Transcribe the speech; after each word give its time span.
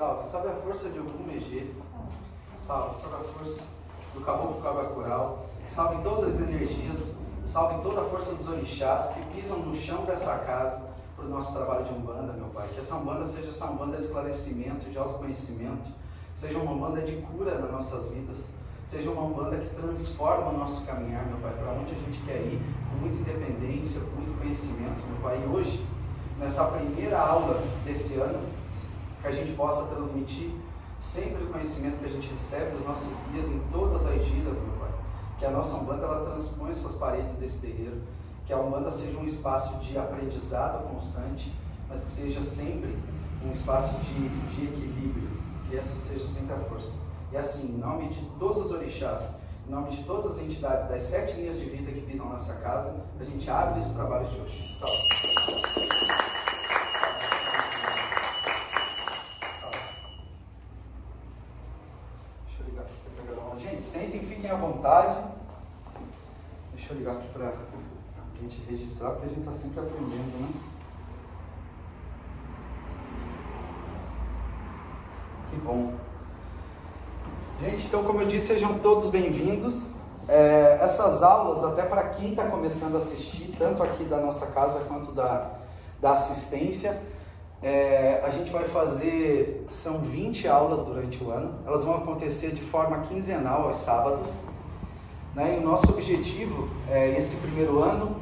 Salve, 0.00 0.30
salve 0.30 0.48
a 0.48 0.52
força 0.52 0.88
de 0.88 0.98
algum 0.98 1.26
Megê. 1.26 1.66
Salve, 2.66 3.02
salve 3.02 3.16
a 3.16 3.32
força 3.34 3.60
do 4.14 4.22
caboclo 4.22 4.62
cabacural. 4.62 5.44
Salve 5.68 6.02
todas 6.02 6.36
as 6.36 6.40
energias. 6.40 7.14
Salve 7.46 7.82
toda 7.82 8.00
a 8.00 8.04
força 8.06 8.32
dos 8.32 8.48
orixás 8.48 9.12
que 9.12 9.20
pisam 9.34 9.58
no 9.58 9.78
chão 9.78 10.06
dessa 10.06 10.38
casa 10.38 10.80
para 11.14 11.26
o 11.26 11.28
nosso 11.28 11.52
trabalho 11.52 11.84
de 11.84 11.92
Umbanda, 11.92 12.32
meu 12.32 12.46
Pai. 12.46 12.66
Que 12.72 12.80
essa 12.80 12.94
Umbanda 12.94 13.26
seja 13.26 13.50
essa 13.50 13.66
Umbanda 13.66 13.98
de 13.98 14.04
esclarecimento, 14.04 14.88
de 14.88 14.96
autoconhecimento. 14.96 15.92
Seja 16.40 16.56
uma 16.56 16.72
Umbanda 16.72 17.02
de 17.02 17.16
cura 17.16 17.58
nas 17.58 17.70
nossas 17.70 18.06
vidas. 18.06 18.38
Seja 18.88 19.10
uma 19.10 19.24
Umbanda 19.24 19.58
que 19.58 19.68
transforma 19.74 20.48
o 20.48 20.56
nosso 20.56 20.82
caminhar, 20.86 21.26
meu 21.26 21.36
Pai, 21.40 21.52
para 21.52 21.72
onde 21.72 21.90
a 21.90 21.94
gente 21.94 22.24
quer 22.24 22.38
ir, 22.38 22.58
com 22.88 23.06
muita 23.06 23.20
independência, 23.20 24.00
com 24.00 24.16
muito 24.22 24.40
conhecimento, 24.40 25.06
meu 25.10 25.20
Pai. 25.22 25.42
E 25.44 25.46
hoje, 25.46 25.84
nessa 26.38 26.64
primeira 26.64 27.20
aula 27.20 27.62
desse 27.84 28.14
ano, 28.14 28.49
que 29.20 29.28
a 29.28 29.32
gente 29.32 29.52
possa 29.52 29.84
transmitir 29.86 30.50
sempre 31.00 31.44
o 31.44 31.48
conhecimento 31.48 31.98
que 31.98 32.06
a 32.06 32.08
gente 32.08 32.28
recebe 32.28 32.76
dos 32.76 32.86
nossos 32.86 33.08
guias 33.30 33.48
em 33.48 33.60
todas 33.72 34.06
as 34.06 34.24
giras, 34.24 34.54
meu 34.54 34.76
Pai. 34.78 34.90
Que 35.38 35.46
a 35.46 35.50
nossa 35.50 35.74
Umbanda 35.76 36.04
ela 36.04 36.30
transpõe 36.30 36.70
essas 36.70 36.92
paredes 36.96 37.32
desse 37.34 37.58
terreiro, 37.58 38.00
que 38.46 38.52
a 38.52 38.58
Umbanda 38.58 38.92
seja 38.92 39.18
um 39.18 39.24
espaço 39.24 39.74
de 39.78 39.96
aprendizado 39.96 40.88
constante, 40.88 41.52
mas 41.88 42.02
que 42.02 42.10
seja 42.10 42.42
sempre 42.42 42.96
um 43.44 43.52
espaço 43.52 43.94
de, 44.00 44.28
de 44.28 44.64
equilíbrio, 44.64 45.28
que 45.68 45.76
essa 45.76 45.96
seja 45.96 46.26
sempre 46.26 46.54
a 46.54 46.58
força. 46.58 46.98
E 47.32 47.36
assim, 47.36 47.68
em 47.68 47.78
nome 47.78 48.08
de 48.08 48.22
todos 48.38 48.66
os 48.66 48.72
orixás, 48.72 49.22
em 49.66 49.70
nome 49.70 49.96
de 49.96 50.02
todas 50.02 50.32
as 50.32 50.38
entidades 50.42 50.88
das 50.88 51.02
sete 51.04 51.34
linhas 51.34 51.58
de 51.58 51.66
vida 51.66 51.92
que 51.92 52.00
pisam 52.02 52.28
nessa 52.32 52.54
casa, 52.54 53.04
a 53.18 53.24
gente 53.24 53.48
abre 53.48 53.80
os 53.80 53.92
trabalhos 53.92 54.30
de 54.30 54.40
hoje. 54.40 54.78
Salve! 54.78 55.10
Gente, 63.60 63.84
sentem, 63.84 64.20
Deixa 66.74 66.92
eu 66.92 66.96
ligar 66.96 67.12
aqui 67.12 67.28
para 67.28 67.46
a 67.46 68.42
gente 68.42 68.60
registrar, 68.68 69.10
porque 69.10 69.26
a 69.26 69.28
gente 69.28 69.38
está 69.38 69.52
sempre 69.52 69.78
aprendendo, 69.78 70.40
né? 70.40 70.48
Que 75.48 75.56
bom. 75.58 75.94
Gente, 77.60 77.86
então, 77.86 78.02
como 78.02 78.22
eu 78.22 78.26
disse, 78.26 78.48
sejam 78.48 78.80
todos 78.80 79.10
bem-vindos. 79.10 79.92
É, 80.26 80.80
essas 80.82 81.22
aulas, 81.22 81.62
até 81.62 81.82
para 81.82 82.08
quem 82.08 82.30
está 82.30 82.46
começando 82.48 82.96
a 82.96 82.98
assistir, 82.98 83.54
tanto 83.56 83.84
aqui 83.84 84.02
da 84.02 84.16
nossa 84.16 84.46
casa 84.46 84.80
quanto 84.88 85.12
da, 85.12 85.52
da 86.00 86.14
assistência, 86.14 87.00
é, 87.62 88.22
a 88.24 88.30
gente 88.30 88.50
vai 88.50 88.64
fazer, 88.64 89.66
são 89.68 90.00
20 90.00 90.48
aulas 90.48 90.84
durante 90.84 91.22
o 91.22 91.30
ano, 91.30 91.60
elas 91.64 91.84
vão 91.84 91.94
acontecer 91.94 92.50
de 92.50 92.62
forma 92.62 93.02
quinzenal 93.02 93.68
aos 93.68 93.76
sábados. 93.84 94.49
Né? 95.34 95.56
E 95.56 95.62
o 95.62 95.68
nosso 95.68 95.90
objetivo, 95.90 96.68
é, 96.88 97.16
esse 97.18 97.36
primeiro 97.36 97.82
ano, 97.82 98.16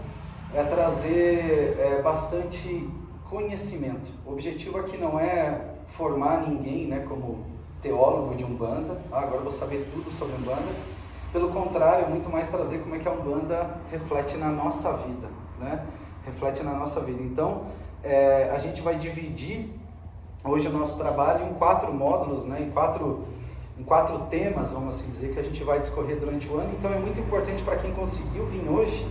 é 0.54 0.62
trazer 0.62 1.76
é, 1.78 2.00
bastante 2.02 2.88
conhecimento. 3.28 4.10
O 4.26 4.32
objetivo 4.32 4.78
aqui 4.78 4.96
não 4.96 5.18
é 5.18 5.60
formar 5.97 6.48
ninguém 6.48 6.86
né, 6.86 7.04
como 7.08 7.44
teólogo 7.82 8.34
de 8.34 8.44
Umbanda, 8.44 9.00
ah, 9.12 9.20
agora 9.20 9.41
vou 9.41 9.52
saber 9.52 9.88
tudo 9.92 10.10
sobre 10.10 10.34
Umbanda. 10.36 10.74
Pelo 11.32 11.50
contrário, 11.50 12.06
é 12.06 12.08
muito 12.08 12.30
mais 12.30 12.48
trazer 12.48 12.78
como 12.78 12.94
é 12.94 12.98
que 12.98 13.08
a 13.08 13.12
Umbanda 13.12 13.78
reflete 13.91 14.36
na 14.36 14.48
nossa 14.48 14.92
vida, 14.92 15.28
né? 15.58 15.84
reflete 16.24 16.62
na 16.62 16.72
nossa 16.72 17.00
vida. 17.00 17.22
Então, 17.22 17.66
é, 18.02 18.50
a 18.54 18.58
gente 18.58 18.80
vai 18.80 18.97
dividir 18.97 19.70
hoje 20.44 20.68
o 20.68 20.72
nosso 20.72 20.97
trabalho 20.97 21.47
em 21.48 21.54
quatro 21.54 21.92
módulos, 21.92 22.44
né, 22.44 22.62
em, 22.62 22.70
quatro, 22.70 23.24
em 23.78 23.83
quatro 23.84 24.19
temas, 24.31 24.71
vamos 24.71 24.97
assim 24.97 25.09
dizer, 25.11 25.33
que 25.33 25.41
a 25.41 25.43
gente 25.43 25.62
vai 25.62 25.78
discorrer 25.78 26.19
durante 26.19 26.49
o 26.49 26.59
ano. 26.59 26.71
Então 26.78 26.93
é 26.93 26.99
muito 26.99 27.21
importante 27.21 27.62
para 27.62 27.77
quem 27.77 27.93
conseguiu 27.93 28.47
vir 28.47 28.69
hoje 28.69 29.06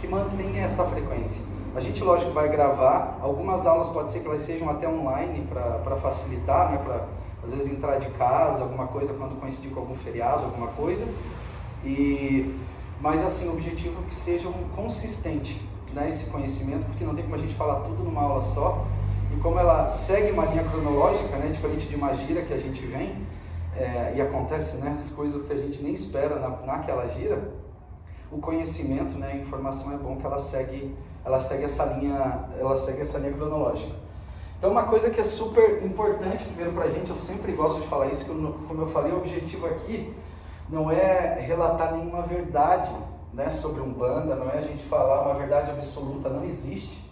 que 0.00 0.08
mantenha 0.08 0.64
essa 0.64 0.84
frequência. 0.84 1.40
A 1.74 1.80
gente, 1.80 2.02
lógico, 2.02 2.32
vai 2.32 2.48
gravar. 2.48 3.18
Algumas 3.20 3.66
aulas 3.66 3.88
pode 3.88 4.10
ser 4.10 4.20
que 4.20 4.26
elas 4.26 4.44
sejam 4.44 4.68
até 4.68 4.88
online 4.88 5.46
para 5.48 5.96
facilitar, 5.96 6.72
né, 6.72 6.78
para 6.84 7.04
às 7.44 7.54
vezes 7.54 7.72
entrar 7.72 7.98
de 7.98 8.08
casa, 8.10 8.62
alguma 8.62 8.88
coisa 8.88 9.14
quando 9.14 9.38
coincidir 9.40 9.70
com 9.70 9.80
algum 9.80 9.94
feriado, 9.94 10.44
alguma 10.44 10.68
coisa. 10.68 11.06
E 11.84 12.54
mas 13.00 13.24
assim, 13.24 13.46
o 13.46 13.52
objetivo 13.52 14.02
é 14.04 14.08
que 14.08 14.14
seja 14.14 14.48
um 14.48 14.68
consistente 14.74 15.60
né, 15.92 16.08
esse 16.08 16.26
conhecimento, 16.26 16.84
porque 16.86 17.04
não 17.04 17.14
tem 17.14 17.24
como 17.24 17.36
a 17.36 17.38
gente 17.38 17.54
falar 17.54 17.80
tudo 17.80 18.02
numa 18.02 18.22
aula 18.22 18.42
só. 18.42 18.84
E 19.32 19.40
como 19.40 19.58
ela 19.58 19.86
segue 19.88 20.32
uma 20.32 20.46
linha 20.46 20.64
cronológica, 20.64 21.36
né, 21.36 21.50
diferente 21.52 21.86
de 21.86 21.94
uma 21.94 22.14
gira 22.14 22.42
que 22.42 22.52
a 22.52 22.58
gente 22.58 22.84
vem, 22.86 23.14
é, 23.76 24.14
e 24.16 24.20
acontece 24.20 24.76
né, 24.76 24.98
as 25.00 25.10
coisas 25.10 25.46
que 25.46 25.52
a 25.52 25.56
gente 25.56 25.82
nem 25.82 25.94
espera 25.94 26.36
na, 26.36 26.48
naquela 26.66 27.08
gira, 27.08 27.40
o 28.30 28.38
conhecimento, 28.38 29.16
né, 29.18 29.32
a 29.32 29.36
informação 29.36 29.92
é 29.92 29.96
bom 29.96 30.16
que 30.16 30.26
ela 30.26 30.40
segue, 30.40 30.94
ela 31.24 31.40
segue 31.40 31.64
essa 31.64 31.84
linha, 31.84 32.44
ela 32.58 32.76
segue 32.78 33.02
essa 33.02 33.18
linha 33.18 33.32
cronológica. 33.32 33.94
Então 34.58 34.70
uma 34.70 34.82
coisa 34.84 35.08
que 35.10 35.20
é 35.20 35.24
super 35.24 35.84
importante 35.84 36.44
primeiro 36.44 36.72
para 36.72 36.84
a 36.84 36.90
gente, 36.90 37.10
eu 37.10 37.16
sempre 37.16 37.52
gosto 37.52 37.80
de 37.80 37.86
falar 37.86 38.08
isso, 38.08 38.24
que 38.24 38.30
eu, 38.30 38.56
como 38.66 38.82
eu 38.82 38.90
falei, 38.90 39.12
o 39.12 39.18
objetivo 39.18 39.66
aqui 39.66 40.12
não 40.68 40.90
é 40.90 41.40
relatar 41.40 41.92
nenhuma 41.94 42.22
verdade 42.22 42.90
né, 43.32 43.50
sobre 43.50 43.80
Umbanda, 43.80 44.34
não 44.34 44.50
é 44.50 44.58
a 44.58 44.62
gente 44.62 44.82
falar 44.84 45.22
uma 45.22 45.34
verdade 45.34 45.70
absoluta, 45.70 46.28
não 46.28 46.44
existe 46.44 47.02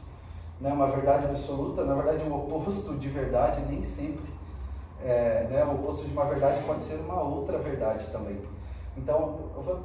né, 0.61 0.73
uma 0.73 0.89
verdade 0.89 1.27
absoluta, 1.27 1.85
na 1.85 1.95
verdade 1.95 2.25
o 2.29 2.35
oposto 2.35 2.95
de 2.95 3.09
verdade 3.09 3.63
nem 3.69 3.83
sempre, 3.85 4.25
é, 5.07 5.47
né, 5.51 5.65
o 5.65 5.75
oposto 5.75 6.05
de 6.05 6.13
uma 6.13 6.25
verdade 6.25 6.65
pode 6.65 6.83
ser 6.83 6.97
uma 6.97 7.23
outra 7.23 7.59
verdade 7.59 8.07
também. 8.11 8.37
Então, 8.97 9.39
eu 9.55 9.63
vou 9.63 9.81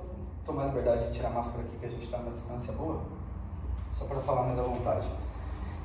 tomar 0.45 0.65
liberdade 0.65 1.07
de 1.07 1.13
tirar 1.13 1.29
a 1.29 1.31
máscara 1.31 1.63
aqui, 1.63 1.77
que 1.77 1.85
a 1.85 1.89
gente 1.89 2.05
está 2.05 2.17
numa 2.17 2.31
distância 2.31 2.73
boa, 2.73 3.01
só 3.93 4.05
para 4.05 4.19
falar 4.21 4.43
mais 4.43 4.57
à 4.57 4.63
vontade. 4.63 5.07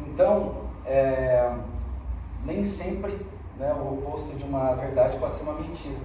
Então, 0.06 0.54
é, 0.86 1.54
nem 2.44 2.64
sempre 2.64 3.12
né, 3.58 3.72
o 3.74 3.94
oposto 3.94 4.34
de 4.34 4.44
uma 4.44 4.74
verdade 4.74 5.18
pode 5.18 5.34
ser 5.34 5.42
uma 5.42 5.54
mentira. 5.54 5.98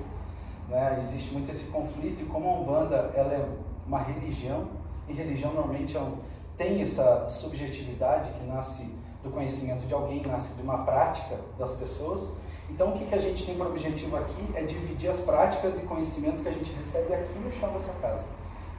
Né? 0.68 1.00
Existe 1.02 1.31
muito 1.31 1.50
esse 1.52 1.66
conflito 1.66 2.22
e 2.22 2.25
como 2.25 2.50
a 2.50 2.53
Umbanda 2.59 3.12
ela 3.16 3.34
é 3.34 3.46
uma 3.88 4.00
religião, 4.00 4.68
e 5.08 5.13
religião 5.13 5.53
normalmente 5.53 5.96
é 5.96 6.00
um, 6.00 6.18
tem 6.58 6.81
essa 6.81 7.30
subjetividade 7.30 8.30
que 8.31 8.46
nasce 8.46 8.84
do 9.24 9.30
conhecimento 9.30 9.86
de 9.86 9.94
alguém, 9.94 10.22
nasce 10.25 10.53
de 10.53 10.62
uma 10.62 10.80
prática 10.80 11.38
das 11.58 11.72
pessoas. 11.72 12.30
Então, 12.73 12.89
o 12.89 12.97
que, 12.97 13.05
que 13.05 13.15
a 13.15 13.19
gente 13.19 13.45
tem 13.45 13.55
por 13.55 13.67
objetivo 13.67 14.15
aqui 14.17 14.47
é 14.55 14.63
dividir 14.63 15.09
as 15.09 15.17
práticas 15.17 15.77
e 15.77 15.81
conhecimentos 15.81 16.41
que 16.41 16.47
a 16.47 16.51
gente 16.51 16.71
recebe 16.71 17.13
aqui 17.13 17.37
no 17.37 17.51
chão 17.51 17.71
dessa 17.73 17.93
casa, 18.01 18.25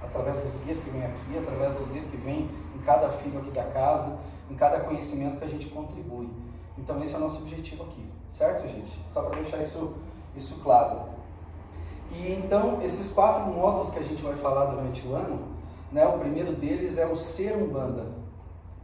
através 0.02 0.42
dos 0.42 0.56
guias 0.64 0.78
que 0.78 0.90
vêm 0.90 1.04
aqui, 1.04 1.38
através 1.38 1.78
dos 1.78 1.88
guias 1.88 2.04
que 2.06 2.16
vêm 2.16 2.48
em 2.74 2.78
cada 2.84 3.10
filho 3.10 3.38
aqui 3.38 3.50
da 3.50 3.64
casa, 3.64 4.18
em 4.50 4.54
cada 4.54 4.80
conhecimento 4.80 5.38
que 5.38 5.44
a 5.44 5.48
gente 5.48 5.66
contribui. 5.66 6.28
Então, 6.78 7.02
esse 7.02 7.14
é 7.14 7.18
o 7.18 7.20
nosso 7.20 7.42
objetivo 7.42 7.84
aqui, 7.84 8.04
certo, 8.36 8.66
gente? 8.66 8.98
Só 9.12 9.22
para 9.22 9.40
deixar 9.40 9.58
isso, 9.58 9.94
isso 10.36 10.58
claro. 10.62 11.12
E 12.12 12.32
então, 12.32 12.82
esses 12.82 13.10
quatro 13.12 13.52
módulos 13.52 13.90
que 13.90 13.98
a 13.98 14.02
gente 14.02 14.22
vai 14.22 14.34
falar 14.36 14.66
durante 14.66 15.06
o 15.06 15.14
ano, 15.14 15.38
né, 15.92 16.06
o 16.06 16.18
primeiro 16.18 16.52
deles 16.54 16.98
é 16.98 17.06
o 17.06 17.16
ser 17.16 17.54
umbanda. 17.56 18.06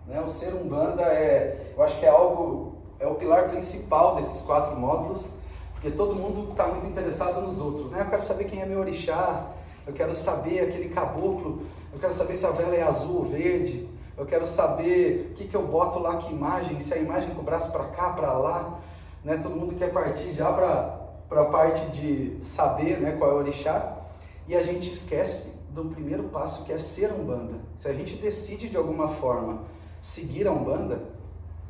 Né, 0.07 0.21
o 0.21 0.31
ser 0.31 0.55
umbanda 0.55 1.03
é, 1.03 1.73
eu 1.77 1.83
acho 1.83 1.99
que 1.99 2.07
é 2.07 2.09
algo, 2.09 2.78
é 3.01 3.07
o 3.07 3.15
pilar 3.15 3.49
principal 3.51 4.17
desses 4.17 4.43
quatro 4.43 4.77
módulos, 4.77 5.27
porque 5.75 5.91
todo 5.91 6.15
mundo 6.15 6.51
está 6.51 6.67
muito 6.67 6.87
interessado 6.87 7.41
nos 7.41 7.61
outros. 7.61 7.91
Né? 7.91 8.01
Eu 8.01 8.07
quero 8.07 8.23
saber 8.23 8.45
quem 8.45 8.61
é 8.61 8.67
meu 8.67 8.81
orixá, 8.81 9.47
eu 9.87 9.93
quero 9.93 10.15
saber 10.15 10.61
aquele 10.61 10.89
caboclo, 10.89 11.63
eu 11.93 11.99
quero 11.99 12.13
saber 12.13 12.37
se 12.37 12.45
a 12.45 12.51
vela 12.51 12.75
é 12.75 12.83
azul 12.83 13.19
ou 13.19 13.25
verde, 13.25 13.89
eu 14.17 14.27
quero 14.27 14.47
saber 14.47 15.31
o 15.31 15.35
que, 15.37 15.47
que 15.47 15.55
eu 15.55 15.67
boto 15.67 16.01
lá, 16.01 16.17
que 16.17 16.33
imagem, 16.33 16.81
se 16.81 16.93
a 16.93 16.99
imagem 16.99 17.31
com 17.35 17.41
o 17.41 17.45
braço 17.45 17.71
para 17.71 17.85
cá, 17.85 18.11
para 18.11 18.33
lá. 18.33 18.81
Né? 19.25 19.39
Todo 19.41 19.55
mundo 19.55 19.79
quer 19.79 19.93
partir 19.93 20.33
já 20.33 20.53
para 20.53 21.41
a 21.41 21.45
parte 21.45 21.87
de 21.93 22.37
saber 22.45 22.99
né, 23.01 23.13
qual 23.17 23.31
é 23.31 23.35
o 23.35 23.37
orixá, 23.37 23.97
e 24.49 24.57
a 24.57 24.63
gente 24.63 24.93
esquece 24.93 25.53
do 25.71 25.85
primeiro 25.85 26.25
passo 26.25 26.65
que 26.65 26.73
é 26.73 26.79
ser 26.79 27.13
umbanda. 27.13 27.55
Se 27.77 27.87
a 27.87 27.93
gente 27.93 28.17
decide 28.17 28.69
de 28.69 28.77
alguma 28.77 29.09
forma 29.09 29.61
seguir 30.03 30.49
a 30.49 30.53
umbanda, 30.53 31.01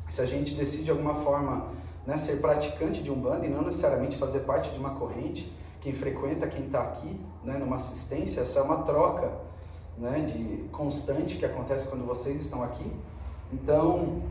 se 0.09 0.21
a 0.21 0.25
gente 0.25 0.55
decide 0.55 0.83
de 0.83 0.91
alguma 0.91 1.15
forma 1.15 1.67
né, 2.05 2.17
ser 2.17 2.41
praticante 2.41 3.03
de 3.03 3.11
umbanda 3.11 3.45
e 3.45 3.49
não 3.49 3.61
necessariamente 3.61 4.17
fazer 4.17 4.39
parte 4.39 4.69
de 4.71 4.79
uma 4.79 4.91
corrente, 4.91 5.51
quem 5.81 5.93
frequenta, 5.93 6.47
quem 6.47 6.65
está 6.65 6.81
aqui, 6.81 7.19
né, 7.43 7.57
numa 7.57 7.75
assistência, 7.75 8.41
essa 8.41 8.59
é 8.59 8.61
uma 8.61 8.83
troca 8.83 9.31
né, 9.97 10.21
de 10.21 10.67
constante 10.69 11.37
que 11.37 11.45
acontece 11.45 11.87
quando 11.87 12.05
vocês 12.05 12.41
estão 12.41 12.63
aqui. 12.63 12.91
Então, 13.53 14.21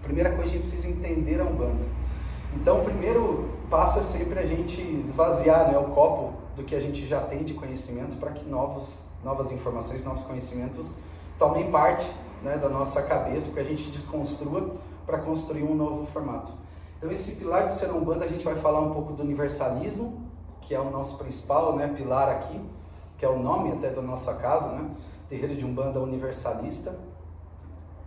a 0.00 0.04
primeira 0.04 0.30
coisa 0.30 0.50
a 0.50 0.52
gente 0.52 0.68
precisa 0.68 0.88
entender 0.88 1.40
a 1.40 1.44
umbanda. 1.44 1.84
Então, 2.54 2.80
o 2.80 2.84
primeiro 2.84 3.48
passo 3.70 3.98
é 3.98 4.02
sempre 4.02 4.38
a 4.38 4.46
gente 4.46 4.80
esvaziar 4.80 5.70
né, 5.70 5.78
o 5.78 5.90
copo 5.94 6.32
do 6.56 6.64
que 6.64 6.74
a 6.74 6.80
gente 6.80 7.06
já 7.06 7.20
tem 7.20 7.44
de 7.44 7.54
conhecimento 7.54 8.18
para 8.18 8.32
que 8.32 8.44
novos, 8.48 8.86
novas 9.22 9.52
informações, 9.52 10.04
novos 10.04 10.24
conhecimentos 10.24 10.88
tomem 11.38 11.70
parte 11.70 12.06
né, 12.42 12.56
da 12.56 12.68
nossa 12.68 13.02
cabeça, 13.02 13.48
para 13.50 13.62
que 13.62 13.72
a 13.72 13.76
gente 13.76 13.90
desconstrua 13.90 14.76
para 15.08 15.20
construir 15.20 15.62
um 15.62 15.74
novo 15.74 16.06
formato. 16.06 16.52
Então 16.98 17.10
esse 17.10 17.32
pilar 17.32 17.66
do 17.66 17.74
ser 17.74 17.90
umbanda 17.90 18.26
a 18.26 18.28
gente 18.28 18.44
vai 18.44 18.56
falar 18.56 18.80
um 18.80 18.92
pouco 18.92 19.14
do 19.14 19.22
universalismo, 19.22 20.20
que 20.60 20.74
é 20.74 20.78
o 20.78 20.90
nosso 20.90 21.16
principal 21.16 21.74
né, 21.74 21.94
pilar 21.96 22.28
aqui, 22.28 22.60
que 23.18 23.24
é 23.24 23.28
o 23.28 23.38
nome 23.38 23.72
até 23.72 23.88
da 23.88 24.02
nossa 24.02 24.34
casa, 24.34 24.68
né? 24.68 24.86
Terreiro 25.30 25.56
de 25.56 25.64
Umbanda 25.64 25.98
Universalista. 25.98 26.94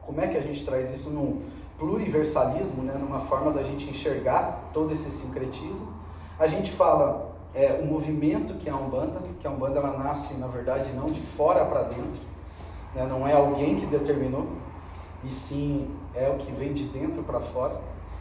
Como 0.06 0.22
é 0.22 0.28
que 0.28 0.38
a 0.38 0.42
gente 0.42 0.64
traz 0.64 0.94
isso 0.94 1.10
num 1.10 1.42
pluriversalismo, 1.78 2.84
né? 2.84 2.94
numa 2.94 3.22
forma 3.22 3.52
da 3.52 3.64
gente 3.64 3.90
enxergar 3.90 4.70
todo 4.72 4.94
esse 4.94 5.10
sincretismo? 5.12 5.94
A 6.40 6.48
gente 6.48 6.72
fala 6.72 7.32
é, 7.54 7.80
o 7.82 7.86
movimento 7.86 8.54
que 8.56 8.70
é 8.70 8.72
a 8.72 8.76
Umbanda, 8.76 9.22
que 9.40 9.48
a 9.48 9.50
Umbanda 9.50 9.80
ela 9.80 9.98
nasce, 9.98 10.36
na 10.36 10.48
verdade, 10.48 10.94
não 10.94 11.08
de 11.08 11.22
fora 11.22 11.66
para 11.66 11.84
dentro, 11.84 12.22
né? 12.96 13.06
não 13.08 13.28
é 13.28 13.34
alguém 13.34 13.80
que 13.80 13.86
determinou, 13.86 14.48
e 15.24 15.32
sim 15.32 15.88
é 16.16 16.30
o 16.30 16.38
que 16.38 16.52
vem 16.52 16.74
de 16.74 16.84
dentro 16.86 17.24
para 17.24 17.40
fora. 17.40 17.76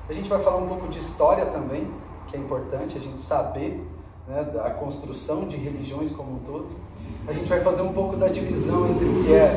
A 0.08 0.12
gente 0.12 0.28
vai 0.28 0.42
falar 0.42 0.56
um 0.56 0.68
pouco 0.68 0.88
de 0.88 0.98
história 0.98 1.46
também, 1.46 1.86
que 2.28 2.36
é 2.36 2.40
importante 2.40 2.96
a 2.98 3.00
gente 3.00 3.20
saber 3.20 3.80
né, 4.26 4.42
da 4.52 4.70
construção 4.70 5.46
de 5.46 5.56
religiões 5.56 6.10
como 6.10 6.32
um 6.32 6.38
todo. 6.40 6.68
A 7.26 7.32
gente 7.32 7.48
vai 7.48 7.60
fazer 7.60 7.82
um 7.82 7.92
pouco 7.92 8.16
da 8.16 8.28
divisão 8.28 8.88
entre 8.90 9.04
o 9.04 9.24
que 9.24 9.32
é 9.32 9.56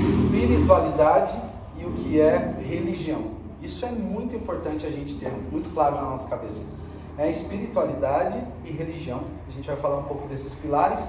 espiritualidade 0.00 1.32
e 1.78 1.84
o 1.84 1.92
que 1.92 2.20
é 2.20 2.56
religião. 2.60 3.22
Isso 3.62 3.84
é 3.84 3.90
muito 3.90 4.34
importante 4.34 4.86
a 4.86 4.90
gente 4.90 5.14
ter 5.16 5.32
muito 5.50 5.72
claro 5.72 5.96
na 5.96 6.02
nossa 6.02 6.28
cabeça. 6.28 6.62
É 7.16 7.30
espiritualidade 7.30 8.40
e 8.64 8.70
religião. 8.70 9.20
A 9.48 9.52
gente 9.52 9.66
vai 9.66 9.76
falar 9.76 9.98
um 9.98 10.04
pouco 10.04 10.28
desses 10.28 10.52
pilares. 10.54 11.04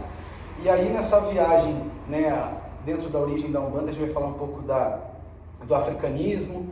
E 0.64 0.70
aí 0.70 0.92
nessa 0.92 1.20
viagem, 1.22 1.76
né, 2.08 2.54
dentro 2.86 3.10
da 3.10 3.20
origem 3.20 3.52
da 3.52 3.60
Umbanda, 3.60 3.92
a 3.92 3.94
gente 3.94 4.04
vai 4.04 4.14
falar 4.14 4.28
um 4.28 4.34
pouco 4.34 4.62
da, 4.64 5.00
do 5.66 5.76
africanismo, 5.76 6.66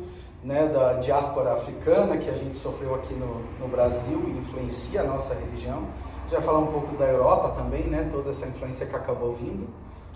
né, 0.43 0.67
da 0.67 0.93
diáspora 0.93 1.53
africana 1.53 2.17
que 2.17 2.29
a 2.29 2.37
gente 2.37 2.57
sofreu 2.57 2.95
aqui 2.95 3.13
no, 3.13 3.41
no 3.59 3.67
Brasil 3.67 4.23
e 4.27 4.37
influencia 4.37 5.01
a 5.01 5.03
nossa 5.03 5.33
religião. 5.33 5.83
Já 6.31 6.41
falar 6.41 6.59
um 6.59 6.67
pouco 6.67 6.95
da 6.97 7.05
Europa 7.05 7.49
também, 7.61 7.83
né, 7.83 8.09
toda 8.11 8.31
essa 8.31 8.45
influência 8.45 8.85
que 8.85 8.95
acabou 8.95 9.33
vindo. 9.33 9.67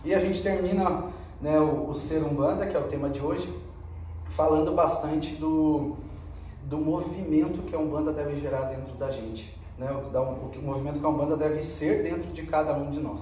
E 0.04 0.14
a 0.14 0.20
gente 0.20 0.42
termina 0.42 1.04
né, 1.42 1.60
o, 1.60 1.90
o 1.90 1.96
Ser 1.96 2.24
Umbanda, 2.24 2.66
que 2.66 2.76
é 2.76 2.80
o 2.80 2.88
tema 2.88 3.10
de 3.10 3.20
hoje, 3.20 3.54
falando 4.30 4.72
bastante 4.74 5.36
do, 5.36 5.96
do 6.64 6.78
movimento 6.78 7.64
que 7.64 7.76
a 7.76 7.80
Umbanda 7.80 8.12
deve 8.12 8.40
gerar 8.40 8.62
dentro 8.64 8.94
da 8.96 9.12
gente. 9.12 9.54
Né, 9.78 9.90
o, 9.92 10.18
o, 10.18 10.52
o 10.60 10.64
movimento 10.64 11.00
que 11.00 11.06
a 11.06 11.10
Umbanda 11.10 11.36
deve 11.36 11.64
ser 11.64 12.04
dentro 12.04 12.32
de 12.32 12.44
cada 12.44 12.74
um 12.74 12.92
de 12.92 13.00
nós. 13.00 13.22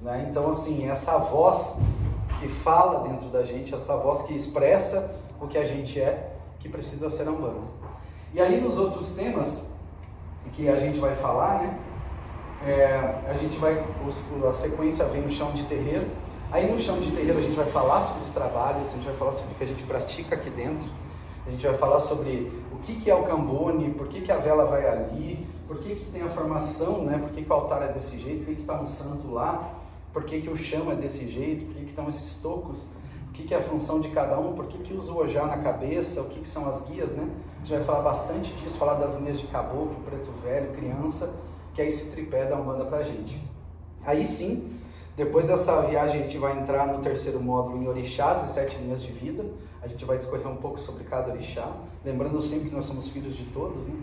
Né? 0.00 0.28
Então, 0.30 0.50
assim, 0.52 0.88
essa 0.88 1.16
voz 1.18 1.76
que 2.38 2.48
fala 2.48 3.08
dentro 3.08 3.26
da 3.28 3.42
gente, 3.42 3.74
essa 3.74 3.96
voz 3.96 4.22
que 4.22 4.34
expressa 4.34 5.14
o 5.40 5.46
que 5.46 5.58
a 5.58 5.64
gente 5.64 6.00
é, 6.00 6.32
que 6.60 6.68
precisa 6.68 7.10
ser 7.10 7.26
a 7.28 7.30
Umbanda. 7.30 7.60
E 8.34 8.40
aí 8.40 8.60
nos 8.60 8.76
outros 8.78 9.12
temas 9.12 9.64
que 10.54 10.68
a 10.68 10.78
gente 10.78 10.98
vai 10.98 11.14
falar, 11.16 11.60
né? 11.60 11.78
É, 12.66 13.30
a 13.30 13.34
gente 13.34 13.58
vai, 13.58 13.82
a 14.48 14.52
sequência 14.52 15.04
vem 15.06 15.22
no 15.22 15.30
chão 15.30 15.52
de 15.52 15.64
terreiro. 15.64 16.06
Aí 16.50 16.70
no 16.70 16.80
chão 16.80 16.98
de 16.98 17.10
terreiro 17.10 17.38
a 17.38 17.42
gente 17.42 17.54
vai 17.54 17.66
falar 17.66 18.00
sobre 18.00 18.22
os 18.22 18.30
trabalhos, 18.30 18.88
a 18.88 18.92
gente 18.92 19.04
vai 19.04 19.14
falar 19.14 19.32
sobre 19.32 19.52
o 19.52 19.54
que 19.54 19.64
a 19.64 19.66
gente 19.66 19.84
pratica 19.84 20.34
aqui 20.34 20.50
dentro. 20.50 20.88
A 21.46 21.50
gente 21.50 21.66
vai 21.66 21.76
falar 21.76 22.00
sobre 22.00 22.50
o 22.72 22.78
que, 22.78 22.96
que 22.96 23.10
é 23.10 23.14
o 23.14 23.24
cambone, 23.24 23.90
por 23.90 24.08
que, 24.08 24.22
que 24.22 24.32
a 24.32 24.36
vela 24.36 24.64
vai 24.64 24.88
ali, 24.88 25.46
por 25.68 25.78
que, 25.78 25.94
que 25.94 26.10
tem 26.10 26.22
a 26.22 26.28
formação, 26.28 27.02
né? 27.04 27.18
por 27.18 27.30
que, 27.30 27.42
que 27.42 27.50
o 27.50 27.54
altar 27.54 27.82
é 27.82 27.92
desse 27.92 28.18
jeito, 28.18 28.44
por 28.44 28.54
que 28.54 28.60
está 28.62 28.80
um 28.80 28.86
santo 28.86 29.30
lá, 29.32 29.70
por 30.16 30.24
que, 30.24 30.40
que 30.40 30.48
o 30.48 30.56
chão 30.56 30.90
é 30.90 30.94
desse 30.94 31.30
jeito, 31.30 31.66
por 31.66 31.74
que, 31.74 31.80
que 31.82 31.90
estão 31.90 32.08
esses 32.08 32.40
tocos 32.40 32.78
que, 33.34 33.42
que 33.42 33.52
é 33.52 33.58
a 33.58 33.62
função 33.62 34.00
de 34.00 34.08
cada 34.08 34.40
um, 34.40 34.54
por 34.54 34.64
que, 34.64 34.78
que 34.78 34.94
usa 34.94 35.12
o 35.12 35.18
ojá 35.18 35.44
na 35.44 35.58
cabeça, 35.58 36.22
o 36.22 36.30
que, 36.30 36.40
que 36.40 36.48
são 36.48 36.66
as 36.70 36.80
guias, 36.88 37.10
né? 37.10 37.28
A 37.56 37.66
gente 37.66 37.76
vai 37.76 37.84
falar 37.84 38.00
bastante 38.00 38.50
disso, 38.54 38.78
falar 38.78 38.94
das 38.94 39.14
linhas 39.16 39.38
de 39.38 39.46
caboclo, 39.48 39.94
preto 40.06 40.32
velho, 40.42 40.72
criança, 40.72 41.30
que 41.74 41.82
é 41.82 41.88
esse 41.88 42.06
tripé 42.06 42.46
da 42.46 42.56
Umbanda 42.56 42.86
pra 42.86 43.02
gente. 43.02 43.38
Aí 44.06 44.26
sim, 44.26 44.78
depois 45.18 45.48
dessa 45.48 45.82
viagem 45.82 46.22
a 46.22 46.24
gente 46.24 46.38
vai 46.38 46.58
entrar 46.58 46.86
no 46.86 47.02
terceiro 47.02 47.38
módulo 47.38 47.76
em 47.82 47.86
orixás 47.86 48.48
e 48.48 48.54
sete 48.54 48.74
linhas 48.78 49.02
de 49.02 49.12
vida. 49.12 49.44
A 49.82 49.86
gente 49.86 50.02
vai 50.06 50.16
discorrer 50.16 50.48
um 50.48 50.56
pouco 50.56 50.80
sobre 50.80 51.04
cada 51.04 51.30
orixá, 51.30 51.70
lembrando 52.02 52.40
sempre 52.40 52.70
que 52.70 52.74
nós 52.74 52.86
somos 52.86 53.06
filhos 53.08 53.36
de 53.36 53.44
todos, 53.52 53.86
né? 53.86 53.94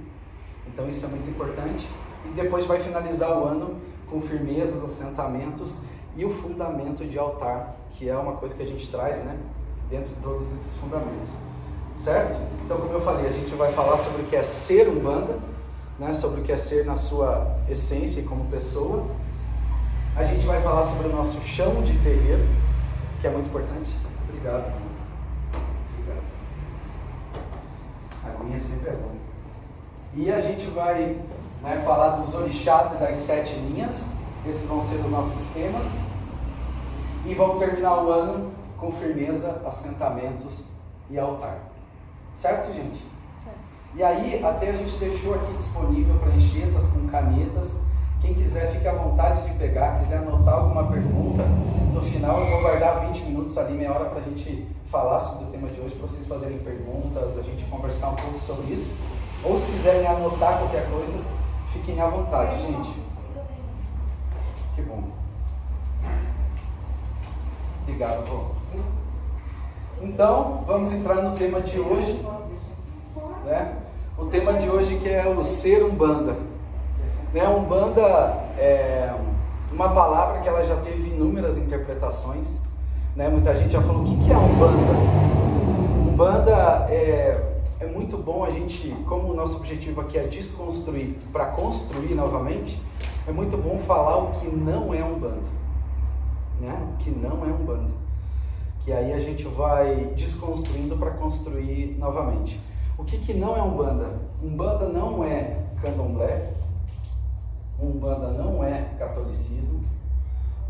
Então 0.67 0.87
isso 0.87 1.03
é 1.07 1.09
muito 1.09 1.27
importante. 1.27 1.89
E 2.27 2.29
depois 2.35 2.67
vai 2.67 2.79
finalizar 2.79 3.35
o 3.35 3.45
ano 3.45 3.81
com 4.11 4.21
firmezas, 4.21 4.83
assentamentos 4.83 5.79
e 6.15 6.25
o 6.25 6.29
fundamento 6.29 7.05
de 7.05 7.17
altar 7.17 7.75
que 7.93 8.09
é 8.09 8.17
uma 8.17 8.33
coisa 8.33 8.55
que 8.55 8.63
a 8.63 8.65
gente 8.65 8.87
traz, 8.89 9.23
né, 9.23 9.37
dentro 9.89 10.13
de 10.13 10.21
todos 10.21 10.47
esses 10.59 10.75
fundamentos. 10.77 11.29
Certo? 11.97 12.37
Então, 12.65 12.77
como 12.77 12.91
eu 12.91 13.01
falei, 13.01 13.27
a 13.27 13.31
gente 13.31 13.53
vai 13.55 13.71
falar 13.71 13.97
sobre 13.97 14.23
o 14.23 14.25
que 14.25 14.35
é 14.35 14.43
ser 14.43 14.89
umbanda, 14.89 15.37
né, 15.99 16.13
sobre 16.13 16.41
o 16.41 16.43
que 16.43 16.51
é 16.51 16.57
ser 16.57 16.85
na 16.85 16.95
sua 16.95 17.55
essência 17.69 18.19
e 18.19 18.23
como 18.23 18.45
pessoa. 18.45 19.05
A 20.15 20.23
gente 20.23 20.45
vai 20.45 20.61
falar 20.61 20.85
sobre 20.85 21.07
o 21.07 21.11
nosso 21.11 21.39
chão 21.41 21.81
de 21.81 21.97
terreiro, 21.99 22.45
que 23.21 23.27
é 23.27 23.29
muito 23.29 23.47
importante. 23.47 23.91
Obrigado. 24.27 24.73
Obrigado. 25.93 26.23
A 28.25 28.29
aguinha 28.29 28.59
sempre 28.59 28.89
é 28.89 28.93
bom. 28.93 29.15
E 30.15 30.31
a 30.31 30.41
gente 30.41 30.67
vai 30.71 31.17
né, 31.61 31.81
falar 31.85 32.17
dos 32.17 32.33
orixás 32.33 32.91
e 32.93 32.95
das 32.95 33.17
sete 33.17 33.53
linhas. 33.55 34.07
Esses 34.45 34.65
vão 34.65 34.81
ser 34.81 34.95
os 34.95 35.09
nossos 35.09 35.47
temas 35.53 35.85
e 37.25 37.33
vamos 37.33 37.59
terminar 37.59 38.03
o 38.03 38.11
ano 38.11 38.51
com 38.77 38.91
firmeza, 38.91 39.61
assentamentos 39.65 40.69
e 41.09 41.17
altar. 41.17 41.57
Certo, 42.39 42.73
gente? 42.73 43.01
Certo. 43.43 43.57
E 43.95 44.03
aí, 44.03 44.43
até 44.43 44.69
a 44.71 44.73
gente 44.73 44.97
deixou 44.97 45.35
aqui 45.35 45.53
disponível 45.53 46.15
pranchetas 46.19 46.87
com 46.87 47.07
canetas. 47.07 47.77
Quem 48.21 48.33
quiser, 48.33 48.71
fique 48.73 48.87
à 48.87 48.93
vontade 48.93 49.49
de 49.49 49.57
pegar. 49.57 49.99
Quiser 49.99 50.17
anotar 50.17 50.55
alguma 50.55 50.87
pergunta, 50.87 51.43
no 51.93 52.01
final 52.01 52.41
eu 52.41 52.51
vou 52.51 52.61
guardar 52.61 53.07
20 53.07 53.23
minutos 53.23 53.57
ali, 53.57 53.73
meia 53.73 53.93
hora, 53.93 54.09
para 54.09 54.19
a 54.19 54.23
gente 54.23 54.67
falar 54.89 55.19
sobre 55.21 55.45
o 55.45 55.47
tema 55.47 55.69
de 55.69 55.79
hoje, 55.79 55.95
para 55.95 56.07
vocês 56.07 56.27
fazerem 56.27 56.57
perguntas, 56.59 57.37
a 57.37 57.41
gente 57.41 57.63
conversar 57.65 58.09
um 58.09 58.15
pouco 58.15 58.39
sobre 58.39 58.73
isso. 58.73 58.93
Ou 59.43 59.59
se 59.59 59.65
quiserem 59.71 60.05
anotar 60.05 60.59
qualquer 60.59 60.89
coisa, 60.89 61.19
fiquem 61.71 61.99
à 62.01 62.07
vontade, 62.07 62.61
gente. 62.61 63.01
Que 64.75 64.81
bom. 64.81 65.03
Obrigado, 67.83 68.25
Rô. 68.29 68.45
Então, 70.01 70.63
vamos 70.65 70.93
entrar 70.93 71.15
no 71.15 71.35
tema 71.35 71.59
de 71.59 71.77
hoje. 71.77 72.17
Né? 73.43 73.75
O 74.17 74.25
tema 74.25 74.53
de 74.53 74.69
hoje 74.69 74.97
que 74.99 75.09
é 75.09 75.27
o 75.27 75.43
ser 75.43 75.83
umbanda. 75.83 76.37
Né? 77.33 77.45
Umbanda 77.45 78.01
é 78.57 79.13
uma 79.69 79.89
palavra 79.89 80.39
que 80.39 80.47
ela 80.47 80.63
já 80.63 80.77
teve 80.77 81.09
inúmeras 81.09 81.57
interpretações. 81.57 82.55
Né? 83.17 83.27
Muita 83.27 83.53
gente 83.53 83.73
já 83.73 83.81
falou, 83.81 84.03
o 84.03 84.17
que 84.23 84.31
é 84.31 84.37
Umbanda? 84.37 84.93
Umbanda 86.09 86.87
é, 86.89 87.37
é 87.81 87.87
muito 87.87 88.17
bom 88.17 88.45
a 88.45 88.51
gente, 88.51 88.95
como 89.09 89.33
o 89.33 89.35
nosso 89.35 89.57
objetivo 89.57 89.99
aqui 89.99 90.17
é 90.17 90.23
desconstruir 90.23 91.17
para 91.33 91.47
construir 91.47 92.15
novamente, 92.15 92.81
é 93.27 93.31
muito 93.33 93.57
bom 93.57 93.77
falar 93.79 94.17
o 94.19 94.39
que 94.39 94.47
não 94.47 94.93
é 94.93 95.03
Umbanda 95.03 95.62
né? 96.59 96.95
que 96.99 97.09
não 97.11 97.45
é 97.45 97.53
um 97.53 97.65
bando. 97.65 97.91
Que 98.83 98.91
aí 98.91 99.13
a 99.13 99.19
gente 99.19 99.43
vai 99.45 100.13
desconstruindo 100.15 100.97
para 100.97 101.11
construir 101.11 101.95
novamente. 101.97 102.59
O 102.97 103.03
que, 103.03 103.17
que 103.17 103.33
não 103.33 103.55
é 103.55 103.61
um 103.61 103.75
banda? 103.75 104.19
Um 104.41 104.55
banda 104.55 104.89
não 104.89 105.23
é 105.23 105.59
candomblé, 105.81 106.51
um 107.79 107.91
banda 107.91 108.27
não 108.29 108.63
é 108.63 108.81
catolicismo, 108.99 109.83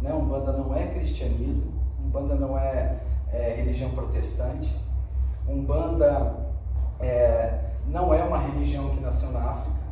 né? 0.01 0.13
um 0.13 0.25
banda 0.25 0.51
não 0.53 0.75
é 0.75 0.87
cristianismo, 0.87 1.71
um 2.03 2.09
banda 2.09 2.35
não 2.35 2.57
é, 2.57 2.99
é 3.31 3.55
religião 3.57 3.89
protestante, 3.91 4.73
um 5.47 5.63
banda 5.63 6.33
é, 6.99 7.59
não 7.87 8.13
é 8.13 8.23
uma 8.23 8.37
religião 8.39 8.89
que 8.89 9.01
nasceu 9.01 9.31
na 9.31 9.39
África, 9.39 9.83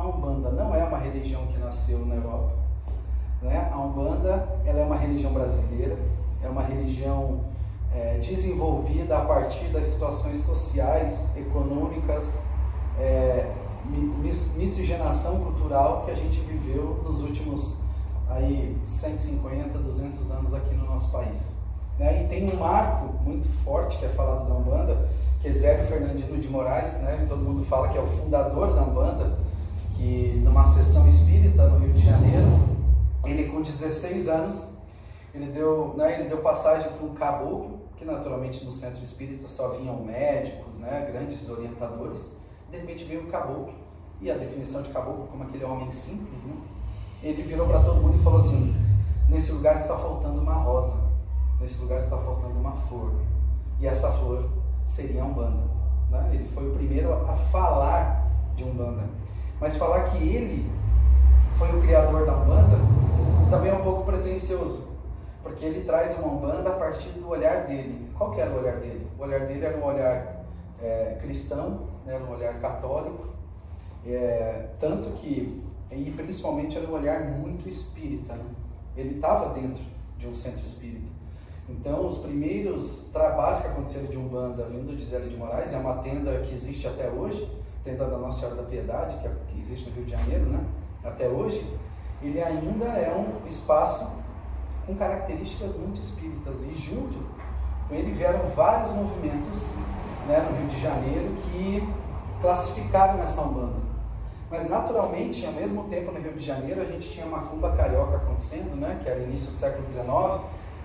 a 0.00 0.06
Umbanda 0.06 0.50
não 0.50 0.74
é 0.74 0.82
uma 0.82 0.98
religião 0.98 1.46
que 1.46 1.58
nasceu 1.58 2.06
na 2.06 2.14
Europa, 2.14 2.52
né? 3.42 3.70
A 3.72 3.78
Umbanda 3.78 4.48
ela 4.64 4.80
é 4.80 4.84
uma 4.84 4.96
religião 4.96 5.32
brasileira, 5.32 5.96
é 6.42 6.48
uma 6.48 6.62
religião 6.62 7.40
é, 7.94 8.18
desenvolvida 8.18 9.18
a 9.18 9.24
partir 9.24 9.66
das 9.68 9.86
situações 9.86 10.44
sociais, 10.44 11.18
econômicas, 11.36 12.24
é, 12.98 13.50
miscigenação 14.56 15.40
cultural 15.40 16.04
que 16.04 16.10
a 16.10 16.14
gente 16.14 16.40
viveu 16.40 17.02
nos 17.04 17.20
últimos 17.22 17.78
aí 18.28 18.76
150, 18.86 19.78
200 19.78 20.30
anos 20.30 20.54
aqui 20.54 20.74
no 20.74 20.86
nosso 20.86 21.08
país. 21.10 21.46
Né? 21.98 22.24
E 22.24 22.28
tem 22.28 22.50
um 22.50 22.56
marco 22.56 23.12
muito 23.24 23.48
forte 23.64 23.98
que 23.98 24.04
é 24.04 24.08
falado 24.08 24.48
da 24.48 24.54
Umbanda, 24.54 25.08
que 25.42 25.48
é 25.48 25.52
Zélio 25.52 25.86
Fernandino 25.86 26.38
de 26.38 26.48
Moraes, 26.48 26.92
né? 27.00 27.26
todo 27.28 27.42
mundo 27.42 27.64
fala 27.66 27.88
que 27.88 27.98
é 27.98 28.00
o 28.00 28.06
fundador 28.06 28.74
da 28.74 28.82
Umbanda, 28.82 29.38
que 29.96 30.40
numa 30.44 30.64
sessão 30.64 31.06
espírita 31.08 31.66
no 31.68 31.78
Rio 31.78 31.92
de 31.92 32.04
Janeiro, 32.04 32.79
ele 33.24 33.48
com 33.50 33.62
16 33.62 34.28
anos, 34.28 34.62
ele 35.34 35.52
deu, 35.52 35.94
né, 35.96 36.20
ele 36.20 36.28
deu 36.28 36.38
passagem 36.38 36.90
para 36.90 37.06
um 37.06 37.14
caboclo, 37.14 37.80
que 37.96 38.04
naturalmente 38.04 38.64
no 38.64 38.72
centro 38.72 39.02
espírita 39.02 39.46
só 39.48 39.68
vinham 39.70 40.02
médicos, 40.02 40.78
né, 40.78 41.08
grandes 41.12 41.48
orientadores, 41.48 42.30
De 42.70 42.78
repente 42.78 43.04
veio 43.04 43.22
o 43.22 43.26
caboclo, 43.26 43.74
e 44.20 44.30
a 44.30 44.34
definição 44.34 44.82
de 44.82 44.90
caboclo 44.90 45.26
como 45.28 45.44
aquele 45.44 45.64
homem 45.64 45.90
simples, 45.90 46.42
né? 46.44 46.54
Ele 47.22 47.42
virou 47.42 47.66
para 47.66 47.80
todo 47.80 48.00
mundo 48.00 48.18
e 48.18 48.22
falou 48.22 48.40
assim: 48.40 48.74
Nesse 49.28 49.52
lugar 49.52 49.76
está 49.76 49.96
faltando 49.96 50.40
uma 50.40 50.54
rosa, 50.54 50.94
nesse 51.60 51.78
lugar 51.80 52.00
está 52.00 52.16
faltando 52.16 52.58
uma 52.58 52.72
flor, 52.88 53.12
e 53.80 53.86
essa 53.86 54.10
flor 54.12 54.44
seria 54.86 55.22
a 55.22 55.26
Umbanda. 55.26 55.62
Né? 56.10 56.30
Ele 56.34 56.48
foi 56.54 56.68
o 56.68 56.74
primeiro 56.74 57.12
a 57.12 57.34
falar 57.50 58.26
de 58.56 58.64
Umbanda. 58.64 59.04
Mas 59.60 59.76
falar 59.76 60.10
que 60.10 60.16
ele 60.16 60.70
foi 61.60 61.76
o 61.76 61.82
criador 61.82 62.24
da 62.24 62.36
Umbanda 62.38 62.78
também 63.50 63.70
é 63.70 63.74
um 63.74 63.82
pouco 63.82 64.06
pretencioso, 64.06 64.82
porque 65.42 65.62
ele 65.62 65.84
traz 65.84 66.16
uma 66.16 66.28
Umbanda 66.28 66.70
a 66.70 66.72
partir 66.72 67.10
do 67.10 67.28
olhar 67.28 67.66
dele. 67.66 68.08
Qual 68.16 68.32
que 68.32 68.40
era 68.40 68.50
o 68.50 68.60
olhar 68.60 68.76
dele? 68.76 69.06
O 69.18 69.22
olhar 69.22 69.40
dele 69.40 69.66
era 69.66 69.76
um 69.76 69.84
olhar 69.84 70.42
é, 70.80 71.18
cristão, 71.20 71.86
né? 72.06 72.14
era 72.14 72.24
um 72.24 72.30
olhar 72.30 72.58
católico, 72.60 73.26
é, 74.06 74.68
tanto 74.80 75.10
que, 75.18 75.62
e 75.90 76.10
principalmente 76.12 76.78
era 76.78 76.86
um 76.86 76.94
olhar 76.94 77.24
muito 77.24 77.68
espírita. 77.68 78.32
Né? 78.32 78.44
Ele 78.96 79.16
estava 79.16 79.52
dentro 79.52 79.82
de 80.16 80.28
um 80.28 80.32
centro 80.32 80.64
espírita. 80.64 81.10
Então, 81.68 82.06
os 82.06 82.16
primeiros 82.18 83.10
trabalhos 83.12 83.60
que 83.60 83.66
aconteceram 83.66 84.06
de 84.06 84.16
Umbanda 84.16 84.64
vindo 84.64 84.96
de 84.96 85.04
Zé 85.04 85.18
de 85.18 85.36
Moraes, 85.36 85.74
é 85.74 85.76
uma 85.76 86.02
tenda 86.02 86.40
que 86.40 86.54
existe 86.54 86.88
até 86.88 87.10
hoje, 87.10 87.46
tenda 87.84 88.06
da 88.06 88.16
Nossa 88.16 88.40
Senhora 88.40 88.62
da 88.62 88.62
Piedade, 88.62 89.18
que, 89.18 89.26
é, 89.26 89.32
que 89.48 89.60
existe 89.60 89.90
no 89.90 89.96
Rio 89.96 90.04
de 90.06 90.12
Janeiro, 90.12 90.46
né? 90.46 90.64
Até 91.04 91.28
hoje, 91.28 91.66
ele 92.22 92.42
ainda 92.42 92.86
é 92.86 93.14
um 93.14 93.46
espaço 93.48 94.10
com 94.86 94.94
características 94.94 95.76
muito 95.76 96.00
espíritas. 96.00 96.62
E 96.64 96.76
junto 96.76 97.18
com 97.88 97.94
ele 97.94 98.12
vieram 98.12 98.40
vários 98.54 98.90
movimentos 98.90 99.68
né, 100.26 100.46
no 100.48 100.56
Rio 100.58 100.68
de 100.68 100.80
Janeiro 100.80 101.34
que 101.42 101.88
classificaram 102.40 103.22
essa 103.22 103.42
Umbanda. 103.42 103.90
Mas 104.50 104.68
naturalmente, 104.68 105.46
ao 105.46 105.52
mesmo 105.52 105.84
tempo 105.84 106.10
no 106.10 106.20
Rio 106.20 106.32
de 106.32 106.44
Janeiro, 106.44 106.82
a 106.82 106.84
gente 106.84 107.08
tinha 107.08 107.24
uma 107.24 107.42
cumba 107.42 107.70
carioca 107.76 108.16
acontecendo, 108.16 108.74
né, 108.74 108.98
que 109.00 109.08
era 109.08 109.20
início 109.20 109.52
do 109.52 109.56
século 109.56 109.88
XIX, 109.88 110.40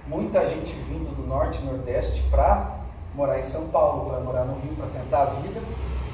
muita 0.07 0.45
gente 0.45 0.71
vindo 0.87 1.15
do 1.15 1.27
norte 1.27 1.59
e 1.59 1.65
nordeste 1.65 2.21
para 2.29 2.75
morar 3.15 3.39
em 3.39 3.41
São 3.41 3.69
Paulo, 3.69 4.09
para 4.09 4.19
morar 4.19 4.45
no 4.45 4.59
Rio, 4.59 4.75
para 4.75 4.87
tentar 4.87 5.21
a 5.23 5.25
vida. 5.25 5.61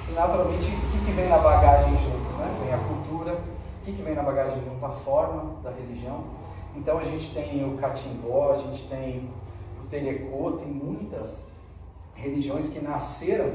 E 0.09 0.13
naturalmente, 0.13 0.65
o 0.65 0.91
que, 0.91 1.05
que 1.05 1.11
vem 1.11 1.27
na 1.27 1.39
bagagem 1.39 1.91
junto? 1.97 2.37
Né? 2.37 2.57
Vem 2.63 2.73
a 2.73 2.77
cultura, 2.77 3.00
o 3.81 3.83
que, 3.83 3.93
que 3.93 4.03
vem 4.03 4.13
na 4.13 4.21
bagagem 4.21 4.63
junto? 4.63 4.85
A 4.85 4.89
forma 4.89 5.59
da 5.63 5.71
religião. 5.71 6.23
Então 6.75 6.99
a 6.99 7.03
gente 7.03 7.33
tem 7.33 7.67
o 7.67 7.77
catimbó, 7.77 8.53
a 8.53 8.57
gente 8.57 8.87
tem 8.87 9.27
o 9.83 9.87
telecô, 9.87 10.51
tem 10.51 10.67
muitas 10.67 11.47
religiões 12.13 12.69
que 12.69 12.79
nasceram 12.79 13.51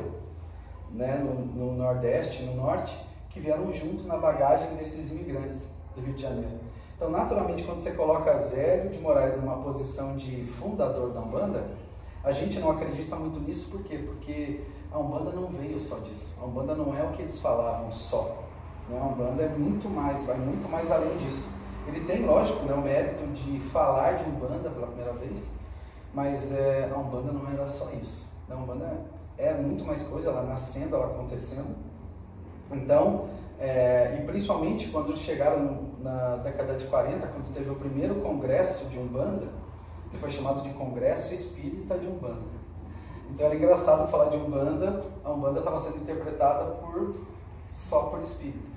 né, 0.91 1.17
no, 1.19 1.35
no 1.45 1.77
Nordeste, 1.77 2.43
no 2.43 2.57
Norte, 2.57 2.99
que 3.31 3.39
vieram 3.39 3.73
junto 3.73 4.05
na 4.05 4.17
bagagem 4.17 4.75
desses 4.75 5.13
imigrantes 5.13 5.69
do 5.95 6.01
Rio 6.01 6.15
de 6.15 6.23
Janeiro. 6.23 6.59
Então, 6.97 7.09
naturalmente, 7.09 7.63
quando 7.63 7.79
você 7.79 7.93
coloca 7.93 8.37
Zélio 8.37 8.91
de 8.91 8.99
Moraes 8.99 9.37
numa 9.37 9.59
posição 9.59 10.17
de 10.17 10.45
fundador 10.45 11.13
da 11.13 11.21
Umbanda, 11.21 11.65
a 12.25 12.33
gente 12.33 12.59
não 12.59 12.73
acredita 12.73 13.15
muito 13.15 13.39
nisso, 13.39 13.71
por 13.71 13.85
quê? 13.85 13.99
Porque 13.99 14.63
a 14.91 14.99
Umbanda 14.99 15.31
não 15.31 15.47
veio 15.47 15.79
só 15.79 15.99
disso. 15.99 16.35
A 16.41 16.45
Umbanda 16.45 16.75
não 16.75 16.97
é 16.97 17.05
o 17.05 17.13
que 17.13 17.23
eles 17.23 17.39
falavam 17.39 17.93
só. 17.93 18.46
Né? 18.89 18.99
A 19.01 19.05
Umbanda 19.05 19.43
é 19.43 19.49
muito 19.49 19.89
mais, 19.89 20.25
vai 20.25 20.37
muito 20.37 20.69
mais 20.69 20.91
além 20.91 21.17
disso. 21.19 21.49
Ele 21.87 22.01
tem, 22.01 22.25
lógico, 22.27 22.65
né, 22.65 22.75
o 22.75 22.81
mérito 22.81 23.27
de 23.29 23.61
falar 23.61 24.13
de 24.13 24.25
Umbanda 24.29 24.71
pela 24.71 24.89
primeira 24.89 25.13
vez, 25.13 25.51
mas 26.13 26.53
é, 26.53 26.91
a 26.93 26.99
Umbanda 26.99 27.33
não 27.33 27.49
era 27.53 27.67
só 27.67 27.91
isso. 27.93 28.27
A 28.51 28.55
Umbanda 28.55 29.05
é 29.39 29.55
muito 29.55 29.85
mais 29.85 30.03
coisa, 30.03 30.31
ela 30.31 30.43
nascendo, 30.43 30.97
ela 30.97 31.07
acontecendo. 31.07 31.77
Então, 32.73 33.29
é, 33.59 34.19
e 34.21 34.27
principalmente 34.27 34.89
quando 34.89 35.17
chegaram 35.17 35.87
na 36.03 36.37
década 36.37 36.75
de 36.75 36.85
40, 36.87 37.27
quando 37.27 37.55
teve 37.55 37.71
o 37.71 37.77
primeiro 37.77 38.17
congresso 38.17 38.87
de 38.87 38.99
Umbanda, 38.99 39.47
ele 40.11 40.19
foi 40.19 40.31
chamado 40.31 40.63
de 40.63 40.71
Congresso 40.71 41.33
Espírita 41.35 41.99
de 41.99 42.07
Umbanda. 42.07 42.57
Então 43.31 43.47
era 43.47 43.55
engraçado 43.55 44.11
falar 44.11 44.31
de 44.31 44.37
Umbanda, 44.37 45.05
a 45.25 45.31
Umbanda 45.31 45.59
estava 45.59 45.79
sendo 45.79 45.99
interpretada 45.99 46.65
por 46.77 47.17
só 47.75 48.05
por 48.05 48.23
espíritas. 48.23 48.76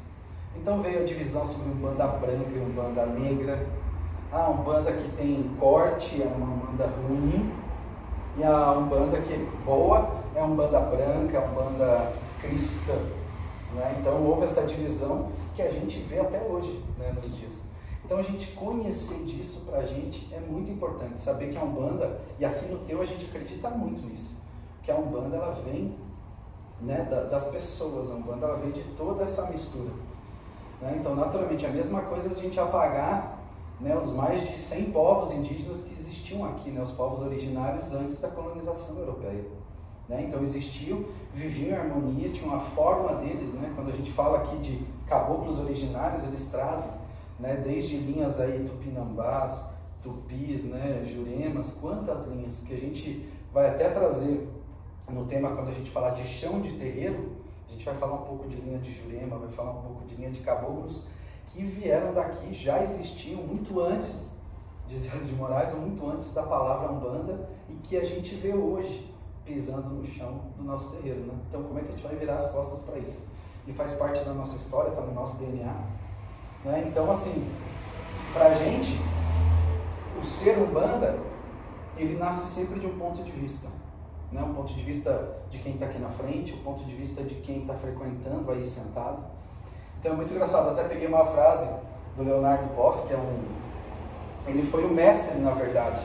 Então 0.56 0.82
veio 0.82 1.02
a 1.02 1.06
divisão 1.06 1.48
sobre 1.48 1.70
Umbanda 1.70 2.08
branca 2.08 2.50
e 2.54 2.60
Umbanda 2.60 3.06
negra. 3.06 3.68
A 4.32 4.50
Umbanda 4.50 4.92
que 4.92 5.10
tem 5.16 5.50
corte 5.60 6.22
é 6.22 6.26
uma 6.26 6.46
Umbanda 6.46 6.88
ruim, 6.88 7.52
e 8.38 8.44
a 8.44 8.72
Umbanda 8.72 9.20
que 9.22 9.34
é 9.34 9.46
boa 9.66 10.20
é 10.36 10.42
uma 10.42 10.54
Umbanda 10.54 10.80
branca, 10.80 11.38
é 11.38 11.40
uma 11.40 11.62
Umbanda 11.62 12.14
cristã. 12.40 12.96
Né? 13.74 13.98
Então 14.00 14.24
houve 14.24 14.44
essa 14.44 14.64
divisão 14.64 15.30
que 15.56 15.62
a 15.62 15.70
gente 15.70 16.00
vê 16.00 16.20
até 16.20 16.42
hoje 16.42 16.84
né, 16.98 17.12
nos 17.12 17.36
dias. 17.36 17.62
Então 18.06 18.18
a 18.18 18.22
gente 18.22 18.52
conhecer 18.54 19.24
disso 19.26 19.66
para 19.70 19.80
a 19.80 19.86
gente 19.86 20.34
é 20.34 20.40
muito 20.40 20.72
importante, 20.72 21.20
saber 21.20 21.52
que 21.52 21.58
a 21.58 21.64
Umbanda, 21.64 22.22
e 22.40 22.46
aqui 22.46 22.66
no 22.66 22.80
teu 22.80 23.02
a 23.02 23.06
gente 23.06 23.26
acredita 23.26 23.70
muito 23.70 24.02
nisso, 24.08 24.36
que 24.82 24.92
a 24.92 24.96
Umbanda 24.96 25.36
ela 25.36 25.52
vem 25.52 25.96
né, 26.82 27.08
das 27.30 27.48
pessoas, 27.50 28.10
a 28.10 28.14
Umbanda 28.14 28.48
ela 28.48 28.58
vem 28.58 28.72
de 28.72 28.84
toda 28.98 29.24
essa 29.24 29.48
mistura. 29.48 29.92
Né? 30.82 30.98
Então 31.00 31.16
naturalmente 31.16 31.66
a 31.66 31.70
mesma 31.70 32.02
coisa 32.04 32.30
a 32.30 32.42
gente 32.42 32.60
apagar 32.60 33.40
né, 33.80 33.96
os 33.96 34.12
mais 34.12 34.48
de 34.48 34.58
100 34.58 34.92
povos 34.92 35.32
indígenas 35.32 35.82
que 35.82 35.94
existiam 35.94 36.46
aqui, 36.46 36.70
né, 36.70 36.82
os 36.82 36.92
povos 36.92 37.22
originários 37.22 37.94
antes 37.94 38.20
da 38.20 38.28
colonização 38.28 38.98
europeia. 38.98 39.46
Né? 40.08 40.26
Então 40.28 40.42
existiam, 40.42 41.06
viviam 41.34 41.70
em 41.70 41.80
harmonia, 41.80 42.30
tinha 42.30 42.48
uma 42.48 42.60
forma 42.60 43.16
deles, 43.16 43.54
né? 43.54 43.72
quando 43.76 43.90
a 43.90 43.96
gente 43.96 44.12
fala 44.12 44.40
aqui 44.40 44.58
de 44.58 44.84
caboclos 45.08 45.60
originários, 45.60 46.26
eles 46.26 46.48
trazem 46.48 46.92
né? 47.40 47.56
desde 47.64 47.98
linhas 47.98 48.40
aí 48.40 48.66
tupinambás, 48.66 49.70
tupis, 50.02 50.64
né? 50.64 51.04
juremas, 51.06 51.78
quantas 51.80 52.28
linhas 52.28 52.62
que 52.62 52.74
a 52.74 52.78
gente 52.78 53.30
vai 53.54 53.70
até 53.70 53.90
trazer 53.90 54.48
no 55.10 55.26
tema 55.26 55.56
quando 55.56 55.70
a 55.70 55.74
gente 55.74 55.90
falar 55.90 56.12
de 56.12 56.24
chão 56.24 56.60
de 56.60 56.72
terreiro, 56.72 57.39
gente 57.80 57.86
vai 57.86 57.96
falar 57.96 58.16
um 58.16 58.26
pouco 58.26 58.48
de 58.50 58.58
linha 58.58 58.78
de 58.78 58.92
jurema, 58.92 59.38
vai 59.38 59.50
falar 59.50 59.72
um 59.72 59.82
pouco 59.82 60.04
de 60.04 60.16
linha 60.16 60.30
de 60.30 60.42
caboclos 60.42 61.04
que 61.48 61.64
vieram 61.64 62.14
daqui, 62.14 62.54
já 62.54 62.84
existiam 62.84 63.42
muito 63.42 63.80
antes 63.80 64.32
de 64.86 64.98
Zé 64.98 65.18
de 65.18 65.34
Moraes, 65.34 65.74
ou 65.74 65.80
muito 65.80 66.06
antes 66.10 66.34
da 66.34 66.44
palavra 66.44 66.92
Umbanda, 66.92 67.50
e 67.70 67.74
que 67.76 67.96
a 67.96 68.04
gente 68.04 68.36
vê 68.36 68.54
hoje 68.54 69.16
pisando 69.46 69.90
no 69.90 70.06
chão 70.06 70.42
do 70.58 70.64
nosso 70.64 70.92
terreiro. 70.92 71.22
Né? 71.22 71.34
Então, 71.48 71.64
como 71.64 71.80
é 71.80 71.82
que 71.82 71.88
a 71.88 71.92
gente 71.92 72.04
vai 72.04 72.16
virar 72.16 72.36
as 72.36 72.52
costas 72.52 72.82
para 72.82 73.00
isso? 73.00 73.18
E 73.66 73.72
faz 73.72 73.94
parte 73.94 74.24
da 74.26 74.34
nossa 74.34 74.58
história, 74.58 74.90
está 74.90 75.02
no 75.02 75.14
nosso 75.14 75.38
DNA. 75.38 75.74
Né? 76.66 76.86
Então, 76.86 77.10
assim, 77.10 77.50
para 78.34 78.48
a 78.48 78.54
gente, 78.56 79.00
o 80.20 80.24
ser 80.24 80.58
umbanda, 80.58 81.18
ele 81.96 82.18
nasce 82.18 82.46
sempre 82.48 82.80
de 82.80 82.88
um 82.88 82.98
ponto 83.00 83.24
de 83.24 83.32
vista. 83.32 83.70
Né? 84.32 84.42
Um 84.42 84.54
ponto 84.54 84.74
de 84.74 84.82
vista 84.82 85.38
de 85.50 85.58
quem 85.60 85.74
está 85.74 85.86
aqui 85.86 86.00
na 86.00 86.10
frente, 86.10 86.54
um 86.54 86.64
ponto 86.64 86.84
de 86.84 86.96
vista 86.96 87.24
de 87.24 87.36
quem 87.36 87.62
está 87.62 87.74
frequentando 87.74 88.52
aí 88.52 88.64
sentado. 88.64 89.24
Então 90.00 90.14
é 90.14 90.16
muito 90.16 90.32
engraçado, 90.34 90.70
até 90.70 90.84
peguei 90.84 91.08
uma 91.08 91.26
frase 91.26 91.70
do 92.16 92.24
Leonardo 92.24 92.74
Boff, 92.76 93.08
que 93.08 93.14
é 93.14 93.18
um. 93.18 93.44
Ele 94.48 94.64
foi 94.64 94.86
o 94.86 94.90
mestre, 94.90 95.38
na 95.40 95.52
verdade. 95.52 96.02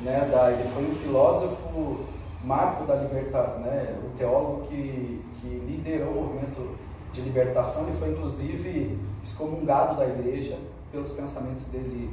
Né? 0.00 0.28
Da, 0.30 0.50
ele 0.50 0.68
foi 0.70 0.84
um 0.84 0.94
filósofo 0.96 2.06
marco 2.44 2.84
da 2.84 2.96
libertação, 2.96 3.60
né, 3.60 3.96
o 4.04 4.16
teólogo 4.16 4.62
que, 4.62 5.24
que 5.40 5.48
liderou 5.48 6.10
o 6.10 6.22
movimento 6.22 6.76
de 7.12 7.20
libertação, 7.20 7.84
ele 7.84 7.96
foi 7.98 8.10
inclusive 8.10 8.98
excomungado 9.22 9.96
da 9.96 10.06
igreja 10.06 10.58
pelos 10.90 11.12
pensamentos 11.12 11.66
dele 11.66 12.12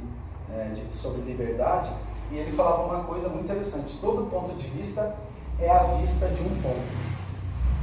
é, 0.52 0.68
de, 0.68 0.94
sobre 0.94 1.22
liberdade, 1.22 1.90
e 2.30 2.36
ele 2.36 2.52
falava 2.52 2.82
uma 2.84 3.04
coisa 3.04 3.28
muito 3.28 3.44
interessante, 3.44 3.98
todo 4.00 4.30
ponto 4.30 4.54
de 4.54 4.68
vista 4.68 5.16
é 5.60 5.70
a 5.70 5.82
vista 5.94 6.26
de 6.28 6.42
um 6.42 6.62
ponto. 6.62 7.00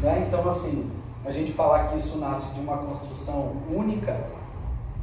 Né? 0.02 0.26
Então, 0.28 0.48
assim, 0.48 0.92
a 1.26 1.32
gente 1.32 1.52
falar 1.52 1.90
que 1.90 1.98
isso 1.98 2.18
nasce 2.18 2.54
de 2.54 2.60
uma 2.60 2.78
construção 2.78 3.54
única, 3.70 4.14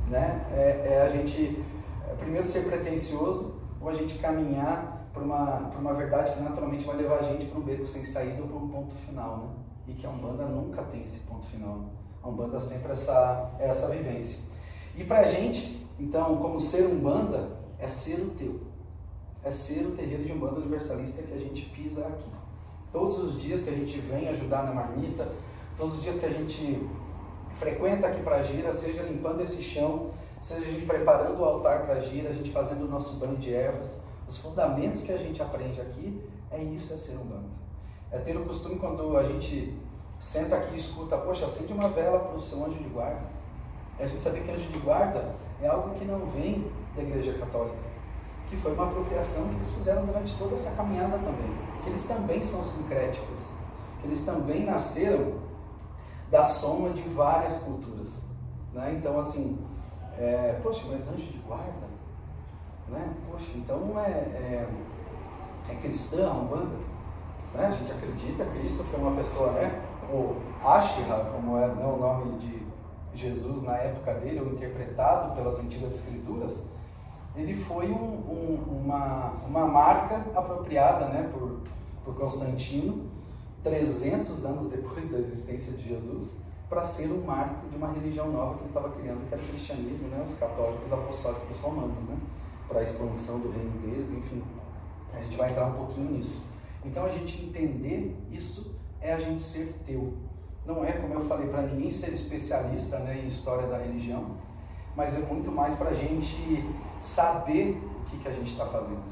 né? 0.09 0.47
é, 0.53 0.95
é 0.95 1.03
a 1.07 1.09
gente, 1.09 1.63
é, 2.09 2.15
primeiro, 2.15 2.47
ser 2.47 2.65
pretencioso, 2.65 3.55
ou 3.81 3.89
a 3.89 3.95
gente 3.95 4.19
caminhar 4.19 5.09
para 5.13 5.23
uma, 5.23 5.71
uma 5.79 5.95
verdade 5.95 6.33
que 6.33 6.41
naturalmente 6.41 6.85
vai 6.85 6.97
levar 6.97 7.21
a 7.21 7.23
gente 7.23 7.47
para 7.47 7.59
um 7.59 7.63
beco 7.63 7.87
sem 7.87 8.05
saída 8.05 8.43
ou 8.43 8.49
para 8.49 8.57
um 8.57 8.69
ponto 8.69 8.95
final, 9.07 9.37
né? 9.39 9.49
E 9.87 9.93
que 9.93 10.07
a 10.07 10.11
Umbanda 10.11 10.47
nunca 10.47 10.83
tem 10.83 11.03
esse 11.03 11.21
ponto 11.21 11.45
final. 11.47 11.77
Né? 11.77 11.89
A 12.23 12.29
Umbanda 12.29 12.59
sempre 12.59 12.89
é 12.89 12.93
essa, 12.95 13.51
é 13.61 13.69
essa 13.69 13.89
vivência. 13.89 14.41
E 14.97 15.05
para 15.05 15.21
a 15.21 15.25
gente, 15.25 15.87
então, 16.01 16.37
como 16.39 16.59
ser 16.59 16.87
Umbanda, 16.87 17.51
é 17.79 17.87
ser 17.87 18.21
o 18.21 18.31
teu. 18.31 18.61
É 19.45 19.51
ser 19.51 19.87
o 19.87 19.91
terreiro 19.93 20.25
de 20.25 20.33
Umbanda 20.33 20.61
universalista 20.61 21.23
que 21.23 21.35
a 21.35 21.39
gente 21.39 21.67
pisa 21.67 22.01
aqui. 22.07 22.31
Todos 22.95 23.19
os 23.19 23.43
dias 23.43 23.61
que 23.63 23.71
a 23.71 23.73
gente 23.73 23.99
vem 23.99 24.29
ajudar 24.29 24.63
na 24.63 24.73
marmita, 24.73 25.29
todos 25.77 25.97
os 25.97 26.03
dias 26.03 26.21
que 26.21 26.27
a 26.27 26.31
gente 26.31 26.89
frequenta 27.55 28.07
aqui 28.07 28.23
para 28.23 28.37
a 28.37 28.43
gira, 28.45 28.73
seja 28.73 29.03
limpando 29.03 29.41
esse 29.41 29.61
chão, 29.61 30.13
seja 30.41 30.65
a 30.65 30.71
gente 30.71 30.87
preparando 30.87 31.41
o 31.41 31.45
altar 31.45 31.87
para 31.87 31.95
a 31.97 32.01
gira, 32.01 32.31
a 32.31 32.33
gente 32.33 32.53
fazendo 32.53 32.85
o 32.85 32.89
nosso 32.89 33.15
banho 33.17 33.37
de 33.37 33.53
ervas, 33.53 33.99
os 34.29 34.39
fundamentos 34.39 35.03
que 35.03 35.11
a 35.11 35.17
gente 35.17 35.43
aprende 35.43 35.81
aqui 35.81 36.23
é 36.53 36.63
isso, 36.63 36.95
é 36.95 36.97
ser 36.97 37.17
humano. 37.17 37.51
É 38.13 38.19
ter 38.19 38.37
o 38.37 38.45
costume 38.45 38.79
quando 38.79 39.17
a 39.17 39.25
gente 39.25 39.77
senta 40.21 40.55
aqui 40.55 40.77
e 40.77 40.79
escuta, 40.79 41.17
poxa, 41.17 41.47
acende 41.47 41.73
uma 41.73 41.89
vela 41.89 42.21
para 42.21 42.37
o 42.37 42.41
seu 42.41 42.65
anjo 42.65 42.79
de 42.79 42.89
guarda. 42.91 43.27
E 43.99 44.05
a 44.05 44.07
gente 44.07 44.23
sabe 44.23 44.39
que 44.43 44.53
anjo 44.53 44.71
de 44.71 44.79
guarda 44.79 45.35
é 45.61 45.67
algo 45.67 45.97
que 45.97 46.05
não 46.05 46.25
vem 46.27 46.71
da 46.95 47.03
Igreja 47.03 47.33
Católica, 47.33 47.75
que 48.49 48.57
foi 48.57 48.73
uma 48.73 48.85
apropriação 48.85 49.49
que 49.49 49.57
eles 49.57 49.71
fizeram 49.73 50.07
durante 50.07 50.33
toda 50.39 50.55
essa 50.55 50.71
caminhada 50.71 51.19
também. 51.19 51.74
Que 51.85 51.91
eles 51.91 52.05
também 52.05 52.43
são 52.43 52.65
sincréticos, 52.65 53.51
que 54.01 54.09
eles 54.09 54.25
também 54.25 54.65
nasceram 54.65 55.35
da 56.31 56.43
soma 56.45 56.91
de 56.91 57.03
várias 57.03 57.59
culturas. 57.59 58.13
Né? 58.73 58.97
Então, 58.99 59.19
assim, 59.19 59.59
é, 60.19 60.59
poxa, 60.63 60.83
mas 60.91 61.07
anjo 61.09 61.27
de 61.27 61.39
guarda? 61.47 61.87
Né? 62.89 63.15
Poxa, 63.31 63.53
então 63.55 63.81
não 63.81 64.01
é, 64.01 64.11
é, 64.11 64.69
é 65.69 65.75
cristã 65.77 66.29
a 66.29 66.33
Umbanda? 66.33 66.77
Né? 67.55 67.67
A 67.67 67.71
gente 67.71 67.93
acredita 67.93 68.45
que 68.45 68.59
Cristo 68.59 68.83
foi 68.85 68.99
uma 68.99 69.15
pessoa, 69.15 69.53
né? 69.53 69.83
ou 70.11 70.37
Ashira, 70.65 71.31
como 71.33 71.57
é 71.59 71.67
né, 71.67 71.85
o 71.85 71.97
nome 71.97 72.39
de 72.39 72.65
Jesus 73.15 73.63
na 73.63 73.77
época 73.77 74.15
dele, 74.15 74.41
ou 74.41 74.53
interpretado 74.53 75.35
pelas 75.35 75.59
antigas 75.59 75.95
escrituras, 75.95 76.59
ele 77.37 77.55
foi 77.55 77.91
um, 77.91 77.97
um, 77.97 78.83
uma, 78.83 79.33
uma 79.47 79.67
marca 79.67 80.25
apropriada 80.35 81.07
né, 81.07 81.31
por, 81.33 81.61
por 82.05 82.15
Constantino, 82.15 83.09
300 83.63 84.45
anos 84.45 84.67
depois 84.67 85.11
da 85.11 85.19
existência 85.19 85.73
de 85.73 85.89
Jesus, 85.89 86.35
para 86.69 86.83
ser 86.83 87.11
um 87.11 87.23
marco 87.25 87.69
de 87.69 87.77
uma 87.77 87.93
religião 87.93 88.31
nova 88.31 88.55
que 88.55 88.61
ele 88.61 88.69
estava 88.69 88.91
criando, 88.91 89.29
que 89.29 89.35
era 89.35 89.43
o 89.43 89.47
cristianismo, 89.49 90.09
né, 90.09 90.25
os 90.27 90.35
católicos 90.35 90.93
apostólicos 90.93 91.57
romanos, 91.59 92.05
né, 92.09 92.17
para 92.69 92.81
a 92.81 92.83
expansão 92.83 93.41
do 93.41 93.51
reino 93.51 93.73
deles, 93.81 94.13
enfim. 94.13 94.43
A 95.13 95.21
gente 95.21 95.37
vai 95.37 95.51
entrar 95.51 95.67
um 95.67 95.75
pouquinho 95.75 96.11
nisso. 96.11 96.45
Então, 96.85 97.05
a 97.05 97.09
gente 97.09 97.43
entender 97.45 98.17
isso 98.31 98.75
é 99.01 99.13
a 99.13 99.21
gente 99.21 99.43
ser 99.43 99.73
teu. 99.87 100.15
Não 100.67 100.85
é, 100.85 100.93
como 100.93 101.15
eu 101.15 101.21
falei, 101.27 101.49
para 101.49 101.63
ninguém 101.63 101.91
ser 101.91 102.13
especialista 102.13 102.99
né, 102.99 103.23
em 103.23 103.29
história 103.29 103.69
da 103.69 103.79
religião, 103.79 104.37
mas 104.97 105.17
é 105.17 105.27
muito 105.27 105.51
mais 105.51 105.75
para 105.75 105.91
a 105.91 105.95
gente 105.95 106.69
saber 107.01 107.83
o 108.01 108.05
que, 108.05 108.19
que 108.19 108.29
a 108.29 108.33
gente 108.33 108.53
está 108.53 108.67
fazendo. 108.67 109.03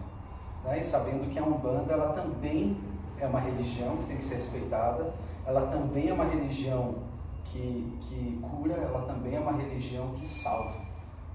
Né? 0.65 0.79
E 0.79 0.83
sabendo 0.83 1.29
que 1.31 1.39
a 1.39 1.43
Umbanda 1.43 1.93
ela 1.93 2.13
também 2.13 2.77
é 3.19 3.27
uma 3.27 3.41
religião 3.41 3.97
que 3.99 4.07
tem 4.07 4.17
que 4.17 4.25
ser 4.25 4.37
respeitada, 4.37 5.13
ela 5.45 5.67
também 5.67 6.09
é 6.09 6.13
uma 6.13 6.25
religião 6.25 6.95
que, 7.45 7.99
que 8.01 8.41
cura, 8.41 8.75
ela 8.75 9.03
também 9.07 9.37
é 9.37 9.41
uma 9.41 9.53
religião 9.53 10.11
que 10.11 10.27
salva. 10.27 10.77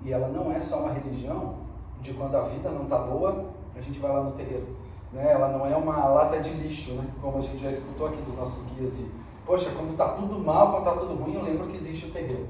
E 0.04 0.12
ela 0.12 0.30
não 0.30 0.52
é 0.52 0.60
só 0.60 0.80
uma 0.80 0.94
religião 0.94 1.56
de 2.02 2.14
quando 2.14 2.36
a 2.36 2.44
vida 2.44 2.70
não 2.70 2.84
está 2.84 2.98
boa, 3.00 3.50
a 3.76 3.82
gente 3.82 4.00
vai 4.00 4.12
lá 4.12 4.24
no 4.24 4.32
terreiro. 4.32 4.68
Né? 5.12 5.32
Ela 5.32 5.50
não 5.50 5.66
é 5.66 5.76
uma 5.76 6.08
lata 6.08 6.40
de 6.40 6.50
lixo, 6.52 6.94
né? 6.94 7.08
como 7.22 7.38
a 7.38 7.42
gente 7.42 7.58
já 7.58 7.72
escutou 7.72 8.08
aqui 8.08 8.22
dos 8.22 8.36
nossos 8.36 8.64
guias 8.72 8.96
de, 8.96 9.06
poxa, 9.46 9.72
quando 9.72 9.92
está 9.92 10.10
tudo 10.10 10.40
mal, 10.40 10.72
quando 10.72 10.88
está 10.88 11.06
tudo 11.06 11.24
ruim, 11.24 11.36
eu 11.36 11.44
lembro 11.44 11.68
que 11.68 11.76
existe 11.76 12.06
o 12.06 12.12
terreiro. 12.12 12.48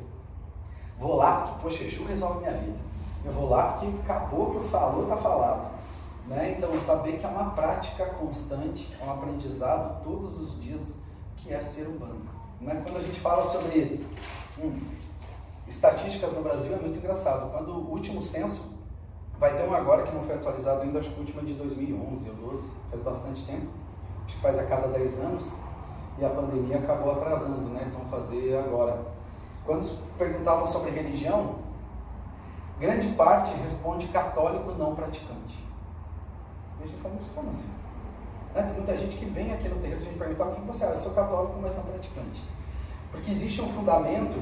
Vou 0.99 1.15
lá 1.15 1.41
porque, 1.41 1.61
poxa, 1.61 1.83
Exu 1.83 2.03
resolve 2.05 2.39
minha 2.39 2.53
vida. 2.53 2.77
Eu 3.25 3.31
vou 3.31 3.49
lá 3.49 3.73
porque 3.73 3.87
acabou 4.03 4.51
que 4.51 4.67
falou, 4.69 5.03
está 5.03 5.17
falado. 5.17 5.69
Né? 6.27 6.55
Então, 6.57 6.79
saber 6.81 7.17
que 7.17 7.25
é 7.25 7.29
uma 7.29 7.51
prática 7.51 8.05
constante, 8.05 8.93
é 8.99 9.05
um 9.05 9.11
aprendizado 9.11 10.03
todos 10.03 10.39
os 10.39 10.61
dias, 10.61 10.93
que 11.37 11.53
é 11.53 11.59
ser 11.61 11.87
humano. 11.87 12.21
Né? 12.59 12.81
Quando 12.83 12.97
a 12.97 13.01
gente 13.01 13.19
fala 13.19 13.43
sobre 13.43 14.05
hum, 14.59 14.79
estatísticas 15.67 16.33
no 16.33 16.41
Brasil, 16.41 16.73
é 16.73 16.77
muito 16.77 16.97
engraçado. 16.97 17.51
Quando 17.51 17.71
o 17.71 17.91
último 17.91 18.21
censo 18.21 18.77
Vai 19.39 19.55
ter 19.55 19.69
um 19.69 19.73
agora 19.73 20.01
que 20.01 20.15
não 20.15 20.23
foi 20.23 20.35
atualizado 20.35 20.81
ainda, 20.81 20.97
acho 20.97 21.09
que 21.09 21.17
o 21.17 21.19
último 21.19 21.41
é 21.41 21.43
de 21.43 21.53
2011 21.53 22.29
ou 22.29 22.35
12, 22.49 22.69
faz 22.89 23.03
bastante 23.03 23.45
tempo. 23.45 23.67
Acho 24.25 24.35
que 24.35 24.41
faz 24.41 24.57
a 24.57 24.65
cada 24.65 24.87
10 24.87 25.19
anos. 25.19 25.45
E 26.17 26.25
a 26.25 26.29
pandemia 26.29 26.79
acabou 26.79 27.11
atrasando, 27.11 27.69
né? 27.69 27.81
Eles 27.81 27.93
vão 27.93 28.05
fazer 28.05 28.57
agora. 28.57 28.99
Quando 29.67 29.85
perguntavam 30.17 30.65
sobre 30.65 30.89
religião, 30.89 31.57
grande 32.79 33.09
parte 33.09 33.53
responde 33.61 34.07
católico 34.07 34.71
não 34.71 34.95
praticante. 34.95 35.63
E 36.79 36.83
a 36.83 36.87
gente 36.87 36.99
fala, 36.99 37.13
mas 37.13 37.27
como 37.35 37.49
assim? 37.51 37.69
Né? 38.55 38.63
Tem 38.63 38.73
muita 38.73 38.97
gente 38.97 39.17
que 39.17 39.25
vem 39.25 39.53
aqui 39.53 39.69
no 39.69 39.75
terreiro 39.75 40.01
e 40.01 40.03
a 40.03 40.09
gente 40.09 40.17
pergunta 40.17 40.45
o 40.45 40.55
que 40.55 40.61
você 40.61 40.85
é? 40.85 40.93
Eu 40.93 40.97
sou 40.97 41.11
católico, 41.11 41.59
mas 41.61 41.75
não 41.75 41.83
praticante. 41.83 42.41
Porque 43.11 43.29
existe 43.29 43.61
um 43.61 43.69
fundamento 43.69 44.41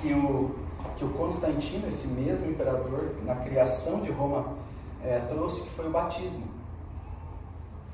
que 0.00 0.14
o 0.14 0.54
que 0.96 1.04
o 1.04 1.10
Constantino, 1.10 1.88
esse 1.88 2.06
mesmo 2.08 2.50
imperador, 2.50 3.14
na 3.24 3.34
criação 3.36 4.00
de 4.02 4.10
Roma, 4.10 4.54
é, 5.02 5.18
trouxe, 5.20 5.62
que 5.62 5.70
foi 5.70 5.86
o 5.86 5.90
batismo. 5.90 6.46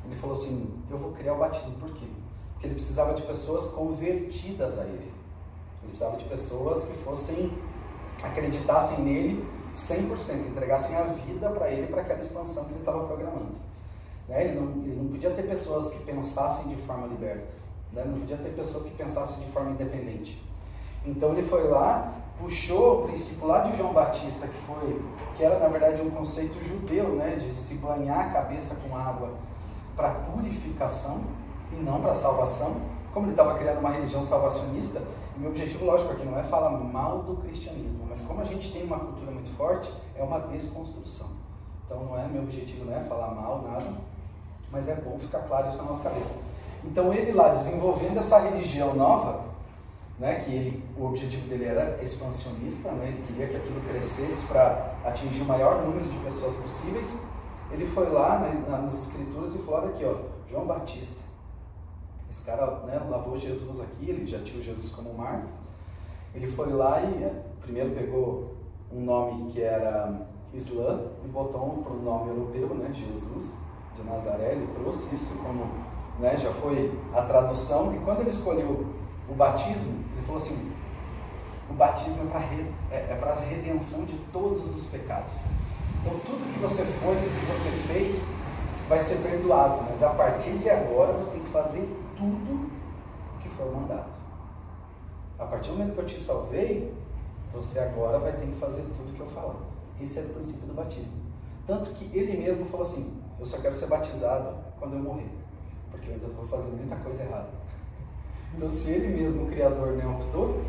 Ele 0.04 0.16
falou 0.16 0.36
assim: 0.36 0.68
Eu 0.90 0.98
vou 0.98 1.12
criar 1.12 1.34
o 1.34 1.38
batismo, 1.38 1.72
por 1.78 1.90
quê? 1.92 2.06
Porque 2.52 2.66
ele 2.66 2.74
precisava 2.74 3.14
de 3.14 3.22
pessoas 3.22 3.66
convertidas 3.66 4.78
a 4.78 4.84
ele. 4.84 5.12
Ele 5.86 5.90
precisava 5.90 6.16
de 6.16 6.24
pessoas 6.24 6.84
que 6.84 6.92
fossem, 7.04 7.52
acreditassem 8.22 9.00
nele 9.00 9.46
100%, 9.74 10.48
entregassem 10.48 10.96
a 10.96 11.02
vida 11.02 11.50
para 11.50 11.70
ele, 11.70 11.86
para 11.86 12.02
aquela 12.02 12.18
expansão 12.18 12.64
que 12.64 12.72
ele 12.72 12.80
estava 12.80 13.04
programando. 13.04 13.52
Né? 14.28 14.44
Ele, 14.44 14.60
não, 14.60 14.82
ele 14.82 14.96
não 14.96 15.08
podia 15.08 15.30
ter 15.30 15.42
pessoas 15.42 15.90
que 15.90 16.02
pensassem 16.04 16.68
de 16.68 16.76
forma 16.82 17.06
liberta. 17.06 17.46
Né? 17.92 18.04
Não 18.04 18.18
podia 18.18 18.36
ter 18.36 18.50
pessoas 18.50 18.82
que 18.82 18.90
pensassem 18.90 19.38
de 19.38 19.50
forma 19.52 19.70
independente. 19.70 20.42
Então 21.04 21.32
ele 21.32 21.42
foi 21.42 21.68
lá 21.68 22.12
puxou 22.38 23.04
o 23.04 23.06
princípio 23.06 23.46
lá 23.46 23.60
de 23.60 23.76
João 23.76 23.92
Batista, 23.92 24.46
que 24.46 24.58
foi, 24.58 25.00
que 25.36 25.42
era 25.42 25.58
na 25.58 25.68
verdade 25.68 26.02
um 26.02 26.10
conceito 26.10 26.62
judeu, 26.62 27.16
né, 27.16 27.36
de 27.36 27.52
se 27.52 27.74
banhar 27.76 28.26
a 28.26 28.30
cabeça 28.30 28.76
com 28.76 28.94
água 28.94 29.30
para 29.96 30.10
purificação 30.10 31.22
e 31.72 31.76
não 31.76 32.00
para 32.00 32.14
salvação. 32.14 32.76
Como 33.12 33.26
ele 33.26 33.32
estava 33.32 33.56
criando 33.56 33.78
uma 33.78 33.90
religião 33.90 34.22
salvacionista, 34.22 35.02
meu 35.36 35.50
objetivo, 35.50 35.84
lógico, 35.84 36.12
aqui 36.12 36.24
não 36.24 36.38
é 36.38 36.42
falar 36.42 36.70
mal 36.70 37.18
do 37.18 37.36
cristianismo, 37.36 38.06
mas 38.08 38.20
como 38.22 38.40
a 38.40 38.44
gente 38.44 38.72
tem 38.72 38.84
uma 38.84 38.98
cultura 38.98 39.30
muito 39.30 39.54
forte, 39.56 39.92
é 40.14 40.22
uma 40.22 40.40
desconstrução. 40.40 41.28
Então 41.84 42.04
não 42.04 42.18
é 42.18 42.26
meu 42.26 42.42
objetivo, 42.42 42.84
não 42.84 42.96
é 42.96 43.00
falar 43.00 43.34
mal, 43.34 43.62
nada, 43.62 43.84
mas 44.72 44.88
é 44.88 44.94
bom 44.94 45.18
ficar 45.18 45.40
claro 45.40 45.68
isso 45.68 45.78
na 45.78 45.84
nossa 45.84 46.02
cabeça. 46.02 46.34
Então 46.84 47.12
ele 47.12 47.32
lá 47.32 47.50
desenvolvendo 47.50 48.18
essa 48.18 48.38
religião 48.38 48.94
nova, 48.94 49.44
né, 50.18 50.36
que 50.36 50.50
ele, 50.52 50.84
o 50.96 51.04
objetivo 51.04 51.46
dele 51.48 51.66
era 51.66 52.02
expansionista, 52.02 52.90
né, 52.92 53.08
ele 53.08 53.22
queria 53.26 53.48
que 53.48 53.56
aquilo 53.56 53.80
crescesse 53.82 54.44
para 54.46 54.94
atingir 55.04 55.42
o 55.42 55.44
maior 55.44 55.82
número 55.82 56.08
de 56.08 56.18
pessoas 56.20 56.54
possíveis. 56.54 57.16
Ele 57.70 57.86
foi 57.86 58.08
lá 58.10 58.38
nas, 58.38 58.68
nas 58.68 59.06
escrituras 59.06 59.54
e 59.54 59.58
falou: 59.58 59.80
olha 59.80 59.90
aqui, 59.90 60.04
ó, 60.04 60.14
João 60.48 60.66
Batista. 60.66 61.25
Esse 62.36 62.44
cara 62.44 62.66
né, 62.84 63.00
lavou 63.08 63.38
Jesus 63.38 63.80
aqui, 63.80 64.10
ele 64.10 64.26
já 64.26 64.38
tinha 64.40 64.62
Jesus 64.62 64.92
como 64.92 65.14
marco. 65.14 65.48
Ele 66.34 66.46
foi 66.46 66.70
lá 66.70 67.00
e 67.00 67.24
é, 67.24 67.42
primeiro 67.62 67.92
pegou 67.92 68.54
um 68.92 69.00
nome 69.00 69.50
que 69.50 69.62
era 69.62 70.28
Islã 70.52 71.06
e 71.24 71.28
botou 71.28 71.64
um 71.64 71.82
pronome 71.82 72.28
europeu, 72.28 72.74
né, 72.74 72.90
Jesus 72.92 73.54
de 73.96 74.02
Nazaré. 74.02 74.52
Ele 74.52 74.68
trouxe 74.74 75.14
isso 75.14 75.34
como 75.38 75.66
né, 76.20 76.36
já 76.36 76.52
foi 76.52 76.92
a 77.14 77.22
tradução. 77.22 77.94
E 77.96 77.98
quando 78.00 78.20
ele 78.20 78.28
escolheu 78.28 78.86
o 79.30 79.34
batismo, 79.34 80.04
ele 80.14 80.26
falou 80.26 80.36
assim: 80.36 80.72
o 81.70 81.72
batismo 81.72 82.22
é 82.22 82.30
para 82.30 82.40
é, 82.94 83.18
é 83.18 83.32
a 83.32 83.34
redenção 83.46 84.04
de 84.04 84.18
todos 84.30 84.76
os 84.76 84.84
pecados. 84.84 85.32
Então, 86.02 86.18
tudo 86.20 86.52
que 86.52 86.58
você 86.58 86.84
foi, 86.84 87.14
tudo 87.16 87.40
que 87.40 87.46
você 87.46 87.70
fez, 87.90 88.28
vai 88.90 89.00
ser 89.00 89.16
perdoado, 89.22 89.84
mas 89.88 90.02
a 90.02 90.10
partir 90.10 90.58
de 90.58 90.68
agora 90.68 91.14
você 91.14 91.30
tem 91.30 91.40
que 91.40 91.50
fazer 91.50 92.05
tudo 92.16 92.70
o 93.34 93.38
que 93.40 93.48
for 93.50 93.72
mandado. 93.74 94.10
A 95.38 95.44
partir 95.44 95.68
do 95.68 95.76
momento 95.76 95.94
que 95.94 96.00
eu 96.00 96.06
te 96.06 96.20
salvei, 96.20 96.92
você 97.52 97.78
agora 97.78 98.18
vai 98.18 98.32
ter 98.32 98.46
que 98.46 98.56
fazer 98.56 98.82
tudo 98.96 99.14
que 99.14 99.20
eu 99.20 99.26
falar. 99.26 99.56
Esse 100.00 100.18
é 100.18 100.22
o 100.22 100.28
princípio 100.28 100.66
do 100.66 100.74
batismo. 100.74 101.12
Tanto 101.66 101.90
que 101.90 102.04
ele 102.16 102.36
mesmo 102.36 102.64
falou 102.66 102.86
assim: 102.86 103.20
Eu 103.38 103.46
só 103.46 103.58
quero 103.58 103.74
ser 103.74 103.86
batizado 103.86 104.56
quando 104.78 104.94
eu 104.94 105.00
morrer, 105.00 105.30
porque 105.90 106.08
eu 106.08 106.14
ainda 106.14 106.28
vou 106.28 106.46
fazer 106.46 106.70
muita 106.70 106.96
coisa 106.96 107.22
errada. 107.22 107.48
Então, 108.54 108.70
se 108.70 108.88
ele 108.88 109.08
mesmo, 109.08 109.42
o 109.42 109.46
Criador, 109.48 109.88
né, 109.96 110.06
optou, 110.06 110.62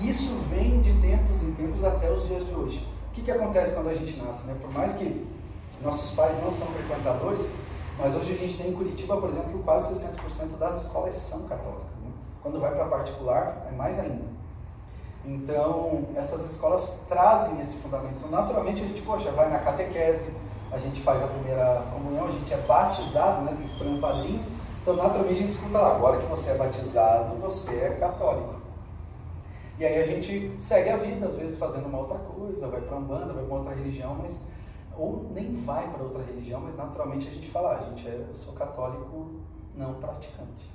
e 0.00 0.08
isso 0.08 0.34
vem 0.50 0.80
de 0.80 0.92
tempos 1.00 1.40
em 1.40 1.52
tempos 1.54 1.84
até 1.84 2.10
os 2.10 2.26
dias 2.26 2.44
de 2.44 2.52
hoje. 2.52 2.88
O 3.08 3.12
que, 3.12 3.22
que 3.22 3.30
acontece 3.30 3.74
quando 3.74 3.90
a 3.90 3.94
gente 3.94 4.16
nasce? 4.16 4.48
Né? 4.48 4.56
Por 4.60 4.72
mais 4.72 4.94
que 4.94 5.24
nossos 5.82 6.12
pais 6.16 6.42
não 6.42 6.50
são 6.50 6.66
frequentadores, 6.68 7.48
mas 8.02 8.16
hoje 8.16 8.32
a 8.32 8.36
gente 8.36 8.58
tem 8.58 8.70
em 8.70 8.74
Curitiba, 8.74 9.16
por 9.16 9.30
exemplo, 9.30 9.62
quase 9.64 9.94
60% 9.94 10.58
das 10.58 10.82
escolas 10.82 11.14
são 11.14 11.44
católicas. 11.44 11.92
Né? 12.02 12.10
Quando 12.42 12.58
vai 12.58 12.74
para 12.74 12.86
particular, 12.86 13.64
é 13.70 13.76
mais 13.76 13.96
ainda. 13.96 14.24
Então, 15.24 16.08
essas 16.16 16.50
escolas 16.50 16.98
trazem 17.08 17.60
esse 17.60 17.76
fundamento. 17.76 18.28
Naturalmente, 18.28 18.82
a 18.82 18.86
gente, 18.86 19.02
poxa, 19.02 19.30
vai 19.30 19.48
na 19.48 19.60
catequese, 19.60 20.32
a 20.72 20.78
gente 20.78 21.00
faz 21.00 21.22
a 21.22 21.28
primeira 21.28 21.84
comunhão, 21.92 22.26
a 22.26 22.32
gente 22.32 22.52
é 22.52 22.56
batizado, 22.56 23.42
né? 23.42 23.52
tem 23.52 23.58
que 23.58 23.70
escolher 23.70 23.90
um 23.90 24.00
padrinho, 24.00 24.44
então, 24.82 24.96
naturalmente, 24.96 25.34
a 25.34 25.42
gente 25.42 25.50
escuta 25.50 25.78
lá, 25.78 25.94
agora 25.94 26.18
que 26.18 26.26
você 26.26 26.50
é 26.50 26.54
batizado, 26.54 27.36
você 27.36 27.84
é 27.84 27.90
católico. 28.00 28.56
E 29.78 29.84
aí 29.84 30.00
a 30.00 30.04
gente 30.04 30.56
segue 30.58 30.90
a 30.90 30.96
vida, 30.96 31.26
às 31.26 31.36
vezes 31.36 31.56
fazendo 31.56 31.86
uma 31.86 31.98
outra 31.98 32.18
coisa, 32.18 32.66
vai 32.66 32.80
para 32.80 32.96
uma 32.96 33.06
banda, 33.06 33.32
vai 33.32 33.44
para 33.44 33.54
outra 33.54 33.74
religião, 33.74 34.16
mas 34.20 34.40
ou 34.96 35.30
nem 35.32 35.54
vai 35.54 35.90
para 35.90 36.02
outra 36.02 36.22
religião, 36.22 36.60
mas 36.60 36.76
naturalmente 36.76 37.28
a 37.28 37.30
gente 37.30 37.48
fala, 37.50 37.76
ah, 37.76 37.82
gente, 37.88 38.06
é, 38.06 38.26
eu 38.28 38.34
sou 38.34 38.52
católico 38.54 39.26
não 39.74 39.94
praticante. 39.94 40.70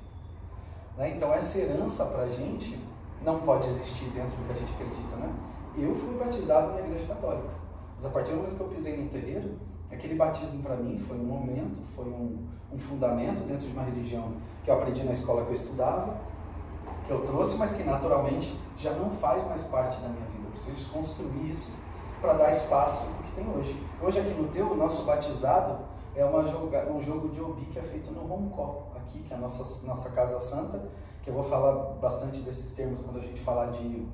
Né? 0.97 1.15
Então 1.15 1.33
essa 1.33 1.57
herança 1.59 2.05
para 2.05 2.23
a 2.23 2.29
gente 2.29 2.79
não 3.23 3.39
pode 3.39 3.67
existir 3.67 4.05
dentro 4.09 4.35
do 4.35 4.47
que 4.47 4.53
a 4.53 4.55
gente 4.55 4.73
acredita. 4.73 5.15
Né? 5.17 5.33
Eu 5.77 5.93
fui 5.93 6.17
batizado 6.17 6.73
na 6.73 6.79
igreja 6.79 7.05
católica, 7.05 7.49
mas 7.95 8.05
a 8.05 8.09
partir 8.09 8.31
do 8.31 8.37
momento 8.37 8.55
que 8.55 8.61
eu 8.61 8.67
pisei 8.67 8.97
no 8.97 9.09
terreiro, 9.09 9.55
aquele 9.91 10.15
batismo 10.15 10.61
para 10.61 10.75
mim 10.75 10.97
foi 10.97 11.17
um 11.17 11.23
momento, 11.23 11.85
foi 11.95 12.05
um, 12.05 12.47
um 12.73 12.77
fundamento 12.77 13.45
dentro 13.47 13.67
de 13.67 13.73
uma 13.73 13.83
religião 13.83 14.33
que 14.63 14.69
eu 14.69 14.75
aprendi 14.75 15.03
na 15.03 15.13
escola 15.13 15.45
que 15.45 15.51
eu 15.51 15.55
estudava, 15.55 16.17
que 17.05 17.11
eu 17.11 17.21
trouxe, 17.21 17.57
mas 17.57 17.73
que 17.73 17.83
naturalmente 17.83 18.57
já 18.77 18.91
não 18.91 19.09
faz 19.11 19.45
mais 19.47 19.61
parte 19.63 19.99
da 20.01 20.09
minha 20.09 20.25
vida. 20.25 20.45
Eu 20.45 20.51
preciso 20.51 20.89
construir 20.91 21.49
isso 21.49 21.71
para 22.19 22.33
dar 22.33 22.51
espaço 22.51 23.05
tem 23.37 23.47
hoje. 23.47 23.79
Hoje 24.01 24.19
aqui 24.19 24.33
no 24.33 24.47
teu, 24.47 24.71
o 24.71 24.75
nosso 24.75 25.03
batizado 25.03 25.77
é 26.15 26.21
joga, 26.21 26.91
um 26.91 26.99
jogo 26.99 27.29
de 27.29 27.39
obi 27.39 27.65
que 27.65 27.77
é 27.77 27.83
feito 27.83 28.11
no 28.11 28.21
Roncó, 28.21 28.87
aqui, 28.95 29.19
que 29.19 29.31
é 29.31 29.37
a 29.37 29.39
nossa, 29.39 29.85
nossa 29.85 30.09
Casa 30.09 30.39
Santa, 30.39 30.89
que 31.21 31.29
eu 31.29 31.35
vou 31.35 31.43
falar 31.43 31.93
bastante 32.01 32.39
desses 32.39 32.71
termos 32.73 33.01
quando 33.01 33.17
a 33.17 33.21
gente 33.21 33.39
falar 33.41 33.67
de, 33.67 34.07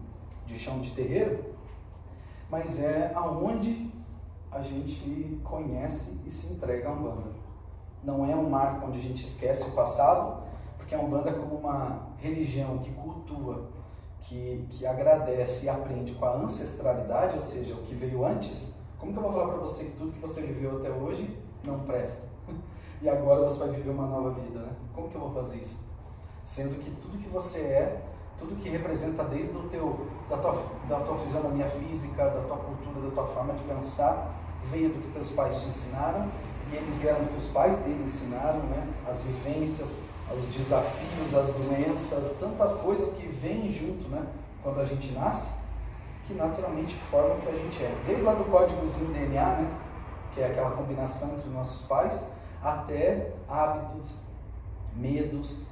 de 0.45 0.59
chão 0.59 0.81
de 0.81 0.91
terreiro, 0.91 1.41
mas 2.49 2.77
é 2.79 3.13
aonde 3.15 3.89
a 4.51 4.61
gente 4.61 5.39
conhece 5.41 6.19
e 6.25 6.29
se 6.29 6.51
entrega 6.51 6.89
a 6.89 6.91
Umbanda. 6.91 7.31
Não 8.03 8.29
é 8.29 8.35
um 8.35 8.49
marco 8.49 8.87
onde 8.87 8.99
a 8.99 9.01
gente 9.01 9.25
esquece 9.25 9.63
o 9.63 9.71
passado, 9.71 10.43
porque 10.77 10.93
a 10.93 10.99
Umbanda 10.99 11.29
é 11.29 11.33
como 11.33 11.55
uma 11.55 12.09
religião 12.17 12.77
que 12.79 12.91
cultua, 12.91 13.69
que, 14.19 14.67
que 14.69 14.85
agradece 14.85 15.65
e 15.65 15.69
aprende 15.69 16.11
com 16.13 16.25
a 16.25 16.35
ancestralidade, 16.35 17.37
ou 17.37 17.41
seja, 17.41 17.73
o 17.73 17.83
que 17.83 17.95
veio 17.95 18.25
antes, 18.25 18.72
como 19.03 19.11
que 19.11 19.19
eu 19.19 19.23
vou 19.23 19.33
falar 19.33 19.47
para 19.47 19.57
você 19.57 19.83
que 19.83 19.97
tudo 19.97 20.13
que 20.13 20.19
você 20.19 20.41
viveu 20.41 20.77
até 20.77 20.89
hoje 20.89 21.37
não 21.65 21.79
presta? 21.79 22.27
E 23.01 23.09
agora 23.09 23.43
você 23.43 23.59
vai 23.59 23.71
viver 23.71 23.89
uma 23.89 24.07
nova 24.07 24.29
vida, 24.29 24.59
né? 24.59 24.71
Como 24.95 25.09
que 25.09 25.15
eu 25.15 25.19
vou 25.19 25.33
fazer 25.33 25.57
isso? 25.57 25.77
Sendo 26.45 26.81
que 26.81 26.89
tudo 26.89 27.17
que 27.17 27.27
você 27.27 27.59
é, 27.59 28.01
tudo 28.37 28.55
que 28.55 28.69
representa 28.69 29.25
desde 29.25 29.57
o 29.57 29.63
teu, 29.63 30.07
da, 30.29 30.37
tua, 30.37 30.65
da 30.87 31.01
tua 31.01 31.17
fisionomia 31.17 31.65
física, 31.67 32.29
da 32.29 32.39
tua 32.43 32.55
cultura, 32.55 33.09
da 33.09 33.11
tua 33.13 33.27
forma 33.27 33.55
de 33.55 33.63
pensar, 33.65 34.33
veio 34.71 34.87
do 34.87 35.01
que 35.01 35.11
teus 35.11 35.31
pais 35.31 35.61
te 35.61 35.67
ensinaram 35.67 36.31
e 36.71 36.77
eles 36.77 36.95
vieram 36.95 37.25
do 37.25 37.31
que 37.31 37.39
os 37.39 37.47
pais 37.47 37.77
dele 37.79 38.05
ensinaram, 38.05 38.59
né? 38.59 38.87
As 39.05 39.19
vivências, 39.21 39.99
os 40.33 40.47
desafios, 40.47 41.35
as 41.35 41.51
doenças, 41.55 42.37
tantas 42.39 42.75
coisas 42.75 43.13
que 43.17 43.27
vêm 43.27 43.69
junto, 43.69 44.07
né? 44.07 44.25
Quando 44.63 44.79
a 44.79 44.85
gente 44.85 45.11
nasce, 45.11 45.49
que 46.25 46.33
naturalmente 46.33 46.95
formam 46.95 47.37
o 47.37 47.41
que 47.41 47.49
a 47.49 47.53
gente 47.53 47.83
é. 47.83 48.03
Desde 48.05 48.23
lá 48.23 48.33
do 48.33 48.45
códigozinho 48.45 49.13
DNA, 49.13 49.45
né? 49.45 49.71
Que 50.33 50.41
é 50.41 50.47
aquela 50.47 50.71
combinação 50.71 51.33
entre 51.33 51.49
nossos 51.49 51.85
pais, 51.85 52.27
até 52.61 53.31
hábitos, 53.47 54.17
medos, 54.95 55.69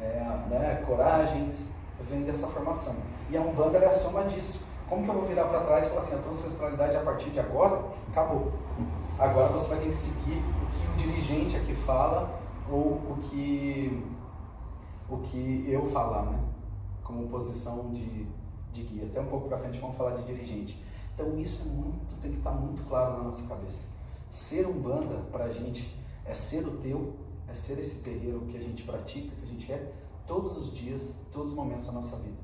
é, 0.00 0.20
né? 0.48 0.82
coragens, 0.86 1.66
vem 2.08 2.22
dessa 2.22 2.46
formação. 2.46 2.94
E 3.30 3.36
a 3.36 3.40
Umbanda 3.40 3.78
é 3.78 3.86
a 3.86 3.92
soma 3.92 4.24
disso. 4.24 4.64
Como 4.88 5.02
que 5.02 5.10
eu 5.10 5.14
vou 5.14 5.24
virar 5.24 5.44
para 5.46 5.60
trás 5.60 5.86
e 5.86 5.88
falar 5.88 6.00
assim, 6.00 6.14
a 6.14 6.18
tua 6.18 6.30
ancestralidade 6.30 6.96
a 6.96 7.00
partir 7.00 7.30
de 7.30 7.40
agora 7.40 7.82
acabou. 8.08 8.52
Agora 9.18 9.48
você 9.48 9.68
vai 9.68 9.78
ter 9.78 9.86
que 9.86 9.94
seguir 9.94 10.42
o 10.62 10.66
que 10.70 10.86
o 10.86 11.08
dirigente 11.08 11.56
aqui 11.56 11.74
fala 11.74 12.38
ou 12.70 12.80
o 12.80 13.18
que, 13.22 14.04
o 15.08 15.18
que 15.18 15.66
eu 15.68 15.86
falar, 15.86 16.22
né? 16.22 16.38
Como 17.02 17.28
posição 17.28 17.90
de, 17.90 18.26
de 18.76 18.82
guia. 18.82 19.06
Até 19.06 19.20
um 19.20 19.26
pouco 19.26 19.48
para 19.48 19.58
frente 19.58 19.78
vamos 19.78 19.96
falar 19.96 20.16
de 20.16 20.24
dirigente. 20.24 20.82
Então 21.14 21.38
isso 21.38 21.68
é 21.68 21.72
muito, 21.72 22.20
tem 22.20 22.30
que 22.30 22.38
estar 22.38 22.50
tá 22.50 22.56
muito 22.56 22.82
claro 22.84 23.18
na 23.18 23.24
nossa 23.24 23.42
cabeça. 23.46 23.86
Ser 24.28 24.66
um 24.66 24.80
banda 24.80 25.22
para 25.32 25.44
a 25.44 25.48
gente 25.48 25.96
é 26.24 26.34
ser 26.34 26.66
o 26.66 26.76
teu, 26.78 27.14
é 27.48 27.54
ser 27.54 27.78
esse 27.78 28.02
terreiro 28.02 28.40
que 28.40 28.56
a 28.56 28.60
gente 28.60 28.82
pratica, 28.82 29.34
que 29.34 29.44
a 29.44 29.46
gente 29.46 29.72
é 29.72 29.92
todos 30.26 30.56
os 30.58 30.72
dias, 30.74 31.14
todos 31.32 31.50
os 31.52 31.56
momentos 31.56 31.86
da 31.86 31.92
nossa 31.92 32.16
vida. 32.16 32.36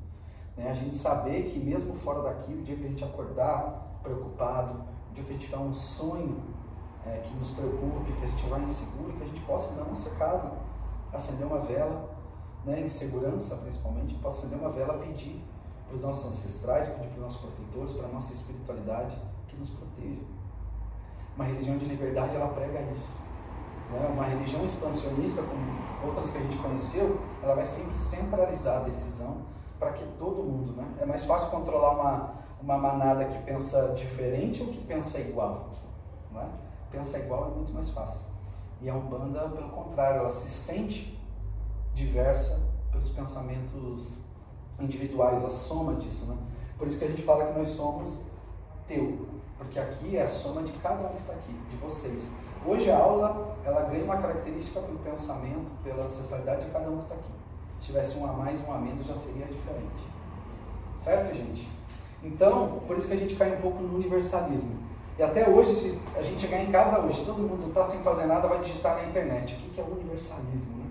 Né? 0.56 0.70
A 0.70 0.74
gente 0.74 0.96
saber 0.96 1.44
que 1.44 1.58
mesmo 1.58 1.94
fora 1.96 2.22
daqui, 2.22 2.52
o 2.54 2.62
dia 2.62 2.76
que 2.76 2.84
a 2.84 2.88
gente 2.88 3.04
acordar 3.04 3.98
preocupado, 4.02 4.84
o 5.10 5.14
dia 5.14 5.24
que 5.24 5.30
a 5.30 5.32
gente 5.34 5.46
tiver 5.46 5.58
um 5.58 5.74
sonho 5.74 6.40
é, 7.04 7.18
que 7.18 7.34
nos 7.34 7.50
preocupe, 7.50 8.12
que 8.12 8.24
a 8.24 8.28
gente 8.28 8.46
vá 8.48 8.58
inseguro, 8.60 9.12
que 9.14 9.22
a 9.22 9.26
gente 9.26 9.40
possa 9.42 9.74
ir 9.74 9.76
na 9.76 9.84
nossa 9.84 10.10
casa 10.10 10.52
acender 11.12 11.46
uma 11.46 11.58
vela, 11.58 12.10
né, 12.64 12.80
em 12.80 12.88
segurança 12.88 13.56
principalmente, 13.56 14.14
possa 14.14 14.46
acender 14.46 14.58
uma 14.58 14.70
vela 14.70 14.94
pedir 14.98 15.42
para 15.92 15.96
os 15.96 16.02
nossos 16.02 16.26
ancestrais, 16.26 16.88
pedir 16.88 17.08
para 17.08 17.16
os 17.16 17.22
nossos 17.22 17.40
protetores, 17.40 17.92
para 17.92 18.06
a 18.06 18.12
nossa 18.12 18.32
espiritualidade 18.32 19.16
que 19.46 19.56
nos 19.56 19.68
proteja. 19.68 20.22
Uma 21.36 21.44
religião 21.44 21.76
de 21.76 21.84
liberdade, 21.84 22.34
ela 22.34 22.48
prega 22.48 22.80
isso. 22.90 23.08
Né? 23.90 24.10
Uma 24.12 24.24
religião 24.24 24.64
expansionista, 24.64 25.42
como 25.42 26.06
outras 26.06 26.30
que 26.30 26.38
a 26.38 26.40
gente 26.40 26.56
conheceu, 26.56 27.20
ela 27.42 27.54
vai 27.54 27.66
sempre 27.66 27.96
centralizar 27.96 28.78
a 28.78 28.84
decisão 28.84 29.42
para 29.78 29.92
que 29.92 30.04
todo 30.18 30.42
mundo, 30.42 30.72
né? 30.72 30.86
É 31.00 31.06
mais 31.06 31.24
fácil 31.24 31.50
controlar 31.50 31.90
uma, 31.90 32.34
uma 32.62 32.78
manada 32.78 33.24
que 33.24 33.42
pensa 33.42 33.92
diferente 33.96 34.62
ou 34.62 34.68
que 34.68 34.78
pensa 34.78 35.20
igual, 35.20 35.70
não 36.30 36.40
é? 36.40 36.46
pensa 36.90 37.18
igual 37.18 37.50
é 37.50 37.54
muito 37.54 37.72
mais 37.72 37.90
fácil. 37.90 38.20
E 38.80 38.88
a 38.88 38.94
Umbanda, 38.94 39.48
pelo 39.48 39.70
contrário, 39.70 40.20
ela 40.20 40.30
se 40.30 40.48
sente 40.48 41.20
diversa 41.94 42.60
pelos 42.90 43.10
pensamentos 43.10 44.18
individuais, 44.82 45.44
a 45.44 45.50
soma 45.50 45.94
disso, 45.94 46.26
né? 46.26 46.36
Por 46.76 46.88
isso 46.88 46.98
que 46.98 47.04
a 47.04 47.08
gente 47.08 47.22
fala 47.22 47.46
que 47.46 47.58
nós 47.58 47.68
somos 47.68 48.22
teu, 48.88 49.26
porque 49.56 49.78
aqui 49.78 50.16
é 50.16 50.22
a 50.22 50.28
soma 50.28 50.62
de 50.62 50.72
cada 50.74 51.06
um 51.06 51.10
que 51.10 51.20
está 51.20 51.32
aqui, 51.32 51.52
de 51.70 51.76
vocês. 51.76 52.32
Hoje 52.66 52.90
a 52.90 52.98
aula, 52.98 53.56
ela 53.64 53.82
ganha 53.82 54.04
uma 54.04 54.16
característica 54.16 54.80
pelo 54.80 54.98
pensamento, 54.98 55.70
pela 55.82 56.04
ancestralidade 56.04 56.64
de 56.64 56.70
cada 56.70 56.88
um 56.88 56.98
que 56.98 57.02
está 57.02 57.14
aqui. 57.14 57.32
Se 57.80 57.86
tivesse 57.86 58.18
um 58.18 58.24
a 58.28 58.32
mais, 58.32 58.60
um 58.66 58.72
a 58.72 58.78
menos, 58.78 59.06
já 59.06 59.16
seria 59.16 59.46
diferente. 59.46 60.06
Certo, 60.96 61.34
gente? 61.34 61.68
Então, 62.22 62.80
por 62.86 62.96
isso 62.96 63.08
que 63.08 63.14
a 63.14 63.16
gente 63.16 63.34
cai 63.34 63.56
um 63.56 63.60
pouco 63.60 63.82
no 63.82 63.96
universalismo. 63.96 64.76
E 65.18 65.22
até 65.22 65.48
hoje, 65.48 65.74
se 65.74 65.98
a 66.16 66.22
gente 66.22 66.40
chegar 66.40 66.62
em 66.62 66.70
casa 66.70 67.00
hoje, 67.00 67.24
todo 67.24 67.38
mundo 67.38 67.68
está 67.68 67.84
sem 67.84 68.00
fazer 68.00 68.26
nada, 68.26 68.48
vai 68.48 68.60
digitar 68.60 68.96
na 68.96 69.04
internet. 69.04 69.54
O 69.54 69.70
que, 69.70 69.80
é 69.80 69.84
universalismo? 69.84 70.78
Né? 70.78 70.86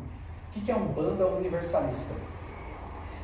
O 0.47 0.51
que, 0.51 0.71
é 0.71 0.75
Umbanda 0.75 1.25
universalista? 1.27 2.13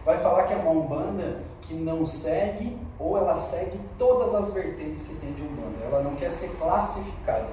Vai 0.08 0.18
falar 0.20 0.44
que 0.44 0.54
é 0.54 0.56
uma 0.56 0.72
Umbanda 0.72 1.42
que 1.64 1.74
não 1.74 2.06
segue 2.06 2.80
ou 2.98 3.18
ela 3.18 3.36
segue 3.36 3.78
todas 4.00 4.34
as 4.34 4.54
vertentes 4.54 5.02
que 5.02 5.14
tem 5.16 5.34
de 5.34 5.42
Umbanda. 5.42 5.84
Ela 5.84 6.02
não 6.02 6.16
quer 6.16 6.32
ser 6.32 6.48
classificada. 6.58 7.50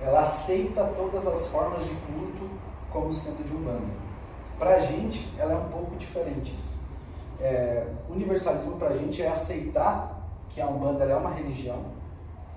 Ela 0.00 0.20
aceita 0.20 0.90
todas 0.96 1.26
as 1.26 1.46
formas 1.48 1.84
de 1.84 1.94
culto 1.94 2.48
como 2.90 3.12
sendo 3.12 3.46
de 3.46 3.54
Umbanda. 3.54 3.92
Para 4.58 4.76
a 4.76 4.78
gente, 4.78 5.30
ela 5.38 5.52
é 5.52 5.56
um 5.56 5.68
pouco 5.68 5.94
diferente 5.96 6.56
isso. 6.56 6.78
É, 7.38 7.86
universalismo 8.08 8.76
para 8.78 8.88
a 8.88 8.96
gente 8.96 9.22
é 9.22 9.28
aceitar 9.28 10.18
que 10.48 10.62
a 10.62 10.66
Umbanda 10.66 11.04
é 11.04 11.14
uma 11.14 11.34
religião, 11.34 11.84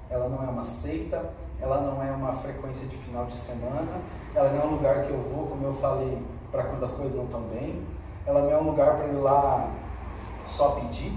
ela 0.10 0.30
não 0.30 0.48
é 0.48 0.50
uma 0.50 0.64
seita, 0.64 1.30
ela 1.60 1.82
não 1.82 2.02
é 2.02 2.10
uma 2.10 2.32
frequência 2.36 2.88
de 2.88 2.96
final 2.96 3.26
de 3.26 3.36
semana, 3.36 4.00
ela 4.34 4.54
não 4.54 4.62
é 4.62 4.66
um 4.66 4.72
lugar 4.76 5.04
que 5.04 5.12
eu 5.12 5.22
vou, 5.22 5.48
como 5.48 5.66
eu 5.66 5.74
falei, 5.74 6.22
para 6.50 6.64
quando 6.64 6.86
as 6.86 6.94
coisas 6.94 7.18
não 7.18 7.26
estão 7.26 7.42
bem, 7.42 7.84
ela 8.26 8.42
não 8.42 8.52
é 8.52 8.58
um 8.58 8.70
lugar 8.70 8.98
para 8.98 9.08
ir 9.08 9.16
lá 9.16 9.72
só 10.46 10.72
pedir, 10.72 11.12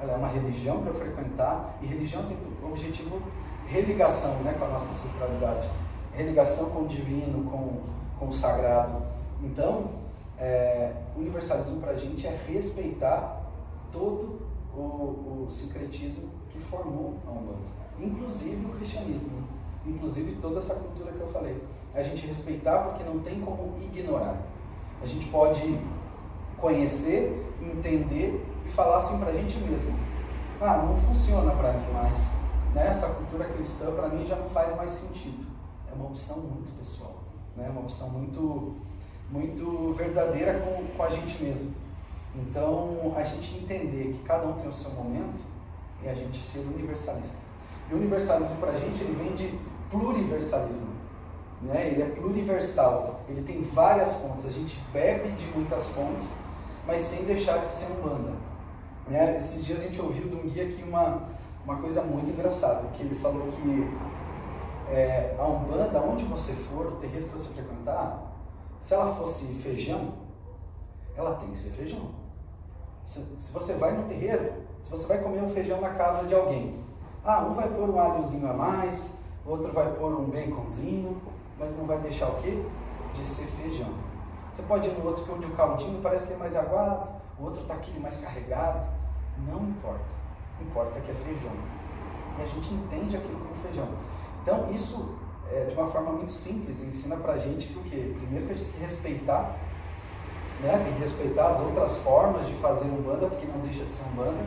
ela 0.00 0.12
é 0.12 0.16
uma 0.16 0.28
religião 0.28 0.80
para 0.80 0.90
eu 0.90 0.94
frequentar, 0.94 1.76
e 1.80 1.86
religião 1.86 2.24
tem 2.24 2.36
o 2.36 2.66
objetivo 2.66 3.20
religação 3.66 4.34
né, 4.42 4.54
com 4.58 4.64
a 4.64 4.68
nossa 4.68 4.90
ancestralidade, 4.90 5.68
religação 6.12 6.70
com 6.70 6.80
o 6.80 6.88
divino, 6.88 7.50
com, 7.50 7.80
com 8.18 8.28
o 8.28 8.32
sagrado. 8.32 9.02
Então, 9.42 9.90
é, 10.38 10.92
universalismo 11.16 11.80
para 11.80 11.92
a 11.92 11.96
gente 11.96 12.26
é 12.26 12.38
respeitar 12.48 13.40
todo 13.90 14.40
o, 14.74 15.44
o 15.44 15.46
sincretismo 15.48 16.28
que 16.50 16.58
formou 16.58 17.14
a 17.26 17.30
Umbanda 17.30 17.82
inclusive 18.00 18.66
o 18.66 18.70
cristianismo, 18.70 19.44
inclusive 19.86 20.36
toda 20.40 20.58
essa 20.58 20.74
cultura 20.74 21.12
que 21.12 21.20
eu 21.20 21.28
falei. 21.28 21.62
A 21.94 22.02
gente 22.02 22.26
respeitar 22.26 22.78
porque 22.78 23.04
não 23.04 23.20
tem 23.20 23.40
como 23.40 23.78
ignorar. 23.82 24.36
A 25.02 25.06
gente 25.06 25.28
pode 25.28 25.78
conhecer, 26.62 27.44
entender 27.60 28.46
e 28.64 28.70
falar 28.70 28.98
assim 28.98 29.18
para 29.18 29.30
a 29.30 29.34
gente 29.34 29.58
mesmo. 29.58 29.92
Ah, 30.60 30.76
não 30.76 30.96
funciona 30.96 31.50
para 31.52 31.72
mim 31.72 31.92
mais. 31.92 32.20
Né? 32.72 32.86
Essa 32.86 33.08
cultura 33.08 33.44
cristã 33.46 33.90
para 33.90 34.08
mim 34.08 34.24
já 34.24 34.36
não 34.36 34.48
faz 34.48 34.74
mais 34.76 34.92
sentido. 34.92 35.44
É 35.90 35.94
uma 35.94 36.06
opção 36.06 36.38
muito 36.38 36.70
pessoal, 36.78 37.16
né? 37.56 37.68
uma 37.68 37.80
opção 37.80 38.08
muito, 38.08 38.76
muito 39.28 39.92
verdadeira 39.94 40.60
com, 40.60 40.86
com 40.96 41.02
a 41.02 41.08
gente 41.10 41.42
mesmo. 41.42 41.74
Então, 42.34 43.12
a 43.14 43.24
gente 43.24 43.58
entender 43.58 44.12
que 44.12 44.22
cada 44.24 44.46
um 44.46 44.54
tem 44.54 44.68
o 44.68 44.72
seu 44.72 44.90
momento 44.92 45.42
e 46.02 46.08
a 46.08 46.14
gente 46.14 46.38
ser 46.38 46.60
universalista. 46.60 47.36
E 47.90 47.94
universalismo 47.94 48.56
para 48.56 48.70
a 48.70 48.76
gente 48.76 49.02
ele 49.02 49.14
vem 49.14 49.34
de 49.34 49.58
pluriversalismo. 49.90 50.92
Né? 51.60 51.88
Ele 51.88 52.02
é 52.02 52.06
pluriversal, 52.06 53.20
ele 53.28 53.42
tem 53.42 53.62
várias 53.62 54.14
fontes. 54.14 54.46
A 54.46 54.50
gente 54.50 54.80
bebe 54.92 55.30
de 55.32 55.44
muitas 55.46 55.86
fontes, 55.88 56.36
mas 56.86 57.02
sem 57.02 57.24
deixar 57.24 57.58
de 57.58 57.68
ser 57.68 57.86
humana. 57.92 58.36
Né? 59.06 59.36
Esses 59.36 59.64
dias 59.64 59.80
a 59.80 59.82
gente 59.84 60.00
ouviu 60.00 60.28
de 60.28 60.34
um 60.34 60.48
guia 60.48 60.64
aqui 60.64 60.82
uma, 60.82 61.22
uma 61.64 61.76
coisa 61.76 62.02
muito 62.02 62.30
engraçada, 62.30 62.88
que 62.94 63.02
ele 63.02 63.14
falou 63.14 63.48
que 63.48 63.90
é, 64.90 65.34
a 65.38 65.44
Umbanda, 65.44 66.00
onde 66.00 66.24
você 66.24 66.52
for, 66.52 66.86
o 66.86 66.96
terreiro 66.96 67.28
que 67.28 67.38
você 67.38 67.48
frequentar, 67.48 68.32
se 68.80 68.94
ela 68.94 69.14
fosse 69.14 69.46
feijão, 69.54 70.14
ela 71.16 71.36
tem 71.36 71.50
que 71.50 71.58
ser 71.58 71.70
feijão. 71.70 72.10
Se, 73.04 73.20
se 73.36 73.52
você 73.52 73.74
vai 73.74 73.92
no 73.92 74.04
terreiro, 74.04 74.52
se 74.82 74.90
você 74.90 75.06
vai 75.06 75.18
comer 75.18 75.42
um 75.42 75.48
feijão 75.48 75.80
na 75.80 75.90
casa 75.90 76.26
de 76.26 76.34
alguém, 76.34 76.74
ah, 77.24 77.44
um 77.44 77.54
vai 77.54 77.68
pôr 77.68 77.88
um 77.88 77.98
alhozinho 77.98 78.50
a 78.50 78.52
mais, 78.52 79.12
outro 79.46 79.72
vai 79.72 79.92
pôr 79.94 80.12
um 80.18 80.24
baconzinho, 80.24 81.20
mas 81.58 81.76
não 81.76 81.86
vai 81.86 81.98
deixar 81.98 82.28
o 82.28 82.36
quê? 82.36 82.62
De 83.14 83.24
ser 83.24 83.44
feijão. 83.44 84.11
Você 84.52 84.62
pode 84.62 84.88
ir 84.88 84.92
no 84.92 85.06
outro 85.06 85.24
que 85.24 85.32
onde 85.32 85.46
o 85.46 85.50
caldinho 85.50 86.00
parece 86.02 86.26
que 86.26 86.32
é 86.34 86.36
mais 86.36 86.54
aguado, 86.54 87.08
o 87.38 87.44
outro 87.44 87.62
está 87.62 87.74
aquele 87.74 87.98
mais 87.98 88.18
carregado. 88.18 88.86
Não 89.48 89.62
importa. 89.62 90.04
Importa 90.60 91.00
que 91.00 91.10
é 91.10 91.14
feijão. 91.14 91.52
E 92.38 92.42
a 92.42 92.46
gente 92.46 92.72
entende 92.72 93.16
aquilo 93.16 93.38
como 93.38 93.54
feijão. 93.62 93.88
Então, 94.42 94.70
isso, 94.70 95.16
é, 95.50 95.64
de 95.64 95.74
uma 95.74 95.86
forma 95.86 96.12
muito 96.12 96.30
simples, 96.30 96.80
ensina 96.82 97.16
pra 97.16 97.38
gente 97.38 97.68
que 97.68 97.78
o 97.78 97.82
quê? 97.82 98.14
Primeiro 98.16 98.46
que 98.46 98.52
a 98.52 98.56
gente 98.56 98.70
tem 98.70 98.74
que 98.74 98.80
respeitar, 98.80 99.56
né? 100.60 100.82
tem 100.84 100.94
que 100.94 101.00
respeitar 101.00 101.48
as 101.48 101.60
outras 101.60 101.96
formas 101.98 102.46
de 102.46 102.54
fazer 102.54 102.84
um 102.84 103.00
banda, 103.02 103.26
porque 103.28 103.46
não 103.46 103.60
deixa 103.60 103.84
de 103.84 103.92
ser 103.92 104.04
um 104.10 104.16
banda, 104.16 104.44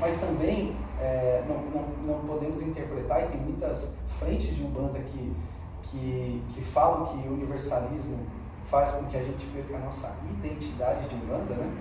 mas 0.00 0.18
também 0.20 0.76
é, 1.00 1.44
não, 1.48 1.82
não, 1.82 1.88
não 2.06 2.26
podemos 2.26 2.62
interpretar, 2.62 3.24
e 3.24 3.28
tem 3.28 3.40
muitas 3.40 3.92
frentes 4.18 4.54
de 4.54 4.62
Umbanda 4.62 4.98
que, 4.98 5.36
que, 5.82 6.42
que 6.54 6.60
falam 6.62 7.06
que 7.06 7.28
o 7.28 7.32
universalismo 7.32 8.18
faz 8.74 8.90
com 8.90 9.04
que 9.04 9.16
a 9.16 9.22
gente 9.22 9.46
perca 9.46 9.76
a 9.76 9.78
nossa 9.78 10.16
identidade 10.28 11.08
de 11.08 11.14
Umbanda, 11.14 11.54
né? 11.54 11.72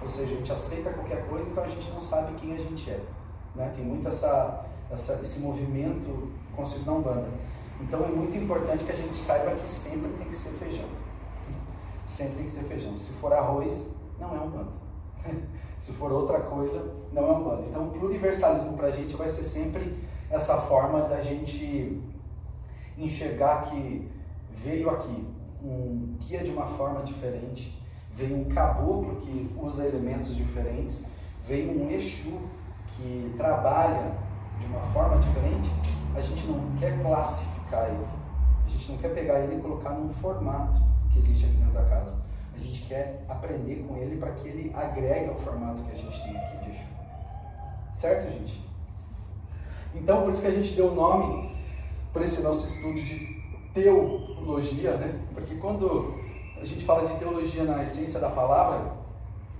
Ou 0.00 0.08
seja, 0.08 0.32
a 0.32 0.36
gente 0.36 0.50
aceita 0.50 0.90
qualquer 0.90 1.26
coisa, 1.28 1.50
então 1.50 1.62
a 1.62 1.68
gente 1.68 1.90
não 1.90 2.00
sabe 2.00 2.32
quem 2.40 2.54
a 2.54 2.56
gente 2.56 2.90
é. 2.90 3.00
Né? 3.54 3.70
Tem 3.76 3.84
muito 3.84 4.08
essa, 4.08 4.64
essa, 4.90 5.20
esse 5.20 5.40
movimento 5.40 6.32
construído 6.56 6.86
na 6.86 6.92
Umbanda. 6.92 7.28
Então 7.82 8.02
é 8.02 8.08
muito 8.08 8.34
importante 8.34 8.84
que 8.84 8.92
a 8.92 8.96
gente 8.96 9.14
saiba 9.14 9.54
que 9.56 9.68
sempre 9.68 10.10
tem 10.16 10.28
que 10.28 10.36
ser 10.36 10.50
feijão. 10.50 10.88
Sempre 12.06 12.36
tem 12.36 12.44
que 12.46 12.50
ser 12.50 12.62
feijão. 12.62 12.96
Se 12.96 13.12
for 13.12 13.30
arroz, 13.34 13.90
não 14.18 14.34
é 14.34 14.40
Umbanda. 14.40 14.72
Se 15.78 15.92
for 15.92 16.10
outra 16.10 16.40
coisa, 16.40 16.94
não 17.12 17.28
é 17.28 17.32
Umbanda. 17.32 17.64
Então 17.68 17.88
o 17.88 17.90
pluriversalismo 17.90 18.74
para 18.74 18.86
a 18.86 18.90
gente 18.90 19.14
vai 19.14 19.28
ser 19.28 19.42
sempre 19.42 19.98
essa 20.30 20.56
forma 20.56 21.02
da 21.02 21.20
gente 21.20 22.02
enxergar 22.96 23.64
que 23.64 24.10
veio 24.50 24.88
aqui 24.88 25.37
um 25.62 26.16
guia 26.20 26.42
de 26.42 26.50
uma 26.50 26.66
forma 26.66 27.02
diferente, 27.02 27.78
veio 28.12 28.36
um 28.36 28.44
caboclo 28.46 29.16
que 29.16 29.50
usa 29.56 29.86
elementos 29.86 30.34
diferentes, 30.34 31.04
veio 31.46 31.70
um 31.70 31.90
Exu 31.90 32.38
que 32.96 33.34
trabalha 33.36 34.12
de 34.58 34.66
uma 34.66 34.80
forma 34.80 35.18
diferente, 35.18 35.68
a 36.14 36.20
gente 36.20 36.46
não 36.46 36.76
quer 36.78 37.00
classificar 37.00 37.88
ele. 37.88 38.06
A 38.66 38.68
gente 38.68 38.92
não 38.92 38.98
quer 38.98 39.14
pegar 39.14 39.40
ele 39.40 39.56
e 39.56 39.60
colocar 39.60 39.90
num 39.90 40.10
formato 40.10 40.82
que 41.10 41.18
existe 41.18 41.46
aqui 41.46 41.54
dentro 41.54 41.72
da 41.72 41.84
casa. 41.84 42.18
A 42.54 42.58
gente 42.58 42.82
quer 42.82 43.24
aprender 43.28 43.84
com 43.86 43.96
ele 43.96 44.16
para 44.16 44.32
que 44.32 44.48
ele 44.48 44.72
agregue 44.74 45.28
ao 45.28 45.36
formato 45.36 45.82
que 45.84 45.92
a 45.92 45.96
gente 45.96 46.22
tem 46.22 46.36
aqui 46.36 46.58
de 46.58 46.70
Exu. 46.70 46.88
Certo, 47.94 48.30
gente? 48.30 48.62
Então, 49.94 50.22
por 50.22 50.32
isso 50.32 50.42
que 50.42 50.48
a 50.48 50.52
gente 50.52 50.74
deu 50.74 50.92
o 50.92 50.94
nome 50.94 51.56
para 52.12 52.24
esse 52.24 52.42
nosso 52.42 52.66
estudo 52.66 53.00
de 53.00 53.37
teologia, 53.82 54.96
né? 54.96 55.20
Porque 55.32 55.54
quando 55.56 56.14
a 56.60 56.64
gente 56.64 56.84
fala 56.84 57.06
de 57.06 57.14
teologia 57.14 57.64
na 57.64 57.82
essência 57.82 58.18
da 58.18 58.28
palavra, 58.28 58.92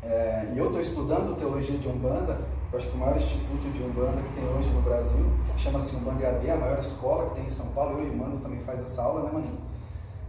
é, 0.03 0.53
e 0.55 0.59
eu 0.59 0.67
estou 0.67 0.81
estudando 0.81 1.37
teologia 1.37 1.77
de 1.77 1.89
Umbanda, 1.89 2.41
eu 2.73 2.79
acho 2.79 2.89
que 2.89 2.97
o 2.97 2.99
maior 2.99 3.17
instituto 3.17 3.73
de 3.73 3.83
Umbanda 3.83 4.21
que 4.21 4.41
tem 4.41 4.49
hoje 4.49 4.69
no 4.71 4.83
Brasil, 4.83 5.27
chama-se 5.57 5.95
Umbanda 5.97 6.25
EAD, 6.25 6.51
a 6.51 6.57
maior 6.57 6.79
escola 6.79 7.31
que 7.31 7.37
tem 7.37 7.47
em 7.47 7.51
São 7.51 7.67
Paulo, 7.69 7.99
eu 7.99 8.07
e 8.07 8.11
o 8.11 8.17
Mano 8.17 8.39
também 8.39 8.61
faz 8.61 8.83
essa 8.83 9.03
aula, 9.03 9.23
né, 9.23 9.31
Maninho? 9.33 9.59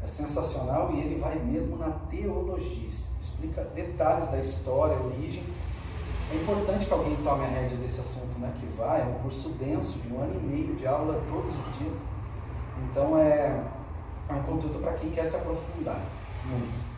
É 0.01 0.07
sensacional 0.07 0.91
e 0.93 0.99
ele 0.99 1.19
vai 1.19 1.37
mesmo 1.39 1.77
na 1.77 1.89
teologia, 2.09 2.87
explica 2.87 3.63
detalhes 3.75 4.29
da 4.29 4.39
história, 4.39 4.97
origem. 4.97 5.43
É 6.31 6.35
importante 6.35 6.85
que 6.85 6.93
alguém 6.93 7.15
tome 7.23 7.43
a 7.43 7.47
rédea 7.47 7.77
desse 7.77 7.99
assunto, 7.99 8.37
né? 8.39 8.53
Que 8.59 8.65
vai, 8.77 9.01
é 9.01 9.03
um 9.03 9.21
curso 9.23 9.49
denso, 9.49 9.97
de 9.99 10.13
um 10.13 10.21
ano 10.21 10.39
e 10.39 10.45
meio 10.45 10.75
de 10.75 10.85
aula 10.85 11.21
todos 11.29 11.49
os 11.49 11.79
dias. 11.79 12.03
Então 12.83 13.17
é, 13.17 13.61
é 14.29 14.33
um 14.33 14.43
conteúdo 14.43 14.79
para 14.79 14.93
quem 14.93 15.09
quer 15.09 15.25
se 15.25 15.35
aprofundar 15.35 15.99
muito. 16.45 16.89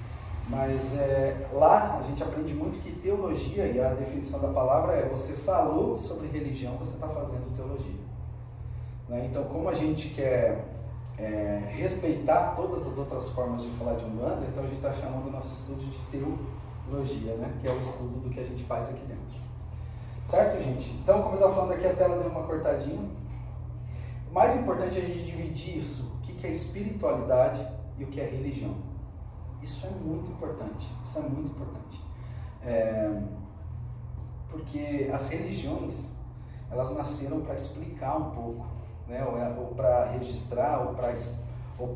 Mas 0.50 0.94
é, 0.98 1.48
lá 1.54 1.98
a 2.00 2.04
gente 2.04 2.22
aprende 2.22 2.54
muito 2.54 2.82
que 2.82 2.92
teologia, 2.92 3.66
e 3.68 3.80
a 3.80 3.94
definição 3.94 4.40
da 4.40 4.50
palavra 4.50 4.94
é 4.94 5.08
você 5.08 5.34
falou 5.34 5.98
sobre 5.98 6.28
religião, 6.28 6.76
você 6.78 6.94
está 6.94 7.08
fazendo 7.08 7.56
teologia. 7.56 8.02
Né? 9.08 9.28
Então, 9.30 9.46
como 9.46 9.70
a 9.70 9.74
gente 9.74 10.10
quer 10.10 10.66
é, 11.18 11.62
respeitar 11.70 12.54
todas 12.56 12.86
as 12.86 12.98
outras 12.98 13.30
formas 13.30 13.62
de 13.62 13.70
falar 13.72 13.94
de 13.94 14.04
Umbanda, 14.04 14.46
então 14.50 14.64
a 14.64 14.68
gente 14.68 14.78
está 14.78 14.92
chamando 14.92 15.28
o 15.28 15.32
nosso 15.32 15.54
estudo 15.54 15.86
de 15.90 15.98
teologia, 16.10 17.36
né? 17.36 17.54
que 17.62 17.68
é 17.68 17.72
o 17.72 17.80
estudo 17.80 18.22
do 18.22 18.30
que 18.30 18.40
a 18.40 18.46
gente 18.46 18.64
faz 18.64 18.90
aqui 18.90 19.06
dentro. 19.06 19.40
Certo, 20.26 20.62
gente? 20.62 20.92
Então, 21.02 21.22
como 21.22 21.36
eu 21.36 21.40
estava 21.40 21.56
falando 21.56 21.74
aqui, 21.74 21.88
a 21.88 21.94
tela 21.94 22.18
deu 22.18 22.30
uma 22.30 22.44
cortadinha. 22.44 23.02
O 24.30 24.34
mais 24.34 24.56
importante 24.56 24.98
é 24.98 25.02
a 25.02 25.06
gente 25.06 25.26
dividir 25.26 25.78
isso, 25.78 26.12
que 26.42 26.48
é 26.48 26.50
espiritualidade 26.50 27.66
e 28.00 28.04
o 28.04 28.08
que 28.08 28.20
é 28.20 28.26
religião. 28.26 28.76
Isso 29.62 29.86
é 29.86 29.92
muito 29.92 30.32
importante. 30.32 30.92
Isso 31.04 31.20
é 31.20 31.22
muito 31.22 31.52
importante. 31.52 32.04
É, 32.66 33.22
porque 34.50 35.10
as 35.14 35.30
religiões, 35.30 36.08
elas 36.72 36.96
nasceram 36.98 37.42
para 37.42 37.54
explicar 37.54 38.18
um 38.18 38.32
pouco, 38.32 38.66
né? 39.08 39.24
ou, 39.24 39.38
é, 39.38 39.50
ou 39.56 39.68
para 39.76 40.06
registrar, 40.06 40.80
ou 40.80 40.96
para 40.96 41.14
ou 41.78 41.94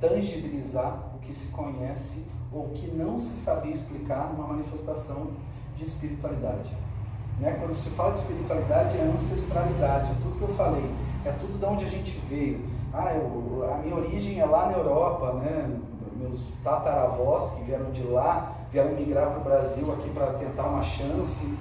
tangibilizar 0.00 1.14
o 1.14 1.18
que 1.20 1.32
se 1.32 1.48
conhece 1.48 2.24
ou 2.52 2.70
que 2.70 2.88
não 2.88 3.18
se 3.18 3.42
sabia 3.44 3.72
explicar 3.72 4.32
numa 4.32 4.48
manifestação 4.48 5.30
de 5.76 5.84
espiritualidade. 5.84 6.72
Né? 7.38 7.56
Quando 7.60 7.74
se 7.74 7.90
fala 7.90 8.12
de 8.12 8.20
espiritualidade, 8.20 8.98
é 8.98 9.02
ancestralidade. 9.02 10.14
Tudo 10.22 10.38
que 10.38 10.42
eu 10.42 10.56
falei 10.56 10.84
é 11.24 11.32
tudo 11.32 11.58
de 11.58 11.64
onde 11.64 11.84
a 11.84 11.88
gente 11.88 12.18
veio. 12.28 12.75
Ah, 12.98 13.12
eu, 13.12 13.70
a 13.70 13.76
minha 13.76 13.94
origem 13.94 14.40
é 14.40 14.46
lá 14.46 14.70
na 14.70 14.78
Europa, 14.78 15.34
né? 15.34 15.78
meus 16.16 16.40
tataravós 16.64 17.50
que 17.50 17.64
vieram 17.64 17.90
de 17.90 18.02
lá, 18.04 18.54
vieram 18.72 18.94
migrar 18.94 19.30
para 19.30 19.40
o 19.40 19.44
Brasil 19.44 19.92
aqui 19.92 20.08
para 20.08 20.32
tentar 20.32 20.62
uma 20.62 20.82
chance, 20.82 21.54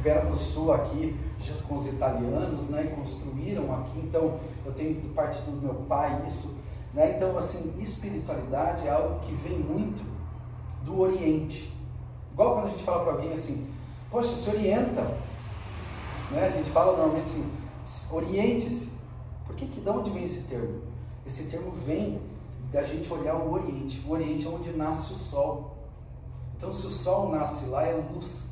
vieram 0.00 0.26
para 0.26 0.34
o 0.34 0.38
sul 0.38 0.74
aqui 0.74 1.18
junto 1.40 1.64
com 1.64 1.76
os 1.76 1.86
italianos, 1.86 2.68
né, 2.68 2.84
e 2.84 2.94
construíram 2.94 3.74
aqui. 3.74 3.98
Então, 4.00 4.38
eu 4.66 4.72
tenho 4.72 5.00
parte 5.14 5.40
do 5.42 5.52
meu 5.52 5.74
pai 5.88 6.22
isso, 6.26 6.54
né? 6.92 7.14
Então, 7.16 7.38
assim, 7.38 7.74
espiritualidade 7.80 8.86
é 8.86 8.90
algo 8.90 9.20
que 9.20 9.34
vem 9.34 9.58
muito 9.58 10.04
do 10.84 11.00
Oriente. 11.00 11.72
Igual 12.32 12.54
quando 12.54 12.66
a 12.66 12.70
gente 12.70 12.82
fala 12.82 13.02
para 13.02 13.12
alguém 13.12 13.32
assim, 13.32 13.66
poxa, 14.10 14.34
se 14.34 14.50
orienta, 14.50 15.02
né? 16.30 16.46
A 16.46 16.50
gente 16.50 16.70
fala 16.70 16.96
normalmente 16.96 17.30
assim, 17.84 18.14
oriente-se. 18.14 18.95
Que 19.56 19.66
que 19.66 19.80
de 19.80 19.88
onde 19.88 20.10
vem 20.10 20.24
esse 20.24 20.42
termo? 20.42 20.82
Esse 21.26 21.44
termo 21.44 21.72
vem 21.72 22.20
da 22.70 22.82
gente 22.82 23.10
olhar 23.12 23.36
o 23.36 23.52
Oriente. 23.52 24.04
O 24.06 24.12
Oriente 24.12 24.46
é 24.46 24.50
onde 24.50 24.70
nasce 24.72 25.12
o 25.12 25.16
Sol. 25.16 25.76
Então, 26.56 26.72
se 26.72 26.86
o 26.86 26.90
Sol 26.90 27.30
nasce 27.30 27.66
lá, 27.66 27.84
é 27.84 27.94
luz. 27.94 28.46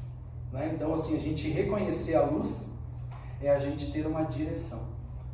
Né? 0.53 0.73
Então, 0.75 0.93
assim, 0.93 1.17
a 1.17 1.21
gente 1.21 1.49
reconhecer 1.49 2.15
a 2.15 2.25
luz 2.25 2.71
é 3.43 3.51
a 3.51 3.59
gente 3.59 3.93
ter 3.93 4.07
uma 4.07 4.23
direção. 4.23 4.83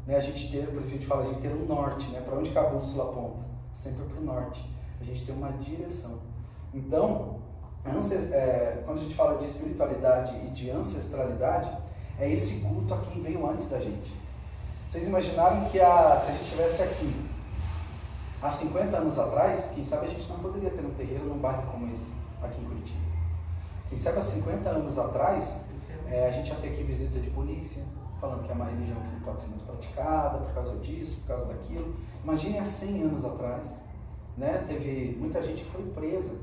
Né? 0.06 0.16
A 0.16 0.20
gente 0.20 0.50
ter, 0.50 0.66
por 0.66 0.80
isso 0.80 0.88
a 0.88 0.92
gente 0.92 1.06
fala, 1.06 1.22
a 1.22 1.26
gente 1.26 1.40
ter 1.40 1.52
um 1.52 1.66
norte. 1.66 2.10
Né? 2.10 2.20
Para 2.20 2.38
onde 2.38 2.50
que 2.50 2.58
a 2.58 2.64
bússola 2.64 3.10
aponta? 3.10 3.44
Sempre 3.72 4.04
para 4.04 4.20
o 4.20 4.24
norte. 4.24 4.68
A 5.00 5.04
gente 5.04 5.24
tem 5.24 5.34
uma 5.34 5.52
direção. 5.52 6.18
Então, 6.74 7.40
é, 7.84 8.82
quando 8.84 8.98
a 8.98 9.02
gente 9.02 9.14
fala 9.14 9.38
de 9.38 9.46
espiritualidade 9.46 10.36
e 10.46 10.50
de 10.50 10.70
ancestralidade, 10.70 11.70
é 12.18 12.30
esse 12.30 12.60
culto 12.60 12.92
a 12.92 12.98
quem 12.98 13.22
veio 13.22 13.48
antes 13.48 13.70
da 13.70 13.78
gente. 13.78 14.12
Vocês 14.90 15.06
imaginaram 15.06 15.66
que 15.66 15.80
a, 15.80 16.18
se 16.18 16.30
a 16.30 16.32
gente 16.32 16.42
estivesse 16.42 16.82
aqui 16.82 17.30
Há 18.42 18.48
50 18.48 18.96
anos 18.96 19.18
atrás, 19.18 19.70
quem 19.72 19.84
sabe 19.84 20.06
a 20.06 20.08
gente 20.08 20.26
não 20.28 20.38
poderia 20.38 20.70
ter 20.70 20.80
um 20.80 20.90
terreiro 20.94 21.26
num 21.26 21.38
bairro 21.38 21.62
como 21.70 21.92
esse, 21.92 22.10
aqui 22.42 22.60
em 22.60 22.64
Curitiba. 22.64 22.98
Quem 23.88 23.98
sabe 23.98 24.18
há 24.18 24.22
50 24.22 24.68
anos 24.68 24.98
atrás, 24.98 25.60
é, 26.08 26.26
a 26.26 26.30
gente 26.32 26.48
ia 26.48 26.56
ter 26.56 26.68
aqui 26.68 26.82
visita 26.82 27.20
de 27.20 27.28
polícia, 27.30 27.84
falando 28.20 28.42
que 28.44 28.50
é 28.50 28.54
uma 28.54 28.64
religião 28.64 28.96
que 28.96 29.12
não 29.12 29.20
pode 29.20 29.42
ser 29.42 29.46
muito 29.48 29.64
praticada 29.66 30.38
por 30.38 30.54
causa 30.54 30.74
disso, 30.78 31.20
por 31.20 31.28
causa 31.28 31.52
daquilo. 31.52 31.94
Imagine 32.24 32.58
há 32.58 32.64
100 32.64 33.02
anos 33.02 33.24
atrás, 33.26 33.74
né? 34.38 34.64
teve 34.66 35.16
muita 35.20 35.40
gente 35.40 35.62
que 35.62 35.70
foi 35.70 35.84
presa. 35.90 36.34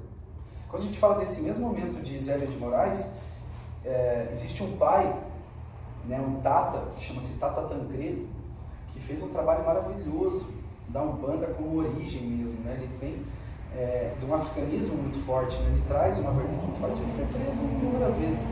Quando 0.69 0.83
a 0.83 0.85
gente 0.85 0.99
fala 0.99 1.15
desse 1.15 1.41
mesmo 1.41 1.67
momento 1.67 2.01
de 2.01 2.17
Zélia 2.19 2.47
de 2.47 2.63
Moraes, 2.63 3.11
é, 3.83 4.29
existe 4.31 4.61
um 4.61 4.77
pai, 4.77 5.13
né, 6.05 6.21
um 6.21 6.39
Tata, 6.41 6.91
que 6.95 7.03
chama-se 7.03 7.39
Tata 7.39 7.63
Tancredo, 7.63 8.36
fez 9.07 9.23
um 9.23 9.29
trabalho 9.29 9.65
maravilhoso 9.65 10.47
da 10.89 11.01
Umbanda 11.01 11.47
como 11.47 11.79
origem 11.79 12.21
mesmo, 12.23 12.59
né? 12.63 12.77
Ele 12.81 12.89
vem 12.99 13.25
é, 13.75 14.13
de 14.19 14.25
um 14.25 14.33
africanismo 14.33 14.97
muito 14.97 15.17
forte, 15.25 15.57
né? 15.57 15.69
ele 15.71 15.83
traz 15.87 16.19
uma 16.19 16.31
vertente 16.31 16.65
muito 16.65 16.79
forte, 16.79 17.01
ele 17.01 17.11
foi 17.15 17.25
preso 17.25 17.61
inúmeras 17.63 18.15
vezes, 18.15 18.47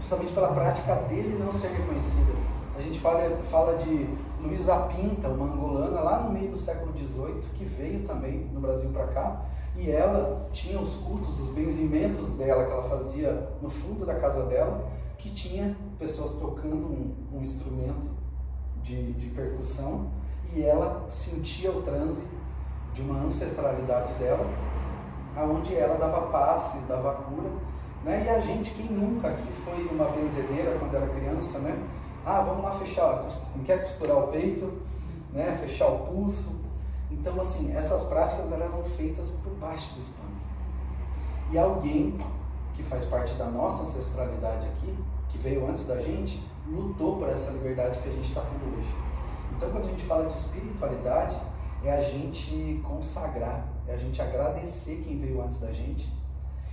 justamente 0.00 0.32
pela 0.32 0.48
prática 0.48 0.94
dele 1.08 1.38
não 1.38 1.52
ser 1.52 1.68
reconhecida. 1.68 2.32
A 2.76 2.80
gente 2.80 2.98
fala, 3.00 3.28
fala 3.44 3.76
de 3.76 4.08
Luísa 4.40 4.76
Pinta, 4.82 5.28
uma 5.28 5.46
angolana 5.46 6.00
lá 6.00 6.22
no 6.22 6.30
meio 6.30 6.50
do 6.50 6.58
século 6.58 6.92
XVIII, 6.96 7.40
que 7.54 7.64
veio 7.64 8.06
também 8.06 8.48
no 8.52 8.60
Brasil 8.60 8.90
para 8.90 9.08
cá, 9.08 9.44
e 9.76 9.90
ela 9.90 10.48
tinha 10.52 10.80
os 10.80 10.96
cultos, 10.96 11.40
os 11.40 11.50
benzimentos 11.50 12.32
dela 12.32 12.64
que 12.64 12.72
ela 12.72 12.84
fazia 12.84 13.48
no 13.60 13.68
fundo 13.68 14.04
da 14.04 14.14
casa 14.14 14.44
dela, 14.44 14.88
que 15.16 15.30
tinha 15.30 15.76
pessoas 15.98 16.32
tocando 16.32 16.76
um, 16.76 17.14
um 17.34 17.42
instrumento 17.42 18.17
de, 18.88 19.12
de 19.12 19.26
percussão 19.28 20.06
e 20.54 20.62
ela 20.62 21.06
sentia 21.10 21.70
o 21.70 21.82
transe 21.82 22.26
de 22.94 23.02
uma 23.02 23.20
ancestralidade 23.20 24.14
dela, 24.14 24.46
aonde 25.36 25.74
ela 25.76 25.96
dava 25.98 26.28
passes, 26.28 26.86
dava 26.86 27.12
cura, 27.14 27.50
né? 28.02 28.24
E 28.24 28.28
a 28.28 28.40
gente, 28.40 28.70
quem 28.70 28.86
nunca 28.86 29.28
aqui 29.28 29.52
foi 29.64 29.84
numa 29.84 30.06
benzedeira 30.06 30.78
quando 30.78 30.94
era 30.94 31.06
criança, 31.06 31.58
né? 31.58 31.78
Ah, 32.24 32.40
vamos 32.40 32.64
lá 32.64 32.72
fechar, 32.72 33.26
quer 33.64 33.84
costurar 33.84 34.18
o 34.18 34.28
peito, 34.28 34.72
né? 35.32 35.56
Fechar 35.60 35.88
o 35.88 35.98
pulso. 36.06 36.56
Então, 37.10 37.38
assim, 37.38 37.74
essas 37.76 38.04
práticas 38.04 38.50
eram 38.50 38.82
feitas 38.96 39.28
por 39.42 39.52
baixo 39.54 39.94
dos 39.94 40.08
panos. 40.08 40.42
E 41.52 41.58
alguém 41.58 42.16
que 42.74 42.82
faz 42.82 43.04
parte 43.04 43.34
da 43.34 43.46
nossa 43.46 43.82
ancestralidade 43.82 44.66
aqui, 44.66 44.94
que 45.28 45.38
veio 45.38 45.68
antes 45.68 45.86
da 45.86 46.00
gente, 46.00 46.42
lutou 46.70 47.16
por 47.16 47.28
essa 47.28 47.50
liberdade 47.52 47.98
que 47.98 48.08
a 48.08 48.12
gente 48.12 48.28
está 48.28 48.42
tendo 48.42 48.76
hoje. 48.76 48.88
Então, 49.56 49.70
quando 49.70 49.84
a 49.84 49.90
gente 49.90 50.02
fala 50.04 50.28
de 50.28 50.36
espiritualidade, 50.36 51.36
é 51.82 51.92
a 51.92 52.02
gente 52.02 52.80
consagrar, 52.84 53.66
é 53.86 53.94
a 53.94 53.96
gente 53.96 54.20
agradecer 54.20 55.02
quem 55.04 55.18
veio 55.18 55.42
antes 55.42 55.60
da 55.60 55.72
gente, 55.72 56.12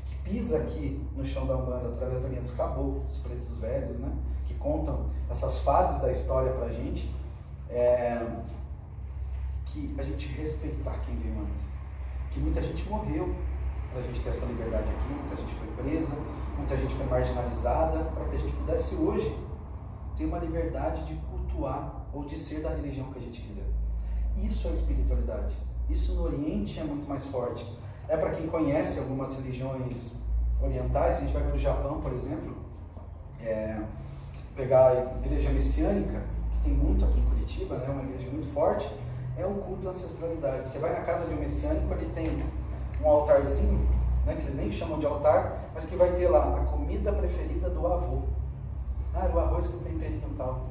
que 0.05 0.15
pisa 0.17 0.58
aqui 0.58 1.01
no 1.15 1.23
chão 1.23 1.45
da 1.45 1.55
Umbanda 1.55 1.89
através 1.89 2.23
da 2.23 2.29
linha 2.29 2.41
dos 2.41 2.51
caboclos, 2.51 3.03
dos 3.03 3.17
pretos 3.19 3.58
velhos, 3.58 3.99
né? 3.99 4.12
que 4.45 4.53
contam 4.55 5.08
essas 5.29 5.60
fases 5.60 6.01
da 6.01 6.12
história 6.12 6.51
para 6.53 6.65
a 6.65 6.69
gente, 6.69 7.12
é, 7.69 8.25
que 9.65 9.93
a 9.97 10.03
gente 10.03 10.27
respeitar 10.27 10.99
quem 11.05 11.15
veio 11.17 11.39
antes. 11.39 11.65
Que 12.31 12.39
muita 12.39 12.62
gente 12.62 12.88
morreu 12.89 13.34
para 13.91 14.01
a 14.01 14.03
gente 14.03 14.19
ter 14.19 14.29
essa 14.29 14.45
liberdade 14.45 14.91
aqui, 14.91 15.13
muita 15.13 15.36
gente 15.38 15.55
foi 15.55 15.67
presa, 15.84 16.15
muita 16.58 16.77
gente 16.77 16.93
foi 16.93 17.05
marginalizada, 17.05 17.99
para 18.05 18.25
que 18.25 18.36
a 18.36 18.39
gente 18.39 18.53
pudesse 18.53 18.95
hoje 18.95 19.44
ter 20.15 20.25
uma 20.25 20.39
liberdade 20.39 21.06
de 21.06 21.15
cultuar 21.15 22.08
ou 22.13 22.23
de 22.25 22.38
ser 22.38 22.62
da 22.62 22.69
religião 22.69 23.12
que 23.12 23.19
a 23.19 23.21
gente 23.21 23.41
quiser. 23.41 23.65
Isso 24.38 24.67
é 24.67 24.71
espiritualidade. 24.71 25.56
Isso 25.89 26.13
no 26.15 26.23
Oriente 26.23 26.80
é 26.80 26.84
muito 26.84 27.08
mais 27.08 27.25
forte. 27.25 27.65
É 28.08 28.17
para 28.17 28.32
quem 28.32 28.47
conhece 28.47 28.99
algumas 28.99 29.36
religiões 29.36 30.13
orientais, 30.62 31.17
a 31.17 31.19
gente 31.21 31.34
vai 31.34 31.43
para 31.43 31.56
o 31.56 31.60
Japão, 31.60 32.01
por 32.01 32.13
exemplo, 32.13 32.56
é, 33.41 33.82
pegar 34.56 34.88
a 34.88 35.25
igreja 35.25 35.49
messiânica, 35.51 36.21
que 36.51 36.69
tem 36.69 36.73
muito 36.73 37.04
aqui 37.06 37.19
em 37.19 37.25
Curitiba, 37.25 37.78
né, 37.78 37.89
uma 37.89 38.04
igreja 38.04 38.30
muito 38.30 38.47
forte, 38.54 38.89
é 39.38 39.45
o 39.45 39.56
culto 39.56 39.84
da 39.84 39.89
ancestralidade. 39.89 40.67
Você 40.67 40.80
vai 40.80 40.93
na 40.93 41.01
casa 41.01 41.25
de 41.28 41.34
um 41.34 41.38
messiânico, 41.38 41.93
ele 41.93 42.12
tem 42.13 42.43
um 43.04 43.08
altarzinho, 43.08 43.88
né, 44.25 44.36
que 44.36 44.41
eles 44.41 44.56
nem 44.56 44.71
chamam 44.71 44.99
de 44.99 45.06
altar, 45.06 45.69
mas 45.73 45.86
que 45.86 45.95
vai 45.95 46.12
ter 46.13 46.30
lá 46.30 46.62
a 46.62 46.65
comida 46.65 47.12
preferida 47.12 47.69
do 47.69 47.86
avô. 47.86 48.34
Ah, 49.15 49.30
o 49.34 49.39
arroz 49.39 49.67
com 49.67 49.78
temperinho 49.78 50.21
e 50.30 50.38
tal. 50.38 50.65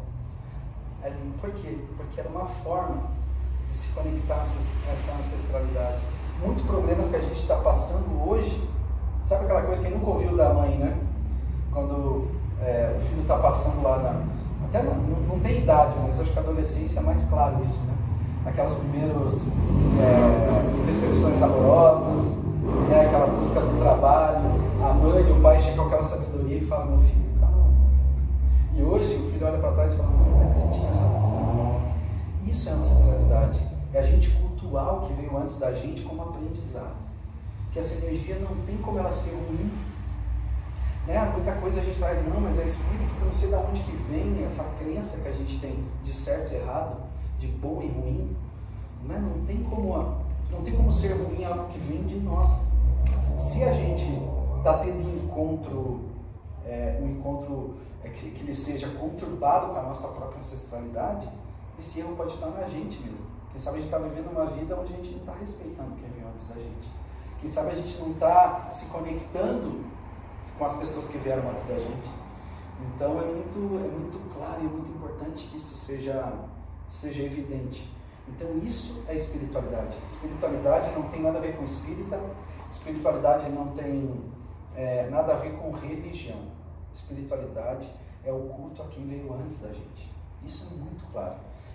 É, 1.03 1.11
por 1.41 1.51
quê? 1.53 1.79
Porque 1.97 2.21
era 2.21 2.29
uma 2.29 2.45
forma 2.45 3.05
de 3.69 3.75
se 3.75 3.89
conectar 3.89 4.37
a 4.37 4.43
essa 4.43 5.13
ancestralidade. 5.19 6.03
Muitos 6.45 6.63
problemas 6.65 7.09
que 7.09 7.17
a 7.17 7.21
gente 7.21 7.41
está 7.41 7.57
passando 7.57 8.29
hoje, 8.29 8.69
sabe 9.23 9.45
aquela 9.45 9.63
coisa 9.63 9.83
que 9.83 9.89
nunca 9.89 10.11
ouviu 10.11 10.37
da 10.37 10.53
mãe, 10.53 10.77
né? 10.77 10.99
Quando 11.73 12.29
é, 12.61 12.95
o 12.97 13.01
filho 13.01 13.23
está 13.23 13.37
passando 13.39 13.83
lá 13.83 13.99
na. 13.99 14.67
Até 14.67 14.83
não, 14.83 14.95
não, 14.95 15.41
tem 15.41 15.59
idade, 15.59 15.95
mas 16.03 16.21
acho 16.21 16.33
que 16.33 16.39
a 16.39 16.43
adolescência 16.43 17.01
é 17.01 17.03
mais 17.03 17.23
claro 17.25 17.65
isso, 17.65 17.81
né? 17.85 17.95
Aquelas 18.45 18.75
primeiras 18.75 19.47
é, 20.01 20.87
decepções 20.87 21.43
amorosas, 21.43 22.37
né? 22.91 23.07
aquela 23.07 23.27
busca 23.27 23.61
do 23.61 23.79
trabalho, 23.81 24.41
a 24.83 24.93
mãe 24.93 25.27
e 25.27 25.33
o 25.33 25.41
pai 25.41 25.61
chegam 25.61 25.85
com 25.85 25.89
aquela 25.89 26.03
sabedoria 26.03 26.59
e 26.59 26.65
falam, 26.67 26.89
meu 26.89 26.99
filho. 27.01 27.24
E 28.77 28.83
hoje 28.83 29.15
o 29.15 29.31
filho 29.31 29.47
olha 29.47 29.59
para 29.59 29.73
trás 29.73 29.93
e 29.93 29.97
fala, 29.97 30.11
é 30.43 30.49
que 30.49 30.55
você 30.55 30.69
tinha 30.69 30.91
razão. 30.91 31.81
Isso 32.45 32.69
é 32.69 32.73
ancestralidade. 32.73 33.61
É 33.93 33.99
a 34.01 34.03
gente 34.03 34.31
cultuar 34.31 34.99
o 34.99 35.07
que 35.07 35.13
veio 35.13 35.37
antes 35.37 35.59
da 35.59 35.73
gente 35.73 36.03
como 36.03 36.23
aprendizado. 36.23 36.97
Que 37.73 37.79
essa 37.79 37.95
energia 38.05 38.37
não 38.41 38.57
tem 38.67 38.77
como 38.79 38.99
ela 38.99 39.13
ser 39.13 39.31
ruim. 39.31 39.71
Né? 41.07 41.31
Muita 41.33 41.53
coisa 41.53 41.81
a 41.81 41.85
gente 41.85 41.99
traz, 41.99 42.27
não, 42.27 42.41
mas 42.41 42.59
é 42.59 42.67
espírito 42.67 43.15
que 43.15 43.21
eu 43.21 43.27
não 43.27 43.35
sei 43.35 43.49
de 43.49 43.55
onde 43.55 43.81
que 43.83 43.93
vem 44.11 44.45
essa 44.45 44.65
crença 44.79 45.21
que 45.21 45.29
a 45.29 45.33
gente 45.33 45.61
tem 45.61 45.85
de 46.03 46.13
certo 46.13 46.53
e 46.53 46.57
errado, 46.57 46.97
de 47.39 47.47
bom 47.47 47.81
e 47.81 47.87
ruim. 47.87 48.37
Né? 49.05 49.19
Não, 49.19 49.45
tem 49.47 49.63
como, 49.63 50.17
não 50.51 50.63
tem 50.63 50.75
como 50.75 50.93
ser 50.93 51.13
ruim 51.13 51.45
algo 51.45 51.69
que 51.73 51.79
vem 51.79 52.03
de 52.03 52.17
nós. 52.17 52.67
Se 53.37 53.63
a 53.63 53.73
gente 53.73 54.09
está 54.59 54.79
tendo 54.79 55.07
um 55.07 55.25
encontro, 55.25 56.01
é, 56.65 56.99
um 57.03 57.11
encontro 57.11 57.75
é, 58.05 58.09
que, 58.11 58.31
que 58.31 58.43
ele 58.43 58.55
seja 58.55 58.89
conturbado 58.91 59.73
com 59.73 59.79
a 59.79 59.83
nossa 59.83 60.09
própria 60.09 60.39
ancestralidade, 60.39 61.29
esse 61.79 62.01
erro 62.01 62.15
pode 62.17 62.35
estar 62.35 62.49
na 62.49 62.69
gente 62.69 63.01
mesmo. 63.03 63.27
Quem 63.51 63.61
sabe 63.61 63.79
a 63.79 63.81
gente 63.81 63.93
está 63.93 63.99
vivendo 63.99 64.31
uma 64.31 64.47
vida 64.47 64.77
onde 64.77 64.93
a 64.93 64.97
gente 64.97 65.11
não 65.11 65.21
está 65.21 65.33
respeitando 65.35 65.95
quem 65.97 66.11
veio 66.11 66.29
antes 66.29 66.45
da 66.49 66.55
gente. 66.55 66.89
Quem 67.41 67.49
sabe 67.49 67.71
a 67.71 67.75
gente 67.75 67.97
não 67.99 68.11
está 68.11 68.69
se 68.71 68.87
conectando 68.87 69.85
com 70.59 70.65
as 70.65 70.75
pessoas 70.75 71.09
que 71.09 71.19
vieram 71.19 71.49
antes 71.51 71.65
da 71.65 71.79
gente. 71.79 72.11
Então 72.95 73.21
é 73.21 73.25
muito, 73.25 73.59
é 73.59 73.89
muito 73.89 74.35
claro 74.35 74.63
e 74.63 74.67
é 74.67 74.69
muito 74.69 74.91
importante 74.91 75.47
que 75.47 75.57
isso 75.57 75.75
seja, 75.77 76.33
seja 76.89 77.23
evidente. 77.23 77.91
Então 78.29 78.49
isso 78.59 79.05
é 79.09 79.15
espiritualidade. 79.15 79.97
Espiritualidade 80.09 80.91
não 80.93 81.03
tem 81.09 81.23
nada 81.23 81.39
a 81.39 81.41
ver 81.41 81.57
com 81.57 81.65
espírita, 81.65 82.19
espiritualidade 82.71 83.49
não 83.51 83.69
tem 83.69 84.21
é, 84.75 85.09
nada 85.11 85.35
a 85.35 85.37
ver 85.37 85.53
com 85.53 85.71
religião. 85.71 86.54
Espiritualidade 86.95 87.91
é 88.25 88.33
o 88.33 88.41
culto 88.49 88.83
a 88.83 88.87
quem 88.87 89.07
veio 89.07 89.35
antes 89.35 89.59
da 89.59 89.69
gente. 89.69 90.11
Isso 90.47 90.69
é 90.73 90.77
muito 90.77 91.05
claro. 91.13 91.35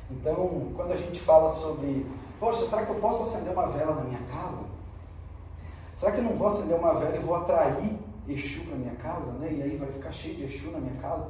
Então, 0.09 0.71
quando 0.75 0.93
a 0.93 0.97
gente 0.97 1.19
fala 1.19 1.49
sobre, 1.49 2.05
poxa, 2.39 2.65
será 2.65 2.85
que 2.85 2.91
eu 2.91 2.99
posso 2.99 3.23
acender 3.23 3.53
uma 3.53 3.67
vela 3.67 3.95
na 3.95 4.01
minha 4.01 4.23
casa? 4.23 4.63
Será 5.95 6.13
que 6.13 6.19
eu 6.19 6.23
não 6.23 6.33
vou 6.33 6.47
acender 6.47 6.77
uma 6.77 6.93
vela 6.93 7.15
e 7.15 7.19
vou 7.19 7.35
atrair 7.35 7.99
Exu 8.27 8.61
para 8.61 8.77
minha 8.77 8.95
casa, 8.95 9.31
né? 9.33 9.51
E 9.51 9.61
aí 9.61 9.75
vai 9.75 9.91
ficar 9.91 10.11
cheio 10.11 10.35
de 10.35 10.43
Exu 10.43 10.71
na 10.71 10.79
minha 10.79 10.95
casa? 11.01 11.29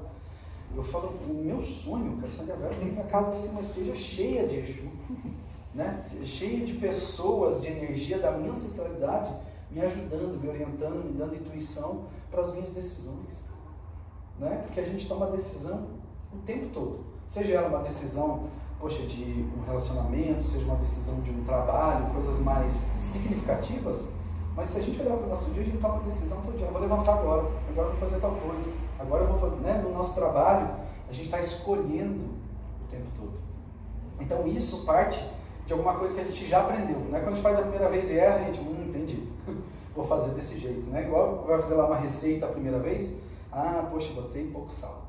Eu 0.76 0.84
falo, 0.84 1.08
o 1.28 1.34
meu 1.34 1.64
sonho, 1.64 2.12
eu 2.12 2.18
quero 2.18 2.34
acender 2.34 2.56
a 2.56 2.58
vela, 2.58 2.76
que 2.76 2.86
minha 2.86 3.06
casa 3.06 3.32
assim, 3.32 3.58
esteja 3.60 3.96
cheia 3.96 4.48
de 4.48 4.58
Exu, 4.58 4.88
né? 5.74 6.04
Cheia 6.24 6.66
de 6.66 6.74
pessoas, 6.74 7.62
de 7.62 7.68
energia 7.68 8.20
da 8.20 8.32
minha 8.32 8.52
ancestralidade, 8.52 9.32
me 9.72 9.82
ajudando, 9.82 10.40
me 10.40 10.50
orientando, 10.50 11.04
me 11.04 11.14
dando 11.14 11.36
intuição 11.36 12.06
para 12.30 12.42
as 12.42 12.52
minhas 12.52 12.70
decisões, 12.70 13.49
né? 14.40 14.62
Porque 14.66 14.80
a 14.80 14.86
gente 14.86 15.08
toma 15.08 15.28
decisão 15.28 15.88
o 16.34 16.38
tempo 16.46 16.68
todo, 16.74 17.00
seja 17.28 17.56
ela 17.56 17.68
uma 17.68 17.80
decisão 17.80 18.50
poxa, 18.80 19.04
de 19.04 19.46
um 19.58 19.66
relacionamento, 19.66 20.42
seja 20.42 20.66
uma 20.66 20.76
decisão 20.76 21.20
de 21.22 21.32
um 21.32 21.44
trabalho, 21.44 22.12
coisas 22.14 22.40
mais 22.40 22.86
significativas, 22.98 24.10
mas 24.56 24.70
se 24.70 24.80
a 24.80 24.82
gente 24.82 25.02
olhar 25.02 25.16
para 25.16 25.26
o 25.26 25.30
nosso 25.30 25.52
dia, 25.52 25.62
a 25.62 25.66
gente 25.66 25.78
toma 25.78 25.96
uma 25.96 26.04
decisão 26.04 26.42
todo 26.42 26.58
dia, 26.58 26.66
eu 26.66 26.72
vou 26.72 26.82
levantar 26.82 27.14
agora, 27.14 27.48
agora 27.70 27.88
eu 27.88 27.92
vou 27.92 28.00
fazer 28.00 28.20
tal 28.20 28.32
coisa, 28.32 28.70
agora 29.00 29.24
eu 29.24 29.28
vou 29.30 29.40
fazer, 29.40 29.62
né? 29.62 29.82
No 29.84 29.94
nosso 29.94 30.14
trabalho, 30.16 30.70
a 31.10 31.14
gente 31.14 31.26
está 31.26 31.40
escolhendo 31.40 32.26
o 32.82 32.88
tempo 32.90 33.06
todo. 33.18 33.34
Então 34.20 34.48
isso 34.48 34.86
parte 34.86 35.24
de 35.66 35.74
alguma 35.74 35.94
coisa 35.96 36.14
que 36.14 36.22
a 36.22 36.24
gente 36.26 36.46
já 36.48 36.62
aprendeu. 36.62 37.00
Não 37.10 37.18
é 37.18 37.22
quando 37.22 37.34
a 37.34 37.36
gente 37.36 37.44
faz 37.44 37.58
a 37.58 37.62
primeira 37.62 37.90
vez 37.90 38.10
e 38.10 38.18
erra, 38.18 38.36
a 38.36 38.44
gente, 38.44 38.60
hum, 38.60 38.86
entendi, 38.90 39.28
vou 39.96 40.06
fazer 40.06 40.32
desse 40.32 40.58
jeito, 40.58 40.90
né? 40.90 41.04
Igual 41.04 41.46
vai 41.48 41.62
fazer 41.62 41.76
lá 41.76 41.86
uma 41.86 41.98
receita 41.98 42.46
a 42.46 42.50
primeira 42.50 42.80
vez, 42.80 43.14
ah, 43.52 43.88
poxa, 43.90 44.14
botei 44.14 44.48
pouco 44.48 44.72
sal. 44.72 45.06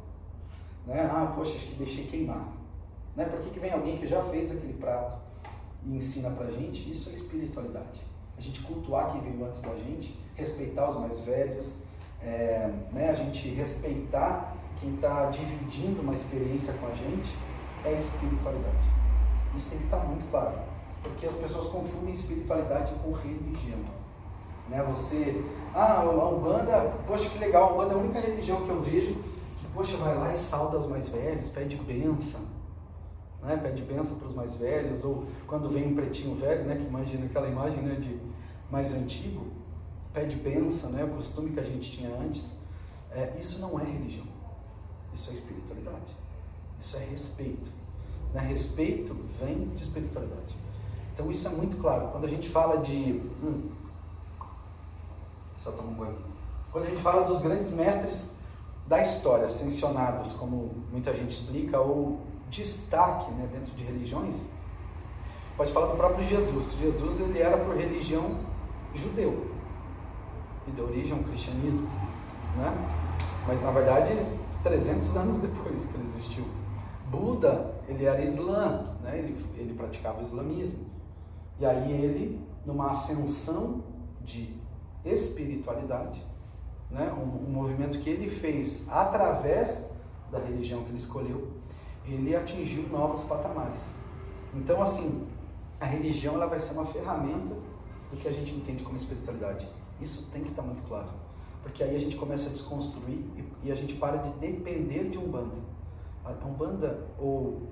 Né? 0.86 1.09
Ah, 1.12 1.32
poxa, 1.34 1.57
acho 1.57 1.66
que 1.66 1.74
deixei 1.74 2.07
queimar. 2.07 2.49
Né? 3.14 3.24
Por 3.24 3.41
que, 3.41 3.51
que 3.51 3.61
vem 3.61 3.72
alguém 3.72 3.99
que 3.99 4.07
já 4.07 4.22
fez 4.24 4.51
aquele 4.51 4.74
prato 4.74 5.18
e 5.84 5.97
ensina 5.97 6.30
pra 6.30 6.51
gente? 6.51 6.91
Isso 6.91 7.11
é 7.11 7.12
espiritualidade. 7.12 8.01
A 8.36 8.41
gente 8.41 8.61
cultuar 8.62 9.12
quem 9.12 9.20
veio 9.20 9.45
antes 9.45 9.61
da 9.61 9.74
gente, 9.74 10.18
respeitar 10.34 10.88
os 10.88 10.97
mais 10.99 11.20
velhos, 11.20 11.78
é, 12.22 12.70
né? 12.93 13.11
a 13.11 13.14
gente 13.14 13.49
respeitar 13.51 14.57
quem 14.78 14.95
está 14.95 15.26
dividindo 15.26 16.01
uma 16.01 16.14
experiência 16.14 16.72
com 16.74 16.86
a 16.86 16.95
gente, 16.95 17.30
é 17.84 17.93
espiritualidade. 17.93 18.88
Isso 19.55 19.68
tem 19.68 19.78
que 19.78 19.84
estar 19.84 19.99
tá 19.99 20.07
muito 20.07 20.30
claro, 20.30 20.59
porque 21.03 21.26
as 21.26 21.36
pessoas 21.36 21.66
confundem 21.68 22.12
espiritualidade 22.12 22.95
com 23.03 23.12
religião. 23.12 23.80
Né? 24.68 24.82
Você, 24.88 25.45
ah, 25.75 26.01
a 26.03 26.29
Umbanda, 26.29 26.93
poxa 27.07 27.29
que 27.29 27.39
legal, 27.39 27.71
a 27.71 27.73
Umbanda 27.73 27.95
é 27.95 27.97
a 27.97 28.01
única 28.01 28.21
religião 28.21 28.62
que 28.62 28.71
eu 28.71 28.81
vejo 28.81 29.14
que, 29.14 29.66
poxa, 29.73 29.97
vai 29.97 30.16
lá 30.16 30.33
e 30.33 30.37
salda 30.37 30.79
os 30.79 30.87
mais 30.87 31.09
velhos, 31.09 31.49
pede 31.49 31.77
benção, 31.77 32.41
né? 33.43 33.57
pede 33.57 33.83
benção 33.83 34.18
para 34.18 34.29
os 34.29 34.35
mais 34.35 34.57
velhos, 34.57 35.05
ou 35.05 35.27
quando 35.47 35.68
vem 35.68 35.89
um 35.89 35.95
pretinho 35.95 36.35
velho, 36.37 36.64
né? 36.64 36.77
que 36.77 36.87
imagina 36.87 37.27
aquela 37.27 37.49
imagem 37.49 37.83
né? 37.83 37.95
de 37.95 38.18
mais 38.71 38.93
antigo, 38.93 39.47
pede 40.12 40.37
benção, 40.37 40.91
né? 40.91 41.05
o 41.05 41.09
costume 41.09 41.51
que 41.51 41.61
a 41.61 41.64
gente 41.64 41.91
tinha 41.91 42.11
antes, 42.16 42.53
é, 43.12 43.37
isso 43.41 43.61
não 43.61 43.79
é 43.79 43.85
religião, 43.85 44.27
isso 45.14 45.31
é 45.31 45.35
espiritualidade, 45.35 46.16
isso 46.81 46.97
é 46.97 47.05
respeito. 47.05 47.71
Né? 48.33 48.41
Respeito 48.43 49.14
vem 49.39 49.68
de 49.77 49.83
espiritualidade. 49.83 50.57
Então 51.12 51.31
isso 51.31 51.47
é 51.47 51.51
muito 51.51 51.77
claro. 51.77 52.09
Quando 52.09 52.25
a 52.25 52.29
gente 52.29 52.49
fala 52.49 52.79
de. 52.79 53.21
Hum, 53.43 53.70
só 55.62 55.70
toma 55.70 55.90
um 55.90 55.94
banho. 55.94 56.16
Quando 56.72 56.84
a 56.86 56.90
gente 56.90 57.02
fala 57.02 57.24
dos 57.24 57.40
grandes 57.42 57.70
mestres 57.72 58.32
da 58.86 59.00
história, 59.00 59.46
ascensionados, 59.46 60.32
como 60.32 60.70
muita 60.90 61.12
gente 61.12 61.30
explica, 61.30 61.78
ou 61.78 62.20
destaque 62.48 63.30
né, 63.32 63.48
dentro 63.52 63.72
de 63.74 63.84
religiões, 63.84 64.46
pode 65.56 65.72
falar 65.72 65.88
do 65.88 65.96
próprio 65.96 66.24
Jesus. 66.24 66.72
Jesus 66.72 67.20
ele 67.20 67.38
era 67.38 67.58
por 67.58 67.76
religião 67.76 68.36
judeu 68.94 69.50
e 70.66 70.70
deu 70.72 70.86
origem 70.86 71.12
ao 71.12 71.22
cristianismo, 71.22 71.88
né? 72.56 72.88
Mas 73.46 73.62
na 73.62 73.70
verdade 73.70 74.11
300 74.62 75.16
anos 75.16 75.38
depois 75.38 75.76
que 75.84 75.94
ele 75.94 76.02
existiu. 76.02 76.44
Buda 77.08 77.74
ele 77.88 78.04
era 78.04 78.22
islã, 78.22 78.96
né? 79.02 79.18
Ele, 79.18 79.46
ele 79.56 79.74
praticava 79.74 80.20
o 80.20 80.22
islamismo. 80.22 80.86
E 81.58 81.66
aí 81.66 81.92
ele, 81.92 82.40
numa 82.64 82.90
ascensão 82.90 83.84
de 84.24 84.54
espiritualidade, 85.05 86.22
né? 86.90 87.12
um, 87.12 87.48
um 87.48 87.51
movimento 87.51 87.98
que 87.98 88.11
ele 88.11 88.28
fez 88.28 88.86
através 88.88 89.90
da 90.30 90.38
religião 90.38 90.82
que 90.84 90.90
ele 90.90 90.98
escolheu, 90.98 91.48
ele 92.07 92.34
atingiu 92.34 92.88
novos 92.88 93.22
patamares. 93.22 93.80
Então, 94.55 94.82
assim, 94.82 95.26
a 95.80 95.84
religião 95.84 96.34
ela 96.34 96.46
vai 96.46 96.61
ser 96.61 96.74
uma 96.74 96.86
ferramenta 96.86 97.55
do 98.11 98.16
que 98.16 98.28
a 98.28 98.32
gente 98.32 98.53
entende 98.53 98.82
como 98.82 98.96
espiritualidade. 98.96 99.68
Isso 100.01 100.28
tem 100.32 100.42
que 100.42 100.51
estar 100.51 100.62
muito 100.62 100.82
claro. 100.84 101.09
Porque 101.62 101.82
aí 101.82 101.94
a 101.94 101.98
gente 101.98 102.16
começa 102.16 102.48
a 102.48 102.53
desconstruir 102.53 103.24
e, 103.36 103.44
e 103.64 103.72
a 103.72 103.74
gente 103.74 103.94
para 103.94 104.18
de 104.18 104.30
depender 104.38 105.11
de 105.11 105.18
um 105.18 105.28
banda. 105.28 105.57
A 106.24 106.32
Umbanda 106.46 107.07
ou 107.18 107.68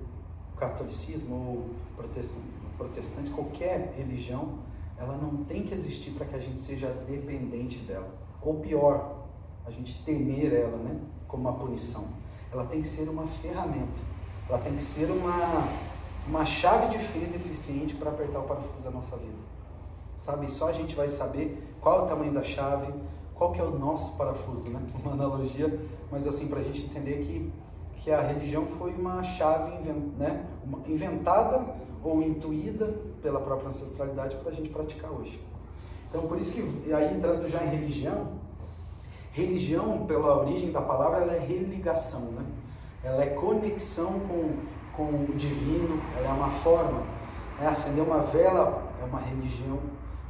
catolicismo 0.57 1.35
ou 1.35 1.69
protestante, 1.95 2.45
protestante, 2.77 3.29
qualquer 3.29 3.93
religião, 3.97 4.59
ela 4.99 5.15
não 5.15 5.45
tem 5.45 5.63
que 5.63 5.73
existir 5.73 6.11
para 6.11 6.25
que 6.25 6.35
a 6.35 6.39
gente 6.39 6.59
seja 6.59 6.89
dependente 7.07 7.79
dela. 7.79 8.09
Ou 8.41 8.55
pior, 8.55 9.19
a 9.65 9.71
gente 9.71 10.03
temer 10.03 10.53
ela, 10.53 10.77
né? 10.77 10.99
Como 11.27 11.47
uma 11.47 11.57
punição. 11.57 12.05
Ela 12.51 12.65
tem 12.65 12.81
que 12.81 12.87
ser 12.87 13.07
uma 13.07 13.25
ferramenta. 13.25 13.99
Ela 14.49 14.59
tem 14.59 14.75
que 14.75 14.81
ser 14.81 15.09
uma, 15.09 15.69
uma 16.27 16.45
chave 16.45 16.89
de 16.89 16.99
fenda 16.99 17.37
eficiente 17.37 17.95
para 17.95 18.09
apertar 18.09 18.39
o 18.39 18.43
parafuso 18.43 18.83
da 18.83 18.91
nossa 18.91 19.15
vida. 19.15 19.37
Sabe? 20.17 20.51
Só 20.51 20.67
a 20.67 20.73
gente 20.73 20.95
vai 20.95 21.07
saber 21.07 21.63
qual 21.79 22.01
é 22.01 22.03
o 22.03 22.07
tamanho 22.07 22.33
da 22.33 22.43
chave, 22.43 22.91
qual 23.33 23.53
que 23.53 23.61
é 23.61 23.63
o 23.63 23.79
nosso 23.79 24.17
parafuso, 24.17 24.69
né? 24.69 24.81
Uma 25.01 25.13
analogia, 25.13 25.79
mas 26.11 26.27
assim, 26.27 26.49
para 26.49 26.59
a 26.59 26.63
gente 26.63 26.83
entender 26.83 27.19
que, 27.19 27.53
que 28.01 28.11
a 28.11 28.21
religião 28.21 28.65
foi 28.65 28.91
uma 28.91 29.23
chave 29.23 29.71
né? 30.17 30.45
inventada 30.87 31.88
ou 32.03 32.21
intuída 32.21 32.93
pela 33.21 33.39
própria 33.39 33.69
ancestralidade 33.69 34.35
para 34.37 34.51
a 34.51 34.55
gente 34.55 34.69
praticar 34.69 35.11
hoje. 35.11 35.39
Então, 36.09 36.23
por 36.23 36.39
isso 36.39 36.53
que, 36.53 36.93
aí 36.93 37.15
entrando 37.15 37.47
já 37.49 37.63
em 37.63 37.69
religião, 37.69 38.27
religião, 39.31 40.05
pela 40.05 40.39
origem 40.39 40.71
da 40.71 40.81
palavra, 40.81 41.19
ela 41.19 41.35
é 41.35 41.39
religação, 41.39 42.21
né? 42.31 42.45
Ela 43.03 43.23
é 43.23 43.27
conexão 43.27 44.19
com, 44.21 44.55
com 44.95 45.31
o 45.31 45.35
divino, 45.35 46.01
ela 46.17 46.29
é 46.29 46.33
uma 46.33 46.49
forma. 46.49 47.03
É 47.61 47.67
acender 47.67 48.03
uma 48.03 48.19
vela 48.19 48.89
é 49.01 49.05
uma 49.05 49.19
religião, 49.19 49.79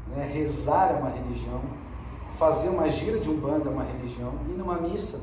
né? 0.08 0.30
rezar 0.32 0.92
é 0.92 1.00
uma 1.00 1.10
religião, 1.10 1.62
fazer 2.38 2.70
uma 2.70 2.90
gira 2.90 3.20
de 3.20 3.30
umbanda 3.30 3.70
é 3.70 3.72
uma 3.72 3.84
religião, 3.84 4.34
ir 4.48 4.54
numa 4.54 4.76
missa 4.76 5.20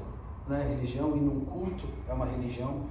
né? 0.49 0.67
religião, 0.69 1.17
ir 1.17 1.21
num 1.21 1.45
culto 1.45 1.87
é 2.09 2.13
uma 2.13 2.27
religião. 2.27 2.83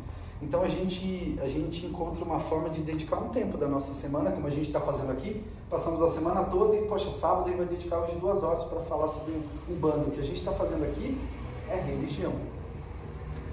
Então 0.45 0.61
a 0.61 0.67
gente, 0.67 1.39
a 1.41 1.47
gente 1.47 1.87
encontra 1.87 2.23
uma 2.23 2.37
forma 2.37 2.69
de 2.69 2.81
dedicar 2.81 3.17
um 3.17 3.29
tempo 3.29 3.57
da 3.57 3.67
nossa 3.67 3.95
semana, 3.95 4.31
como 4.31 4.45
a 4.45 4.51
gente 4.51 4.67
está 4.67 4.79
fazendo 4.79 5.11
aqui. 5.11 5.43
Passamos 5.71 5.99
a 6.03 6.09
semana 6.11 6.43
toda 6.43 6.75
e, 6.75 6.83
poxa, 6.83 7.09
sábado 7.09 7.49
ele 7.49 7.57
vai 7.57 7.65
dedicar 7.65 7.97
hoje 7.97 8.15
duas 8.17 8.43
horas 8.43 8.63
para 8.65 8.79
falar 8.81 9.07
sobre 9.07 9.33
um 9.67 9.73
bando. 9.73 10.09
O 10.09 10.11
que 10.11 10.19
a 10.19 10.23
gente 10.23 10.37
está 10.37 10.51
fazendo 10.51 10.83
aqui 10.83 11.19
é 11.67 11.77
religião. 11.77 12.31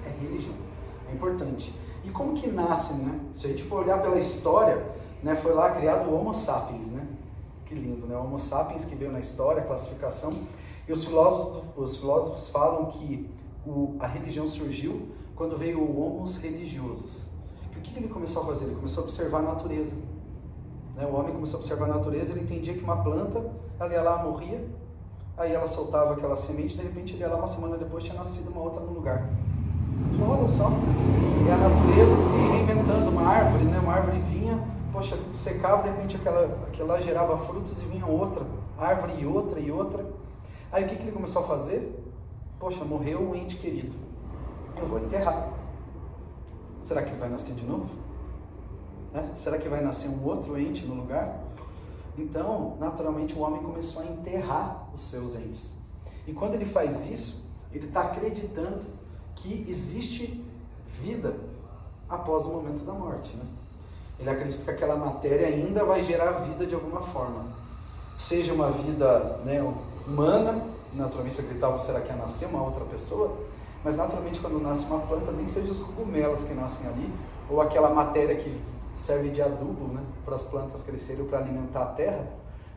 É 0.06 0.22
religião. 0.22 0.54
É 1.10 1.14
importante. 1.14 1.74
E 2.04 2.10
como 2.10 2.34
que 2.34 2.46
nasce, 2.48 2.92
né? 2.92 3.18
Se 3.32 3.46
a 3.46 3.48
gente 3.48 3.62
for 3.62 3.84
olhar 3.84 4.02
pela 4.02 4.18
história, 4.18 4.84
né, 5.22 5.34
foi 5.34 5.54
lá 5.54 5.70
criado 5.70 6.10
o 6.10 6.14
Homo 6.14 6.34
sapiens, 6.34 6.90
né? 6.90 7.06
Que 7.64 7.74
lindo, 7.74 8.06
né? 8.06 8.14
O 8.18 8.24
Homo 8.24 8.38
sapiens 8.38 8.84
que 8.84 8.94
veio 8.94 9.10
na 9.10 9.20
história, 9.20 9.62
a 9.62 9.66
classificação. 9.66 10.30
E 10.86 10.92
os 10.92 11.04
filósofos, 11.04 11.62
os 11.74 11.96
filósofos 11.96 12.48
falam 12.48 12.86
que 12.90 13.30
o, 13.66 13.96
a 13.98 14.06
religião 14.06 14.46
surgiu 14.46 15.08
quando 15.42 15.58
veio 15.58 15.80
o 15.80 16.00
homos 16.00 16.36
religiosos. 16.36 17.26
o 17.76 17.80
que 17.80 17.98
ele 17.98 18.06
começou 18.06 18.44
a 18.44 18.46
fazer? 18.46 18.66
Ele 18.66 18.76
começou 18.76 19.02
a 19.02 19.06
observar 19.08 19.38
a 19.38 19.42
natureza. 19.42 19.96
Né? 20.94 21.04
O 21.04 21.16
homem 21.16 21.32
começou 21.32 21.56
a 21.56 21.60
observar 21.60 21.86
a 21.86 21.94
natureza, 21.94 22.30
ele 22.30 22.42
entendia 22.42 22.74
que 22.74 22.84
uma 22.84 23.02
planta, 23.02 23.44
ela 23.80 23.92
ia 23.92 24.02
lá, 24.02 24.22
morria, 24.22 24.64
aí 25.36 25.52
ela 25.52 25.66
soltava 25.66 26.12
aquela 26.12 26.36
semente, 26.36 26.76
de 26.76 26.82
repente 26.84 27.14
ele 27.14 27.22
ia 27.22 27.28
lá, 27.28 27.38
uma 27.38 27.48
semana 27.48 27.76
depois 27.76 28.04
tinha 28.04 28.16
nascido 28.16 28.52
uma 28.52 28.60
outra 28.60 28.82
no 28.82 28.92
lugar. 28.92 29.30
Falou, 30.16 30.38
olha 30.38 30.48
só, 30.48 30.70
e 31.44 31.50
a 31.50 31.56
natureza 31.56 32.16
se 32.20 32.36
reinventando, 32.36 33.10
uma 33.10 33.26
árvore, 33.26 33.64
né? 33.64 33.80
uma 33.80 33.94
árvore 33.94 34.20
vinha, 34.20 34.62
poxa, 34.92 35.18
secava, 35.34 35.82
de 35.82 35.88
repente 35.88 36.18
aquela, 36.18 36.68
aquela 36.68 37.00
gerava 37.00 37.36
frutos 37.36 37.82
e 37.82 37.84
vinha 37.86 38.06
outra, 38.06 38.46
árvore 38.78 39.14
e 39.18 39.26
outra 39.26 39.58
e 39.58 39.72
outra. 39.72 40.06
Aí 40.70 40.84
o 40.84 40.88
que, 40.88 40.94
que 40.94 41.02
ele 41.02 41.10
começou 41.10 41.42
a 41.42 41.46
fazer? 41.46 42.00
Poxa, 42.60 42.84
morreu 42.84 43.20
um 43.20 43.34
ente 43.34 43.56
querido 43.56 44.11
eu 44.80 44.86
vou 44.86 44.98
enterrar. 44.98 45.48
Será 46.82 47.02
que 47.02 47.14
vai 47.14 47.28
nascer 47.28 47.54
de 47.54 47.64
novo? 47.64 47.88
Né? 49.12 49.30
Será 49.36 49.58
que 49.58 49.68
vai 49.68 49.82
nascer 49.82 50.08
um 50.08 50.24
outro 50.24 50.58
ente 50.58 50.84
no 50.84 50.94
lugar? 50.94 51.38
Então, 52.16 52.76
naturalmente, 52.78 53.34
o 53.34 53.40
homem 53.40 53.62
começou 53.62 54.02
a 54.02 54.06
enterrar 54.06 54.88
os 54.94 55.02
seus 55.02 55.36
entes. 55.36 55.74
E 56.26 56.32
quando 56.32 56.54
ele 56.54 56.64
faz 56.64 57.06
isso, 57.10 57.44
ele 57.72 57.86
está 57.86 58.02
acreditando 58.02 58.82
que 59.34 59.64
existe 59.68 60.44
vida 61.00 61.34
após 62.08 62.44
o 62.44 62.48
momento 62.48 62.84
da 62.84 62.92
morte. 62.92 63.34
Né? 63.36 63.44
Ele 64.18 64.30
acredita 64.30 64.64
que 64.64 64.70
aquela 64.70 64.96
matéria 64.96 65.46
ainda 65.46 65.84
vai 65.84 66.04
gerar 66.04 66.32
vida 66.32 66.66
de 66.66 66.74
alguma 66.74 67.00
forma. 67.00 67.46
Seja 68.16 68.52
uma 68.52 68.70
vida 68.70 69.40
né, 69.44 69.62
humana, 70.06 70.64
naturalmente 70.92 71.40
acreditava, 71.40 71.80
será 71.80 72.00
que 72.00 72.08
ia 72.08 72.16
nascer 72.16 72.46
uma 72.46 72.62
outra 72.62 72.84
pessoa? 72.84 73.36
Mas 73.84 73.96
naturalmente 73.96 74.40
quando 74.40 74.60
nasce 74.60 74.84
uma 74.84 75.00
planta, 75.00 75.32
nem 75.32 75.48
seja 75.48 75.72
os 75.72 75.80
cogumelos 75.80 76.44
que 76.44 76.54
nascem 76.54 76.86
ali, 76.86 77.12
ou 77.50 77.60
aquela 77.60 77.90
matéria 77.90 78.36
que 78.36 78.60
serve 78.96 79.30
de 79.30 79.42
adubo 79.42 79.86
né, 79.88 80.02
para 80.24 80.36
as 80.36 80.42
plantas 80.42 80.82
crescerem 80.82 81.22
ou 81.22 81.28
para 81.28 81.38
alimentar 81.38 81.82
a 81.82 81.86
terra, 81.86 82.26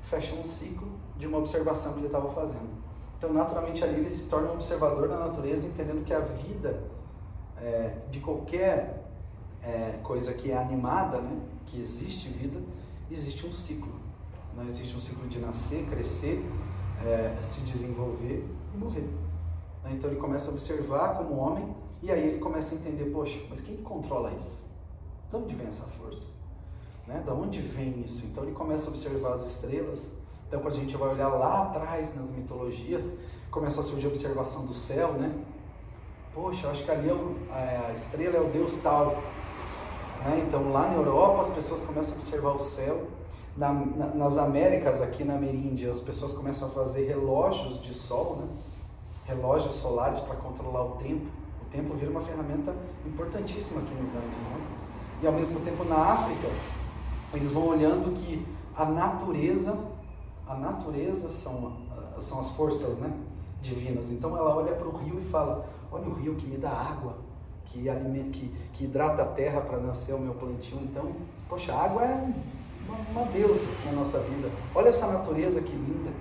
fecha 0.04 0.36
um 0.36 0.44
ciclo 0.44 0.88
de 1.18 1.28
uma 1.28 1.38
observação 1.38 1.94
que 1.94 2.00
ele 2.00 2.08
estava 2.08 2.30
fazendo. 2.30 2.70
Então 3.18 3.32
naturalmente 3.32 3.84
ali 3.84 4.00
ele 4.00 4.10
se 4.10 4.24
torna 4.24 4.50
um 4.50 4.54
observador 4.54 5.08
da 5.08 5.18
natureza, 5.18 5.68
entendendo 5.68 6.04
que 6.04 6.14
a 6.14 6.20
vida 6.20 6.84
é, 7.58 7.94
de 8.12 8.20
qualquer 8.20 9.04
é, 9.64 10.00
coisa 10.04 10.34
que 10.34 10.52
é 10.52 10.58
animada, 10.58 11.20
né, 11.20 11.40
que 11.66 11.80
existe 11.80 12.30
vida, 12.30 12.60
existe 13.10 13.46
um 13.46 13.54
ciclo. 13.54 13.94
Né? 14.56 14.66
Existe 14.70 14.96
um 14.96 15.00
ciclo 15.00 15.28
de 15.28 15.40
nascer, 15.40 15.86
crescer, 15.86 16.46
é, 17.06 17.36
se 17.42 17.62
desenvolver 17.62 18.46
e 18.74 18.78
morrer. 18.78 19.08
Né? 19.86 19.92
Então 19.94 20.10
ele 20.10 20.20
começa 20.20 20.50
a 20.50 20.52
observar 20.52 21.16
como 21.16 21.38
homem 21.38 21.76
e 22.02 22.12
aí 22.12 22.28
ele 22.28 22.40
começa 22.40 22.76
a 22.76 22.78
entender, 22.78 23.06
poxa, 23.06 23.40
mas 23.50 23.62
quem 23.62 23.78
controla 23.78 24.32
isso? 24.34 24.64
De 25.30 25.36
onde 25.36 25.56
vem 25.56 25.68
essa 25.68 25.84
força? 25.84 26.26
Né? 27.08 27.24
Da 27.26 27.34
onde 27.34 27.62
vem 27.62 28.02
isso? 28.02 28.26
Então 28.26 28.44
ele 28.44 28.54
começa 28.54 28.88
a 28.88 28.90
observar 28.90 29.34
as 29.34 29.46
estrelas. 29.46 30.10
Então 30.48 30.60
quando 30.60 30.74
a 30.74 30.78
gente 30.78 30.98
vai 30.98 31.10
olhar 31.10 31.30
lá 31.30 31.64
atrás 31.64 32.16
nas 32.16 32.30
mitologias, 32.32 33.16
começa 33.52 33.82
a 33.82 33.84
surgir 33.84 34.08
a 34.08 34.10
observação 34.10 34.66
do 34.66 34.74
céu, 34.74 35.14
né? 35.14 35.34
Poxa, 36.34 36.68
acho 36.70 36.84
que 36.84 36.92
ali 36.92 37.10
é 37.10 37.86
a 37.88 37.94
estrela 37.94 38.38
é 38.38 38.42
o 38.42 38.50
deus 38.50 38.78
tal. 38.80 39.16
Né? 40.26 40.44
Então 40.48 40.72
lá 40.72 40.88
na 40.88 40.96
Europa 40.96 41.42
as 41.42 41.50
pessoas 41.50 41.82
começam 41.82 42.16
a 42.16 42.18
observar 42.18 42.52
o 42.52 42.60
céu. 42.60 43.08
Na, 43.56 43.72
na, 43.72 44.08
nas 44.08 44.38
Américas, 44.38 45.02
aqui 45.02 45.24
na 45.24 45.36
Ameríndia, 45.36 45.90
as 45.90 46.02
pessoas 46.02 46.34
começam 46.34 46.68
a 46.68 46.72
fazer 46.72 47.06
relógios 47.06 47.82
de 47.82 47.94
sol, 47.94 48.36
né? 48.36 48.48
Relógios 49.26 49.76
solares 49.76 50.20
para 50.20 50.36
controlar 50.36 50.84
o 50.84 50.92
tempo. 50.92 51.26
O 51.62 51.66
tempo 51.70 51.94
vira 51.96 52.12
uma 52.12 52.22
ferramenta 52.22 52.74
importantíssima 53.06 53.82
aqui 53.82 53.94
nos 53.96 54.16
Andes. 54.16 54.38
Né? 54.38 54.68
E 55.24 55.28
ao 55.28 55.34
mesmo 55.34 55.60
tempo 55.62 55.84
na 55.84 55.98
África, 55.98 56.48
eles 57.34 57.52
vão 57.52 57.68
olhando 57.68 58.14
que 58.14 58.46
a 58.76 58.86
natureza, 58.86 59.78
a 60.48 60.56
natureza 60.56 61.32
são, 61.32 61.74
são 62.20 62.40
as 62.40 62.52
forças 62.52 62.98
né, 62.98 63.12
divinas. 63.62 64.12
Então 64.12 64.38
ela 64.38 64.56
olha 64.56 64.74
para 64.74 64.88
o 64.88 64.98
rio 64.98 65.20
e 65.20 65.26
fala: 65.26 65.68
Olha 65.92 66.08
o 66.08 66.14
rio 66.14 66.36
que 66.36 66.46
me 66.46 66.58
dá 66.58 66.70
água, 66.70 67.18
que, 67.66 67.90
alimenta, 67.90 68.30
que, 68.32 68.54
que 68.74 68.84
hidrata 68.86 69.24
a 69.24 69.26
terra 69.26 69.62
para 69.62 69.80
nascer 69.80 70.14
o 70.14 70.20
meu 70.20 70.36
plantio. 70.36 70.78
Então, 70.82 71.14
poxa, 71.50 71.74
a 71.74 71.84
água 71.84 72.04
é 72.04 72.34
uma, 72.88 73.22
uma 73.22 73.32
deusa 73.32 73.66
na 73.86 73.94
nossa 73.94 74.20
vida. 74.20 74.50
Olha 74.74 74.90
essa 74.90 75.08
natureza 75.08 75.62
que 75.62 75.72
linda 75.72 76.12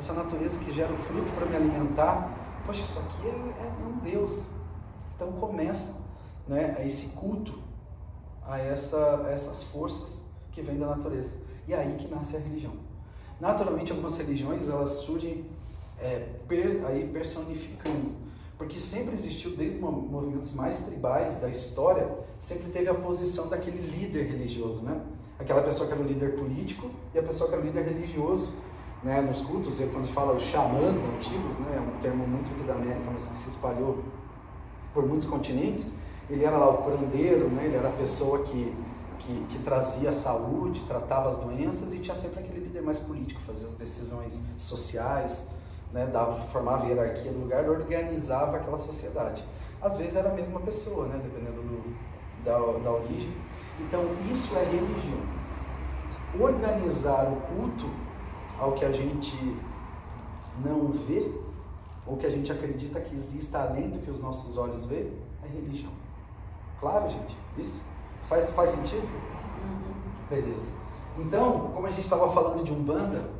essa 0.00 0.14
natureza 0.14 0.58
que 0.58 0.72
gera 0.72 0.90
o 0.92 0.96
fruto 0.96 1.30
para 1.32 1.44
me 1.44 1.56
alimentar. 1.56 2.62
Poxa, 2.64 2.82
isso 2.82 2.98
aqui 2.98 3.28
é, 3.28 3.30
é 3.30 3.86
um 3.86 3.98
Deus. 3.98 4.44
Então 5.14 5.30
começa 5.32 5.94
né, 6.48 6.82
esse 6.86 7.08
culto 7.08 7.58
a, 8.46 8.58
essa, 8.58 9.26
a 9.26 9.30
essas 9.30 9.62
forças 9.62 10.22
que 10.52 10.62
vêm 10.62 10.78
da 10.78 10.86
natureza. 10.86 11.36
E 11.68 11.74
é 11.74 11.78
aí 11.78 11.96
que 11.96 12.08
nasce 12.08 12.34
a 12.34 12.40
religião. 12.40 12.72
Naturalmente, 13.38 13.92
algumas 13.92 14.16
religiões 14.16 14.70
elas 14.70 14.90
surgem 14.90 15.44
é, 15.98 16.26
per, 16.48 16.82
aí 16.86 17.06
personificando, 17.06 18.12
porque 18.56 18.80
sempre 18.80 19.14
existiu, 19.14 19.50
desde 19.54 19.76
os 19.76 19.82
movimentos 19.82 20.52
mais 20.54 20.80
tribais 20.80 21.38
da 21.40 21.48
história, 21.48 22.10
sempre 22.38 22.70
teve 22.70 22.88
a 22.88 22.94
posição 22.94 23.48
daquele 23.48 23.80
líder 23.86 24.30
religioso, 24.30 24.80
né? 24.80 24.98
Aquela 25.38 25.62
pessoa 25.62 25.86
que 25.86 25.92
era 25.92 26.02
o 26.02 26.06
líder 26.06 26.36
político 26.36 26.90
e 27.14 27.18
a 27.18 27.22
pessoa 27.22 27.48
que 27.48 27.54
era 27.54 27.62
o 27.62 27.66
líder 27.66 27.84
religioso. 27.84 28.52
Né, 29.02 29.22
nos 29.22 29.40
cultos, 29.40 29.78
quando 29.92 30.06
fala 30.12 30.34
os 30.34 30.42
xamãs 30.42 30.98
antigos, 31.04 31.58
né, 31.60 31.76
é 31.76 31.80
um 31.80 31.98
termo 32.00 32.26
muito 32.26 32.50
aqui 32.50 32.62
da 32.64 32.74
América, 32.74 33.10
mas 33.10 33.26
que 33.26 33.34
se 33.34 33.48
espalhou 33.48 34.04
por 34.92 35.06
muitos 35.06 35.26
continentes, 35.26 35.92
ele 36.28 36.44
era 36.44 36.58
lá 36.58 36.68
o 36.68 36.78
curandeiro, 36.78 37.48
né, 37.48 37.64
ele 37.64 37.76
era 37.76 37.88
a 37.88 37.92
pessoa 37.92 38.42
que, 38.42 38.76
que, 39.18 39.46
que 39.48 39.58
trazia 39.60 40.10
a 40.10 40.12
saúde, 40.12 40.80
tratava 40.86 41.30
as 41.30 41.38
doenças 41.38 41.94
e 41.94 41.98
tinha 42.00 42.14
sempre 42.14 42.40
aquele 42.40 42.60
líder 42.60 42.82
mais 42.82 42.98
político, 42.98 43.40
fazia 43.46 43.68
as 43.68 43.74
decisões 43.74 44.38
sociais, 44.58 45.48
né, 45.94 46.06
dava, 46.06 46.36
formava 46.48 46.86
hierarquia 46.86 47.32
do 47.32 47.40
lugar, 47.40 47.68
organizava 47.70 48.58
aquela 48.58 48.78
sociedade. 48.78 49.42
Às 49.80 49.96
vezes 49.96 50.16
era 50.16 50.28
a 50.28 50.34
mesma 50.34 50.60
pessoa, 50.60 51.06
né, 51.06 51.18
dependendo 51.22 51.62
do, 51.62 51.96
da, 52.44 52.58
da 52.84 52.90
origem. 52.92 53.32
Então, 53.80 54.04
isso 54.30 54.54
é 54.56 54.64
religião. 54.64 55.40
Organizar 56.38 57.24
o 57.32 57.36
culto 57.40 57.86
ao 58.60 58.72
que 58.72 58.84
a 58.84 58.92
gente 58.92 59.34
não 60.62 60.88
vê, 60.88 61.32
ou 62.06 62.16
que 62.16 62.26
a 62.26 62.30
gente 62.30 62.52
acredita 62.52 63.00
que 63.00 63.14
exista 63.14 63.60
além 63.62 63.88
do 63.88 63.98
que 64.00 64.10
os 64.10 64.20
nossos 64.20 64.58
olhos 64.58 64.84
vê, 64.84 65.10
é 65.42 65.48
religião. 65.48 65.92
Claro, 66.78 67.08
gente? 67.08 67.36
Isso? 67.56 67.82
Faz, 68.28 68.50
faz 68.50 68.70
sentido? 68.70 69.08
Beleza. 70.28 70.72
Então, 71.18 71.72
como 71.74 71.86
a 71.86 71.90
gente 71.90 72.02
estava 72.02 72.30
falando 72.32 72.62
de 72.62 72.72
Umbanda, 72.72 73.30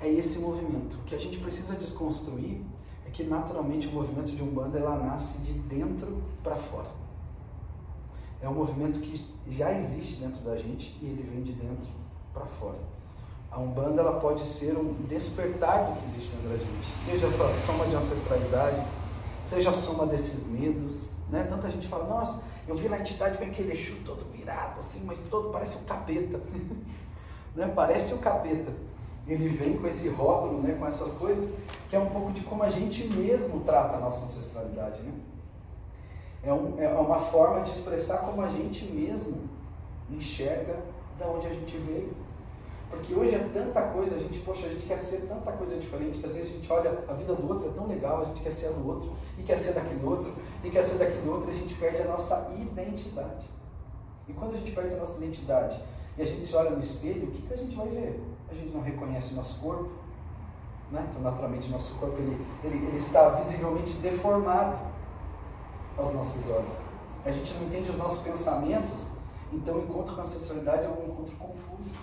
é 0.00 0.08
esse 0.08 0.38
movimento. 0.38 0.94
O 0.94 1.04
que 1.04 1.14
a 1.14 1.18
gente 1.18 1.38
precisa 1.38 1.76
desconstruir 1.76 2.62
é 3.06 3.10
que 3.10 3.24
naturalmente 3.24 3.88
o 3.88 3.92
movimento 3.92 4.34
de 4.34 4.42
Umbanda 4.42 4.78
ela 4.78 4.96
nasce 4.96 5.38
de 5.38 5.52
dentro 5.52 6.22
para 6.42 6.56
fora. 6.56 6.90
É 8.40 8.48
um 8.48 8.54
movimento 8.54 9.00
que 9.00 9.24
já 9.50 9.72
existe 9.72 10.16
dentro 10.16 10.42
da 10.42 10.56
gente 10.56 10.98
e 11.00 11.06
ele 11.06 11.22
vem 11.22 11.42
de 11.42 11.52
dentro 11.52 11.88
para 12.32 12.46
fora. 12.46 12.78
A 13.52 13.60
Umbanda 13.60 14.00
ela 14.00 14.18
pode 14.18 14.46
ser 14.46 14.74
um 14.78 14.94
despertar 15.06 15.84
do 15.84 16.00
que 16.00 16.06
existe 16.06 16.34
dentro 16.34 16.48
da 16.48 16.56
gente, 16.56 16.86
seja 17.04 17.26
essa 17.26 17.52
soma 17.66 17.86
de 17.86 17.94
ancestralidade, 17.94 18.82
seja 19.44 19.68
a 19.68 19.74
soma 19.74 20.06
desses 20.06 20.46
medos. 20.46 21.04
Né? 21.28 21.46
Tanta 21.46 21.70
gente 21.70 21.86
fala, 21.86 22.06
nossa, 22.06 22.42
eu 22.66 22.74
vi 22.74 22.88
na 22.88 22.98
entidade 22.98 23.36
vem 23.36 23.50
aquele 23.50 23.74
Exu 23.74 23.96
todo 24.06 24.24
virado, 24.32 24.80
assim, 24.80 25.02
mas 25.04 25.18
todo 25.30 25.50
parece 25.50 25.76
um 25.76 25.84
capeta. 25.84 26.40
né? 27.54 27.70
Parece 27.74 28.14
um 28.14 28.18
capeta. 28.18 28.72
Ele 29.26 29.48
vem 29.48 29.76
com 29.76 29.86
esse 29.86 30.08
rótulo, 30.08 30.62
né? 30.62 30.74
com 30.78 30.86
essas 30.86 31.12
coisas, 31.12 31.54
que 31.90 31.94
é 31.94 31.98
um 31.98 32.08
pouco 32.08 32.32
de 32.32 32.40
como 32.40 32.62
a 32.62 32.70
gente 32.70 33.04
mesmo 33.04 33.60
trata 33.60 33.98
a 33.98 34.00
nossa 34.00 34.24
ancestralidade. 34.24 35.02
Né? 35.02 35.12
É, 36.42 36.52
um, 36.54 36.80
é 36.80 36.88
uma 36.88 37.20
forma 37.20 37.60
de 37.60 37.70
expressar 37.70 38.18
como 38.20 38.40
a 38.40 38.48
gente 38.48 38.84
mesmo 38.86 39.42
enxerga 40.10 40.76
da 41.18 41.26
onde 41.26 41.46
a 41.46 41.50
gente 41.50 41.76
veio. 41.76 42.21
Porque 42.92 43.14
hoje 43.14 43.34
é 43.34 43.38
tanta 43.38 43.80
coisa, 43.88 44.16
a 44.16 44.18
gente, 44.18 44.38
poxa, 44.40 44.66
a 44.66 44.68
gente 44.68 44.86
quer 44.86 44.98
ser 44.98 45.22
tanta 45.26 45.50
coisa 45.52 45.78
diferente, 45.78 46.18
que 46.18 46.26
às 46.26 46.34
vezes 46.34 46.50
a 46.50 46.52
gente 46.56 46.70
olha 46.70 47.02
a 47.08 47.14
vida 47.14 47.34
do 47.34 47.48
outro, 47.48 47.66
é 47.66 47.72
tão 47.72 47.86
legal, 47.86 48.20
a 48.20 48.24
gente 48.26 48.42
quer 48.42 48.52
ser 48.52 48.66
a 48.66 48.70
do 48.72 48.86
outro, 48.86 49.14
e 49.38 49.42
quer 49.42 49.56
ser 49.56 49.72
daquele 49.72 50.04
outro, 50.04 50.34
e 50.62 50.68
quer 50.68 50.82
ser 50.82 50.98
daquele 50.98 51.26
outro, 51.26 51.50
e 51.50 51.54
a 51.54 51.56
gente 51.56 51.74
perde 51.76 52.02
a 52.02 52.04
nossa 52.04 52.52
identidade. 52.54 53.48
E 54.28 54.32
quando 54.34 54.56
a 54.56 54.58
gente 54.58 54.72
perde 54.72 54.94
a 54.94 54.98
nossa 54.98 55.16
identidade 55.16 55.80
e 56.18 56.22
a 56.22 56.26
gente 56.26 56.44
se 56.44 56.54
olha 56.54 56.68
no 56.68 56.80
espelho, 56.80 57.28
o 57.28 57.30
que, 57.30 57.40
que 57.40 57.54
a 57.54 57.56
gente 57.56 57.74
vai 57.74 57.88
ver? 57.88 58.22
A 58.50 58.54
gente 58.54 58.74
não 58.74 58.82
reconhece 58.82 59.32
o 59.32 59.36
nosso 59.36 59.58
corpo, 59.58 59.90
né? 60.90 61.06
então 61.10 61.22
naturalmente 61.22 61.68
o 61.68 61.70
nosso 61.70 61.94
corpo 61.94 62.18
ele, 62.18 62.46
ele, 62.62 62.76
ele 62.88 62.98
está 62.98 63.30
visivelmente 63.30 63.94
deformado 63.94 64.78
aos 65.96 66.12
nossos 66.12 66.46
olhos. 66.50 66.76
A 67.24 67.30
gente 67.30 67.54
não 67.54 67.62
entende 67.62 67.90
os 67.90 67.96
nossos 67.96 68.18
pensamentos, 68.18 69.12
então 69.50 69.76
o 69.76 69.78
encontro 69.82 70.14
com 70.14 70.20
a 70.20 70.24
ancestralidade 70.24 70.84
é 70.84 70.88
um 70.88 71.10
encontro 71.10 71.34
confuso 71.36 72.01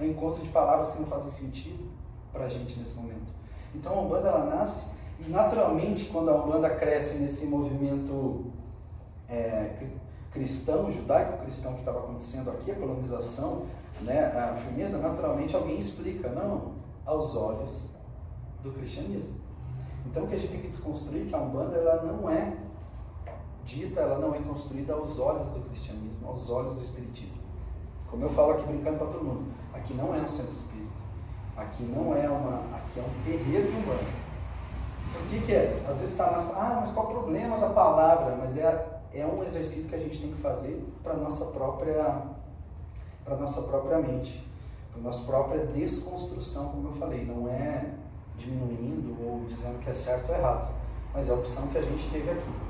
um 0.00 0.04
encontro 0.04 0.42
de 0.42 0.48
palavras 0.50 0.92
que 0.92 0.98
não 0.98 1.06
fazem 1.06 1.30
sentido 1.30 1.88
para 2.32 2.44
a 2.44 2.48
gente 2.48 2.78
nesse 2.78 2.94
momento. 2.94 3.34
Então 3.74 3.98
a 3.98 4.00
Umbanda 4.02 4.28
ela 4.28 4.44
nasce 4.44 4.86
e 5.20 5.30
naturalmente 5.30 6.06
quando 6.06 6.30
a 6.30 6.34
Umbanda 6.34 6.70
cresce 6.70 7.18
nesse 7.18 7.46
movimento 7.46 8.52
é, 9.28 9.88
cristão, 10.30 10.90
judaico-cristão 10.90 11.72
que 11.72 11.80
estava 11.80 12.00
acontecendo 12.00 12.50
aqui, 12.50 12.70
a 12.70 12.74
colonização, 12.74 13.66
né, 14.02 14.26
a 14.26 14.54
firmeza, 14.54 14.98
naturalmente 14.98 15.56
alguém 15.56 15.78
explica, 15.78 16.28
não, 16.28 16.74
aos 17.04 17.34
olhos 17.34 17.86
do 18.62 18.72
cristianismo. 18.72 19.34
Então 20.04 20.24
o 20.24 20.28
que 20.28 20.34
a 20.34 20.38
gente 20.38 20.52
tem 20.52 20.60
que 20.60 20.68
desconstruir 20.68 21.22
é 21.22 21.24
que 21.26 21.34
a 21.34 21.38
Umbanda 21.38 21.76
ela 21.76 22.02
não 22.02 22.30
é 22.30 22.56
dita, 23.64 24.00
ela 24.00 24.18
não 24.18 24.34
é 24.34 24.38
construída 24.38 24.94
aos 24.94 25.18
olhos 25.18 25.48
do 25.50 25.60
cristianismo, 25.68 26.28
aos 26.28 26.48
olhos 26.50 26.74
do 26.74 26.82
espiritismo. 26.82 27.45
Como 28.10 28.24
eu 28.24 28.30
falo 28.30 28.52
aqui 28.52 28.66
brincando 28.66 28.98
para 28.98 29.06
todo 29.08 29.24
mundo, 29.24 29.44
aqui 29.74 29.94
não 29.94 30.14
é 30.14 30.20
um 30.20 30.28
centro 30.28 30.52
espírita. 30.52 30.96
Aqui 31.56 31.82
não 31.84 32.14
é 32.14 32.28
uma. 32.28 32.60
Aqui 32.76 33.00
é 33.00 33.02
um 33.02 33.24
terreiro 33.24 33.70
de 33.70 33.76
umbanda. 33.76 34.26
O 35.14 35.28
que, 35.28 35.40
que 35.40 35.52
é? 35.52 35.82
Às 35.88 35.98
vezes 35.98 36.10
está 36.10 36.30
nas. 36.30 36.44
Ah, 36.54 36.76
mas 36.80 36.90
qual 36.92 37.06
o 37.06 37.10
problema 37.10 37.58
da 37.58 37.70
palavra? 37.70 38.36
Mas 38.36 38.56
é, 38.56 39.00
é 39.12 39.26
um 39.26 39.42
exercício 39.42 39.88
que 39.88 39.94
a 39.94 39.98
gente 39.98 40.20
tem 40.20 40.32
que 40.32 40.40
fazer 40.40 40.84
para 41.02 41.14
a 41.14 41.16
nossa 41.16 41.46
própria. 41.46 42.22
Para 43.24 43.36
nossa 43.36 43.62
própria 43.62 43.98
mente. 43.98 44.46
Para 44.92 45.02
nossa 45.02 45.24
própria 45.24 45.66
desconstrução, 45.66 46.68
como 46.68 46.88
eu 46.88 46.92
falei. 46.92 47.24
Não 47.24 47.48
é 47.48 47.90
diminuindo 48.36 49.16
ou 49.26 49.44
dizendo 49.46 49.80
que 49.80 49.88
é 49.88 49.94
certo 49.94 50.28
ou 50.28 50.36
errado. 50.36 50.68
Mas 51.14 51.28
é 51.28 51.32
a 51.32 51.34
opção 51.34 51.68
que 51.68 51.78
a 51.78 51.82
gente 51.82 52.08
teve 52.10 52.30
aqui. 52.30 52.65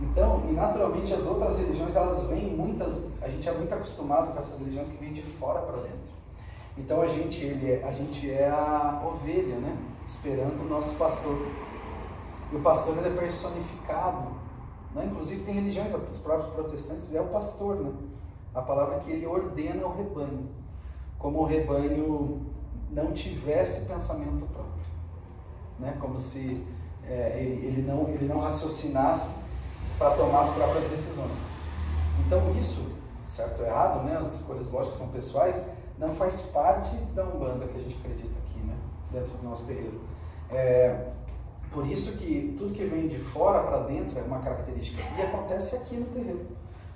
Então, 0.00 0.42
e 0.48 0.52
naturalmente 0.52 1.14
as 1.14 1.26
outras 1.26 1.58
religiões, 1.58 1.96
elas 1.96 2.24
vêm 2.24 2.54
muitas, 2.54 3.02
a 3.22 3.28
gente 3.28 3.48
é 3.48 3.52
muito 3.52 3.72
acostumado 3.72 4.32
com 4.32 4.38
essas 4.38 4.58
religiões 4.58 4.88
que 4.88 4.96
vêm 4.96 5.12
de 5.12 5.22
fora 5.22 5.60
para 5.60 5.76
dentro. 5.76 6.16
Então 6.76 7.00
a 7.00 7.06
gente, 7.06 7.42
ele 7.42 7.72
é, 7.72 7.84
a 7.84 7.92
gente 7.92 8.30
é 8.30 8.48
a 8.50 9.02
ovelha, 9.06 9.56
né? 9.56 9.76
Esperando 10.06 10.62
o 10.62 10.68
nosso 10.68 10.94
pastor. 10.96 11.38
E 12.52 12.56
o 12.56 12.60
pastor 12.60 12.98
ele 12.98 13.08
é 13.08 13.18
personificado. 13.18 14.32
Né? 14.94 15.06
Inclusive 15.10 15.42
tem 15.44 15.54
religiões, 15.54 15.94
os 15.94 16.18
próprios 16.18 16.52
protestantes 16.52 17.14
é 17.14 17.20
o 17.20 17.28
pastor, 17.28 17.76
né? 17.76 17.92
A 18.54 18.60
palavra 18.60 18.98
que 19.00 19.10
ele 19.10 19.26
ordena 19.26 19.86
o 19.86 19.96
rebanho. 19.96 20.50
Como 21.18 21.40
o 21.40 21.44
rebanho 21.46 22.42
não 22.90 23.12
tivesse 23.12 23.86
pensamento 23.86 24.46
próprio. 24.52 24.84
Né? 25.78 25.96
Como 25.98 26.18
se 26.18 26.62
é, 27.04 27.38
ele, 27.40 27.66
ele, 27.66 27.82
não, 27.82 28.08
ele 28.08 28.26
não 28.26 28.40
raciocinasse 28.40 29.45
para 29.98 30.10
tomar 30.10 30.40
as 30.40 30.50
próprias 30.50 30.90
decisões. 30.90 31.38
Então 32.26 32.40
isso, 32.58 32.86
certo 33.24 33.60
ou 33.60 33.66
errado, 33.66 34.04
né? 34.04 34.16
as 34.16 34.34
escolhas 34.34 34.70
lógicas 34.70 34.98
são 34.98 35.08
pessoais, 35.08 35.66
não 35.98 36.14
faz 36.14 36.42
parte 36.42 36.94
da 37.14 37.24
Umbanda 37.24 37.66
que 37.66 37.78
a 37.78 37.80
gente 37.80 37.96
acredita 37.96 38.34
aqui, 38.44 38.58
né? 38.60 38.76
dentro 39.10 39.32
do 39.38 39.44
nosso 39.48 39.66
terreiro. 39.66 40.00
É, 40.50 41.08
por 41.70 41.86
isso 41.86 42.12
que 42.12 42.54
tudo 42.56 42.74
que 42.74 42.84
vem 42.84 43.08
de 43.08 43.18
fora 43.18 43.62
para 43.62 43.78
dentro 43.80 44.18
é 44.18 44.22
uma 44.22 44.40
característica. 44.40 45.02
E 45.16 45.22
acontece 45.22 45.76
aqui 45.76 45.96
no 45.96 46.06
terreiro. 46.06 46.46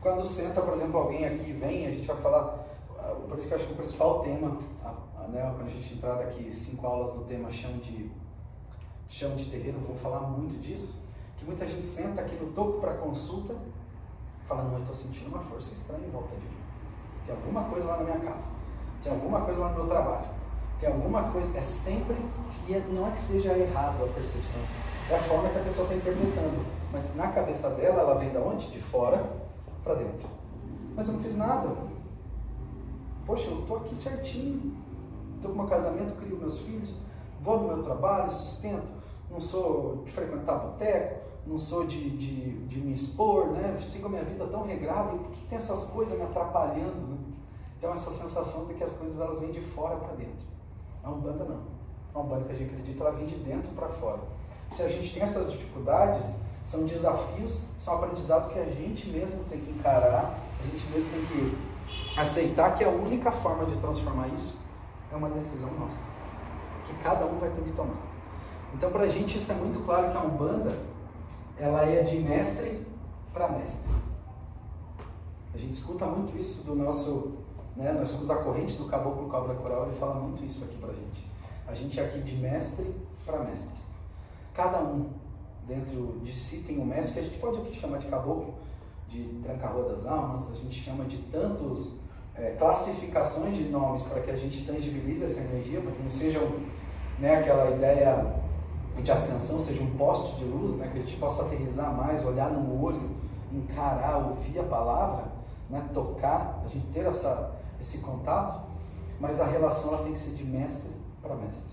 Quando 0.00 0.24
senta, 0.24 0.62
por 0.62 0.74
exemplo, 0.74 0.98
alguém 0.98 1.26
aqui 1.26 1.52
vem, 1.52 1.86
a 1.86 1.90
gente 1.90 2.06
vai 2.06 2.16
falar, 2.16 2.66
por 3.28 3.36
isso 3.36 3.46
que 3.46 3.52
eu 3.52 3.58
acho 3.58 3.66
que 3.66 3.72
o 3.72 3.76
principal 3.76 4.20
tema, 4.20 4.58
né, 5.28 5.52
quando 5.54 5.68
a 5.68 5.70
gente 5.70 5.94
entrar 5.94 6.14
daqui 6.14 6.50
cinco 6.52 6.86
aulas 6.86 7.14
no 7.14 7.24
tema 7.24 7.50
chão 7.50 7.72
de, 7.78 8.10
chão 9.08 9.36
de 9.36 9.44
terreiro, 9.46 9.78
vou 9.86 9.96
falar 9.96 10.20
muito 10.20 10.58
disso, 10.60 10.96
que 11.40 11.46
muita 11.46 11.66
gente 11.66 11.84
senta 11.84 12.20
aqui 12.20 12.36
no 12.36 12.52
topo 12.52 12.80
para 12.80 12.92
consulta, 12.94 13.56
fala, 14.46 14.64
não, 14.64 14.74
eu 14.74 14.80
estou 14.80 14.94
sentindo 14.94 15.28
uma 15.28 15.40
força 15.40 15.72
estranha 15.72 16.06
em 16.06 16.10
volta 16.10 16.36
de 16.36 16.42
mim. 16.42 16.60
Tem 17.24 17.34
alguma 17.34 17.64
coisa 17.64 17.88
lá 17.88 17.96
na 17.96 18.04
minha 18.04 18.20
casa. 18.20 18.46
Tem 19.02 19.10
alguma 19.10 19.40
coisa 19.40 19.60
lá 19.60 19.70
no 19.70 19.76
meu 19.76 19.86
trabalho, 19.86 20.26
tem 20.78 20.90
alguma 20.90 21.22
coisa, 21.30 21.56
é 21.56 21.60
sempre, 21.62 22.16
e 22.68 22.74
é, 22.74 22.86
não 22.90 23.08
é 23.08 23.12
que 23.12 23.20
seja 23.20 23.56
errado 23.56 24.04
a 24.04 24.08
percepção, 24.08 24.60
é 25.08 25.14
a 25.14 25.18
forma 25.22 25.48
que 25.48 25.58
a 25.58 25.62
pessoa 25.62 25.84
está 25.84 25.96
interpretando, 25.96 26.66
mas 26.92 27.14
na 27.16 27.28
cabeça 27.28 27.70
dela, 27.70 28.02
ela 28.02 28.14
vem 28.16 28.30
da 28.30 28.40
onde? 28.40 28.66
De 28.66 28.78
fora 28.78 29.24
para 29.82 29.94
dentro. 29.94 30.28
Mas 30.94 31.08
eu 31.08 31.14
não 31.14 31.22
fiz 31.22 31.34
nada. 31.34 31.74
Poxa, 33.24 33.48
eu 33.48 33.60
estou 33.60 33.78
aqui 33.78 33.96
certinho, 33.96 34.76
estou 35.36 35.52
com 35.52 35.58
meu 35.60 35.66
casamento, 35.66 36.14
crio 36.16 36.36
meus 36.36 36.58
filhos, 36.60 36.94
vou 37.40 37.60
no 37.60 37.68
meu 37.68 37.82
trabalho, 37.82 38.30
sustento, 38.30 38.86
não 39.30 39.40
sou 39.40 40.02
de 40.04 40.10
frequentar 40.10 40.58
boteco, 40.58 41.19
não 41.46 41.58
sou 41.58 41.86
de, 41.86 42.10
de, 42.10 42.66
de 42.66 42.80
me 42.80 42.92
expor, 42.92 43.48
né? 43.48 43.76
sigo 43.80 44.06
a 44.06 44.10
minha 44.10 44.24
vida 44.24 44.46
tão 44.46 44.64
regrada, 44.64 45.14
e 45.14 45.18
por 45.18 45.30
que 45.30 45.46
tem 45.46 45.58
essas 45.58 45.84
coisas 45.84 46.16
me 46.18 46.24
atrapalhando? 46.24 47.08
Né? 47.08 47.18
Então 47.78 47.92
essa 47.92 48.10
sensação 48.10 48.66
de 48.66 48.74
que 48.74 48.84
as 48.84 48.92
coisas 48.92 49.20
elas 49.20 49.40
vêm 49.40 49.50
de 49.50 49.60
fora 49.60 49.96
para 49.96 50.14
dentro. 50.14 50.46
A 51.02 51.10
Umbanda 51.10 51.44
não. 51.44 51.60
A 52.14 52.20
Umbanda 52.20 52.44
que 52.44 52.52
a 52.52 52.56
gente 52.56 52.70
acredita, 52.70 53.02
ela 53.02 53.12
vem 53.12 53.26
de 53.26 53.36
dentro 53.36 53.70
para 53.70 53.88
fora. 53.88 54.20
Se 54.68 54.82
a 54.82 54.88
gente 54.88 55.12
tem 55.14 55.22
essas 55.22 55.50
dificuldades, 55.50 56.36
são 56.64 56.84
desafios, 56.84 57.64
são 57.78 57.94
aprendizados 57.94 58.48
que 58.48 58.58
a 58.58 58.64
gente 58.64 59.08
mesmo 59.08 59.44
tem 59.44 59.60
que 59.60 59.70
encarar, 59.70 60.38
a 60.60 60.62
gente 60.66 60.86
mesmo 60.92 61.10
tem 61.10 61.24
que 61.26 62.20
aceitar 62.20 62.74
que 62.74 62.84
a 62.84 62.88
única 62.88 63.32
forma 63.32 63.64
de 63.64 63.76
transformar 63.80 64.28
isso 64.28 64.58
é 65.10 65.16
uma 65.16 65.30
decisão 65.30 65.70
nossa, 65.72 66.08
que 66.86 66.94
cada 67.02 67.26
um 67.26 67.38
vai 67.38 67.50
ter 67.50 67.62
que 67.62 67.72
tomar. 67.72 67.96
Então, 68.74 68.90
para 68.90 69.04
a 69.04 69.08
gente, 69.08 69.38
isso 69.38 69.50
é 69.50 69.54
muito 69.54 69.84
claro 69.84 70.10
que 70.10 70.16
a 70.16 70.20
Umbanda 70.20 70.78
ela 71.60 71.84
é 71.84 72.02
de 72.02 72.18
mestre 72.18 72.86
para 73.32 73.48
mestre. 73.50 73.90
A 75.54 75.58
gente 75.58 75.74
escuta 75.74 76.06
muito 76.06 76.36
isso 76.40 76.64
do 76.64 76.74
nosso. 76.74 77.34
Né, 77.76 77.92
nós 77.92 78.08
somos 78.08 78.30
a 78.30 78.36
corrente 78.36 78.76
do 78.76 78.86
caboclo 78.86 79.28
cobra 79.28 79.54
coral, 79.54 79.86
ele 79.86 79.96
fala 79.96 80.14
muito 80.14 80.44
isso 80.44 80.64
aqui 80.64 80.76
para 80.78 80.90
a 80.90 80.94
gente. 80.94 81.26
A 81.68 81.74
gente 81.74 82.00
é 82.00 82.04
aqui 82.04 82.20
de 82.20 82.36
mestre 82.36 82.94
para 83.24 83.38
mestre. 83.44 83.78
Cada 84.54 84.80
um 84.80 85.10
dentro 85.68 86.18
de 86.24 86.36
si 86.36 86.64
tem 86.66 86.78
um 86.80 86.84
mestre 86.84 87.12
que 87.12 87.18
a 87.20 87.22
gente 87.22 87.38
pode 87.38 87.58
aqui 87.58 87.74
chamar 87.74 87.98
de 87.98 88.06
caboclo, 88.06 88.54
de 89.08 89.22
tranca-rua 89.42 89.88
das 89.90 90.04
almas, 90.04 90.50
a 90.50 90.54
gente 90.54 90.82
chama 90.82 91.04
de 91.04 91.18
tantos 91.30 91.96
é, 92.34 92.56
classificações 92.58 93.56
de 93.56 93.64
nomes 93.64 94.02
para 94.02 94.20
que 94.20 94.30
a 94.30 94.36
gente 94.36 94.66
tangibilize 94.66 95.24
essa 95.24 95.40
energia, 95.40 95.80
para 95.80 95.92
que 95.92 96.02
não 96.02 96.10
seja 96.10 96.40
né, 97.18 97.36
aquela 97.36 97.70
ideia 97.70 98.40
de 99.02 99.10
ascensão, 99.10 99.60
seja 99.60 99.82
um 99.82 99.96
poste 99.96 100.36
de 100.36 100.44
luz, 100.44 100.76
né, 100.76 100.88
que 100.92 100.98
a 100.98 101.02
gente 101.02 101.16
possa 101.16 101.42
aterrizar 101.42 101.94
mais, 101.94 102.24
olhar 102.24 102.50
no 102.50 102.82
olho, 102.82 103.10
encarar, 103.52 104.18
ouvir 104.18 104.58
a 104.58 104.64
palavra, 104.64 105.24
né, 105.68 105.88
tocar, 105.94 106.62
a 106.64 106.68
gente 106.68 106.86
ter 106.88 107.06
essa, 107.06 107.52
esse 107.80 107.98
contato, 107.98 108.60
mas 109.18 109.40
a 109.40 109.46
relação 109.46 109.94
ela 109.94 110.02
tem 110.02 110.12
que 110.12 110.18
ser 110.18 110.32
de 110.32 110.44
mestre 110.44 110.90
para 111.22 111.34
mestre. 111.34 111.70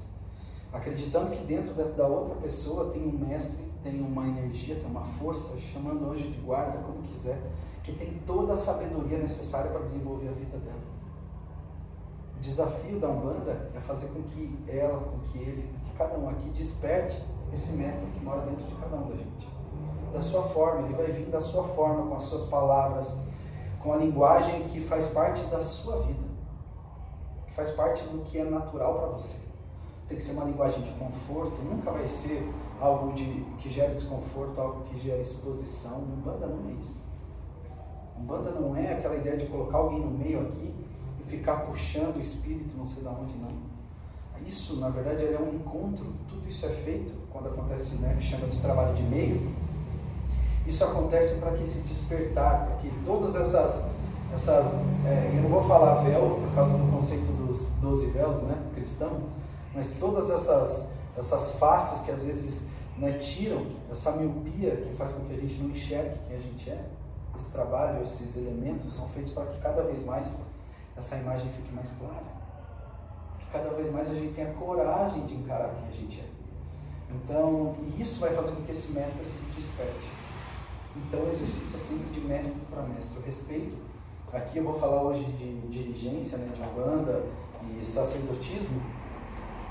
Acreditando 0.71 1.31
que 1.31 1.43
dentro 1.43 1.73
da 1.73 2.07
outra 2.07 2.35
pessoa 2.35 2.91
tem 2.91 3.01
um 3.01 3.25
mestre, 3.25 3.65
tem 3.83 4.01
uma 4.01 4.27
energia, 4.27 4.75
tem 4.75 4.85
uma 4.85 5.03
força, 5.03 5.57
chamando 5.59 6.11
anjo 6.11 6.29
de 6.29 6.39
guarda, 6.39 6.77
como 6.79 7.01
quiser, 7.03 7.39
que 7.83 7.93
tem 7.93 8.21
toda 8.25 8.53
a 8.53 8.57
sabedoria 8.57 9.17
necessária 9.17 9.71
para 9.71 9.81
desenvolver 9.81 10.27
a 10.27 10.33
vida 10.33 10.57
dela. 10.57 10.97
O 12.37 12.39
desafio 12.41 12.99
da 12.99 13.09
Umbanda 13.09 13.71
é 13.73 13.79
fazer 13.79 14.07
com 14.07 14.21
que 14.23 14.57
ela, 14.67 14.99
com 14.99 15.19
que 15.19 15.37
ele, 15.39 15.69
cada 15.97 16.17
um 16.17 16.29
aqui 16.29 16.49
desperte 16.49 17.21
esse 17.51 17.71
mestre 17.73 18.05
que 18.11 18.23
mora 18.23 18.41
dentro 18.41 18.65
de 18.65 18.75
cada 18.75 18.95
um 18.95 19.09
da 19.09 19.15
gente. 19.15 19.47
Da 20.13 20.21
sua 20.21 20.43
forma, 20.43 20.87
ele 20.87 20.95
vai 20.95 21.07
vir 21.07 21.25
da 21.25 21.41
sua 21.41 21.63
forma, 21.63 22.07
com 22.07 22.15
as 22.15 22.23
suas 22.23 22.45
palavras, 22.45 23.15
com 23.81 23.93
a 23.93 23.97
linguagem 23.97 24.63
que 24.63 24.81
faz 24.81 25.07
parte 25.07 25.43
da 25.45 25.59
sua 25.59 26.01
vida, 26.03 26.27
que 27.45 27.53
faz 27.53 27.71
parte 27.71 28.03
do 28.05 28.23
que 28.23 28.37
é 28.37 28.43
natural 28.43 28.95
para 28.95 29.07
você. 29.07 29.37
Tem 30.07 30.17
que 30.17 30.23
ser 30.23 30.31
uma 30.33 30.45
linguagem 30.45 30.81
de 30.81 30.91
conforto, 30.91 31.61
nunca 31.61 31.91
vai 31.91 32.07
ser 32.07 32.49
algo 32.79 33.11
de, 33.13 33.25
que 33.57 33.69
gera 33.69 33.93
desconforto, 33.93 34.59
algo 34.59 34.83
que 34.85 34.97
gera 34.97 35.19
exposição. 35.19 35.99
Umbanda 35.99 36.47
não 36.47 36.69
é 36.69 36.73
isso. 36.73 37.01
Umbanda 38.17 38.51
não 38.51 38.75
é 38.75 38.93
aquela 38.93 39.15
ideia 39.15 39.37
de 39.37 39.47
colocar 39.47 39.77
alguém 39.77 39.99
no 39.99 40.09
meio 40.09 40.41
aqui 40.41 40.73
e 41.19 41.23
ficar 41.23 41.65
puxando 41.65 42.15
o 42.15 42.21
espírito, 42.21 42.77
não 42.77 42.85
sei 42.85 43.03
de 43.03 43.09
onde, 43.09 43.37
não. 43.37 43.76
Isso, 44.45 44.77
na 44.77 44.89
verdade, 44.89 45.25
é 45.25 45.39
um 45.39 45.55
encontro. 45.55 46.05
Tudo 46.27 46.47
isso 46.47 46.65
é 46.65 46.69
feito 46.69 47.13
quando 47.31 47.47
acontece, 47.47 47.95
né, 47.95 48.15
que 48.17 48.23
chama 48.23 48.47
de 48.47 48.59
trabalho 48.59 48.93
de 48.95 49.03
meio. 49.03 49.51
Isso 50.65 50.83
acontece 50.83 51.35
para 51.35 51.51
que 51.51 51.65
se 51.65 51.79
despertar, 51.79 52.65
para 52.65 52.75
que 52.77 52.91
todas 53.05 53.35
essas, 53.35 53.85
essas 54.33 54.73
é, 55.05 55.31
eu 55.35 55.43
não 55.43 55.49
vou 55.49 55.63
falar 55.63 56.03
véu 56.03 56.41
por 56.41 56.53
causa 56.53 56.77
do 56.77 56.91
conceito 56.91 57.31
dos 57.31 57.69
doze 57.81 58.07
véus, 58.07 58.41
né, 58.41 58.57
cristão, 58.75 59.21
mas 59.73 59.95
todas 59.97 60.29
essas 60.29 60.89
essas 61.17 61.51
faces 61.53 62.01
que 62.01 62.11
às 62.11 62.21
vezes 62.21 62.67
né, 62.97 63.13
tiram 63.13 63.65
essa 63.91 64.11
miopia 64.11 64.75
que 64.75 64.95
faz 64.95 65.11
com 65.11 65.21
que 65.25 65.33
a 65.33 65.37
gente 65.37 65.55
não 65.55 65.69
enxergue 65.69 66.15
quem 66.27 66.37
a 66.37 66.39
gente 66.39 66.69
é 66.69 66.85
esse 67.35 67.51
trabalho, 67.51 68.03
esses 68.03 68.35
elementos 68.35 68.91
são 68.91 69.07
feitos 69.09 69.31
para 69.31 69.45
que 69.45 69.61
cada 69.61 69.83
vez 69.83 70.03
mais 70.03 70.35
essa 70.95 71.15
imagem 71.17 71.49
fique 71.49 71.73
mais 71.73 71.91
clara. 71.91 72.36
Que 73.47 73.51
cada 73.51 73.69
vez 73.69 73.91
mais 73.91 74.09
a 74.09 74.13
gente 74.13 74.33
tenha 74.33 74.53
coragem 74.53 75.25
de 75.25 75.35
encarar 75.35 75.73
quem 75.75 75.87
a 75.87 75.91
gente 75.91 76.19
é. 76.19 76.25
Então, 77.09 77.75
isso 77.97 78.19
vai 78.19 78.33
fazer 78.33 78.51
com 78.51 78.63
que 78.63 78.71
esse 78.71 78.91
mestre 78.91 79.23
se 79.29 79.41
desperte. 79.55 80.09
Então, 80.95 81.21
o 81.21 81.27
exercício 81.27 81.75
é 81.75 81.79
sempre 81.79 82.09
de 82.09 82.19
mestre 82.21 82.59
para 82.69 82.81
mestre. 82.83 83.17
O 83.17 83.21
respeito, 83.21 83.75
aqui 84.33 84.57
eu 84.57 84.63
vou 84.63 84.73
falar 84.73 85.01
hoje 85.03 85.23
de 85.23 85.61
dirigência, 85.67 86.37
né, 86.37 86.51
de 86.53 86.61
banda 86.75 87.25
e 87.79 87.85
sacerdotismo. 87.85 88.81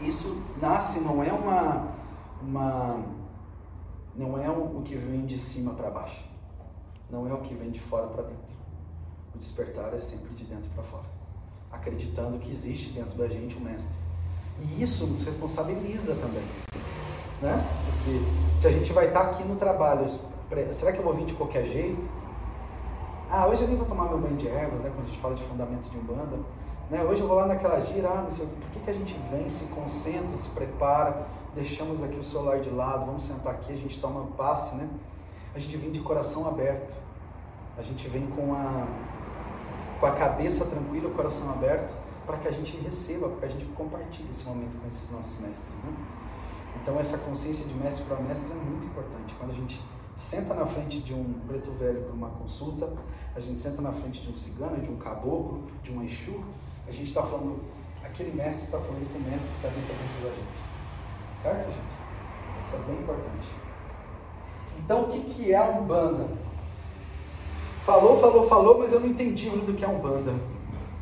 Isso 0.01 0.43
nasce, 0.61 1.01
não 1.01 1.23
é 1.23 1.33
uma, 1.33 1.89
uma 2.43 3.05
não 4.15 4.43
é 4.43 4.51
o 4.51 4.83
que 4.83 4.95
vem 4.95 5.27
de 5.27 5.39
cima 5.39 5.75
para 5.75 5.91
baixo 5.91 6.37
não 7.11 7.27
é 7.29 7.33
o 7.33 7.39
que 7.39 7.55
vem 7.55 7.71
de 7.71 7.81
fora 7.81 8.07
para 8.09 8.23
dentro. 8.23 8.57
O 9.35 9.39
despertar 9.39 9.95
é 9.95 10.01
sempre 10.01 10.35
de 10.35 10.45
dentro 10.45 10.69
para 10.71 10.83
fora, 10.83 11.05
acreditando 11.73 12.39
que 12.39 12.51
existe 12.51 12.91
dentro 12.91 13.17
da 13.17 13.27
gente 13.29 13.57
um 13.57 13.61
mestre. 13.61 13.95
E 14.61 14.83
isso 14.83 15.07
nos 15.07 15.25
responsabiliza 15.25 16.15
também, 16.15 16.45
né? 17.43 17.65
Porque 17.85 18.21
se 18.57 18.67
a 18.67 18.71
gente 18.71 18.93
vai 18.93 19.09
estar 19.09 19.23
aqui 19.23 19.43
no 19.45 19.57
trabalho, 19.57 20.07
será 20.73 20.93
que 20.93 20.99
eu 20.99 21.05
vou 21.05 21.15
vir 21.15 21.27
de 21.27 21.35
qualquer 21.35 21.67
jeito? 21.67 22.09
Ah, 23.31 23.47
hoje 23.47 23.63
eu 23.63 23.69
nem 23.69 23.77
vou 23.77 23.87
tomar 23.87 24.09
meu 24.09 24.19
banho 24.19 24.37
de 24.37 24.49
ervas, 24.49 24.81
né? 24.81 24.91
Quando 24.95 25.07
a 25.07 25.11
gente 25.11 25.21
fala 25.21 25.35
de 25.35 25.43
fundamento 25.45 25.91
de 25.91 25.99
umbanda, 25.99 26.39
né? 26.91 27.03
Hoje 27.03 27.21
eu 27.21 27.29
vou 27.29 27.37
lá 27.37 27.47
naquela 27.47 27.81
gira, 27.81 28.09
ah, 28.09 28.27
sei, 28.31 28.47
por 28.47 28.71
que, 28.71 28.81
que 28.81 28.91
a 28.91 28.95
gente 28.95 29.15
vem, 29.31 29.49
se 29.49 29.65
concentra, 29.67 30.37
se 30.37 30.49
prepara, 30.51 31.27
deixamos 31.55 32.03
aqui 32.03 32.19
o 32.19 32.25
celular 32.25 32.61
de 32.61 32.71
lado, 32.71 33.05
vamos 33.05 33.23
sentar 33.23 33.55
aqui, 33.55 33.73
a 33.73 33.77
gente 33.77 34.01
toma 34.01 34.21
um 34.21 34.33
passe, 34.33 34.75
né? 34.77 34.89
a 35.57 35.59
gente 35.59 35.75
vem 35.79 35.91
de 35.91 36.01
coração 36.01 36.47
aberto. 36.47 36.95
A 37.79 37.83
gente 37.83 38.07
vem 38.09 38.27
com 38.27 38.55
a, 38.55 38.87
com 39.99 40.07
a 40.07 40.13
cabeça 40.13 40.65
tranquila, 40.65 41.09
o 41.09 41.15
coração 41.15 41.51
aberto, 41.51 41.95
para 42.27 42.39
que 42.39 42.49
a 42.49 42.51
gente 42.51 42.77
receba, 42.79 43.29
para 43.29 43.39
que 43.39 43.45
a 43.47 43.49
gente 43.49 43.67
compartilhe 43.73 44.29
esse 44.29 44.45
momento 44.45 44.81
com 44.81 44.89
esses 44.89 45.11
nossos 45.11 45.39
mestres. 45.41 45.75
Né? 45.85 45.93
Então, 46.83 46.99
essa 46.99 47.19
consciência 47.19 47.65
de 47.65 47.75
mestre 47.75 48.05
para 48.05 48.17
mestre 48.19 48.51
é 48.51 48.55
muito 48.55 48.87
importante. 48.87 49.35
Quando 49.39 49.53
a 49.53 49.55
gente 49.55 49.81
senta 50.17 50.55
na 50.55 50.67
frente 50.67 51.01
de 51.01 51.15
um 51.15 51.35
preto 51.47 51.71
velho 51.73 52.03
para 52.03 52.13
uma 52.13 52.31
consulta, 52.31 52.93
a 53.35 53.41
gente 53.41 53.59
senta 53.59 53.81
na 53.81 53.93
frente 53.93 54.23
de 54.23 54.31
um 54.31 54.37
cigano, 54.37 54.81
de 54.81 54.91
um 54.91 54.97
caboclo, 54.97 55.65
de 55.83 55.93
um 55.93 56.03
exu, 56.03 56.43
a 56.87 56.91
gente 56.91 57.09
está 57.09 57.23
falando, 57.23 57.63
aquele 58.03 58.35
mestre 58.35 58.67
está 58.67 58.79
falando 58.79 59.13
com 59.13 59.19
o 59.19 59.23
mestre 59.23 59.49
que 59.49 59.57
está 59.57 59.69
dentro 59.69 59.95
da 60.23 60.31
gente. 60.31 61.43
Certo, 61.43 61.67
gente? 61.67 62.67
Isso 62.67 62.75
é 62.75 62.79
bem 62.87 63.01
importante. 63.01 63.49
Então, 64.79 65.03
o 65.03 65.09
que, 65.09 65.21
que 65.21 65.53
é 65.53 65.57
a 65.57 65.69
Umbanda? 65.69 66.29
Falou, 67.87 68.19
falou, 68.19 68.49
falou, 68.49 68.79
mas 68.81 68.93
eu 68.93 68.99
não 68.99 69.07
entendi 69.07 69.49
ainda 69.49 69.71
o 69.71 69.75
que 69.75 69.85
é 69.85 69.89
Umbanda. 69.89 70.35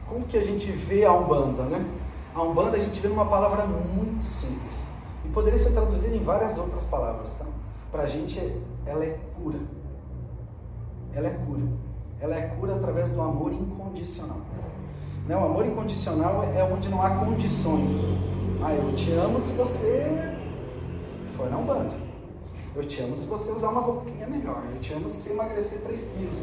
Como 0.07 0.26
que 0.26 0.37
a 0.37 0.45
gente 0.45 0.70
vê 0.70 1.03
a 1.07 1.14
Umbanda, 1.14 1.62
né? 1.62 1.82
A 2.35 2.43
Umbanda 2.43 2.76
a 2.76 2.78
gente 2.78 3.01
vê 3.01 3.09
numa 3.09 3.24
palavra 3.24 3.64
muito 3.64 4.28
simples. 4.28 4.85
E 5.24 5.28
poderia 5.30 5.59
ser 5.59 5.70
traduzida 5.70 6.14
em 6.14 6.22
várias 6.22 6.59
outras 6.59 6.85
palavras, 6.85 7.32
tá? 7.39 7.47
Para 7.91 8.03
a 8.03 8.07
gente, 8.07 8.39
ela 8.85 9.03
é 9.03 9.18
cura. 9.35 9.61
Ela 11.14 11.28
é 11.28 11.30
cura. 11.30 11.62
Ela 12.20 12.35
é 12.37 12.43
cura 12.61 12.74
através 12.74 13.11
do 13.11 13.22
amor 13.22 13.51
incondicional. 13.51 14.43
Não, 15.26 15.41
o 15.41 15.45
amor 15.47 15.64
incondicional 15.64 16.45
é 16.55 16.62
onde 16.64 16.91
não 16.91 17.01
há 17.01 17.16
condições. 17.16 17.93
Ah, 18.62 18.74
eu 18.74 18.95
te 18.95 19.11
amo 19.12 19.41
se 19.41 19.55
você 19.55 20.37
for 21.35 21.51
na 21.51 21.57
Umbanda. 21.57 21.95
Eu 22.76 22.87
te 22.87 23.01
amo 23.01 23.16
se 23.16 23.24
você 23.24 23.51
usar 23.53 23.70
uma 23.70 23.80
roupinha 23.80 24.26
melhor. 24.26 24.62
Eu 24.70 24.80
te 24.82 24.93
amo 24.93 25.09
se 25.09 25.30
emagrecer 25.30 25.80
3 25.80 26.03
quilos. 26.14 26.41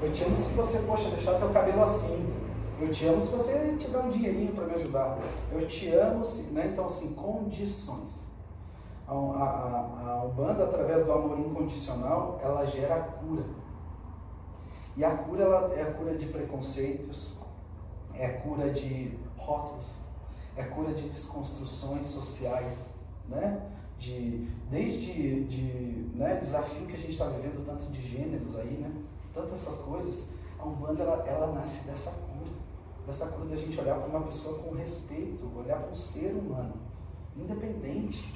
Eu 0.00 0.12
te 0.12 0.24
amo 0.24 0.36
se 0.36 0.52
você, 0.52 0.78
poxa, 0.80 1.10
deixar 1.10 1.38
teu 1.38 1.50
cabelo 1.50 1.82
assim. 1.82 2.32
Eu 2.80 2.90
te 2.90 3.06
amo 3.06 3.20
se 3.20 3.30
você 3.30 3.76
tiver 3.78 3.98
um 3.98 4.08
dinheirinho 4.08 4.52
para 4.52 4.64
me 4.64 4.74
ajudar. 4.74 5.18
Eu 5.50 5.66
te 5.66 5.88
amo, 5.88 6.24
se, 6.24 6.42
né? 6.52 6.70
Então, 6.72 6.86
assim, 6.86 7.14
condições. 7.14 8.28
A, 9.08 9.12
a, 9.12 10.10
a 10.10 10.24
Umbanda, 10.24 10.64
através 10.64 11.04
do 11.04 11.12
amor 11.12 11.38
incondicional, 11.40 12.38
ela 12.42 12.64
gera 12.64 12.94
a 12.94 13.00
cura. 13.00 13.44
E 14.96 15.04
a 15.04 15.16
cura 15.16 15.44
ela 15.44 15.74
é 15.74 15.82
a 15.82 15.92
cura 15.92 16.16
de 16.16 16.26
preconceitos, 16.26 17.34
é 18.14 18.26
a 18.26 18.40
cura 18.40 18.70
de 18.70 19.18
rótulos, 19.36 19.86
é 20.56 20.62
a 20.62 20.68
cura 20.68 20.92
de 20.92 21.08
desconstruções 21.08 22.06
sociais, 22.06 22.90
né? 23.28 23.60
de 23.98 24.48
desde 24.70 25.44
de, 25.44 26.08
né, 26.14 26.36
desafio 26.36 26.86
que 26.86 26.94
a 26.94 26.98
gente 26.98 27.10
está 27.10 27.26
vivendo, 27.26 27.64
tanto 27.66 27.84
de 27.86 28.00
gêneros 28.00 28.56
aí, 28.56 28.78
né? 28.78 28.92
Tantas 29.38 29.62
essas 29.62 29.78
coisas, 29.82 30.30
a 30.58 30.64
Umbanda 30.66 31.04
ela, 31.04 31.24
ela 31.24 31.52
nasce 31.52 31.86
dessa 31.86 32.10
cura, 32.10 32.50
dessa 33.06 33.26
cura 33.28 33.50
da 33.50 33.56
gente 33.56 33.80
olhar 33.80 33.94
para 33.94 34.08
uma 34.08 34.22
pessoa 34.22 34.58
com 34.58 34.74
respeito, 34.74 35.48
olhar 35.56 35.78
para 35.78 35.92
um 35.92 35.94
ser 35.94 36.32
humano, 36.32 36.74
independente, 37.36 38.34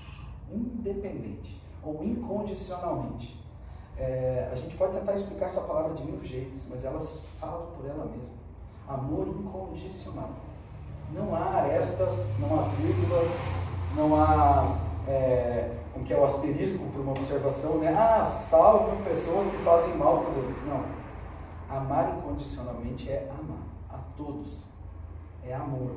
independente 0.48 1.60
ou 1.82 2.04
incondicionalmente. 2.04 3.36
É, 3.98 4.48
a 4.52 4.54
gente 4.54 4.76
pode 4.76 4.96
tentar 4.96 5.14
explicar 5.14 5.46
essa 5.46 5.62
palavra 5.62 5.94
de 5.94 6.04
mil 6.04 6.22
jeitos, 6.22 6.62
mas 6.70 6.84
elas 6.84 7.24
falam 7.40 7.66
por 7.76 7.84
ela 7.84 8.04
mesma. 8.04 8.34
Amor 8.86 9.26
incondicional. 9.26 10.30
Não 11.12 11.34
há 11.34 11.56
arestas, 11.56 12.14
não 12.38 12.60
há 12.60 12.62
vírgulas, 12.62 13.28
não 13.96 14.14
há 14.14 14.78
é, 15.08 15.81
como 15.92 16.04
que 16.04 16.12
é 16.12 16.18
o 16.18 16.24
asterisco 16.24 16.86
para 16.86 17.00
uma 17.00 17.12
observação, 17.12 17.78
né? 17.78 17.94
Ah, 17.94 18.24
salve 18.24 19.02
pessoas 19.02 19.50
que 19.50 19.58
fazem 19.58 19.94
mal 19.96 20.20
para 20.20 20.30
os 20.30 20.36
outros. 20.38 20.56
Não. 20.66 20.84
Amar 21.68 22.16
incondicionalmente 22.16 23.10
é 23.10 23.30
amar. 23.30 23.62
todos. 24.16 24.58
É 25.44 25.54
amor. 25.54 25.92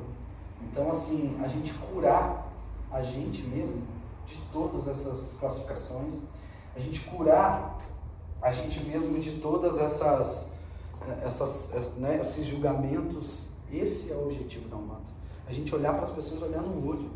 Então, 0.62 0.90
assim, 0.90 1.38
a 1.42 1.48
gente 1.48 1.72
curar 1.74 2.46
a 2.90 3.02
gente 3.02 3.42
mesmo 3.42 3.82
de 4.26 4.36
todas 4.52 4.88
essas 4.88 5.36
classificações, 5.38 6.22
a 6.74 6.80
gente 6.80 7.00
curar 7.00 7.78
a 8.42 8.50
gente 8.50 8.80
mesmo 8.84 9.18
de 9.18 9.40
todas 9.40 9.78
essas, 9.78 10.52
essas 11.22 11.96
né, 11.96 12.18
esses 12.20 12.46
julgamentos. 12.46 13.46
Esse 13.72 14.12
é 14.12 14.14
o 14.14 14.24
objetivo 14.26 14.68
da 14.68 14.76
Umbanda. 14.76 15.16
A 15.48 15.52
gente 15.52 15.74
olhar 15.74 15.92
para 15.94 16.04
as 16.04 16.10
pessoas, 16.10 16.42
olhar 16.42 16.62
no 16.62 16.88
olho, 16.88 17.10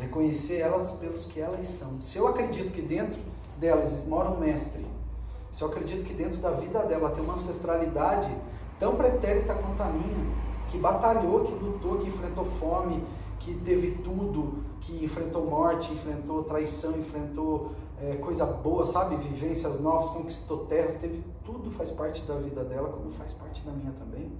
reconhecer 0.00 0.58
elas 0.58 0.92
pelos 0.92 1.26
que 1.26 1.40
elas 1.40 1.66
são. 1.68 2.00
Se 2.00 2.18
eu 2.18 2.26
acredito 2.26 2.72
que 2.72 2.82
dentro 2.82 3.20
delas 3.58 4.06
mora 4.06 4.30
um 4.30 4.40
mestre, 4.40 4.84
se 5.52 5.62
eu 5.62 5.68
acredito 5.68 6.04
que 6.04 6.14
dentro 6.14 6.38
da 6.38 6.50
vida 6.50 6.80
dela 6.84 7.10
tem 7.10 7.22
uma 7.22 7.34
ancestralidade 7.34 8.34
tão 8.78 8.96
pretérita 8.96 9.54
quanto 9.54 9.82
a 9.82 9.86
minha, 9.86 10.34
que 10.68 10.78
batalhou, 10.78 11.44
que 11.44 11.52
lutou, 11.52 11.98
que 11.98 12.08
enfrentou 12.08 12.44
fome, 12.44 13.04
que 13.40 13.54
teve 13.60 14.02
tudo, 14.02 14.62
que 14.80 15.04
enfrentou 15.04 15.44
morte, 15.44 15.92
enfrentou 15.92 16.44
traição, 16.44 16.96
enfrentou 16.98 17.72
é, 18.00 18.16
coisa 18.16 18.46
boa, 18.46 18.86
sabe? 18.86 19.16
Vivências 19.16 19.80
novas, 19.80 20.10
conquistou 20.10 20.66
terras, 20.66 20.96
teve 20.96 21.22
tudo, 21.44 21.70
faz 21.70 21.90
parte 21.90 22.22
da 22.22 22.36
vida 22.36 22.62
dela, 22.64 22.88
como 22.88 23.10
faz 23.10 23.32
parte 23.32 23.62
da 23.62 23.72
minha 23.72 23.92
também. 23.92 24.32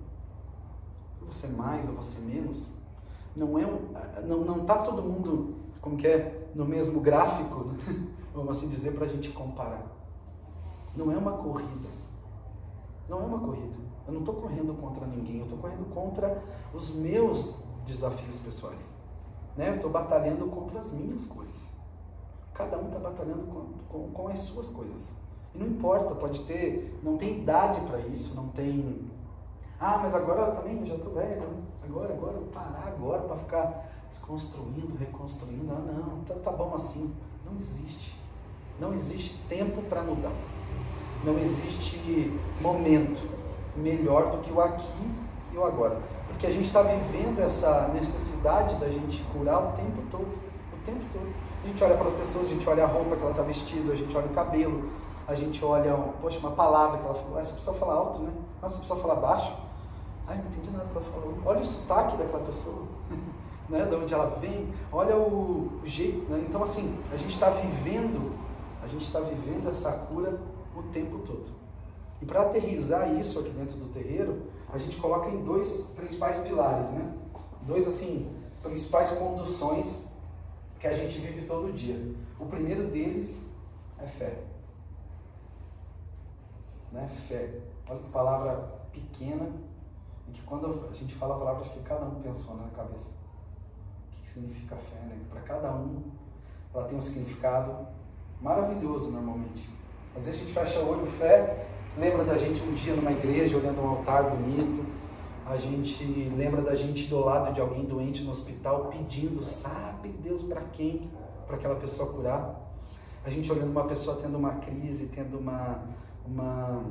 Você 1.26 1.46
mais 1.48 1.86
ou 1.88 1.94
você 1.94 2.18
menos. 2.20 2.68
Não 3.34 3.58
é 3.58 3.64
não, 4.26 4.44
não 4.44 4.64
tá 4.64 4.78
todo 4.78 5.02
mundo, 5.02 5.56
como 5.80 5.96
que 5.96 6.06
é, 6.06 6.50
no 6.54 6.64
mesmo 6.64 7.00
gráfico, 7.00 7.74
vamos 8.34 8.56
assim 8.56 8.68
dizer, 8.68 8.92
para 8.92 9.06
a 9.06 9.08
gente 9.08 9.30
comparar. 9.30 9.86
Não 10.96 11.10
é 11.12 11.16
uma 11.16 11.32
corrida. 11.32 11.88
Não 13.08 13.20
é 13.20 13.24
uma 13.24 13.38
corrida. 13.38 13.76
Eu 14.06 14.14
não 14.14 14.20
estou 14.20 14.34
correndo 14.36 14.74
contra 14.80 15.06
ninguém, 15.06 15.38
eu 15.38 15.44
estou 15.44 15.58
correndo 15.58 15.84
contra 15.94 16.42
os 16.74 16.94
meus 16.94 17.56
desafios 17.86 18.36
pessoais. 18.40 18.94
Né? 19.56 19.68
Eu 19.68 19.76
estou 19.76 19.90
batalhando 19.90 20.46
contra 20.46 20.80
as 20.80 20.92
minhas 20.92 21.26
coisas. 21.26 21.70
Cada 22.54 22.78
um 22.78 22.86
está 22.86 22.98
batalhando 22.98 23.42
com, 23.46 23.66
com, 23.88 24.10
com, 24.10 24.28
as 24.28 24.40
suas 24.40 24.68
coisas. 24.68 25.14
E 25.54 25.58
não 25.58 25.66
importa, 25.66 26.14
pode 26.14 26.42
ter, 26.42 26.98
não 27.02 27.16
tem 27.16 27.40
idade 27.40 27.80
para 27.82 27.98
isso, 28.00 28.34
não 28.34 28.48
tem. 28.48 29.10
Ah, 29.80 29.98
mas 30.02 30.14
agora 30.14 30.52
também 30.52 30.78
eu 30.80 30.86
já 30.86 30.94
estou 30.94 31.14
velho, 31.14 31.40
né? 31.40 31.62
agora, 31.82 32.12
agora, 32.12 32.34
eu 32.34 32.46
parar 32.52 32.84
agora 32.86 33.22
para 33.22 33.36
ficar 33.36 33.90
desconstruindo, 34.08 34.96
reconstruindo. 34.98 35.72
Ah, 35.72 35.80
não, 35.80 36.20
tá, 36.24 36.34
tá 36.34 36.50
bom 36.50 36.74
assim. 36.74 37.14
Não 37.44 37.56
existe. 37.56 38.14
Não 38.78 38.92
existe 38.92 39.38
tempo 39.48 39.82
para 39.82 40.02
mudar. 40.02 40.32
Não 41.24 41.38
existe 41.38 42.38
momento 42.60 43.22
melhor 43.76 44.30
do 44.30 44.38
que 44.38 44.52
o 44.52 44.60
aqui 44.60 45.10
e 45.52 45.56
o 45.56 45.64
agora 45.64 46.00
que 46.40 46.46
a 46.46 46.50
gente 46.50 46.64
está 46.64 46.80
vivendo 46.80 47.38
essa 47.40 47.88
necessidade 47.92 48.74
da 48.76 48.88
gente 48.88 49.22
curar 49.24 49.58
o 49.58 49.72
tempo 49.72 50.02
todo, 50.10 50.26
o 50.72 50.84
tempo 50.86 51.04
todo. 51.12 51.28
A 51.62 51.66
gente 51.66 51.84
olha 51.84 51.94
para 51.96 52.06
as 52.06 52.14
pessoas, 52.14 52.46
a 52.46 52.48
gente 52.48 52.66
olha 52.66 52.84
a 52.84 52.86
roupa 52.86 53.14
que 53.14 53.20
ela 53.20 53.30
está 53.30 53.42
vestida, 53.42 53.92
a 53.92 53.96
gente 53.96 54.16
olha 54.16 54.26
o 54.26 54.30
cabelo, 54.30 54.90
a 55.28 55.34
gente 55.34 55.62
olha, 55.62 55.94
poxa, 56.22 56.38
uma 56.38 56.52
palavra 56.52 56.98
que 56.98 57.04
ela 57.04 57.14
falou, 57.14 57.38
essa 57.38 57.52
pessoa 57.52 57.76
fala 57.76 57.92
alto, 57.92 58.22
né? 58.22 58.32
Nossa, 58.62 58.76
essa 58.76 58.80
pessoa 58.80 59.00
fala 59.00 59.14
baixo. 59.16 59.52
Ai, 60.30 60.38
não 60.38 60.44
entendi 60.46 60.70
nada 60.70 60.84
que 60.84 60.96
ela 60.96 61.06
falou. 61.06 61.38
Olha 61.44 61.60
o 61.60 61.66
sotaque 61.66 62.16
daquela 62.16 62.44
pessoa, 62.44 62.86
né? 63.68 63.84
De 63.84 63.94
onde 63.96 64.14
ela 64.14 64.26
vem, 64.36 64.72
olha 64.92 65.16
o, 65.16 65.80
o 65.82 65.82
jeito, 65.84 66.30
né? 66.30 66.44
Então, 66.48 66.62
assim, 66.62 66.96
a 67.12 67.16
gente 67.16 67.34
está 67.34 67.50
vivendo, 67.50 68.38
a 68.80 68.86
gente 68.86 69.02
está 69.02 69.18
vivendo 69.18 69.68
essa 69.68 69.90
cura 70.06 70.38
o 70.76 70.84
tempo 70.84 71.18
todo. 71.18 71.46
E 72.22 72.24
para 72.24 72.42
aterrizar 72.42 73.12
isso 73.14 73.40
aqui 73.40 73.48
dentro 73.50 73.76
do 73.76 73.92
terreiro, 73.92 74.42
a 74.72 74.78
gente 74.78 74.96
coloca 74.98 75.28
em 75.28 75.42
dois 75.42 75.86
principais 75.96 76.38
pilares, 76.38 76.90
né? 76.90 77.12
Dois, 77.62 77.88
assim, 77.88 78.30
principais 78.62 79.10
conduções 79.10 80.06
que 80.78 80.86
a 80.86 80.92
gente 80.92 81.18
vive 81.18 81.44
todo 81.44 81.72
dia. 81.72 82.14
O 82.38 82.46
primeiro 82.46 82.86
deles 82.86 83.44
é 83.98 84.06
fé. 84.06 84.38
Né? 86.92 87.08
Fé. 87.26 87.50
Olha 87.88 87.98
que 87.98 88.08
palavra 88.10 88.80
pequena 88.92 89.50
que 90.30 90.42
quando 90.42 90.88
a 90.90 90.94
gente 90.94 91.14
fala 91.14 91.36
a 91.36 91.38
palavra, 91.38 91.60
acho 91.62 91.72
que 91.72 91.80
cada 91.80 92.04
um 92.04 92.20
pensou 92.20 92.54
né, 92.56 92.64
na 92.64 92.70
cabeça. 92.70 93.10
O 93.10 94.22
que 94.22 94.28
significa 94.28 94.76
fé, 94.76 95.00
né? 95.06 95.18
Para 95.30 95.40
cada 95.42 95.72
um, 95.72 96.02
ela 96.74 96.84
tem 96.84 96.96
um 96.96 97.00
significado 97.00 97.86
maravilhoso 98.40 99.10
normalmente. 99.10 99.68
Às 100.16 100.26
vezes 100.26 100.40
a 100.40 100.44
gente 100.44 100.54
fecha 100.54 100.80
o 100.80 100.90
olho, 100.90 101.06
fé, 101.06 101.66
lembra 101.96 102.24
da 102.24 102.36
gente 102.36 102.62
um 102.62 102.74
dia 102.74 102.94
numa 102.94 103.12
igreja 103.12 103.56
olhando 103.56 103.80
um 103.80 103.88
altar 103.88 104.24
bonito. 104.24 104.84
A 105.46 105.56
gente 105.56 106.04
lembra 106.36 106.62
da 106.62 106.74
gente 106.74 107.08
do 107.08 107.18
lado 107.18 107.52
de 107.52 107.60
alguém 107.60 107.84
doente 107.84 108.22
no 108.22 108.30
hospital 108.30 108.86
pedindo, 108.86 109.42
sabe 109.42 110.10
Deus 110.10 110.42
para 110.42 110.60
quem? 110.72 111.10
Para 111.46 111.56
aquela 111.56 111.74
pessoa 111.76 112.12
curar. 112.12 112.70
A 113.24 113.30
gente 113.30 113.50
olhando 113.50 113.70
uma 113.70 113.84
pessoa 113.84 114.18
tendo 114.22 114.38
uma 114.38 114.54
crise, 114.56 115.06
tendo 115.06 115.38
uma. 115.38 115.82
uma 116.24 116.84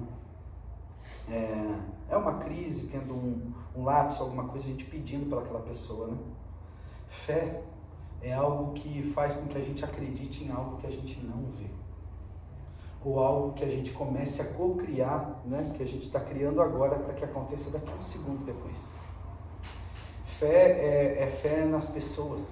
é, 1.29 1.79
é 2.09 2.17
uma 2.17 2.39
crise, 2.39 2.87
tendo 2.87 3.13
um, 3.13 3.53
um 3.75 3.83
lapso, 3.83 4.23
alguma 4.23 4.45
coisa, 4.45 4.65
a 4.65 4.69
gente 4.69 4.85
pedindo 4.85 5.29
para 5.29 5.39
aquela 5.39 5.61
pessoa. 5.61 6.07
Né? 6.07 6.17
Fé 7.07 7.61
é 8.21 8.33
algo 8.33 8.73
que 8.73 9.11
faz 9.13 9.35
com 9.35 9.47
que 9.47 9.57
a 9.57 9.61
gente 9.61 9.83
acredite 9.83 10.43
em 10.43 10.51
algo 10.51 10.77
que 10.77 10.87
a 10.87 10.91
gente 10.91 11.19
não 11.25 11.43
vê 11.57 11.69
ou 13.03 13.19
algo 13.19 13.53
que 13.53 13.63
a 13.63 13.69
gente 13.69 13.91
comece 13.91 14.41
a 14.41 14.45
co-criar, 14.45 15.39
né? 15.45 15.71
que 15.75 15.83
a 15.83 15.85
gente 15.85 16.05
está 16.05 16.19
criando 16.19 16.61
agora 16.61 16.97
para 16.97 17.13
que 17.13 17.23
aconteça 17.23 17.69
daqui 17.69 17.91
a 17.91 17.95
um 17.95 18.01
segundo 18.01 18.45
depois. 18.45 18.77
Fé 20.25 20.45
é, 20.47 21.23
é 21.23 21.27
fé 21.27 21.65
nas 21.65 21.89
pessoas, 21.89 22.47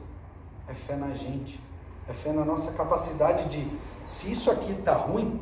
é 0.68 0.74
fé 0.74 0.96
na 0.96 1.14
gente, 1.14 1.60
é 2.08 2.14
fé 2.14 2.32
na 2.32 2.46
nossa 2.46 2.72
capacidade 2.74 3.50
de, 3.50 3.78
se 4.06 4.32
isso 4.32 4.50
aqui 4.50 4.72
está 4.72 4.94
ruim, 4.94 5.40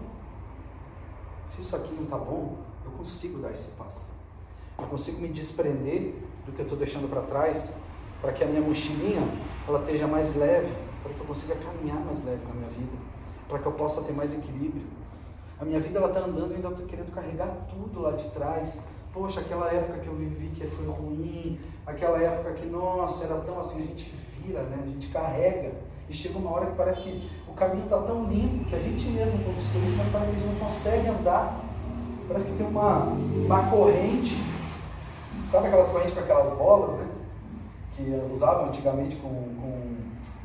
se 1.48 1.62
isso 1.62 1.76
aqui 1.76 1.94
não 1.94 2.04
está 2.04 2.18
bom, 2.18 2.58
consigo 2.98 3.40
dar 3.40 3.52
esse 3.52 3.70
passo. 3.72 4.02
Eu 4.78 4.88
consigo 4.88 5.22
me 5.22 5.30
desprender 5.30 6.16
do 6.46 6.52
que 6.52 6.60
eu 6.60 6.64
estou 6.64 6.78
deixando 6.78 7.10
para 7.10 7.22
trás, 7.22 7.70
para 8.22 8.34
que 8.34 8.44
a 8.44 8.48
minha 8.48 8.62
mochilinha 8.62 9.28
ela 9.68 9.80
esteja 9.80 10.08
mais 10.08 10.36
leve, 10.36 10.74
para 11.02 11.14
que 11.14 11.20
eu 11.20 11.26
consiga 11.26 11.56
caminhar 11.56 12.00
mais 12.00 12.24
leve 12.24 12.42
na 12.48 12.54
minha 12.54 12.70
vida 12.70 13.16
para 13.48 13.60
que 13.60 13.66
eu 13.66 13.72
possa 13.72 14.02
ter 14.02 14.14
mais 14.14 14.34
equilíbrio. 14.34 14.86
A 15.60 15.66
minha 15.66 15.80
vida 15.80 16.00
ela 16.00 16.08
está 16.08 16.20
andando 16.20 16.52
e 16.52 16.56
ainda 16.56 16.70
estou 16.70 16.86
querendo 16.86 17.14
carregar 17.14 17.48
tudo 17.70 18.02
lá 18.02 18.12
de 18.12 18.30
trás. 18.32 18.80
Poxa, 19.14 19.40
aquela 19.40 19.72
época 19.72 20.00
que 20.00 20.08
eu 20.08 20.16
vivi 20.16 20.50
que 20.50 20.68
foi 20.68 20.86
ruim, 20.88 21.60
aquela 21.86 22.22
época 22.22 22.54
que, 22.54 22.66
nossa, 22.66 23.24
era 23.26 23.36
tão 23.42 23.60
assim, 23.60 23.84
a 23.84 23.86
gente 23.86 24.14
vira, 24.42 24.64
né? 24.64 24.80
a 24.82 24.86
gente 24.86 25.08
carrega. 25.08 25.72
E 26.10 26.14
chega 26.14 26.38
uma 26.38 26.52
hora 26.52 26.68
que 26.68 26.76
parece 26.76 27.02
que 27.02 27.30
o 27.48 27.54
caminho 27.54 27.86
está 27.86 27.98
tão 27.98 28.26
limpo 28.26 28.66
que 28.66 28.76
a 28.76 28.80
gente 28.80 29.06
mesmo 29.08 29.44
conquistou 29.44 29.82
isso, 29.84 29.96
mas 29.98 30.08
parece 30.12 30.32
que 30.32 30.38
a 30.38 30.40
gente 30.40 30.54
não 30.54 30.68
consegue 30.68 31.08
andar. 31.08 31.62
Parece 32.28 32.46
que 32.46 32.58
tem 32.58 32.68
uma, 32.68 33.04
uma 33.04 33.70
corrente, 33.70 34.36
sabe 35.48 35.68
aquelas 35.68 35.90
correntes 35.90 36.14
com 36.14 36.20
aquelas 36.22 36.58
bolas, 36.58 36.96
né? 36.96 37.08
Que 37.96 38.22
usavam 38.34 38.66
antigamente 38.68 39.16
com, 39.18 39.30
com 39.30 39.96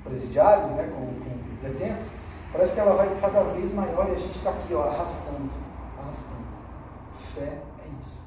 presidiários, 0.05 0.73
né? 0.73 0.85
com, 0.85 1.07
com 1.07 1.67
detentos 1.67 2.11
Parece 2.53 2.75
que 2.75 2.81
ela 2.81 2.95
vai 2.95 3.09
cada 3.21 3.43
vez 3.45 3.73
maior 3.73 4.09
e 4.09 4.13
a 4.13 4.19
gente 4.19 4.37
está 4.37 4.51
aqui, 4.51 4.75
ó, 4.75 4.83
arrastando, 4.83 5.51
arrastando. 5.97 6.41
Fé 7.35 7.45
é 7.45 8.03
isso. 8.03 8.25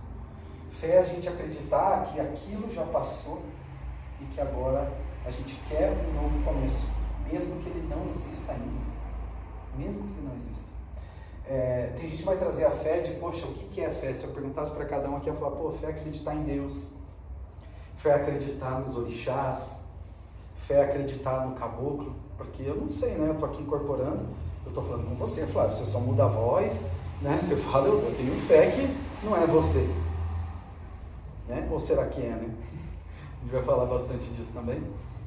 Fé 0.71 0.95
é 0.95 0.99
a 0.99 1.03
gente 1.03 1.27
acreditar 1.27 2.05
que 2.05 2.19
aquilo 2.19 2.71
já 2.71 2.85
passou 2.85 3.41
e 4.21 4.25
que 4.25 4.39
agora 4.39 4.89
a 5.25 5.29
gente 5.29 5.59
quer 5.67 5.91
um 5.91 6.21
novo 6.21 6.41
começo, 6.43 6.85
mesmo 7.29 7.61
que 7.61 7.69
ele 7.69 7.85
não 7.89 8.09
exista 8.09 8.53
ainda. 8.53 8.93
Mesmo 9.77 10.03
que 10.03 10.19
ele 10.19 10.27
não 10.27 10.37
exista. 10.37 10.72
É, 11.45 11.91
tem 11.95 12.09
gente 12.09 12.19
que 12.19 12.23
vai 12.23 12.37
trazer 12.37 12.65
a 12.65 12.71
fé 12.71 13.01
de, 13.01 13.11
poxa, 13.15 13.45
o 13.45 13.53
que 13.53 13.81
é 13.81 13.89
fé? 13.89 14.13
Se 14.13 14.23
eu 14.23 14.31
perguntasse 14.31 14.71
para 14.71 14.85
cada 14.85 15.09
um 15.09 15.17
aqui, 15.17 15.29
eu 15.29 15.33
ia 15.33 15.39
falar, 15.39 15.55
pô, 15.55 15.71
fé 15.71 15.87
é 15.87 15.89
acreditar 15.89 16.33
em 16.35 16.43
Deus, 16.43 16.87
fé 17.97 18.09
é 18.09 18.15
acreditar 18.15 18.79
nos 18.79 18.97
orixás, 18.97 19.71
fé 20.55 20.75
é 20.75 20.83
acreditar 20.83 21.45
no 21.45 21.55
caboclo, 21.55 22.15
porque 22.37 22.63
eu 22.63 22.75
não 22.75 22.91
sei, 22.91 23.15
né? 23.15 23.27
Eu 23.27 23.33
estou 23.33 23.49
aqui 23.49 23.61
incorporando, 23.61 24.25
eu 24.63 24.69
estou 24.69 24.83
falando 24.83 25.09
com 25.09 25.15
você, 25.15 25.45
Flávio. 25.45 25.75
Você 25.75 25.85
só 25.85 25.99
muda 25.99 26.23
a 26.23 26.27
voz, 26.27 26.81
né? 27.21 27.39
Você 27.43 27.55
fala, 27.57 27.87
eu, 27.87 27.99
eu 28.01 28.15
tenho 28.15 28.35
fé 28.35 28.71
que 28.71 29.25
não 29.25 29.35
é 29.35 29.45
você. 29.45 29.89
Né? 31.47 31.67
Ou 31.69 31.79
será 31.79 32.05
que 32.05 32.21
é, 32.21 32.29
né? 32.29 32.49
A 33.39 33.43
gente 33.43 33.51
vai 33.51 33.63
falar 33.63 33.85
bastante 33.85 34.25
disso 34.29 34.51
também. 34.53 34.81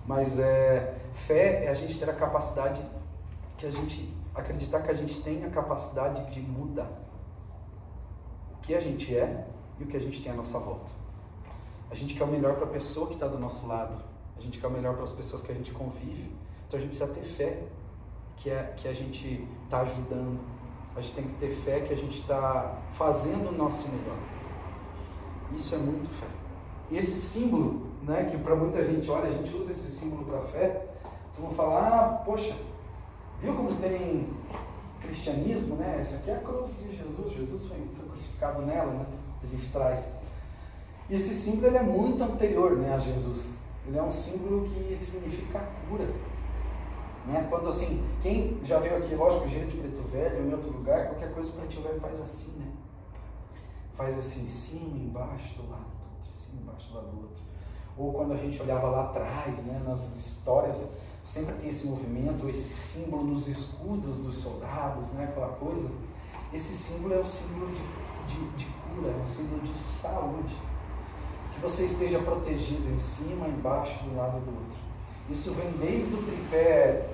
Mas 0.07 0.39
é, 0.39 0.95
fé 1.13 1.65
é 1.65 1.69
a 1.69 1.75
gente 1.75 1.99
ter 1.99 2.09
a 2.09 2.15
capacidade 2.15 2.81
que 3.59 3.67
a 3.67 3.71
gente 3.71 4.09
acreditar 4.37 4.83
que 4.83 4.91
a 4.91 4.95
gente 4.95 5.21
tem 5.23 5.45
a 5.45 5.51
capacidade 5.51 6.31
de 6.31 6.41
mudar 6.41 6.91
o 8.53 8.59
que 8.61 8.75
a 8.75 8.81
gente 8.81 9.17
é 9.17 9.47
e 9.79 9.85
o 9.85 9.87
que 9.87 9.97
a 9.97 10.01
gente 10.01 10.23
tem 10.23 10.33
à 10.33 10.35
nossa 10.35 10.59
volta. 10.59 10.91
A 11.91 11.95
gente 11.95 12.15
quer 12.15 12.25
o 12.25 12.27
melhor 12.27 12.57
para 12.57 12.65
a 12.65 12.71
pessoa 12.71 13.07
que 13.07 13.15
está 13.15 13.29
do 13.29 13.39
nosso 13.39 13.67
lado. 13.67 13.97
A 14.37 14.41
gente 14.41 14.59
quer 14.59 14.67
o 14.67 14.71
melhor 14.71 14.95
para 14.95 15.05
as 15.05 15.13
pessoas 15.13 15.43
que 15.43 15.53
a 15.53 15.55
gente 15.55 15.71
convive. 15.73 16.33
Então 16.67 16.79
a 16.79 16.83
gente 16.83 16.91
precisa 16.91 17.13
ter 17.13 17.23
fé 17.23 17.63
que, 18.37 18.51
é, 18.51 18.75
que 18.77 18.89
a 18.89 18.93
gente 18.93 19.47
está 19.65 19.81
ajudando. 19.81 20.41
A 20.97 21.01
gente 21.01 21.15
tem 21.15 21.25
que 21.25 21.35
ter 21.39 21.51
fé 21.51 21.81
que 21.81 21.93
a 21.93 21.97
gente 21.97 22.21
está 22.21 22.79
fazendo 22.93 23.51
o 23.51 23.53
nosso 23.53 23.89
melhor. 23.89 24.19
Isso 25.55 25.75
é 25.75 25.79
muito 25.79 26.09
fé. 26.09 26.27
E 26.91 26.97
esse 26.97 27.21
símbolo, 27.21 27.87
né, 28.03 28.29
que 28.31 28.39
para 28.39 28.55
muita 28.55 28.85
gente, 28.85 29.11
olha, 29.11 29.29
a 29.29 29.33
gente 29.33 29.55
usa 29.55 29.71
esse 29.71 29.91
símbolo 29.91 30.25
para 30.25 30.41
fé, 30.43 30.87
então 31.33 31.45
vão 31.45 31.53
falar, 31.53 31.89
ah, 31.89 32.09
poxa, 32.25 32.57
viu 33.41 33.55
como 33.55 33.75
tem 33.77 34.29
cristianismo, 35.01 35.77
né? 35.77 35.99
Essa 36.01 36.17
aqui 36.17 36.31
é 36.31 36.37
a 36.37 36.41
cruz 36.41 36.77
de 36.79 36.97
Jesus, 36.97 37.33
Jesus 37.33 37.67
foi, 37.67 37.79
foi 37.97 38.09
crucificado 38.09 38.63
nela, 38.63 38.93
né? 38.93 39.07
A 39.43 39.47
gente 39.47 39.71
traz. 39.71 40.05
E 41.09 41.15
esse 41.15 41.33
símbolo 41.33 41.69
ele 41.69 41.79
é 41.79 41.83
muito 41.83 42.23
anterior 42.23 42.77
né, 42.77 42.95
a 42.95 42.99
Jesus. 42.99 43.59
Ele 43.87 43.97
é 43.97 44.03
um 44.03 44.11
símbolo 44.11 44.69
que 44.69 44.97
significa 44.97 45.61
cura. 45.89 46.07
Né? 47.27 47.47
Quando 47.49 47.69
assim, 47.69 48.05
quem 48.23 48.59
já 48.65 48.79
veio 48.79 48.97
aqui, 48.97 49.15
lógico, 49.15 49.49
Giro 49.49 49.67
de 49.67 49.77
Preto 49.77 50.03
Velho, 50.09 50.49
em 50.49 50.53
outro 50.53 50.71
lugar, 50.71 51.09
qualquer 51.09 51.33
coisa 51.33 51.53
Preto 51.53 51.83
Velho 51.83 52.01
faz 52.01 52.21
assim, 52.21 52.53
né? 52.59 52.73
Faz 53.95 54.19
assim, 54.19 54.45
em 54.45 54.49
cima, 54.49 54.99
embaixo, 54.99 55.55
do 55.55 55.71
lado 55.71 55.85
do 55.85 56.05
outro, 56.17 56.31
em 56.31 56.35
cima, 56.35 56.63
embaixo, 56.63 56.89
do 56.89 56.95
lado 56.95 57.07
do 57.09 57.23
outro. 57.23 57.43
Ou 57.97 58.13
quando 58.13 58.33
a 58.33 58.37
gente 58.37 58.61
olhava 58.61 58.89
lá 58.89 59.05
atrás, 59.05 59.59
né, 59.65 59.83
nas 59.87 60.17
histórias, 60.17 60.91
sempre 61.27 61.55
tem 61.55 61.69
esse 61.69 61.89
movimento, 61.89 62.49
esse 62.49 62.73
símbolo 62.73 63.25
nos 63.25 63.49
escudos 63.49 64.19
dos 64.19 64.37
soldados, 64.37 65.09
né, 65.09 65.25
aquela 65.25 65.49
coisa. 65.49 65.91
Esse 66.55 66.77
símbolo 66.77 67.15
é 67.15 67.19
o 67.19 67.25
símbolo 67.25 67.67
de, 67.73 68.33
de, 68.33 68.57
de 68.57 68.67
cura, 68.67 69.11
é 69.11 69.21
um 69.21 69.27
símbolo 69.27 69.61
de 69.61 69.77
saúde. 69.77 70.57
Que 71.53 71.61
você 71.61 71.85
esteja 71.85 72.21
protegido 72.21 72.89
em 72.89 72.97
cima, 72.97 73.49
embaixo, 73.49 74.05
do 74.05 74.17
lado 74.17 74.39
do 74.39 74.51
outro. 74.51 74.79
Isso 75.29 75.51
vem 75.51 75.73
desde 75.73 76.15
o 76.15 76.23
tripé 76.23 77.09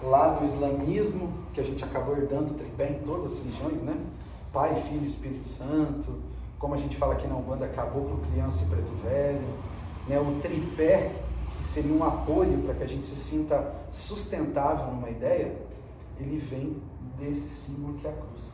lá 0.00 0.28
do 0.28 0.44
islamismo, 0.44 1.32
que 1.52 1.60
a 1.60 1.64
gente 1.64 1.82
acabou 1.82 2.16
herdando 2.16 2.52
o 2.52 2.54
tripé 2.54 2.90
em 2.90 3.04
todas 3.04 3.32
as 3.32 3.38
religiões, 3.38 3.82
né? 3.82 3.96
Pai, 4.52 4.76
Filho 4.82 5.04
Espírito 5.04 5.48
Santo, 5.48 6.20
como 6.56 6.74
a 6.74 6.78
gente 6.78 6.96
fala 6.96 7.14
aqui 7.14 7.26
na 7.26 7.34
Umbanda, 7.34 7.66
caboclo, 7.66 8.22
criança 8.30 8.62
e 8.62 8.66
preto 8.66 8.92
velho, 9.02 9.48
né? 10.06 10.20
o 10.20 10.40
tripé, 10.40 11.10
seria 11.66 11.92
um 11.92 12.04
apoio 12.04 12.62
para 12.62 12.74
que 12.74 12.82
a 12.82 12.86
gente 12.86 13.04
se 13.04 13.16
sinta 13.16 13.74
sustentável 13.92 14.86
numa 14.86 15.10
ideia, 15.10 15.56
ele 16.18 16.38
vem 16.38 16.82
desse 17.18 17.48
símbolo 17.48 17.94
que 17.94 18.06
é 18.06 18.10
a 18.10 18.12
cruz. 18.12 18.52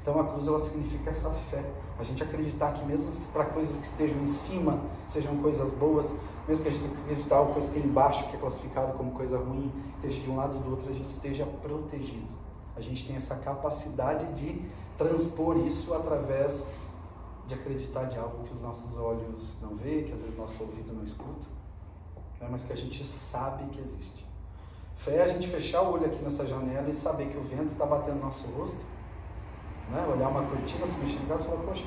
Então 0.00 0.20
a 0.20 0.24
cruz 0.24 0.48
ela 0.48 0.58
significa 0.58 1.10
essa 1.10 1.30
fé, 1.30 1.64
a 1.98 2.02
gente 2.02 2.22
acreditar 2.22 2.72
que 2.72 2.84
mesmo 2.84 3.10
para 3.32 3.44
coisas 3.44 3.76
que 3.76 3.86
estejam 3.86 4.20
em 4.22 4.26
cima 4.26 4.80
sejam 5.06 5.36
coisas 5.36 5.72
boas, 5.74 6.16
mesmo 6.48 6.64
que 6.64 6.70
a 6.70 6.72
gente 6.72 6.92
acreditar 7.02 7.40
uma 7.40 7.54
que 7.54 7.78
é 7.78 7.82
embaixo, 7.82 8.28
que 8.28 8.36
é 8.36 8.40
classificado 8.40 8.94
como 8.94 9.12
coisa 9.12 9.38
ruim, 9.38 9.70
esteja 9.96 10.20
de 10.20 10.30
um 10.30 10.36
lado 10.36 10.56
ou 10.56 10.62
do 10.62 10.70
outro, 10.70 10.90
a 10.90 10.92
gente 10.92 11.08
esteja 11.08 11.46
protegido. 11.46 12.26
A 12.76 12.80
gente 12.80 13.06
tem 13.06 13.16
essa 13.16 13.36
capacidade 13.36 14.32
de 14.34 14.62
transpor 14.98 15.56
isso 15.58 15.94
através 15.94 16.66
de 17.46 17.54
acreditar 17.54 18.04
de 18.04 18.18
algo 18.18 18.44
que 18.44 18.54
os 18.54 18.62
nossos 18.62 18.96
olhos 18.96 19.54
não 19.60 19.76
vê, 19.76 20.02
que 20.02 20.12
às 20.12 20.20
vezes 20.20 20.36
nosso 20.36 20.62
ouvido 20.62 20.92
não 20.92 21.04
escuta, 21.04 21.46
né? 22.42 22.48
mas 22.50 22.64
que 22.64 22.72
a 22.72 22.76
gente 22.76 23.04
sabe 23.06 23.64
que 23.66 23.80
existe. 23.80 24.26
Fé 24.96 25.16
é 25.16 25.22
a 25.22 25.28
gente 25.28 25.48
fechar 25.48 25.82
o 25.82 25.94
olho 25.94 26.06
aqui 26.06 26.22
nessa 26.22 26.46
janela 26.46 26.88
e 26.88 26.94
saber 26.94 27.28
que 27.28 27.38
o 27.38 27.42
vento 27.42 27.72
está 27.72 27.86
batendo 27.86 28.16
no 28.16 28.26
nosso 28.26 28.46
rosto, 28.48 28.84
né? 29.90 30.06
olhar 30.12 30.28
uma 30.28 30.44
cortina, 30.44 30.86
se 30.86 30.98
mexer 31.00 31.18
em 31.18 31.26
casa 31.26 31.42
e 31.42 31.46
falar, 31.46 31.62
poxa, 31.62 31.84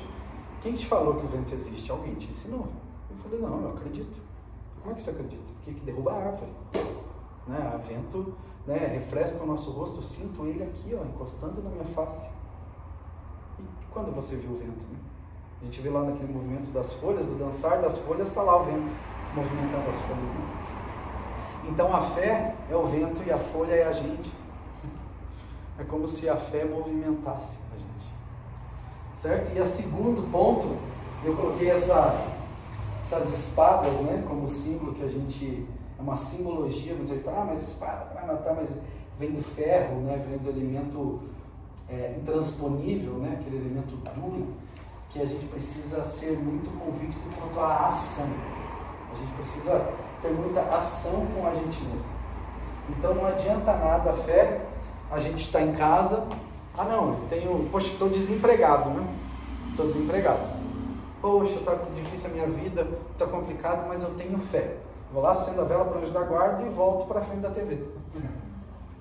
quem 0.62 0.74
te 0.74 0.86
falou 0.86 1.14
que 1.16 1.24
o 1.24 1.28
vento 1.28 1.54
existe? 1.54 1.90
Alguém 1.90 2.14
te 2.14 2.28
ensinou. 2.28 2.66
Eu 3.10 3.16
falei, 3.16 3.40
não, 3.40 3.62
eu 3.62 3.70
acredito. 3.70 4.20
Como 4.80 4.92
é 4.92 4.94
que 4.94 5.02
você 5.02 5.10
acredita? 5.10 5.42
Porque 5.54 5.72
que 5.72 5.80
derruba 5.86 6.12
a 6.12 6.16
árvore. 6.16 6.52
Né? 7.46 7.72
O 7.74 7.86
vento 7.86 8.34
né, 8.66 8.76
refresca 8.76 9.42
o 9.44 9.46
nosso 9.46 9.70
rosto, 9.70 9.98
eu 9.98 10.02
sinto 10.02 10.44
ele 10.46 10.62
aqui, 10.62 10.94
ó, 10.94 11.04
encostando 11.04 11.62
na 11.62 11.70
minha 11.70 11.84
face. 11.84 12.30
E 13.58 13.64
quando 13.92 14.14
você 14.14 14.36
viu 14.36 14.52
o 14.52 14.58
vento? 14.58 14.84
Né? 14.84 14.98
A 15.62 15.64
gente 15.64 15.80
vê 15.80 15.88
lá 15.88 16.02
naquele 16.02 16.32
movimento 16.32 16.70
das 16.70 16.92
folhas, 16.94 17.30
o 17.30 17.34
dançar 17.34 17.80
das 17.80 17.96
folhas, 17.98 18.28
está 18.28 18.42
lá 18.42 18.60
o 18.60 18.64
vento 18.64 18.92
movimentando 19.34 19.90
as 19.90 19.96
folhas. 19.98 20.30
Né? 20.30 20.56
Então 21.68 21.94
a 21.94 22.00
fé 22.00 22.54
é 22.70 22.76
o 22.76 22.86
vento 22.86 23.22
e 23.26 23.32
a 23.32 23.38
folha 23.38 23.72
é 23.72 23.84
a 23.86 23.92
gente. 23.92 24.30
É 25.78 25.84
como 25.84 26.06
se 26.08 26.28
a 26.28 26.36
fé 26.36 26.64
movimentasse 26.64 27.56
a 27.74 27.78
gente. 27.78 28.06
Certo? 29.18 29.54
E 29.54 29.60
a 29.60 29.66
segundo 29.66 30.30
ponto, 30.30 30.76
eu 31.24 31.34
coloquei 31.36 31.70
essa, 31.70 32.18
essas 33.02 33.32
espadas 33.32 34.00
né, 34.00 34.24
como 34.26 34.48
símbolo 34.48 34.94
que 34.94 35.02
a 35.02 35.08
gente. 35.08 35.66
É 35.98 36.02
uma 36.02 36.16
simbologia, 36.16 36.94
muita 36.94 37.14
gente 37.14 37.24
fala, 37.24 37.40
ah, 37.40 37.44
mas 37.46 37.62
espada 37.62 38.04
para 38.12 38.26
matar, 38.26 38.54
mas 38.54 38.68
vem 39.18 39.32
do 39.32 39.42
ferro, 39.42 39.96
né, 40.02 40.22
vem 40.28 40.36
do 40.36 40.50
elemento 40.50 41.22
é, 41.88 42.14
intransponível, 42.18 43.14
né, 43.14 43.38
aquele 43.40 43.56
elemento 43.56 43.96
duro 44.14 44.48
que 45.08 45.22
a 45.22 45.24
gente 45.24 45.46
precisa 45.46 46.02
ser 46.04 46.38
muito 46.38 46.68
convicto 46.78 47.18
quanto 47.38 47.58
à 47.60 47.86
ação. 47.86 48.28
A 49.16 49.18
gente 49.18 49.32
precisa 49.34 49.88
ter 50.20 50.30
muita 50.30 50.60
ação 50.60 51.26
com 51.34 51.46
a 51.46 51.54
gente 51.54 51.82
mesmo. 51.84 52.10
Então 52.90 53.14
não 53.14 53.26
adianta 53.26 53.72
nada 53.72 54.10
a 54.10 54.14
fé, 54.14 54.60
a 55.10 55.18
gente 55.18 55.44
está 55.44 55.62
em 55.62 55.72
casa, 55.72 56.22
ah 56.76 56.84
não, 56.84 57.14
eu 57.14 57.26
tenho, 57.30 57.68
poxa, 57.70 57.88
estou 57.88 58.08
desempregado, 58.08 58.90
né? 58.90 59.06
Estou 59.70 59.86
desempregado. 59.86 60.40
Poxa, 61.22 61.54
está 61.54 61.74
difícil 61.94 62.30
a 62.30 62.32
minha 62.34 62.46
vida, 62.46 62.86
está 63.12 63.26
complicado, 63.26 63.88
mas 63.88 64.02
eu 64.02 64.10
tenho 64.10 64.38
fé. 64.38 64.76
Vou 65.12 65.22
lá, 65.22 65.30
acendo 65.30 65.62
a 65.62 65.64
vela 65.64 65.84
para 65.84 65.98
o 65.98 66.02
anjo 66.02 66.12
da 66.12 66.22
guarda 66.22 66.62
e 66.62 66.68
volto 66.68 67.06
para 67.06 67.22
frente 67.22 67.40
da 67.40 67.50
TV. 67.50 67.82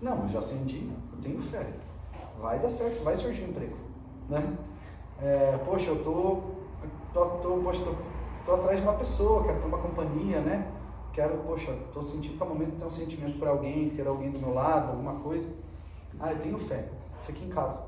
Não, 0.01 0.29
já 0.29 0.39
acendi, 0.39 0.89
eu 1.13 1.21
tenho 1.21 1.41
fé. 1.41 1.65
Vai 2.39 2.59
dar 2.59 2.69
certo, 2.69 3.03
vai 3.03 3.15
surgir 3.15 3.43
um 3.43 3.49
emprego. 3.49 3.75
Né? 4.29 4.55
É, 5.21 5.59
poxa, 5.65 5.89
eu 5.89 6.03
tô, 6.03 6.41
tô, 7.13 7.25
tô, 7.25 7.57
poxa, 7.63 7.81
tô, 7.83 7.93
tô 8.45 8.53
atrás 8.53 8.77
de 8.77 8.83
uma 8.83 8.93
pessoa, 8.93 9.43
quero 9.43 9.59
ter 9.59 9.65
uma 9.65 9.77
companhia, 9.77 10.39
né? 10.39 10.71
Quero, 11.13 11.37
poxa, 11.39 11.73
tô 11.93 12.03
sentindo 12.03 12.37
que 12.37 12.43
é 12.43 12.45
momento 12.45 12.77
ter 12.77 12.85
um 12.85 12.89
sentimento 12.89 13.39
por 13.39 13.47
alguém, 13.47 13.89
ter 13.89 14.05
alguém 14.05 14.31
do 14.31 14.39
meu 14.39 14.53
lado, 14.53 14.91
alguma 14.91 15.15
coisa. 15.15 15.49
Ah, 16.19 16.31
eu 16.31 16.39
tenho 16.39 16.57
fé, 16.57 16.89
fique 17.23 17.45
em 17.45 17.49
casa. 17.49 17.81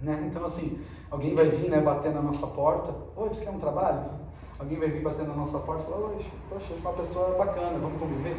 Né? 0.00 0.28
Então, 0.28 0.44
assim, 0.44 0.80
alguém 1.10 1.34
vai 1.34 1.48
vir 1.48 1.70
né, 1.70 1.80
bater 1.80 2.12
na 2.12 2.20
nossa 2.20 2.46
porta. 2.48 2.94
Oi, 3.16 3.28
você 3.28 3.44
quer 3.44 3.50
um 3.50 3.60
trabalho? 3.60 4.10
Alguém 4.58 4.78
vai 4.78 4.88
vir 4.88 5.02
bater 5.02 5.26
na 5.26 5.34
nossa 5.34 5.58
porta 5.60 5.82
e 5.82 5.86
falar, 5.86 6.08
Oi, 6.08 6.26
poxa, 6.50 6.74
uma 6.74 6.92
pessoa 6.92 7.36
bacana, 7.38 7.78
vamos 7.78 7.98
conviver? 7.98 8.36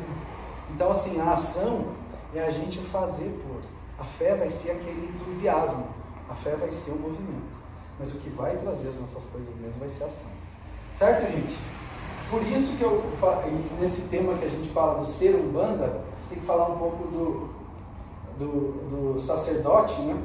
Então, 0.70 0.92
assim, 0.92 1.20
a 1.20 1.32
ação 1.32 1.86
é 2.34 2.42
a 2.42 2.52
gente 2.52 2.80
fazer 2.80 3.30
por. 3.42 3.62
A 3.98 4.04
fé 4.04 4.36
vai 4.36 4.50
ser 4.50 4.72
aquele 4.72 5.08
entusiasmo. 5.08 5.88
A 6.30 6.36
fé 6.36 6.56
vai 6.56 6.72
ser 6.72 6.92
o 6.92 7.00
movimento 7.00 7.66
mas 8.00 8.14
o 8.14 8.18
que 8.20 8.30
vai 8.30 8.58
trazer 8.58 8.90
as 8.90 9.00
nossas 9.00 9.26
coisas 9.26 9.56
mesmo 9.56 9.80
vai 9.80 9.90
ser 9.90 10.04
a 10.04 10.08
ação. 10.08 10.32
Certo, 10.96 11.30
gente? 11.30 11.58
Por 12.30 12.42
isso 12.44 12.78
que 12.78 12.84
eu, 12.84 13.04
nesse 13.82 14.04
tema 14.04 14.38
que 14.38 14.46
a 14.46 14.50
gente 14.50 14.70
fala 14.70 15.00
do 15.00 15.06
ser 15.06 15.36
umbanda, 15.36 16.02
tem 16.30 16.40
que 16.40 16.46
falar 16.46 16.70
um 16.70 16.78
pouco 16.78 17.08
do, 17.10 17.50
do, 18.40 19.14
do 19.14 19.20
sacerdote, 19.20 20.02
né? 20.04 20.18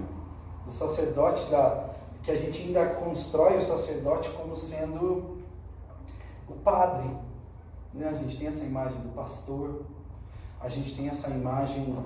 Do 0.64 0.72
sacerdote, 0.72 1.50
da, 1.50 1.90
que 2.22 2.30
a 2.30 2.36
gente 2.36 2.62
ainda 2.62 2.86
constrói 2.86 3.58
o 3.58 3.62
sacerdote 3.62 4.30
como 4.30 4.54
sendo 4.54 5.40
o 6.48 6.54
padre. 6.62 7.10
Né? 7.92 8.08
A 8.08 8.12
gente 8.12 8.38
tem 8.38 8.46
essa 8.46 8.62
imagem 8.64 9.00
do 9.00 9.08
pastor, 9.08 9.82
a 10.60 10.68
gente 10.68 10.94
tem 10.94 11.08
essa 11.08 11.30
imagem 11.30 11.98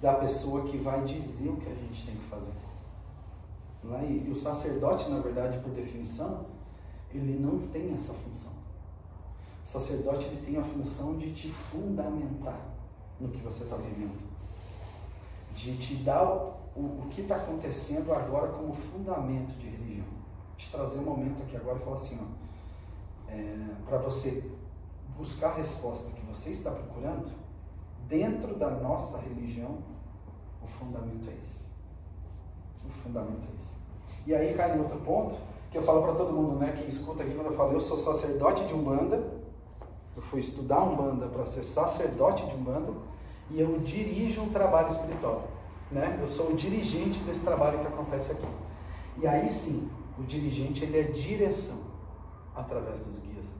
da 0.00 0.14
pessoa 0.14 0.62
que 0.62 0.78
vai 0.78 1.02
dizer 1.02 1.50
o 1.50 1.56
que 1.56 1.70
a 1.70 1.74
gente 1.74 2.06
tem 2.06 2.14
que 2.14 2.24
fazer. 2.30 2.52
É? 3.92 4.04
E 4.06 4.30
o 4.30 4.36
sacerdote, 4.36 5.10
na 5.10 5.20
verdade, 5.20 5.58
por 5.58 5.70
definição, 5.72 6.46
ele 7.12 7.38
não 7.38 7.58
tem 7.68 7.94
essa 7.94 8.12
função. 8.12 8.52
O 9.64 9.66
sacerdote 9.66 10.26
ele 10.26 10.44
tem 10.44 10.56
a 10.56 10.64
função 10.64 11.16
de 11.16 11.32
te 11.32 11.48
fundamentar 11.50 12.60
no 13.20 13.28
que 13.28 13.40
você 13.42 13.64
está 13.64 13.76
vivendo, 13.76 14.18
de 15.54 15.76
te 15.76 15.96
dar 15.96 16.24
o, 16.24 16.60
o, 16.76 17.06
que 17.10 17.20
está 17.20 17.36
acontecendo 17.36 18.12
agora 18.12 18.52
como 18.52 18.74
fundamento 18.74 19.52
de 19.58 19.68
religião, 19.68 20.06
de 20.56 20.68
trazer 20.70 20.98
um 20.98 21.04
momento 21.04 21.42
aqui 21.42 21.56
agora 21.56 21.78
e 21.78 21.82
falar 21.82 21.96
assim, 21.96 22.18
é, 23.28 23.74
para 23.86 23.98
você 23.98 24.50
buscar 25.16 25.50
a 25.50 25.54
resposta 25.54 26.10
que 26.10 26.24
você 26.26 26.50
está 26.50 26.70
procurando, 26.70 27.30
dentro 28.08 28.56
da 28.56 28.70
nossa 28.70 29.18
religião, 29.18 29.78
o 30.62 30.66
fundamento 30.66 31.28
é 31.28 31.34
esse. 31.44 31.64
O 32.84 32.90
fundamento 32.90 33.42
é 33.42 33.60
esse. 33.60 33.76
E 34.26 34.34
aí 34.34 34.54
cai 34.54 34.76
em 34.76 34.80
outro 34.80 34.98
ponto, 35.00 35.36
que 35.70 35.78
eu 35.78 35.82
falo 35.82 36.02
para 36.02 36.14
todo 36.14 36.32
mundo, 36.32 36.58
né, 36.58 36.72
que 36.72 36.88
escuta 36.88 37.22
aqui 37.22 37.34
quando 37.34 37.46
eu 37.46 37.52
falo, 37.52 37.72
eu 37.72 37.80
sou 37.80 37.96
sacerdote 37.96 38.66
de 38.66 38.74
Umbanda, 38.74 39.22
eu 40.16 40.22
fui 40.22 40.40
estudar 40.40 40.82
Umbanda 40.82 41.26
para 41.26 41.46
ser 41.46 41.62
sacerdote 41.62 42.44
de 42.46 42.54
Umbanda, 42.54 42.92
e 43.50 43.60
eu 43.60 43.78
dirijo 43.78 44.42
um 44.42 44.48
trabalho 44.48 44.88
espiritual. 44.88 45.48
Né? 45.90 46.18
Eu 46.20 46.28
sou 46.28 46.50
o 46.50 46.56
dirigente 46.56 47.18
desse 47.20 47.40
trabalho 47.40 47.80
que 47.80 47.86
acontece 47.86 48.32
aqui. 48.32 48.46
E 49.18 49.26
aí 49.26 49.50
sim, 49.50 49.90
o 50.18 50.22
dirigente 50.22 50.84
ele 50.84 50.98
é 50.98 51.02
direção 51.02 51.80
através 52.54 53.04
dos 53.04 53.18
guias. 53.20 53.56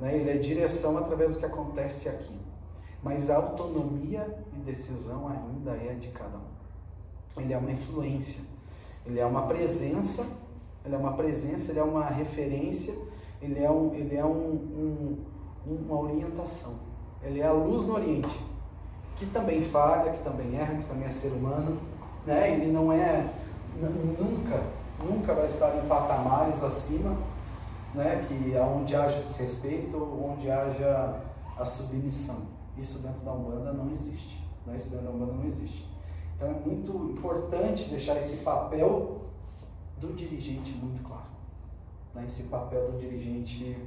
Né? 0.00 0.16
Ele 0.16 0.30
é 0.30 0.36
direção 0.36 0.98
através 0.98 1.34
do 1.34 1.38
que 1.38 1.46
acontece 1.46 2.08
aqui. 2.08 2.36
Mas 3.02 3.30
a 3.30 3.36
autonomia 3.36 4.44
e 4.52 4.60
decisão 4.60 5.28
ainda 5.28 5.72
é 5.72 5.94
de 5.94 6.08
cada 6.08 6.38
um. 6.38 7.40
Ele 7.40 7.52
é 7.52 7.58
uma 7.58 7.70
influência. 7.70 8.42
Ele 9.04 9.18
é 9.18 9.26
uma 9.26 9.46
presença, 9.46 10.26
ele 10.84 10.94
é 10.94 10.98
uma 10.98 11.12
presença, 11.12 11.70
ele 11.70 11.80
é 11.80 11.84
uma 11.84 12.04
referência 12.04 12.94
ele 13.42 13.62
é, 13.62 13.68
um, 13.68 13.92
ele 13.92 14.16
é 14.16 14.24
um, 14.24 15.18
um, 15.66 15.76
uma 15.84 16.00
orientação. 16.00 16.74
Ele 17.20 17.40
é 17.40 17.46
a 17.46 17.52
luz 17.52 17.86
no 17.86 17.94
Oriente, 17.94 18.40
que 19.16 19.26
também 19.26 19.60
falha, 19.60 20.12
que 20.12 20.22
também 20.22 20.56
erra, 20.56 20.76
que 20.76 20.84
também 20.84 21.08
é 21.08 21.10
ser 21.10 21.32
humano. 21.32 21.76
Né? 22.24 22.52
Ele 22.52 22.70
não 22.70 22.92
é, 22.92 23.28
nunca, 23.80 24.62
nunca 25.04 25.34
vai 25.34 25.46
estar 25.46 25.76
em 25.76 25.88
patamares 25.88 26.62
acima, 26.62 27.16
né? 27.92 28.24
que 28.28 28.56
onde 28.58 28.94
haja 28.94 29.20
desrespeito, 29.20 29.96
onde 29.96 30.48
haja 30.48 31.20
a 31.58 31.64
submissão. 31.64 32.42
Isso 32.78 33.00
dentro 33.00 33.22
da 33.24 33.32
Umbanda 33.32 33.72
não 33.72 33.90
existe. 33.90 34.40
Né? 34.64 34.76
Isso 34.76 34.90
dentro 34.90 35.06
da 35.06 35.12
Umbanda 35.12 35.32
não 35.32 35.44
existe. 35.44 35.84
Então 36.36 36.48
é 36.48 36.54
muito 36.54 37.10
importante 37.10 37.90
deixar 37.90 38.16
esse 38.18 38.36
papel 38.36 39.22
do 40.02 40.12
dirigente 40.14 40.72
muito 40.72 41.02
claro. 41.04 41.22
Né? 42.14 42.24
Esse 42.26 42.42
papel 42.44 42.90
do 42.90 42.98
dirigente 42.98 43.78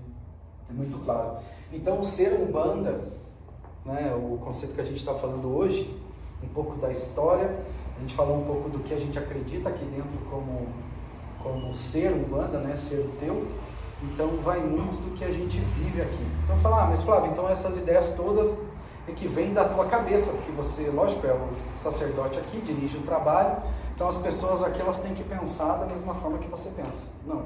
é 0.70 0.74
muito 0.74 0.97
claro. 1.03 1.38
Então, 1.72 2.03
ser 2.03 2.34
Umbanda, 2.34 3.01
né, 3.86 4.16
o 4.16 4.38
conceito 4.38 4.74
que 4.74 4.82
a 4.82 4.86
gente 4.86 4.97
está 4.97 5.13
falando 5.13 5.55
hoje, 5.55 5.95
um 6.41 6.47
pouco 6.47 6.78
da 6.78 6.89
história, 6.89 7.59
a 7.97 7.99
gente 7.99 8.16
falou 8.16 8.39
um 8.39 8.45
pouco 8.45 8.70
do 8.70 8.80
que 8.80 8.93
a 8.93 8.99
gente 8.99 9.20
acredita 9.20 9.70
aqui 9.70 9.86
dentro 9.86 10.18
como, 10.30 10.68
como 11.43 11.76
ser 11.76 12.11
Umbanda, 12.13 12.59
né, 12.59 12.78
ser 12.78 13.07
teu. 13.20 13.45
Então, 14.01 14.38
vai 14.38 14.59
muito 14.59 14.97
do 14.97 15.16
que 15.16 15.24
a 15.24 15.32
gente 15.32 15.57
vive 15.59 16.01
aqui. 16.01 16.26
Então, 16.43 16.57
falar, 16.59 16.84
ah, 16.84 16.88
mas 16.88 17.01
Flávio, 17.01 17.32
então 17.32 17.47
essas 17.47 17.78
ideias 17.78 18.13
todas 18.16 18.57
é 19.07 19.11
que 19.11 19.28
vêm 19.28 19.53
da 19.53 19.66
tua 19.66 19.86
cabeça, 19.86 20.32
porque 20.32 20.51
você, 20.51 20.89
lógico, 20.89 21.26
é 21.28 21.34
o 21.34 21.49
sacerdote 21.78 22.39
aqui, 22.39 22.59
dirige 22.61 22.97
o 22.97 23.01
trabalho, 23.01 23.61
então 23.96 24.10
as 24.10 24.18
pessoas 24.18 24.62
aqui 24.62 24.82
elas 24.82 25.00
têm 25.00 25.16
que 25.16 25.24
pensar 25.24 25.78
da 25.78 25.86
mesma 25.86 26.14
forma 26.14 26.38
que 26.38 26.50
você 26.50 26.70
pensa. 26.72 27.08
Não. 27.26 27.46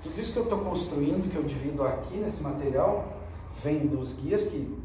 Tudo 0.00 0.20
isso 0.20 0.32
que 0.32 0.38
eu 0.38 0.44
estou 0.44 0.60
construindo, 0.60 1.28
que 1.28 1.36
eu 1.36 1.42
divido 1.42 1.82
aqui 1.82 2.16
nesse 2.16 2.40
material, 2.44 3.12
vem 3.60 3.88
dos 3.88 4.14
guias 4.14 4.44
que, 4.44 4.78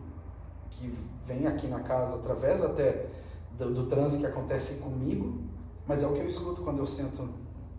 que 0.72 0.98
vêm 1.28 1.46
aqui 1.46 1.68
na 1.68 1.82
casa 1.82 2.16
através 2.16 2.64
até 2.64 3.06
do, 3.52 3.72
do 3.72 4.18
que 4.18 4.26
acontece 4.26 4.80
comigo, 4.80 5.44
mas 5.88 6.02
é 6.02 6.08
o 6.08 6.14
que 6.14 6.22
eu 6.22 6.28
escuto 6.28 6.64
quando 6.64 6.80
eu 6.80 6.88
sento 6.88 7.30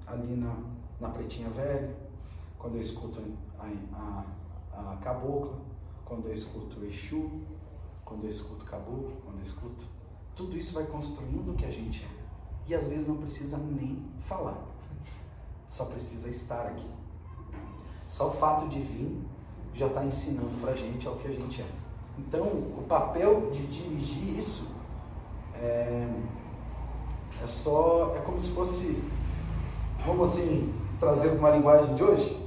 ali 0.06 0.36
na, 0.36 0.54
na 1.00 1.08
Pretinha 1.08 1.50
Velha, 1.50 1.96
quando 2.56 2.76
eu 2.76 2.80
escuto 2.80 3.20
a, 3.58 4.24
a, 4.72 4.92
a 4.92 4.96
Cabocla, 4.98 5.58
quando 6.04 6.28
eu 6.28 6.32
escuto 6.32 6.78
o 6.78 6.84
Exu, 6.84 7.40
quando 8.04 8.22
eu 8.22 8.30
escuto 8.30 8.64
Caboclo, 8.64 9.14
quando 9.24 9.38
eu 9.38 9.44
escuto. 9.44 9.84
Tudo 10.36 10.56
isso 10.56 10.74
vai 10.74 10.86
construindo 10.86 11.50
o 11.50 11.54
que 11.54 11.64
a 11.64 11.70
gente 11.70 12.04
é. 12.04 12.13
E 12.66 12.74
às 12.74 12.86
vezes 12.86 13.06
não 13.06 13.16
precisa 13.16 13.58
nem 13.58 14.02
falar, 14.20 14.58
só 15.68 15.84
precisa 15.84 16.28
estar 16.28 16.62
aqui. 16.66 16.88
Só 18.08 18.28
o 18.28 18.32
fato 18.32 18.68
de 18.68 18.80
vir 18.80 19.22
já 19.74 19.86
está 19.86 20.04
ensinando 20.04 20.60
para 20.60 20.72
a 20.72 20.76
gente 20.76 21.06
ao 21.06 21.16
que 21.16 21.28
a 21.28 21.32
gente 21.32 21.60
é. 21.60 21.66
Então, 22.18 22.42
o 22.42 22.84
papel 22.88 23.50
de 23.50 23.66
dirigir 23.66 24.38
isso 24.38 24.68
é, 25.54 26.08
é 27.42 27.46
só, 27.46 28.14
é 28.16 28.20
como 28.20 28.40
se 28.40 28.50
fosse, 28.50 29.02
vamos 30.06 30.32
assim, 30.32 30.72
trazer 31.00 31.30
uma 31.30 31.50
linguagem 31.50 31.94
de 31.94 32.02
hoje, 32.02 32.44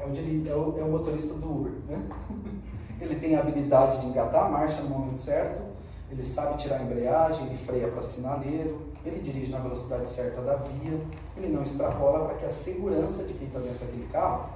é 0.00 0.06
o, 0.06 0.48
é 0.48 0.54
o, 0.54 0.78
é 0.78 0.84
o 0.84 0.90
motorista 0.92 1.34
do 1.34 1.50
Uber, 1.50 1.72
né? 1.88 2.08
Ele 3.00 3.16
tem 3.16 3.34
a 3.34 3.40
habilidade 3.40 4.00
de 4.00 4.06
engatar 4.06 4.46
a 4.46 4.48
marcha 4.48 4.80
no 4.82 4.88
momento 4.88 5.18
certo, 5.18 5.62
ele 6.10 6.22
sabe 6.22 6.56
tirar 6.58 6.76
a 6.76 6.82
embreagem, 6.82 7.46
ele 7.46 7.56
freia 7.56 7.88
para 7.88 8.02
sinaleiro, 8.02 8.80
ele 9.04 9.20
dirige 9.20 9.52
na 9.52 9.58
velocidade 9.58 10.06
certa 10.06 10.40
da 10.40 10.56
via, 10.56 10.98
ele 11.36 11.48
não 11.48 11.62
extrapola 11.62 12.26
para 12.26 12.36
que 12.36 12.46
a 12.46 12.50
segurança 12.50 13.24
de 13.24 13.34
quem 13.34 13.48
está 13.48 13.58
dentro 13.58 13.84
daquele 13.84 14.08
carro 14.10 14.48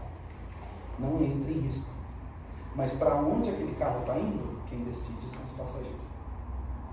não 0.99 1.23
entre 1.23 1.53
em 1.53 1.61
risco. 1.61 1.91
Mas 2.75 2.93
para 2.93 3.15
onde 3.17 3.51
aquele 3.51 3.75
carro 3.75 4.01
está 4.01 4.17
indo, 4.19 4.59
quem 4.69 4.85
decide 4.85 5.29
são 5.29 5.45
os 5.45 5.51
passageiros. 5.51 6.07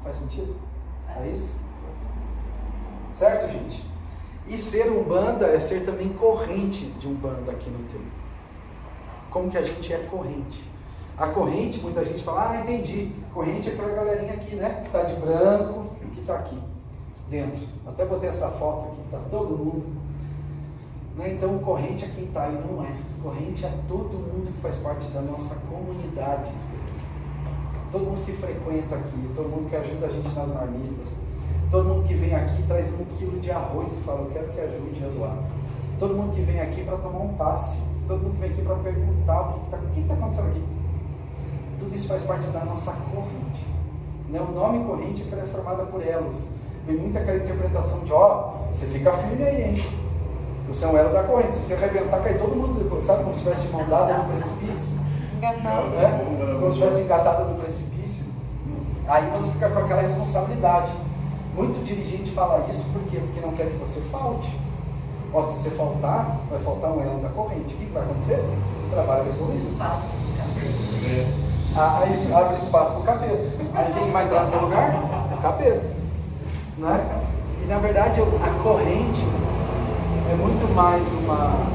Faz 0.03 0.18
sentido? 0.18 0.56
É 1.08 1.28
isso? 1.28 1.56
Certo, 3.14 3.51
gente? 3.51 3.86
E 4.47 4.58
ser 4.58 4.91
um 4.91 5.03
banda 5.03 5.47
é 5.47 5.60
ser 5.60 5.86
também 5.86 6.10
corrente 6.10 6.86
de 6.86 7.08
um 7.08 7.16
banda 7.16 7.51
aqui 7.51 7.70
no 7.70 7.88
tempo. 7.88 8.12
Como 9.32 9.49
que 9.49 9.58
a 9.58 9.64
gente 9.64 9.93
é 9.93 9.97
corrente? 10.10 10.70
A 11.18 11.28
corrente, 11.28 11.80
muita 11.80 12.03
gente 12.03 12.22
fala, 12.22 12.51
ah, 12.51 12.62
entendi. 12.62 13.16
Corrente 13.34 13.70
é 13.70 13.74
aquela 13.74 13.95
galerinha 13.95 14.34
aqui, 14.34 14.56
né? 14.56 14.82
Que 14.82 14.88
está 14.88 15.03
de 15.03 15.16
branco, 15.16 15.95
que 16.14 16.20
está 16.20 16.36
aqui 16.36 16.60
dentro. 17.30 17.61
Até 17.86 18.05
botei 18.05 18.30
essa 18.30 18.49
foto 18.51 18.91
aqui, 18.91 19.01
está 19.05 19.17
todo 19.30 19.57
mundo. 19.57 20.05
Né? 21.17 21.34
Então, 21.34 21.57
corrente 21.59 22.05
é 22.05 22.07
quem 22.09 22.26
está 22.26 22.43
aí, 22.43 22.53
não 22.53 22.84
é. 22.84 22.93
Corrente 23.23 23.65
é 23.65 23.73
todo 23.88 24.13
mundo 24.13 24.53
que 24.53 24.61
faz 24.61 24.78
parte 24.78 25.07
da 25.07 25.21
nossa 25.21 25.55
comunidade. 25.67 26.51
Todo 27.91 28.03
mundo 28.03 28.26
que 28.26 28.34
frequenta 28.34 28.95
aqui, 28.95 29.30
todo 29.36 29.49
mundo 29.49 29.69
que 29.69 29.76
ajuda 29.76 30.07
a 30.07 30.09
gente 30.09 30.36
nas 30.36 30.49
marmitas, 30.49 31.15
todo 31.71 31.88
mundo 31.88 32.07
que 32.07 32.13
vem 32.13 32.36
aqui 32.36 32.61
traz 32.63 32.91
um 32.93 33.05
quilo 33.17 33.39
de 33.39 33.51
arroz 33.51 33.93
e 33.93 34.01
fala, 34.01 34.21
eu 34.21 34.32
quero 34.32 34.47
que 34.49 34.59
ajude 34.59 35.05
a 35.05 35.07
doar. 35.09 35.38
Todo 35.97 36.13
mundo 36.13 36.36
que 36.36 36.41
vem 36.41 36.59
aqui 36.59 36.84
para 36.84 36.97
tomar 36.97 37.19
um 37.19 37.34
passe, 37.36 37.82
todo 38.05 38.21
mundo 38.21 38.34
que 38.34 38.41
vem 38.41 38.51
aqui 38.51 38.61
para 38.63 38.76
perguntar 38.76 39.41
o 39.41 39.53
que 39.53 39.65
está 39.65 39.78
que 39.78 40.03
tá 40.03 40.13
acontecendo 40.13 40.47
aqui. 40.47 40.63
Tudo 41.80 41.95
isso 41.95 42.07
faz 42.07 42.23
parte 42.23 42.47
da 42.47 42.65
nossa 42.65 42.91
corrente. 42.91 43.65
Né? 44.30 44.41
O 44.41 44.51
nome 44.51 44.84
corrente 44.86 45.23
que 45.23 45.34
é 45.34 45.45
formada 45.45 45.86
por 45.86 46.01
elos. 46.01 46.49
Vem 46.86 46.97
muita 46.97 47.19
aquela 47.19 47.38
interpretação 47.38 47.99
de, 48.01 48.13
ó, 48.13 48.51
você 48.71 48.86
fica 48.86 49.11
firme 49.13 49.43
aí, 49.43 49.63
hein? 49.63 49.86
Você 50.67 50.86
é 50.86 50.88
um 50.88 50.97
elo 50.97 51.13
da 51.13 51.23
corrente. 51.23 51.53
Se 51.53 51.61
você 51.61 51.73
arrebentar, 51.73 52.21
cai 52.21 52.36
todo 52.36 52.55
mundo 52.55 52.83
depois. 52.83 53.03
Sabe 53.03 53.23
como 53.23 53.36
se 53.36 53.41
estivesse 53.41 53.67
de 53.67 53.73
mão 53.73 53.88
dada 53.88 54.13
no 54.13 54.25
precipício? 54.25 54.89
Engatado. 55.38 55.95
É? 55.97 56.23
Como 56.59 56.73
se 56.73 56.79
estivesse 56.79 57.01
engatado 57.01 57.45
no 57.45 57.55
precipício. 57.61 58.25
Aí 59.07 59.29
você 59.31 59.51
fica 59.51 59.69
com 59.69 59.79
aquela 59.79 60.01
responsabilidade. 60.01 60.91
Muito 61.55 61.83
dirigente 61.86 62.31
fala 62.31 62.65
isso 62.69 62.83
por 62.91 63.01
quê? 63.03 63.17
Porque 63.17 63.39
não 63.39 63.53
quer 63.53 63.67
que 63.67 63.77
você 63.77 64.01
falte. 64.11 64.53
Ó, 65.33 65.41
se 65.41 65.59
você 65.59 65.69
faltar, 65.71 66.39
vai 66.49 66.59
faltar 66.59 66.91
um 66.91 67.01
elo 67.01 67.19
da 67.19 67.29
corrente. 67.29 67.73
O 67.73 67.77
que, 67.77 67.86
vai 67.86 68.03
acontecer? 68.03 68.43
O 68.88 68.89
trabalho 68.91 69.23
vai 69.23 69.31
ser 69.31 69.41
horrível. 69.41 69.71
Ah, 71.77 71.99
aí 72.01 72.13
isso 72.13 72.36
abre 72.36 72.55
espaço 72.55 72.91
para 72.91 72.99
o 72.99 73.03
capeta. 73.03 73.43
Aí 73.73 73.93
quem 73.93 74.11
vai 74.11 74.25
entrar 74.25 74.43
no 74.45 74.51
teu 74.51 74.61
lugar? 74.61 74.95
O 75.31 75.41
capeta. 75.41 75.94
Né? 76.78 77.23
E 77.63 77.67
na 77.67 77.78
verdade 77.80 78.19
a 78.21 78.63
corrente 78.63 79.21
é 80.30 80.36
muito 80.36 80.73
mais 80.76 81.07
uma. 81.13 81.65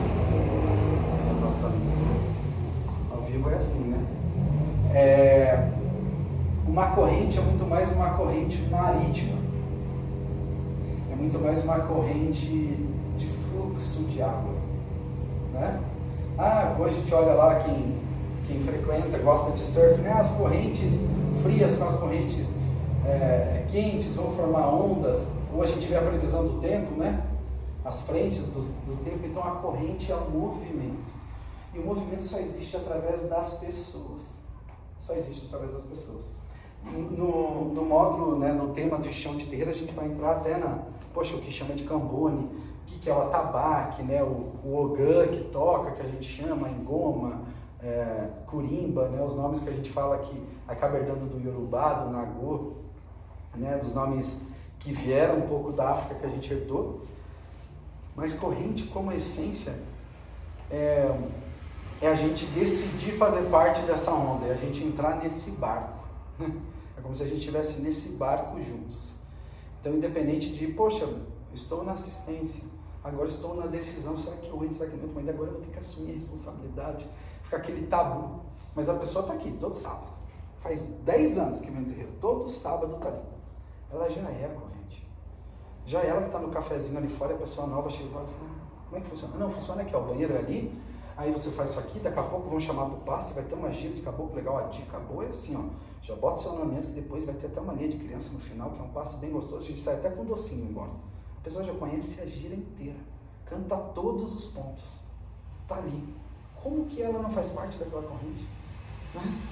Nossa, 1.40 1.72
ao 3.10 3.22
vivo 3.22 3.50
é 3.50 3.54
assim, 3.54 3.80
né? 3.80 4.04
É... 4.92 5.70
Uma 6.68 6.88
corrente 6.88 7.38
é 7.38 7.40
muito 7.40 7.66
mais 7.66 7.90
uma 7.92 8.10
corrente 8.10 8.58
marítima. 8.70 9.38
É 11.10 11.16
muito 11.16 11.38
mais 11.38 11.64
uma 11.64 11.80
corrente 11.80 12.46
de 13.16 13.26
fluxo 13.26 14.04
de 14.04 14.22
água. 14.22 14.54
Né? 15.54 15.80
Ah, 16.38 16.76
hoje 16.78 16.94
a 16.94 16.98
gente 16.98 17.14
olha 17.14 17.32
lá 17.32 17.54
quem 17.60 17.98
quem 18.46 18.60
frequenta, 18.62 19.16
gosta 19.18 19.52
de 19.52 19.64
surf, 19.64 20.00
né? 20.00 20.12
as 20.12 20.32
correntes 20.32 21.04
frias 21.42 21.76
com 21.76 21.84
as 21.84 21.94
correntes 21.94 22.50
é, 23.06 23.64
quentes 23.68 24.14
vão 24.14 24.32
formar 24.34 24.68
ondas, 24.68 25.28
ou 25.54 25.62
a 25.62 25.66
gente 25.66 25.86
vê 25.86 25.96
a 25.96 26.02
previsão 26.02 26.46
do 26.46 26.60
tempo, 26.60 26.94
né? 26.96 27.26
as 27.84 28.00
frentes 28.02 28.46
do, 28.48 28.60
do 28.60 29.04
tempo, 29.04 29.26
então 29.26 29.42
a 29.42 29.52
corrente 29.56 30.12
é 30.12 30.14
o 30.14 30.30
movimento. 30.30 31.10
E 31.74 31.78
o 31.78 31.84
movimento 31.84 32.22
só 32.22 32.38
existe 32.38 32.76
através 32.76 33.28
das 33.28 33.58
pessoas. 33.58 34.22
Só 34.98 35.14
existe 35.14 35.46
através 35.46 35.72
das 35.72 35.84
pessoas. 35.84 36.26
No, 36.84 37.72
no 37.74 37.84
módulo, 37.84 38.38
né, 38.38 38.52
no 38.52 38.72
tema 38.72 38.98
de 38.98 39.12
chão 39.12 39.36
de 39.36 39.46
terreiro, 39.46 39.70
a 39.70 39.74
gente 39.74 39.92
vai 39.94 40.06
entrar 40.06 40.32
até 40.32 40.56
na, 40.56 40.78
poxa, 41.12 41.36
o 41.36 41.40
que 41.40 41.52
chama 41.52 41.74
de 41.74 41.84
cambone, 41.84 42.44
o 42.44 42.86
que, 42.86 42.98
que 43.00 43.10
é 43.10 43.14
o 43.14 43.22
atabaque, 43.22 44.02
né, 44.02 44.22
o, 44.22 44.52
o 44.64 44.76
ogã 44.76 45.28
que 45.28 45.44
toca, 45.50 45.92
que 45.92 46.02
a 46.02 46.08
gente 46.08 46.26
chama, 46.26 46.68
engoma, 46.68 47.42
é, 47.82 48.28
Curimba, 48.46 49.08
né, 49.08 49.22
os 49.22 49.36
nomes 49.36 49.60
que 49.60 49.68
a 49.68 49.72
gente 49.72 49.90
fala 49.90 50.18
que 50.18 50.42
acaba 50.66 50.98
herdando 50.98 51.26
do 51.26 51.40
Yorubá, 51.40 51.94
do 51.94 52.10
Nagô, 52.10 52.72
né, 53.54 53.78
dos 53.78 53.94
nomes 53.94 54.38
que 54.78 54.92
vieram 54.92 55.38
um 55.38 55.48
pouco 55.48 55.72
da 55.72 55.90
África 55.90 56.14
que 56.16 56.26
a 56.26 56.28
gente 56.28 56.52
herdou. 56.52 57.06
Mas 58.16 58.34
corrente 58.34 58.84
como 58.84 59.12
essência 59.12 59.74
é, 60.70 61.10
é 62.00 62.08
a 62.08 62.14
gente 62.14 62.46
decidir 62.46 63.12
fazer 63.12 63.42
parte 63.50 63.82
dessa 63.82 64.12
onda, 64.12 64.46
é 64.46 64.52
a 64.52 64.56
gente 64.56 64.82
entrar 64.84 65.16
nesse 65.22 65.52
barco. 65.52 66.00
É 66.98 67.02
como 67.02 67.14
se 67.14 67.22
a 67.22 67.26
gente 67.26 67.38
estivesse 67.38 67.80
nesse 67.80 68.10
barco 68.10 68.62
juntos. 68.62 69.14
Então, 69.80 69.94
independente 69.94 70.52
de, 70.52 70.66
poxa, 70.66 71.08
estou 71.54 71.82
na 71.82 71.92
assistência, 71.92 72.62
agora 73.02 73.26
estou 73.26 73.56
na 73.56 73.66
decisão, 73.68 74.18
será 74.18 74.36
que 74.36 74.50
eu 74.50 74.62
entro, 74.62 74.76
será 74.76 74.90
que 74.90 74.98
não 74.98 75.04
entro, 75.04 75.14
mas 75.14 75.28
agora 75.30 75.48
eu 75.48 75.54
vou 75.54 75.62
ter 75.62 75.70
que 75.70 75.78
assumir 75.78 76.10
a 76.10 76.14
responsabilidade 76.16 77.06
fica 77.50 77.56
aquele 77.56 77.86
tabu. 77.88 78.40
Mas 78.74 78.88
a 78.88 78.94
pessoa 78.94 79.24
está 79.24 79.34
aqui 79.34 79.50
todo 79.60 79.74
sábado. 79.74 80.08
Faz 80.60 80.84
10 80.84 81.38
anos 81.38 81.60
que 81.60 81.70
vem 81.70 81.80
no 81.80 81.88
terreiro, 81.88 82.12
todo 82.20 82.48
sábado 82.48 82.94
está 82.94 83.08
ali. 83.08 83.20
Ela 83.92 84.08
já 84.08 84.22
é 84.22 84.48
corrente. 84.48 85.08
Já 85.86 86.00
é 86.02 86.08
ela 86.08 86.20
que 86.20 86.26
está 86.26 86.38
no 86.38 86.50
cafezinho 86.50 86.98
ali 86.98 87.08
fora, 87.08 87.34
a 87.34 87.38
pessoa 87.38 87.66
nova 87.66 87.90
chega 87.90 88.08
e 88.08 88.12
fala, 88.12 88.28
como 88.86 88.96
é 88.96 89.00
que 89.00 89.08
funciona? 89.08 89.36
Não, 89.36 89.50
funciona 89.50 89.82
aqui, 89.82 89.94
ó, 89.94 90.00
o 90.00 90.04
banheiro 90.06 90.34
é 90.34 90.38
ali, 90.38 90.80
Aí 91.20 91.30
você 91.32 91.50
faz 91.50 91.72
isso 91.72 91.78
aqui, 91.78 91.98
daqui 91.98 92.18
a 92.18 92.22
pouco 92.22 92.48
vão 92.48 92.58
chamar 92.58 92.86
para 92.86 92.94
o 92.94 93.00
passe, 93.00 93.34
vai 93.34 93.44
ter 93.44 93.54
uma 93.54 93.70
gira 93.70 93.94
de 93.94 94.00
caboclo 94.00 94.34
legal. 94.34 94.56
A 94.56 94.62
dica 94.68 94.98
boa 94.98 95.26
é 95.26 95.28
assim, 95.28 95.54
ó. 95.54 95.64
Já 96.00 96.16
bota 96.16 96.38
o 96.38 96.42
seu 96.42 96.52
nome 96.54 96.74
mesmo, 96.74 96.94
que 96.94 97.00
depois 97.02 97.26
vai 97.26 97.34
ter 97.34 97.48
até 97.48 97.60
uma 97.60 97.74
linha 97.74 97.90
de 97.90 97.98
criança 97.98 98.32
no 98.32 98.40
final, 98.40 98.70
que 98.70 98.80
é 98.80 98.82
um 98.82 98.88
passe 98.88 99.18
bem 99.18 99.30
gostoso. 99.30 99.62
A 99.62 99.68
gente 99.68 99.82
sai 99.82 99.96
até 99.96 100.08
com 100.08 100.24
docinho 100.24 100.70
embora. 100.70 100.92
A 101.38 101.44
pessoa 101.44 101.62
já 101.62 101.74
conhece 101.74 102.18
a 102.22 102.24
gira 102.24 102.54
inteira. 102.54 102.96
Canta 103.44 103.76
todos 103.76 104.34
os 104.34 104.46
pontos. 104.46 104.82
Tá 105.68 105.76
ali. 105.76 106.14
Como 106.62 106.86
que 106.86 107.02
ela 107.02 107.20
não 107.20 107.30
faz 107.30 107.50
parte 107.50 107.76
daquela 107.76 108.02
corrente? 108.02 108.48
Né? 109.14 109.42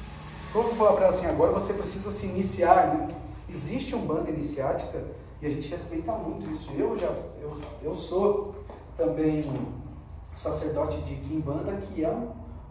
Como 0.51 0.70
eu 0.70 0.74
falar 0.74 0.93
para 0.93 1.05
ela 1.05 1.14
assim, 1.14 1.26
agora 1.26 1.53
você 1.53 1.74
precisa 1.74 2.11
se 2.11 2.28
iniciar, 2.28 2.97
né? 2.97 3.14
Existe 3.49 3.94
um 3.94 4.07
bando 4.07 4.28
iniciática 4.30 5.05
e 5.40 5.46
a 5.46 5.51
gente 5.51 5.68
respeita 5.68 6.12
muito 6.12 6.51
isso. 6.51 6.72
Eu 6.72 6.96
já, 6.96 7.09
eu, 7.40 7.57
eu 7.82 7.94
sou 7.94 8.55
também 8.96 9.44
sacerdote 10.34 10.99
de 11.03 11.16
Kimbanda, 11.16 11.76
que 11.76 12.05
é 12.05 12.16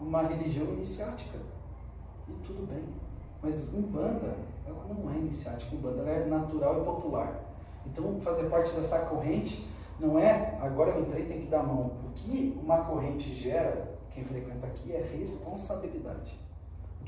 uma 0.00 0.22
religião 0.22 0.66
iniciática. 0.68 1.38
E 2.28 2.32
tudo 2.46 2.66
bem. 2.66 2.84
Mas 3.42 3.72
Umbanda, 3.72 4.36
ela 4.66 4.84
não 4.88 5.10
é 5.10 5.16
iniciática, 5.16 5.74
Umbanda 5.74 6.02
ela 6.02 6.10
é 6.10 6.26
natural 6.26 6.80
e 6.80 6.84
popular. 6.84 7.40
Então, 7.86 8.20
fazer 8.20 8.48
parte 8.48 8.72
dessa 8.72 8.98
corrente 9.00 9.66
não 9.98 10.18
é, 10.18 10.58
agora 10.60 10.90
eu 10.90 11.02
entrei, 11.02 11.24
tem 11.26 11.40
que 11.40 11.46
dar 11.46 11.62
mão. 11.62 11.92
O 12.06 12.12
que 12.14 12.58
uma 12.62 12.84
corrente 12.84 13.34
gera, 13.34 13.98
quem 14.10 14.24
frequenta 14.24 14.66
aqui, 14.66 14.92
é 14.92 15.00
responsabilidade. 15.00 16.38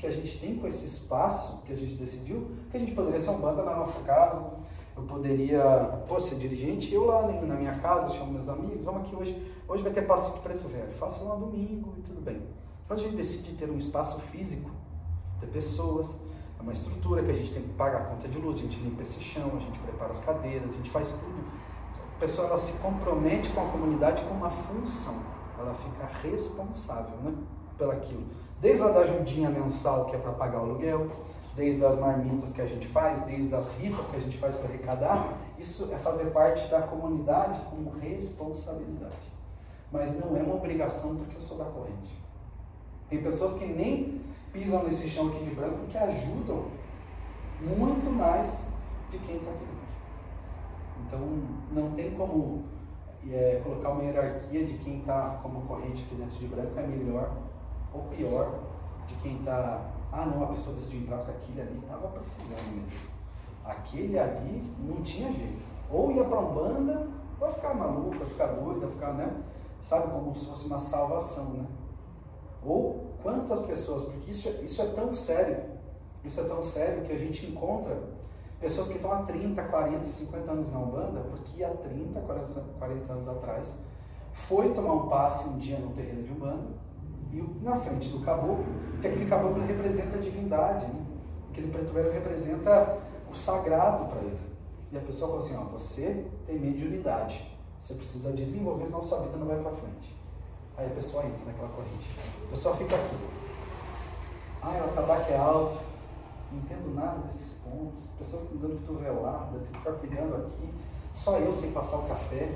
Que 0.01 0.07
a 0.07 0.11
gente 0.11 0.39
tem 0.39 0.55
com 0.55 0.65
esse 0.65 0.83
espaço 0.83 1.61
que 1.61 1.71
a 1.71 1.75
gente 1.75 1.93
decidiu, 1.93 2.49
que 2.71 2.75
a 2.75 2.79
gente 2.79 2.95
poderia 2.95 3.19
ser 3.19 3.29
Umbanda 3.29 3.61
na 3.61 3.75
nossa 3.75 4.01
casa, 4.01 4.43
eu 4.97 5.03
poderia, 5.03 5.63
pô, 6.07 6.19
ser 6.19 6.35
dirigente, 6.35 6.91
eu 6.91 7.05
lá 7.05 7.21
na 7.27 7.55
minha 7.55 7.75
casa, 7.75 8.09
chamo 8.09 8.33
meus 8.33 8.49
amigos, 8.49 8.83
vamos 8.83 9.03
aqui 9.03 9.15
hoje, 9.15 9.53
hoje 9.67 9.83
vai 9.83 9.93
ter 9.93 10.01
passe 10.01 10.33
de 10.33 10.39
preto 10.39 10.67
velho, 10.67 10.91
faço 10.93 11.23
lá 11.23 11.35
domingo 11.35 11.93
e 11.99 12.01
tudo 12.01 12.19
bem. 12.19 12.41
Quando 12.87 12.99
a 12.99 13.03
gente 13.03 13.15
decide 13.15 13.53
ter 13.53 13.69
um 13.69 13.77
espaço 13.77 14.19
físico, 14.19 14.71
ter 15.39 15.45
pessoas, 15.47 16.17
é 16.59 16.63
uma 16.63 16.73
estrutura 16.73 17.21
que 17.21 17.29
a 17.29 17.35
gente 17.35 17.53
tem 17.53 17.61
que 17.61 17.73
pagar 17.73 18.01
a 18.01 18.05
conta 18.05 18.27
de 18.27 18.39
luz, 18.39 18.57
a 18.57 18.61
gente 18.61 18.79
limpa 18.79 19.03
esse 19.03 19.21
chão, 19.21 19.51
a 19.55 19.59
gente 19.59 19.77
prepara 19.77 20.11
as 20.11 20.19
cadeiras, 20.19 20.73
a 20.73 20.77
gente 20.77 20.89
faz 20.89 21.09
tudo. 21.09 21.45
A 22.17 22.19
pessoa 22.19 22.47
ela 22.47 22.57
se 22.57 22.73
compromete 22.79 23.49
com 23.51 23.61
a 23.61 23.69
comunidade 23.69 24.23
com 24.23 24.33
uma 24.33 24.49
função, 24.49 25.21
ela 25.59 25.75
fica 25.75 26.05
responsável 26.27 27.17
né, 27.17 27.33
pelaquilo. 27.77 28.25
Desde 28.61 28.79
lá 28.79 28.91
da 28.91 28.99
ajudinha 28.99 29.49
mensal, 29.49 30.05
que 30.05 30.15
é 30.15 30.19
para 30.19 30.33
pagar 30.33 30.59
o 30.59 30.65
aluguel, 30.65 31.09
desde 31.55 31.83
as 31.83 31.97
marmitas 31.97 32.53
que 32.53 32.61
a 32.61 32.67
gente 32.67 32.87
faz, 32.87 33.23
desde 33.23 33.53
as 33.55 33.75
rifas 33.77 34.05
que 34.05 34.17
a 34.17 34.19
gente 34.19 34.37
faz 34.37 34.55
para 34.55 34.69
arrecadar, 34.69 35.33
isso 35.57 35.91
é 35.91 35.97
fazer 35.97 36.25
parte 36.29 36.69
da 36.69 36.83
comunidade 36.83 37.59
com 37.65 37.89
responsabilidade. 37.99 39.31
Mas 39.91 40.17
não 40.17 40.37
é 40.37 40.43
uma 40.43 40.55
obrigação 40.55 41.15
porque 41.15 41.37
eu 41.37 41.41
sou 41.41 41.57
da 41.57 41.65
corrente. 41.65 42.21
Tem 43.09 43.21
pessoas 43.21 43.53
que 43.53 43.65
nem 43.65 44.21
pisam 44.53 44.83
nesse 44.83 45.09
chão 45.09 45.29
aqui 45.29 45.43
de 45.43 45.55
branco 45.55 45.87
que 45.89 45.97
ajudam 45.97 46.65
muito 47.61 48.11
mais 48.11 48.61
de 49.09 49.17
quem 49.17 49.37
está 49.37 49.49
aqui 49.49 49.65
dentro. 49.65 49.81
Então 51.07 51.19
não 51.71 51.91
tem 51.91 52.11
como 52.11 52.63
é, 53.27 53.59
colocar 53.63 53.89
uma 53.89 54.03
hierarquia 54.03 54.63
de 54.63 54.75
quem 54.75 54.99
está 54.99 55.39
como 55.41 55.61
corrente 55.61 56.03
aqui 56.03 56.15
dentro 56.15 56.37
de 56.37 56.47
branco 56.47 56.79
é 56.79 56.87
melhor 56.87 57.50
ou 57.93 58.03
pior 58.03 58.59
de 59.07 59.15
quem 59.15 59.39
está 59.39 59.91
ah, 60.11 60.25
não, 60.25 60.43
a 60.43 60.47
pessoa 60.47 60.75
decidiu 60.75 61.01
entrar 61.01 61.19
porque 61.19 61.31
aquele 61.31 61.61
ali 61.61 61.79
estava 61.79 62.09
precisando 62.09 62.49
mesmo. 62.49 62.99
Aquele 63.63 64.19
ali 64.19 64.73
não 64.79 65.01
tinha 65.01 65.31
jeito. 65.31 65.61
Ou 65.89 66.11
ia 66.11 66.23
para 66.25 66.39
um 66.39 66.53
banda, 66.53 67.07
ou 67.39 67.51
ficar 67.51 67.73
maluco, 67.73 68.15
ia 68.15 68.25
ficar 68.25 68.47
doido, 68.47 68.81
ia 68.81 68.87
ficar, 68.89 69.13
né? 69.13 69.41
Sabe, 69.79 70.11
como 70.11 70.35
se 70.35 70.45
fosse 70.45 70.65
uma 70.65 70.77
salvação, 70.77 71.45
né? 71.51 71.65
Ou 72.63 73.13
quantas 73.23 73.61
pessoas, 73.61 74.03
porque 74.03 74.31
isso, 74.31 74.49
é, 74.49 74.51
isso 74.63 74.81
é 74.81 74.85
tão 74.87 75.13
sério, 75.13 75.63
isso 76.23 76.39
é 76.41 76.43
tão 76.43 76.61
sério 76.61 77.03
que 77.03 77.13
a 77.13 77.17
gente 77.17 77.45
encontra 77.45 77.97
pessoas 78.59 78.89
que 78.89 78.95
estão 78.95 79.11
há 79.11 79.23
30, 79.23 79.63
40, 79.63 80.09
50 80.09 80.51
anos 80.51 80.71
na 80.71 80.79
Umbanda, 80.79 81.21
porque 81.21 81.63
há 81.63 81.69
30, 81.69 82.19
40, 82.19 82.61
40 82.77 83.13
anos 83.13 83.29
atrás 83.29 83.79
foi 84.33 84.73
tomar 84.73 84.93
um 84.93 85.09
passe 85.09 85.47
um 85.47 85.57
dia 85.57 85.79
no 85.79 85.91
terreno 85.93 86.21
de 86.21 86.31
Umbanda 86.31 86.67
e 87.33 87.63
na 87.63 87.75
frente 87.77 88.09
do 88.09 88.19
caboclo, 88.19 88.65
que 88.99 89.07
aquele 89.07 89.29
caboclo 89.29 89.65
representa 89.65 90.17
a 90.17 90.19
divindade, 90.19 90.85
né? 90.85 91.05
aquele 91.49 91.71
preto 91.71 91.93
velho 91.93 92.11
representa 92.11 92.97
o 93.31 93.35
sagrado 93.35 94.05
para 94.05 94.21
ele. 94.21 94.39
E 94.91 94.97
a 94.97 95.01
pessoa 95.01 95.31
fala 95.31 95.41
assim: 95.41 95.55
ó, 95.55 95.63
você 95.77 96.25
tem 96.45 96.59
mediunidade, 96.59 97.47
você 97.79 97.93
precisa 97.93 98.31
desenvolver, 98.33 98.85
senão 98.85 99.01
sua 99.01 99.19
vida 99.19 99.37
não 99.37 99.47
vai 99.47 99.57
para 99.59 99.71
frente. 99.71 100.15
Aí 100.77 100.87
a 100.87 100.89
pessoa 100.89 101.23
entra 101.25 101.45
naquela 101.45 101.69
corrente. 101.69 102.17
A 102.47 102.49
pessoa 102.49 102.75
fica 102.75 102.95
aqui. 102.95 103.15
Ah, 104.61 104.85
o 104.89 104.93
tabaco 104.93 105.31
é 105.31 105.37
alto, 105.37 105.77
não 106.51 106.59
entendo 106.59 106.93
nada 106.95 107.19
desses 107.27 107.53
pontos. 107.63 107.99
A 108.15 108.17
pessoa 108.19 108.43
fica 108.43 108.55
dando 108.55 108.85
cotovelada, 108.85 109.59
tem 109.59 109.71
que 109.71 109.77
ficar 109.77 109.91
cuidando 109.93 110.35
aqui. 110.35 110.69
Só 111.13 111.37
eu 111.37 111.53
sei 111.53 111.71
passar 111.71 111.97
o 111.97 112.07
café, 112.07 112.53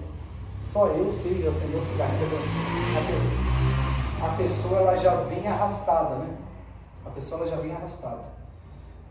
só 0.61 0.87
eu 0.87 1.11
sei 1.11 1.47
acender 1.47 1.79
o 1.79 1.85
cigarrinho 1.85 3.45
a 4.25 4.29
pessoa 4.37 4.79
ela 4.79 4.97
já 4.97 5.15
vem 5.15 5.47
arrastada, 5.47 6.15
né? 6.15 6.37
A 7.05 7.09
pessoa 7.11 7.41
ela 7.41 7.49
já 7.49 7.57
vem 7.57 7.71
arrastada. 7.71 8.23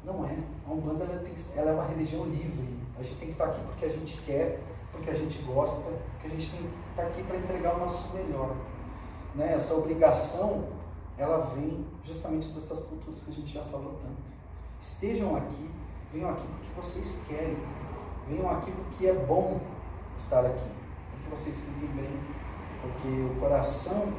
Não 0.05 0.25
é. 0.25 0.37
A 0.67 0.73
Umbanda 0.73 1.05
ela, 1.05 1.23
tem, 1.23 1.35
ela 1.57 1.71
é 1.71 1.75
uma 1.75 1.85
religião 1.85 2.25
livre. 2.25 2.81
A 2.99 3.03
gente 3.03 3.17
tem 3.17 3.29
que 3.29 3.35
estar 3.35 3.47
aqui 3.47 3.61
porque 3.63 3.85
a 3.85 3.89
gente 3.89 4.21
quer, 4.23 4.61
porque 4.91 5.11
a 5.11 5.15
gente 5.15 5.41
gosta, 5.43 5.91
porque 6.13 6.27
a 6.27 6.31
gente 6.31 6.51
tem 6.51 6.61
que 6.61 6.91
estar 6.91 7.03
aqui 7.03 7.23
para 7.23 7.37
entregar 7.37 7.77
o 7.77 7.81
nosso 7.81 8.13
melhor. 8.15 8.57
Né? 9.35 9.53
Essa 9.53 9.75
obrigação, 9.75 10.65
ela 11.17 11.53
vem 11.55 11.87
justamente 12.05 12.49
dessas 12.49 12.81
culturas 12.81 13.21
que 13.21 13.31
a 13.31 13.35
gente 13.35 13.53
já 13.53 13.63
falou 13.65 13.99
tanto. 14.03 14.23
Estejam 14.81 15.37
aqui, 15.37 15.71
venham 16.13 16.31
aqui 16.31 16.47
porque 16.47 16.81
vocês 16.81 17.21
querem. 17.29 17.57
Venham 18.29 18.51
aqui 18.51 18.73
porque 18.73 19.07
é 19.07 19.15
bom 19.15 19.61
estar 20.17 20.45
aqui. 20.45 20.84
Porque 21.25 21.37
vocês 21.37 21.55
se 21.55 21.67
sentem 21.67 21.89
bem. 21.95 22.11
Porque 22.83 23.09
o 23.09 23.41
coração 23.41 24.13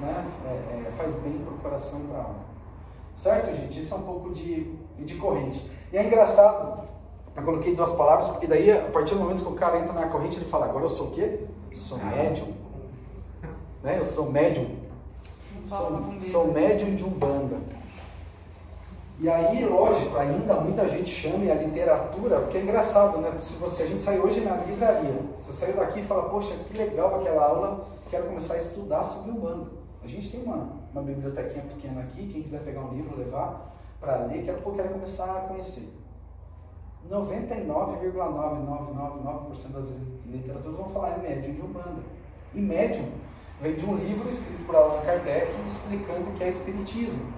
né, 0.00 0.26
é, 0.44 0.88
é, 0.88 0.92
faz 0.96 1.14
bem 1.16 1.38
para 1.38 1.54
o 1.54 1.58
coração 1.58 2.00
e 2.00 2.06
para 2.08 2.18
a 2.18 2.22
alma. 2.22 2.48
Certo, 3.16 3.56
gente? 3.56 3.80
Isso 3.80 3.94
é 3.94 3.96
um 3.96 4.02
pouco 4.02 4.30
de, 4.32 4.74
de 4.98 5.14
corrente. 5.16 5.64
E 5.92 5.96
é 5.96 6.04
engraçado, 6.04 6.88
eu 7.36 7.42
coloquei 7.42 7.74
duas 7.74 7.92
palavras, 7.92 8.28
porque 8.28 8.46
daí, 8.46 8.70
a 8.70 8.90
partir 8.90 9.14
do 9.14 9.20
momento 9.20 9.42
que 9.42 9.52
o 9.52 9.54
cara 9.54 9.78
entra 9.78 9.92
na 9.92 10.08
corrente, 10.08 10.36
ele 10.36 10.44
fala, 10.44 10.66
agora 10.66 10.84
eu 10.84 10.90
sou 10.90 11.08
o 11.08 11.10
quê? 11.12 11.40
Sou 11.74 11.98
médium. 11.98 12.52
Né? 13.82 13.98
Eu 13.98 14.04
sou 14.04 14.30
médium. 14.30 14.76
Sou, 15.64 16.14
sou 16.18 16.52
médium 16.52 16.94
de 16.94 17.04
Umbanda. 17.04 17.56
E 19.20 19.28
aí, 19.28 19.66
lógico, 19.66 20.16
ainda 20.16 20.54
muita 20.60 20.88
gente 20.88 21.10
chama 21.10 21.50
a 21.50 21.54
literatura, 21.54 22.38
porque 22.40 22.58
é 22.58 22.62
engraçado, 22.62 23.18
né? 23.18 23.34
Se 23.40 23.54
você, 23.54 23.82
a 23.82 23.86
gente 23.86 24.00
sai 24.00 24.20
hoje 24.20 24.40
na 24.40 24.58
livraria, 24.58 25.20
você 25.36 25.52
saiu 25.52 25.74
daqui 25.74 25.98
e 25.98 26.04
fala, 26.04 26.28
poxa, 26.28 26.54
que 26.54 26.78
legal 26.78 27.16
aquela 27.16 27.44
aula, 27.44 27.88
quero 28.08 28.28
começar 28.28 28.54
a 28.54 28.58
estudar 28.58 29.02
sobre 29.02 29.32
Umbanda. 29.32 29.72
A 30.04 30.06
gente 30.06 30.30
tem 30.30 30.40
uma, 30.40 30.68
uma 30.92 31.02
bibliotequinha 31.02 31.64
pequena 31.64 32.02
aqui, 32.02 32.28
quem 32.28 32.42
quiser 32.42 32.60
pegar 32.60 32.82
um 32.82 32.94
livro, 32.94 33.18
levar 33.18 33.74
para 34.00 34.18
ler, 34.26 34.44
quero, 34.44 34.62
pô, 34.62 34.70
quero 34.70 34.90
começar 34.90 35.24
a 35.24 35.40
conhecer. 35.48 35.92
99,9999% 37.10 39.72
das 39.72 39.84
literaturas 40.26 40.76
vão 40.76 40.88
falar 40.90 41.14
é 41.14 41.18
médium 41.18 41.54
de 41.54 41.62
Umbanda. 41.62 42.02
E 42.54 42.60
médium 42.60 43.08
vem 43.60 43.74
de 43.74 43.84
um 43.84 43.96
livro 43.96 44.28
escrito 44.28 44.64
por 44.64 44.76
Allan 44.76 45.02
Kardec 45.02 45.52
explicando 45.66 46.30
o 46.30 46.34
que 46.34 46.44
é 46.44 46.48
espiritismo. 46.48 47.36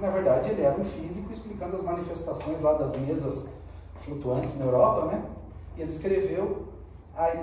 Que 0.00 0.06
na 0.06 0.12
verdade 0.12 0.48
ele 0.48 0.62
era 0.62 0.80
um 0.80 0.84
físico 0.84 1.30
explicando 1.30 1.76
as 1.76 1.82
manifestações 1.82 2.58
lá 2.62 2.72
das 2.72 2.96
mesas 2.96 3.50
flutuantes 3.96 4.58
na 4.58 4.64
Europa, 4.64 5.08
né? 5.08 5.22
E 5.76 5.82
ele 5.82 5.90
escreveu 5.90 6.70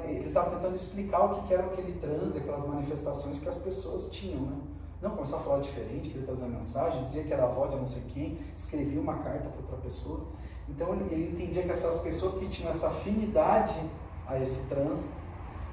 ele 0.05 0.29
estava 0.29 0.55
tentando 0.55 0.75
explicar 0.75 1.25
o 1.25 1.43
que, 1.43 1.53
era 1.53 1.65
aquele 1.65 1.99
transe, 1.99 2.39
aquelas 2.39 2.65
manifestações 2.65 3.38
que 3.38 3.47
as 3.47 3.57
pessoas 3.57 4.09
tinham, 4.09 4.41
né? 4.41 4.57
Não 5.03 5.11
começou 5.11 5.38
a 5.38 5.41
falar 5.43 5.59
diferente, 5.59 6.09
que 6.09 6.17
ele 6.17 6.25
trazia 6.25 6.47
mensagem, 6.47 7.03
dizia 7.03 7.23
que 7.23 7.31
era 7.31 7.43
avó 7.43 7.67
de 7.67 7.75
não 7.75 7.85
sei 7.85 8.01
quem, 8.07 8.39
escrevia 8.55 8.99
uma 8.99 9.17
carta 9.17 9.49
para 9.49 9.61
outra 9.61 9.77
pessoa. 9.77 10.21
Então 10.67 10.95
ele, 10.95 11.29
entendia 11.31 11.61
que 11.61 11.69
essas 11.69 11.99
pessoas 12.01 12.34
que 12.34 12.47
tinham 12.47 12.71
essa 12.71 12.88
afinidade 12.88 13.79
a 14.25 14.39
esse 14.39 14.65
transe, 14.65 15.07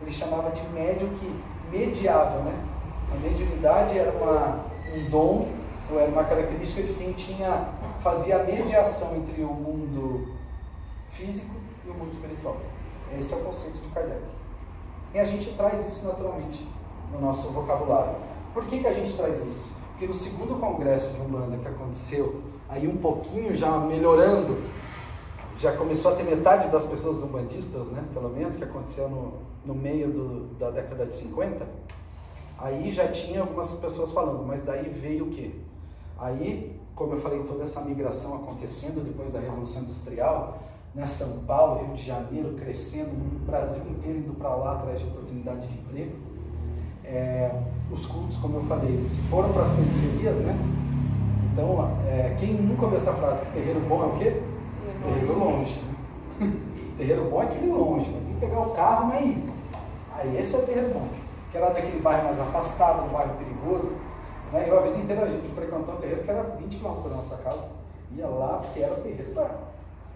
ele 0.02 0.12
chamava 0.12 0.50
de 0.50 0.62
médium 0.68 1.08
que 1.14 1.42
mediava, 1.74 2.40
né? 2.40 2.62
A 3.10 3.16
mediunidade 3.16 3.98
era 3.98 4.10
uma, 4.10 4.66
um 4.94 5.10
dom, 5.10 5.48
ou 5.90 5.98
era 5.98 6.10
uma 6.10 6.24
característica 6.24 6.82
de 6.82 6.94
quem 6.94 7.12
tinha, 7.12 7.68
fazia 8.00 8.40
a 8.40 8.44
mediação 8.44 9.16
entre 9.16 9.42
o 9.42 9.52
mundo 9.52 10.34
físico 11.10 11.54
e 11.84 11.90
o 11.90 11.94
mundo 11.94 12.12
espiritual. 12.12 12.56
Esse 13.18 13.32
é 13.32 13.36
o 13.36 13.40
conceito 13.40 13.78
de 13.78 13.88
Kardec. 13.88 14.22
E 15.14 15.18
a 15.18 15.24
gente 15.24 15.52
traz 15.52 15.86
isso 15.86 16.06
naturalmente 16.06 16.66
no 17.12 17.20
nosso 17.20 17.48
vocabulário. 17.50 18.16
Por 18.52 18.64
que, 18.66 18.80
que 18.80 18.86
a 18.86 18.92
gente 18.92 19.16
traz 19.16 19.44
isso? 19.44 19.70
Porque 19.90 20.06
no 20.06 20.14
segundo 20.14 20.58
congresso 20.58 21.12
de 21.12 21.20
Umbanda 21.20 21.56
que 21.56 21.68
aconteceu, 21.68 22.42
aí 22.68 22.88
um 22.88 22.96
pouquinho 22.96 23.54
já 23.54 23.78
melhorando, 23.78 24.62
já 25.58 25.76
começou 25.76 26.12
a 26.12 26.16
ter 26.16 26.24
metade 26.24 26.68
das 26.68 26.84
pessoas 26.84 27.22
umbandistas, 27.22 27.86
né, 27.88 28.04
pelo 28.12 28.28
menos, 28.28 28.56
que 28.56 28.64
aconteceu 28.64 29.08
no, 29.08 29.34
no 29.64 29.74
meio 29.74 30.08
do, 30.08 30.54
da 30.58 30.70
década 30.70 31.06
de 31.06 31.14
50, 31.14 31.64
Aí 32.58 32.92
já 32.92 33.08
tinha 33.08 33.40
algumas 33.40 33.70
pessoas 33.72 34.10
falando, 34.12 34.44
mas 34.46 34.62
daí 34.62 34.88
veio 34.88 35.26
o 35.26 35.30
quê? 35.30 35.50
Aí, 36.24 36.80
como 36.94 37.12
eu 37.12 37.20
falei, 37.20 37.42
toda 37.42 37.64
essa 37.64 37.82
migração 37.82 38.36
acontecendo 38.36 39.04
depois 39.04 39.30
da 39.30 39.40
Revolução 39.40 39.82
Industrial, 39.82 40.58
né, 40.94 41.04
São 41.04 41.40
Paulo, 41.40 41.84
Rio 41.84 41.94
de 41.94 42.02
Janeiro 42.02 42.54
crescendo, 42.54 43.10
o 43.10 43.44
Brasil 43.44 43.82
inteiro 43.90 44.20
indo 44.20 44.32
para 44.32 44.48
lá 44.54 44.72
atrás 44.72 45.00
de 45.00 45.06
oportunidade 45.06 45.66
de 45.66 45.74
emprego. 45.74 46.12
É, 47.04 47.54
os 47.92 48.06
cultos, 48.06 48.38
como 48.38 48.56
eu 48.56 48.62
falei, 48.62 48.88
eles 48.88 49.14
foram 49.28 49.52
para 49.52 49.64
as 49.64 49.72
periferias, 49.72 50.38
né? 50.38 50.56
Então, 51.52 51.90
é, 52.08 52.34
quem 52.40 52.54
nunca 52.54 52.84
ouviu 52.84 52.98
essa 52.98 53.12
frase, 53.12 53.42
que 53.42 53.52
terreiro 53.52 53.80
bom 53.80 54.02
é 54.02 54.06
o 54.06 54.18
quê? 54.18 54.42
Terreiro 55.04 55.38
longe. 55.38 55.82
terreiro 56.96 57.24
bom 57.30 57.42
é 57.42 57.44
aquele 57.44 57.70
longe, 57.70 58.10
tem 58.10 58.34
que 58.34 58.40
pegar 58.40 58.60
o 58.60 58.70
carro, 58.70 59.08
mas 59.08 59.26
ir. 59.26 59.44
Aí 60.16 60.38
esse 60.38 60.54
é 60.54 60.58
o 60.58 60.62
terreiro 60.62 60.94
bom. 60.94 61.06
Que 61.52 61.58
era 61.58 61.68
daquele 61.68 62.00
bairro 62.00 62.24
mais 62.24 62.40
afastado, 62.40 63.04
um 63.04 63.12
bairro 63.12 63.34
perigoso. 63.34 63.92
Né? 64.54 64.66
Eu 64.68 64.78
a 64.78 64.82
vida 64.82 64.98
inteira 64.98 65.24
a 65.24 65.28
gente 65.28 65.48
frequentou 65.48 65.94
um 65.94 65.98
terreiro 65.98 66.22
que 66.22 66.30
era 66.30 66.42
20 66.44 66.76
km 66.76 66.94
da 67.02 67.16
nossa 67.16 67.36
casa. 67.38 67.68
Ia 68.16 68.28
lá 68.28 68.58
porque 68.58 68.78
era 68.78 68.94
o 68.94 69.02
terreiro 69.02 69.34
da 69.34 69.50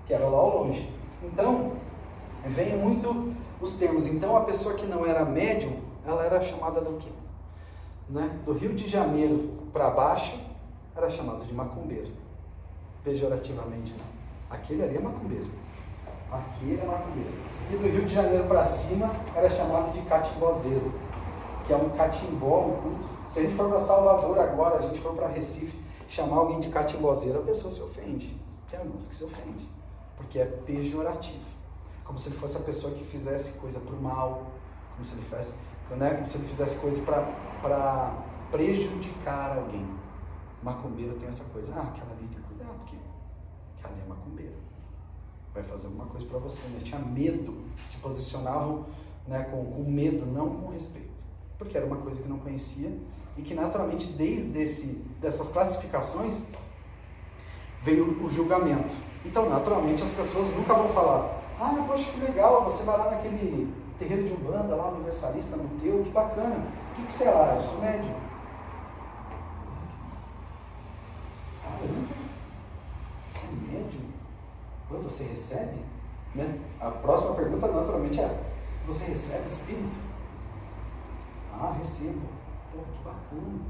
que 0.06 0.15
era 0.15 0.27
lá 0.27 0.39
ao 0.39 0.62
longe. 0.62 0.89
Então, 1.23 1.73
vem 2.47 2.77
muito 2.77 3.35
os 3.60 3.74
termos. 3.74 4.06
Então, 4.06 4.36
a 4.36 4.43
pessoa 4.43 4.74
que 4.74 4.86
não 4.86 5.05
era 5.05 5.24
médium, 5.24 5.81
ela 6.06 6.24
era 6.24 6.40
chamada 6.40 6.81
do 6.81 6.97
quê? 6.98 7.10
Né? 8.09 8.39
Do 8.47 8.52
Rio 8.52 8.74
de 8.74 8.89
Janeiro 8.89 9.51
para 9.73 9.90
baixo, 9.90 10.39
era 10.97 11.10
chamado 11.10 11.44
de 11.44 11.52
macumbeiro. 11.52 12.09
Pejorativamente, 13.05 13.93
não. 13.98 14.06
Aquele 14.56 14.82
ali 14.82 14.97
é 14.97 15.01
macumbeiro. 15.01 15.51
Aquele 16.31 16.81
é 16.81 16.85
macumbeiro. 16.85 17.32
E 17.70 17.77
do 17.77 17.89
Rio 17.89 18.06
de 18.06 18.15
Janeiro 18.15 18.44
para 18.44 18.65
cima, 18.65 19.10
era 19.35 19.51
chamado 19.51 19.93
de 19.93 20.01
catimbozeiro, 20.02 20.93
que 21.69 21.73
é 21.74 21.77
um 21.77 21.90
catimbó, 21.90 22.65
um 22.65 22.77
culto. 22.81 23.07
Se 23.28 23.40
a 23.40 23.43
gente 23.43 23.55
for 23.55 23.69
para 23.69 23.78
Salvador 23.78 24.39
agora, 24.39 24.78
a 24.78 24.81
gente 24.81 24.99
for 25.01 25.15
para 25.15 25.28
Recife, 25.28 25.78
chamar 26.09 26.39
alguém 26.39 26.61
de 26.61 26.70
catimbozeiro, 26.70 27.40
a 27.40 27.43
pessoa 27.43 27.70
se 27.70 27.82
ofende. 27.82 28.35
Tem 28.70 28.81
alguns 28.81 29.07
que 29.07 29.15
se 29.15 29.23
ofendem 29.23 29.69
porque 30.16 30.39
é 30.39 30.47
pejorativo. 30.47 31.45
Como 32.05 32.19
se 32.19 32.31
ele 32.31 32.39
fosse 32.39 32.57
a 32.57 32.61
pessoa 32.61 32.95
que 32.95 33.05
fizesse 33.05 33.59
coisa 33.59 33.78
por 33.81 34.01
mal, 34.01 34.47
como 34.93 35.05
se 35.05 35.15
ele 35.15 35.23
fizesse, 35.24 35.57
né? 35.90 36.15
como 36.15 36.27
se 36.27 36.39
ele 36.39 36.49
fizesse 36.49 36.78
coisa 36.78 37.03
para 37.03 38.15
prejudicar 38.51 39.59
alguém. 39.59 39.86
Macumbeiro 40.62 41.16
tem 41.16 41.28
essa 41.28 41.45
coisa, 41.45 41.74
ah, 41.77 41.93
aquela 41.95 42.12
ali 42.12 42.27
tem 42.28 42.43
cuidado, 42.45 42.78
porque 42.78 42.97
aquela 43.77 43.93
ali 43.93 44.03
é 44.05 44.09
macumbeira. 44.09 44.57
Vai 45.53 45.62
fazer 45.65 45.86
alguma 45.89 46.07
coisa 46.07 46.27
para 46.27 46.39
você, 46.39 46.66
né? 46.69 46.81
Tinha 46.82 46.99
medo, 46.99 47.62
se 47.86 47.99
posicionavam 47.99 48.86
né, 49.27 49.45
com, 49.51 49.65
com 49.66 49.82
medo, 49.82 50.24
não 50.24 50.49
com 50.49 50.70
respeito. 50.70 51.18
Porque 51.59 51.77
era 51.77 51.87
uma 51.87 51.97
coisa 51.97 52.21
que 52.21 52.29
não 52.29 52.39
conhecia 52.39 52.97
e 53.37 53.43
que 53.43 53.55
naturalmente 53.55 54.07
desde 54.13 54.59
esse, 54.61 54.87
dessas 55.21 55.49
classificações 55.49 56.43
veio 57.83 58.25
o 58.25 58.29
julgamento. 58.29 58.95
Então, 59.25 59.49
naturalmente, 59.49 60.03
as 60.03 60.11
pessoas 60.11 60.55
nunca 60.55 60.75
vão 60.75 60.89
falar: 60.89 61.43
ah, 61.61 61.85
poxa, 61.87 62.11
que 62.11 62.21
legal, 62.21 62.65
você 62.65 62.83
vai 62.85 62.97
lá 62.97 63.11
naquele 63.11 63.73
terreiro 63.99 64.25
de 64.25 64.33
Umbanda, 64.33 64.75
lá 64.75 64.89
universalista 64.91 65.57
no 65.57 65.69
teu, 65.81 66.03
que 66.05 66.11
bacana. 66.11 66.67
O 66.93 66.95
que, 66.95 67.03
que 67.03 67.13
você 67.13 67.25
é 67.25 67.31
lá? 67.31 67.55
Eu 67.55 67.61
sou 67.61 67.81
médium. 67.81 68.15
Caramba, 71.63 72.15
você 73.29 73.47
é 73.47 73.73
médium? 73.73 74.09
Você 75.03 75.25
recebe? 75.25 75.79
Né? 76.35 76.59
A 76.81 76.91
próxima 76.91 77.35
pergunta, 77.35 77.67
naturalmente, 77.67 78.21
é 78.21 78.25
essa: 78.25 78.45
Você 78.87 79.05
recebe 79.05 79.49
espírito? 79.49 80.08
Ah, 81.53 81.75
recebo. 81.79 82.20
Pô, 82.73 82.79
que 82.79 83.05
bacana. 83.05 83.61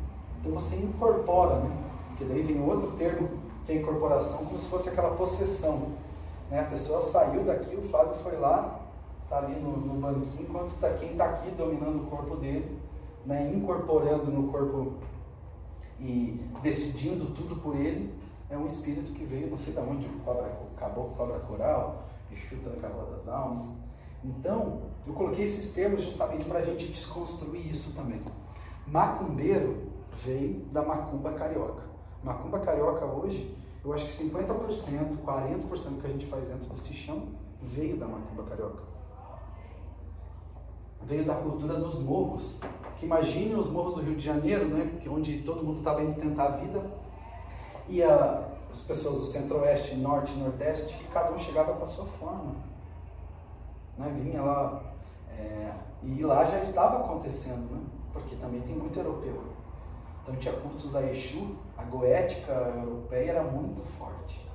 Então 0.40 0.52
você 0.52 0.76
incorpora, 0.76 1.60
né? 1.60 1.76
Porque 2.08 2.24
daí 2.24 2.42
vem 2.42 2.62
outro 2.62 2.92
termo 2.92 3.28
que 3.64 3.72
é 3.72 3.76
a 3.76 3.80
incorporação, 3.80 4.38
como 4.38 4.58
se 4.58 4.66
fosse 4.66 4.88
aquela 4.88 5.14
possessão. 5.14 5.92
Né? 6.50 6.60
A 6.60 6.64
pessoa 6.64 7.02
saiu 7.02 7.44
daqui, 7.44 7.76
o 7.76 7.82
Flávio 7.82 8.14
foi 8.22 8.38
lá, 8.38 8.80
está 9.24 9.38
ali 9.38 9.60
no, 9.60 9.76
no, 9.76 10.00
banquinho, 10.00 10.48
enquanto 10.48 10.78
tá, 10.80 10.90
quem 10.94 11.12
está 11.12 11.26
aqui 11.26 11.50
dominando 11.50 12.02
o 12.02 12.06
corpo 12.06 12.36
dele, 12.36 12.78
né? 13.26 13.52
incorporando 13.54 14.30
no 14.30 14.50
corpo 14.50 14.94
e 16.00 16.40
decidindo 16.62 17.26
tudo 17.34 17.56
por 17.56 17.76
ele, 17.76 18.14
é 18.48 18.56
um 18.56 18.66
espírito 18.66 19.12
que 19.12 19.24
veio, 19.24 19.50
não 19.50 19.58
sei 19.58 19.74
de 19.74 19.80
onde, 19.80 20.08
cobra, 20.24 20.50
caboclo, 20.78 21.14
cobra 21.14 21.38
coral, 21.40 22.04
Exu 22.32 22.56
Tranca-Rua 22.56 23.16
das 23.16 23.28
Almas. 23.28 23.74
Então, 24.24 24.80
eu 25.08 25.14
coloquei 25.14 25.44
esses 25.44 25.72
termos 25.72 26.02
justamente 26.02 26.44
para 26.44 26.58
a 26.58 26.64
gente 26.64 26.92
desconstruir 26.92 27.66
isso 27.70 27.92
também. 27.94 28.20
Macumbeiro 28.86 29.88
veio 30.22 30.66
da 30.66 30.82
macumba 30.82 31.32
carioca. 31.32 31.82
Macumba 32.22 32.58
carioca 32.60 33.06
hoje, 33.06 33.56
eu 33.82 33.92
acho 33.94 34.06
que 34.06 34.24
50%, 34.24 35.18
40% 35.24 36.00
que 36.00 36.06
a 36.06 36.10
gente 36.10 36.26
faz 36.26 36.46
dentro 36.46 36.68
desse 36.74 36.92
chão 36.92 37.28
veio 37.62 37.96
da 37.96 38.06
macumba 38.06 38.42
carioca. 38.42 38.82
Veio 41.02 41.24
da 41.24 41.36
cultura 41.36 41.80
dos 41.80 41.98
morros. 42.00 42.58
Que 42.98 43.06
imagine 43.06 43.54
os 43.54 43.70
morros 43.70 43.94
do 43.94 44.02
Rio 44.02 44.16
de 44.16 44.24
Janeiro, 44.24 44.68
né, 44.68 45.00
onde 45.08 45.38
todo 45.42 45.64
mundo 45.64 45.78
estava 45.78 46.02
indo 46.02 46.20
tentar 46.20 46.44
a 46.44 46.50
vida. 46.50 46.84
E 47.88 48.02
a, 48.02 48.46
as 48.70 48.80
pessoas 48.80 49.20
do 49.20 49.24
centro-oeste, 49.24 49.96
norte 49.96 50.32
e 50.34 50.36
nordeste, 50.36 51.02
cada 51.12 51.32
um 51.32 51.38
chegava 51.38 51.72
com 51.72 51.84
a 51.84 51.86
sua 51.86 52.04
forma. 52.04 52.56
Né, 53.96 54.12
vinha 54.22 54.42
lá. 54.42 54.97
É, 55.38 55.72
e 56.02 56.22
lá 56.22 56.44
já 56.44 56.58
estava 56.58 57.04
acontecendo, 57.04 57.70
né, 57.70 57.80
porque 58.12 58.34
também 58.36 58.60
tem 58.62 58.74
muito 58.74 58.98
europeu. 58.98 59.40
Então 60.22 60.36
tinha 60.36 60.52
cultos 60.54 60.94
a 60.94 61.02
Exu, 61.10 61.56
a 61.76 61.84
goética 61.84 62.52
europeia 62.52 63.30
era 63.30 63.42
muito 63.42 63.82
forte. 63.98 64.46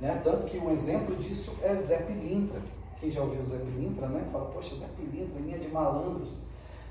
Né? 0.00 0.20
Tanto 0.22 0.44
que 0.44 0.58
um 0.58 0.70
exemplo 0.70 1.16
disso 1.16 1.52
é 1.62 1.74
Zé 1.74 1.98
Pilintra. 1.98 2.60
Quem 3.00 3.10
já 3.10 3.22
ouviu 3.22 3.42
Zé 3.42 3.58
Pilintra, 3.58 4.06
né? 4.08 4.28
Fala, 4.30 4.46
poxa, 4.46 4.76
Zé 4.76 4.86
Pilintra, 4.96 5.40
linha 5.40 5.58
de 5.58 5.68
malandros. 5.68 6.38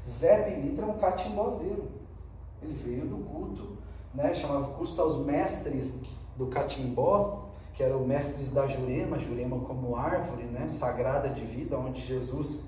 Zé 0.06 0.44
Pilintra 0.44 0.86
é 0.86 0.90
um 0.90 0.98
catimbozeiro. 0.98 1.88
Ele 2.62 2.74
veio 2.74 3.06
do 3.06 3.18
culto, 3.18 3.78
né? 4.14 4.34
chamava 4.34 4.74
culto 4.74 5.02
aos 5.02 5.26
mestres 5.26 6.00
do 6.36 6.48
catimbó, 6.48 7.46
que 7.74 7.84
eram 7.84 8.06
mestres 8.06 8.52
da 8.52 8.68
Jurema, 8.68 9.20
Jurema 9.20 9.60
como 9.60 9.96
árvore 9.96 10.44
né? 10.44 10.68
sagrada 10.70 11.30
de 11.30 11.46
vida, 11.46 11.78
onde 11.78 12.02
Jesus 12.02 12.64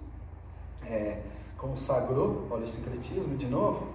é, 0.90 1.22
consagrou, 1.58 2.48
olha 2.50 2.64
o 2.64 2.68
sincretismo 2.68 3.36
de 3.38 3.48
novo. 3.48 3.88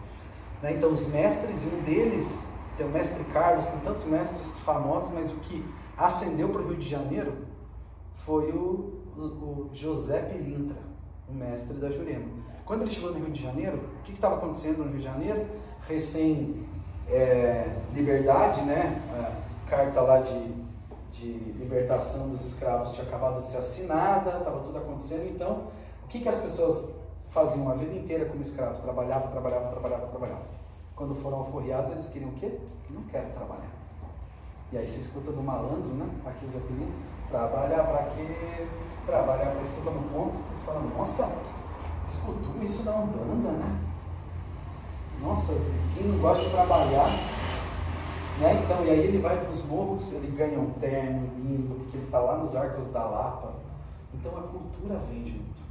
Né? 0.63 0.75
Então, 0.75 0.91
os 0.91 1.07
mestres, 1.07 1.65
e 1.65 1.67
um 1.67 1.83
deles 1.83 2.33
tem 2.77 2.87
o 2.87 2.91
mestre 2.91 3.23
Carlos, 3.25 3.67
tem 3.67 3.81
tantos 3.81 4.05
mestres 4.05 4.59
famosos, 4.61 5.13
mas 5.13 5.31
o 5.31 5.37
que 5.37 5.65
ascendeu 5.97 6.49
para 6.49 6.63
o 6.63 6.69
Rio 6.69 6.79
de 6.79 6.89
Janeiro 6.89 7.33
foi 8.15 8.51
o, 8.51 9.03
o, 9.17 9.71
José 9.73 10.21
Pilintra, 10.21 10.79
o 11.29 11.35
mestre 11.35 11.77
da 11.77 11.91
Jurema. 11.91 12.27
Quando 12.65 12.83
ele 12.83 12.91
chegou 12.91 13.11
no 13.11 13.19
Rio 13.19 13.31
de 13.31 13.43
Janeiro, 13.43 13.79
o 14.01 14.03
que 14.03 14.13
estava 14.13 14.37
acontecendo 14.37 14.79
no 14.79 14.85
Rio 14.85 14.99
de 14.99 15.05
Janeiro? 15.05 15.47
Recém 15.87 16.65
é, 17.09 17.67
né? 18.65 19.03
A 19.13 19.69
carta 19.69 20.01
lá 20.01 20.21
de, 20.21 20.55
de 21.11 21.33
libertação 21.59 22.31
dos 22.31 22.45
escravos 22.47 22.93
tinha 22.93 23.07
acabado 23.07 23.41
de 23.41 23.49
ser 23.49 23.59
assinada, 23.59 24.39
estava 24.39 24.61
tudo 24.61 24.79
acontecendo. 24.79 25.29
Então, 25.29 25.51
o 25.53 25.82
que, 26.13 26.21
que 26.21 26.29
as 26.29 26.37
pessoas 26.37 26.91
faziam 27.31 27.71
a 27.71 27.75
vida 27.75 27.95
inteira 27.95 28.27
como 28.27 28.43
escravo? 28.43 28.83
Trabalhava, 28.83 29.29
trabalhava, 29.29 29.71
trabalhava, 29.71 30.07
trabalhava. 30.09 30.43
Quando 30.95 31.15
foram 31.15 31.39
alforriados, 31.39 31.91
eles 31.93 32.09
queriam 32.09 32.31
o 32.31 32.35
quê? 32.35 32.59
Não 32.91 33.03
quero 33.05 33.31
trabalhar. 33.31 33.73
E 34.71 34.77
aí 34.77 34.91
você 34.91 34.99
escuta 34.99 35.33
do 35.33 35.43
malandro, 35.43 35.89
né? 35.95 36.07
Aqui 36.27 36.45
os 36.45 36.55
apelidos. 36.55 36.95
Trabalhar 37.31 37.85
para 37.85 38.05
quê? 38.11 38.69
Trabalhar 39.07 39.53
para 39.53 39.63
escutar 39.63 39.91
no 39.91 40.03
ponto. 40.11 40.37
Você 40.53 40.65
fala, 40.67 40.81
nossa, 40.81 41.31
escutou 42.07 42.63
isso 42.63 42.83
da 42.83 42.95
Umbanda, 42.95 43.51
né? 43.53 43.81
Nossa, 45.23 45.55
quem 45.95 46.09
não 46.09 46.19
gosta 46.19 46.45
de 46.45 46.51
trabalhar, 46.51 47.09
né? 48.39 48.63
Então, 48.65 48.85
e 48.85 48.91
aí 48.91 49.01
ele 49.01 49.19
vai 49.19 49.39
para 49.39 49.51
os 49.51 49.65
morros, 49.65 50.13
ele 50.13 50.37
ganha 50.37 50.61
um 50.61 50.73
terno 50.73 51.31
lindo, 51.39 51.75
porque 51.77 51.97
ele 51.97 52.05
está 52.05 52.19
lá 52.19 52.37
nos 52.37 52.55
arcos 52.55 52.91
da 52.91 53.03
Lapa. 53.03 53.55
Então 54.13 54.37
a 54.37 54.43
cultura 54.43 54.99
vem 55.09 55.27
junto. 55.27 55.62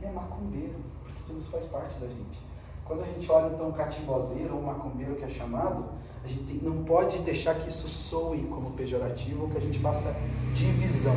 Ele 0.00 0.08
é 0.08 0.12
macumbeiro, 0.12 0.76
porque 1.04 1.22
tudo 1.26 1.38
isso 1.38 1.50
faz 1.50 1.66
parte 1.66 1.98
da 1.98 2.06
gente. 2.06 2.40
Quando 2.86 3.02
a 3.02 3.06
gente 3.06 3.30
olha 3.30 3.54
então 3.54 3.68
um 3.68 3.72
catimbozeiro 3.72 4.56
ou 4.56 4.62
macumbeiro 4.62 5.14
que 5.14 5.24
é 5.24 5.28
chamado, 5.28 5.84
a 6.24 6.26
gente 6.26 6.54
não 6.64 6.84
pode 6.84 7.18
deixar 7.18 7.54
que 7.54 7.68
isso 7.68 7.86
soe 7.86 8.40
como 8.46 8.70
pejorativo 8.70 9.42
ou 9.42 9.48
que 9.50 9.58
a 9.58 9.60
gente 9.60 9.78
faça 9.78 10.16
divisão. 10.54 11.14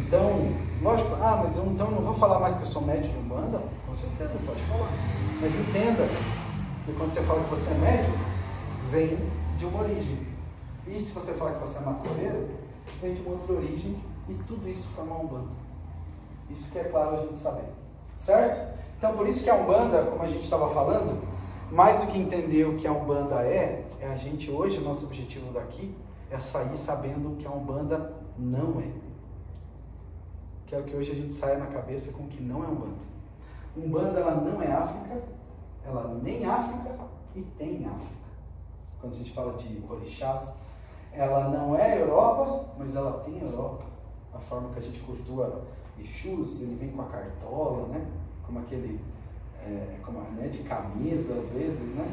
Então, 0.00 0.50
lógico, 0.82 1.14
ah, 1.22 1.40
mas 1.42 1.56
eu, 1.58 1.66
então 1.66 1.90
não 1.90 2.00
vou 2.00 2.14
falar 2.14 2.40
mais 2.40 2.56
que 2.56 2.62
eu 2.62 2.66
sou 2.66 2.82
médium 2.82 3.12
de 3.12 3.18
Umbanda? 3.18 3.62
Com 3.86 3.94
certeza, 3.94 4.32
pode 4.46 4.60
falar. 4.62 4.90
Mas 5.40 5.54
entenda 5.54 6.08
que 6.84 6.92
quando 6.94 7.10
você 7.10 7.22
fala 7.22 7.44
que 7.44 7.50
você 7.50 7.70
é 7.70 7.74
médium, 7.74 8.14
vem 8.90 9.18
de 9.58 9.64
uma 9.66 9.82
origem. 9.82 10.26
E 10.86 10.98
se 10.98 11.12
você 11.12 11.34
fala 11.34 11.52
que 11.52 11.60
você 11.60 11.78
é 11.78 11.82
macumbeiro, 11.82 12.48
vem 13.00 13.14
de 13.14 13.20
uma 13.22 13.32
outra 13.32 13.52
origem 13.52 13.96
e 14.28 14.34
tudo 14.46 14.68
isso 14.68 14.88
forma 14.88 15.14
um 15.16 15.24
Umbanda. 15.24 15.61
Isso 16.50 16.70
que 16.70 16.78
é 16.78 16.84
claro 16.84 17.16
a 17.16 17.20
gente 17.20 17.38
saber. 17.38 17.64
Certo? 18.16 18.72
Então, 18.98 19.16
por 19.16 19.26
isso 19.26 19.42
que 19.42 19.50
a 19.50 19.54
Umbanda, 19.54 20.04
como 20.04 20.22
a 20.22 20.28
gente 20.28 20.44
estava 20.44 20.68
falando, 20.70 21.20
mais 21.70 21.98
do 21.98 22.06
que 22.06 22.18
entender 22.18 22.64
o 22.66 22.76
que 22.76 22.86
a 22.86 22.92
Umbanda 22.92 23.42
é, 23.42 23.84
é 24.00 24.06
a 24.06 24.16
gente 24.16 24.50
hoje, 24.50 24.78
o 24.78 24.82
nosso 24.82 25.06
objetivo 25.06 25.52
daqui 25.52 25.94
é 26.30 26.38
sair 26.38 26.76
sabendo 26.76 27.32
o 27.32 27.36
que 27.36 27.46
a 27.46 27.50
Umbanda 27.50 28.14
não 28.38 28.80
é. 28.80 28.90
Quero 30.66 30.84
que 30.84 30.96
hoje 30.96 31.12
a 31.12 31.14
gente 31.14 31.34
saia 31.34 31.58
na 31.58 31.66
cabeça 31.66 32.12
com 32.12 32.24
o 32.24 32.28
que 32.28 32.42
não 32.42 32.64
é 32.64 32.66
Umbanda. 32.66 33.02
Umbanda 33.76 34.20
ela 34.20 34.34
não 34.36 34.62
é 34.62 34.70
África, 34.70 35.22
ela 35.84 36.18
nem 36.22 36.44
África 36.44 36.94
e 37.34 37.42
tem 37.42 37.84
África. 37.86 38.22
Quando 39.00 39.14
a 39.14 39.16
gente 39.16 39.32
fala 39.32 39.54
de 39.54 39.82
orixás, 39.88 40.54
ela 41.12 41.48
não 41.48 41.76
é 41.76 42.00
Europa, 42.00 42.66
mas 42.78 42.94
ela 42.94 43.20
tem 43.24 43.38
Europa. 43.40 43.84
A 44.32 44.38
forma 44.38 44.70
que 44.70 44.78
a 44.78 44.82
gente 44.82 45.00
cultua 45.00 45.62
Exus, 46.04 46.62
ele 46.62 46.76
vem 46.76 46.90
com 46.90 47.02
a 47.02 47.06
cartola, 47.06 47.88
né? 47.88 48.06
Como 48.44 48.58
aquele 48.58 49.00
é, 49.64 49.98
como, 50.04 50.20
né, 50.32 50.48
de 50.48 50.58
camisa, 50.64 51.34
às 51.34 51.48
vezes, 51.50 51.94
né? 51.94 52.06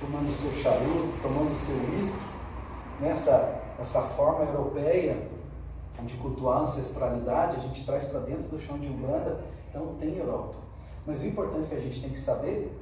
fumando 0.00 0.32
seu 0.32 0.50
charuto, 0.62 1.12
tomando 1.22 1.54
seu 1.54 1.76
uísque, 1.94 2.18
nessa 3.00 3.60
essa 3.78 4.00
forma 4.02 4.44
europeia 4.44 5.16
de 6.04 6.16
cultuar 6.16 6.58
a 6.58 6.60
ancestralidade, 6.62 7.56
a 7.56 7.60
gente 7.60 7.84
traz 7.86 8.04
para 8.04 8.20
dentro 8.20 8.48
do 8.48 8.60
chão 8.60 8.78
de 8.78 8.88
Umbanda, 8.88 9.44
então 9.68 9.94
tem 10.00 10.16
Europa. 10.16 10.56
Mas 11.06 11.22
o 11.22 11.26
importante 11.26 11.68
que 11.68 11.74
a 11.74 11.80
gente 11.80 12.00
tem 12.00 12.10
que 12.10 12.18
saber 12.18 12.76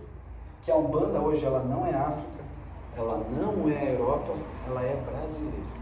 que 0.62 0.70
a 0.70 0.77
Umbanda 0.77 1.20
hoje 1.20 1.44
ela 1.44 1.62
não 1.62 1.86
é 1.86 1.94
África, 1.94 2.43
ela 2.97 3.23
não 3.31 3.69
é 3.69 3.94
Europa, 3.94 4.35
ela 4.66 4.82
é 4.82 4.97
brasileira. 4.97 5.81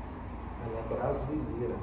Ela 0.66 0.80
é 0.80 0.94
brasileira. 0.94 1.74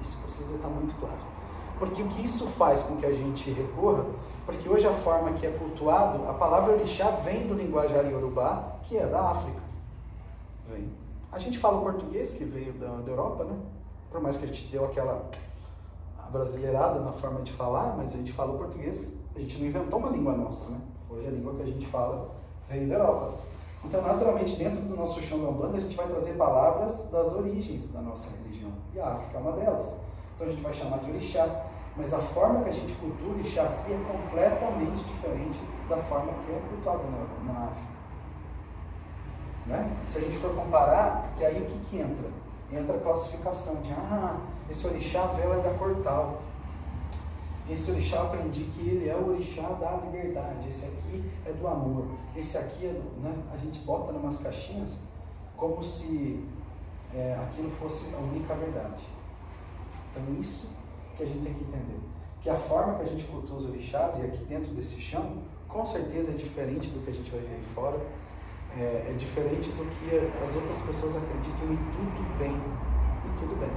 Isso 0.00 0.16
precisa 0.18 0.54
estar 0.54 0.68
muito 0.68 0.94
claro. 1.00 1.33
Porque 1.78 2.02
o 2.02 2.08
que 2.08 2.24
isso 2.24 2.46
faz 2.46 2.82
com 2.82 2.96
que 2.96 3.06
a 3.06 3.12
gente 3.12 3.50
recorra? 3.50 4.04
Porque 4.46 4.68
hoje 4.68 4.86
a 4.86 4.92
forma 4.92 5.32
que 5.32 5.46
é 5.46 5.50
cultuado, 5.50 6.28
a 6.28 6.34
palavra 6.34 6.74
orixá 6.74 7.10
vem 7.10 7.46
do 7.46 7.54
linguajar 7.54 8.04
iorubá, 8.04 8.76
que 8.84 8.96
é 8.96 9.06
da 9.06 9.30
África. 9.30 9.60
Vem. 10.68 10.88
A 11.32 11.38
gente 11.38 11.58
fala 11.58 11.78
o 11.78 11.82
português, 11.82 12.32
que 12.32 12.44
veio 12.44 12.72
da, 12.74 12.86
da 12.86 13.10
Europa, 13.10 13.44
né? 13.44 13.56
Por 14.10 14.20
mais 14.20 14.36
que 14.36 14.44
a 14.44 14.48
gente 14.48 14.66
deu 14.70 14.84
aquela 14.84 15.28
brasileirada 16.30 17.00
na 17.00 17.12
forma 17.12 17.42
de 17.42 17.52
falar, 17.52 17.94
mas 17.96 18.14
a 18.14 18.16
gente 18.16 18.32
fala 18.32 18.54
o 18.54 18.58
português. 18.58 19.12
A 19.34 19.40
gente 19.40 19.58
não 19.58 19.66
inventou 19.66 19.98
uma 19.98 20.10
língua 20.10 20.36
nossa, 20.36 20.68
né? 20.70 20.78
Hoje 21.10 21.26
a 21.26 21.30
língua 21.30 21.54
que 21.54 21.62
a 21.62 21.66
gente 21.66 21.86
fala 21.86 22.30
veio 22.68 22.88
da 22.88 22.94
Europa. 22.94 23.34
Então, 23.84 24.00
naturalmente, 24.00 24.56
dentro 24.56 24.80
do 24.80 24.96
nosso 24.96 25.20
chão 25.20 25.38
da 25.40 25.76
a 25.76 25.80
gente 25.80 25.94
vai 25.94 26.06
trazer 26.06 26.32
palavras 26.34 27.08
das 27.10 27.32
origens 27.34 27.88
da 27.88 28.00
nossa 28.00 28.28
religião. 28.30 28.70
E 28.94 29.00
a 29.00 29.08
África 29.08 29.38
é 29.38 29.40
uma 29.40 29.52
delas. 29.52 29.94
Então 30.34 30.46
a 30.46 30.50
gente 30.50 30.62
vai 30.62 30.72
chamar 30.72 30.98
de 30.98 31.10
orixá. 31.10 31.64
Mas 31.96 32.12
a 32.12 32.18
forma 32.18 32.64
que 32.64 32.70
a 32.70 32.72
gente 32.72 32.92
cultua 32.94 33.28
o 33.28 33.34
orixá 33.34 33.62
aqui 33.62 33.92
é 33.92 33.98
completamente 34.10 35.04
diferente 35.04 35.60
da 35.88 35.96
forma 35.96 36.32
que 36.44 36.52
é 36.52 36.60
cultuada 36.68 37.04
na, 37.04 37.52
na 37.52 37.66
África. 37.66 37.94
Né? 39.66 39.96
Se 40.04 40.18
a 40.18 40.20
gente 40.22 40.36
for 40.38 40.54
comparar, 40.54 41.32
que 41.36 41.44
aí 41.44 41.62
o 41.62 41.66
que, 41.66 41.78
que 41.88 41.98
entra? 41.98 42.28
Entra 42.72 42.96
a 42.96 43.00
classificação 43.00 43.76
de, 43.76 43.92
ah, 43.92 44.36
esse 44.68 44.86
orixá 44.86 45.26
vela 45.26 45.56
é 45.56 45.62
da 45.62 45.78
cor 45.78 45.96
tal. 46.02 46.42
Esse 47.70 47.90
orixá 47.90 48.22
aprendi 48.22 48.64
que 48.64 48.80
ele 48.80 49.08
é 49.08 49.14
o 49.14 49.30
orixá 49.30 49.62
da 49.62 49.92
liberdade. 50.04 50.68
Esse 50.68 50.84
aqui 50.84 51.24
é 51.46 51.52
do 51.52 51.66
amor. 51.66 52.08
Esse 52.36 52.58
aqui 52.58 52.86
é 52.86 52.90
do. 52.90 53.22
Né? 53.22 53.34
A 53.54 53.56
gente 53.56 53.78
bota 53.80 54.12
em 54.12 54.16
umas 54.16 54.38
caixinhas 54.38 55.00
como 55.56 55.82
se 55.82 56.44
é, 57.14 57.38
aquilo 57.42 57.70
fosse 57.70 58.12
a 58.14 58.18
única 58.18 58.54
verdade. 58.54 59.06
Então, 60.14 60.40
isso 60.40 60.70
que 61.16 61.24
a 61.24 61.26
gente 61.26 61.42
tem 61.42 61.54
que 61.54 61.64
entender. 61.64 61.98
Que 62.40 62.50
a 62.50 62.56
forma 62.56 62.94
que 62.94 63.02
a 63.02 63.06
gente 63.06 63.24
cultua 63.24 63.56
os 63.56 63.68
orixás, 63.68 64.18
e 64.18 64.22
aqui 64.22 64.44
dentro 64.44 64.72
desse 64.72 65.00
chão, 65.00 65.38
com 65.68 65.84
certeza 65.84 66.30
é 66.30 66.34
diferente 66.34 66.88
do 66.90 67.04
que 67.04 67.10
a 67.10 67.14
gente 67.14 67.30
vai 67.30 67.40
ver 67.40 67.54
aí 67.54 67.64
fora, 67.74 67.98
é, 68.76 69.10
é 69.10 69.14
diferente 69.16 69.70
do 69.70 69.84
que 69.84 70.16
as 70.42 70.54
outras 70.54 70.80
pessoas 70.80 71.16
acreditam 71.16 71.72
e 71.72 71.76
tudo 71.76 72.38
bem. 72.38 72.52
E 72.52 73.38
tudo 73.38 73.58
bem. 73.58 73.70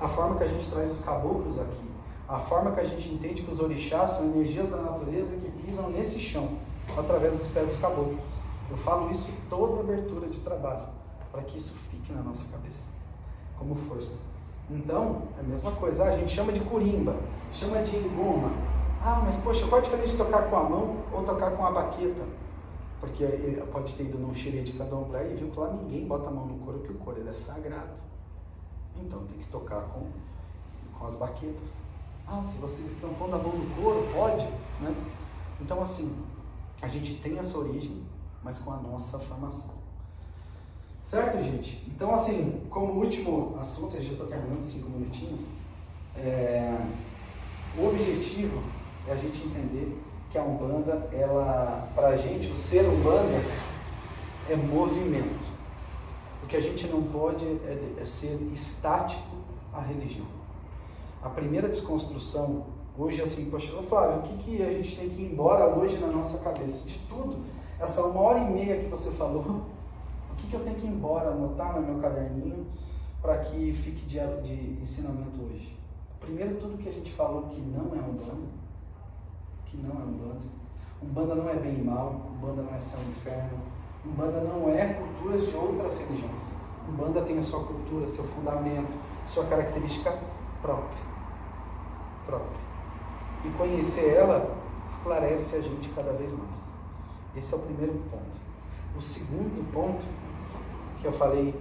A 0.00 0.08
forma 0.08 0.36
que 0.36 0.44
a 0.44 0.48
gente 0.48 0.68
traz 0.70 0.90
os 0.90 1.04
caboclos 1.04 1.58
aqui, 1.58 1.90
a 2.28 2.38
forma 2.38 2.72
que 2.72 2.80
a 2.80 2.84
gente 2.84 3.08
entende 3.08 3.42
que 3.42 3.50
os 3.50 3.60
orixás 3.60 4.12
são 4.12 4.26
energias 4.26 4.68
da 4.68 4.78
natureza 4.78 5.36
que 5.36 5.50
pisam 5.50 5.90
nesse 5.90 6.18
chão, 6.18 6.58
através 6.96 7.38
dos 7.38 7.48
pés 7.48 7.68
dos 7.68 7.76
caboclos. 7.78 8.18
Eu 8.70 8.76
falo 8.76 9.10
isso 9.10 9.30
em 9.30 9.48
toda 9.48 9.80
abertura 9.80 10.28
de 10.28 10.40
trabalho, 10.40 10.88
para 11.30 11.42
que 11.42 11.58
isso 11.58 11.74
fique 11.90 12.12
na 12.12 12.22
nossa 12.22 12.44
cabeça, 12.50 12.84
como 13.58 13.74
força. 13.74 14.33
Então, 14.70 15.22
é 15.36 15.40
a 15.40 15.42
mesma 15.42 15.72
coisa. 15.72 16.04
Ah, 16.04 16.08
a 16.08 16.18
gente 16.18 16.32
chama 16.32 16.52
de 16.52 16.60
curimba, 16.60 17.16
chama 17.52 17.82
de 17.82 17.98
goma. 18.08 18.50
Ah, 19.02 19.20
mas 19.22 19.36
poxa, 19.36 19.66
qual 19.66 19.80
a 19.80 19.84
diferença 19.84 20.12
de 20.12 20.16
tocar 20.16 20.48
com 20.48 20.56
a 20.56 20.62
mão 20.62 20.96
ou 21.12 21.22
tocar 21.22 21.50
com 21.50 21.66
a 21.66 21.70
baqueta? 21.70 22.24
Porque 22.98 23.22
ele 23.22 23.60
pode 23.70 23.94
ter 23.94 24.04
ido 24.04 24.18
num 24.18 24.34
xerê 24.34 24.62
de 24.62 24.72
candomblé 24.72 25.32
e 25.32 25.34
viu 25.34 25.50
que 25.50 25.60
lá 25.60 25.70
ninguém 25.72 26.06
bota 26.06 26.28
a 26.28 26.30
mão 26.30 26.46
no 26.46 26.58
couro, 26.64 26.78
porque 26.78 26.92
o 26.92 26.98
couro 26.98 27.28
é 27.28 27.34
sagrado. 27.34 27.92
Então 28.96 29.26
tem 29.26 29.38
que 29.38 29.48
tocar 29.48 29.82
com, 29.82 30.06
com 30.98 31.06
as 31.06 31.16
baquetas. 31.16 31.70
Ah, 32.26 32.42
se 32.42 32.56
vocês 32.56 32.90
estão 32.92 33.12
pondo 33.14 33.34
a 33.34 33.38
mão 33.38 33.52
no 33.52 33.74
couro, 33.74 34.06
pode, 34.14 34.46
né? 34.80 34.94
Então 35.60 35.82
assim, 35.82 36.16
a 36.80 36.88
gente 36.88 37.16
tem 37.16 37.38
essa 37.38 37.58
origem, 37.58 38.02
mas 38.42 38.58
com 38.58 38.72
a 38.72 38.76
nossa 38.76 39.18
formação. 39.18 39.83
Certo, 41.04 41.36
gente? 41.42 41.84
Então, 41.86 42.14
assim, 42.14 42.62
como 42.70 42.94
último 42.94 43.56
assunto, 43.60 43.96
a 43.96 44.00
gente 44.00 44.16
já 44.16 44.24
está 44.24 44.36
terminando 44.36 44.62
cinco 44.62 44.88
minutinhos, 44.90 45.42
é, 46.16 46.76
o 47.78 47.86
objetivo 47.86 48.62
é 49.06 49.12
a 49.12 49.16
gente 49.16 49.44
entender 49.44 50.00
que 50.30 50.38
a 50.38 50.42
Umbanda, 50.42 51.08
ela, 51.12 51.88
para 51.94 52.08
a 52.08 52.16
gente, 52.16 52.48
o 52.48 52.56
ser 52.56 52.88
Umbanda 52.88 53.44
é 54.48 54.56
movimento. 54.56 55.46
O 56.42 56.46
que 56.46 56.56
a 56.56 56.60
gente 56.60 56.86
não 56.86 57.02
pode 57.02 57.44
é, 57.44 57.94
é 58.00 58.04
ser 58.04 58.38
estático 58.52 59.36
à 59.72 59.80
religião. 59.80 60.26
A 61.22 61.28
primeira 61.28 61.68
desconstrução, 61.68 62.64
hoje, 62.98 63.20
assim, 63.20 63.50
poxa, 63.50 63.72
Flávio, 63.82 64.18
o 64.18 64.22
que, 64.22 64.36
que 64.38 64.62
a 64.62 64.70
gente 64.70 64.96
tem 64.96 65.08
que 65.10 65.22
ir 65.22 65.32
embora 65.32 65.66
hoje 65.66 65.98
na 65.98 66.08
nossa 66.08 66.38
cabeça? 66.38 66.86
De 66.86 66.98
tudo, 67.08 67.36
essa 67.78 68.02
uma 68.02 68.20
hora 68.20 68.38
e 68.40 68.50
meia 68.50 68.78
que 68.78 68.86
você 68.86 69.10
falou, 69.10 69.62
que, 70.44 70.50
que 70.50 70.56
eu 70.56 70.60
tenho 70.60 70.76
que 70.76 70.86
ir 70.86 70.90
embora, 70.90 71.30
anotar 71.30 71.74
no 71.74 71.86
meu 71.86 72.00
caderninho 72.00 72.66
para 73.20 73.38
que 73.38 73.72
fique 73.72 74.04
de, 74.06 74.18
de 74.42 74.80
ensinamento 74.80 75.42
hoje? 75.42 75.76
Primeiro, 76.20 76.56
tudo 76.56 76.78
que 76.78 76.88
a 76.88 76.92
gente 76.92 77.12
falou 77.12 77.44
que 77.44 77.60
não 77.60 77.94
é 77.94 78.02
um 78.02 78.12
bando, 78.12 78.48
que 79.66 79.76
não 79.76 79.90
é 79.90 80.04
um 80.04 80.12
bando. 80.12 80.64
Um 81.02 81.08
banda 81.08 81.34
não 81.34 81.48
é 81.48 81.54
bem 81.54 81.80
e 81.80 81.82
mal, 81.82 82.30
um 82.30 82.38
banda 82.38 82.62
não 82.62 82.74
é 82.74 82.80
céu 82.80 83.00
e 83.04 83.10
inferno, 83.10 83.58
um 84.06 84.12
banda 84.12 84.40
não 84.40 84.68
é 84.68 84.94
culturas 84.94 85.46
de 85.46 85.54
outras 85.54 85.98
religiões. 85.98 86.42
Um 86.88 86.92
banda 86.92 87.22
tem 87.22 87.38
a 87.38 87.42
sua 87.42 87.64
cultura, 87.64 88.08
seu 88.08 88.24
fundamento, 88.24 88.96
sua 89.24 89.44
característica 89.44 90.18
própria. 90.62 91.04
Própria. 92.26 92.64
E 93.44 93.50
conhecer 93.50 94.14
ela 94.14 94.56
esclarece 94.88 95.56
a 95.56 95.60
gente 95.60 95.88
cada 95.90 96.12
vez 96.12 96.32
mais. 96.32 96.56
Esse 97.36 97.52
é 97.52 97.56
o 97.56 97.60
primeiro 97.60 97.94
ponto. 98.10 98.44
O 98.96 99.02
segundo 99.02 99.72
ponto 99.72 100.04
que 101.04 101.08
eu 101.08 101.12
falei 101.12 101.54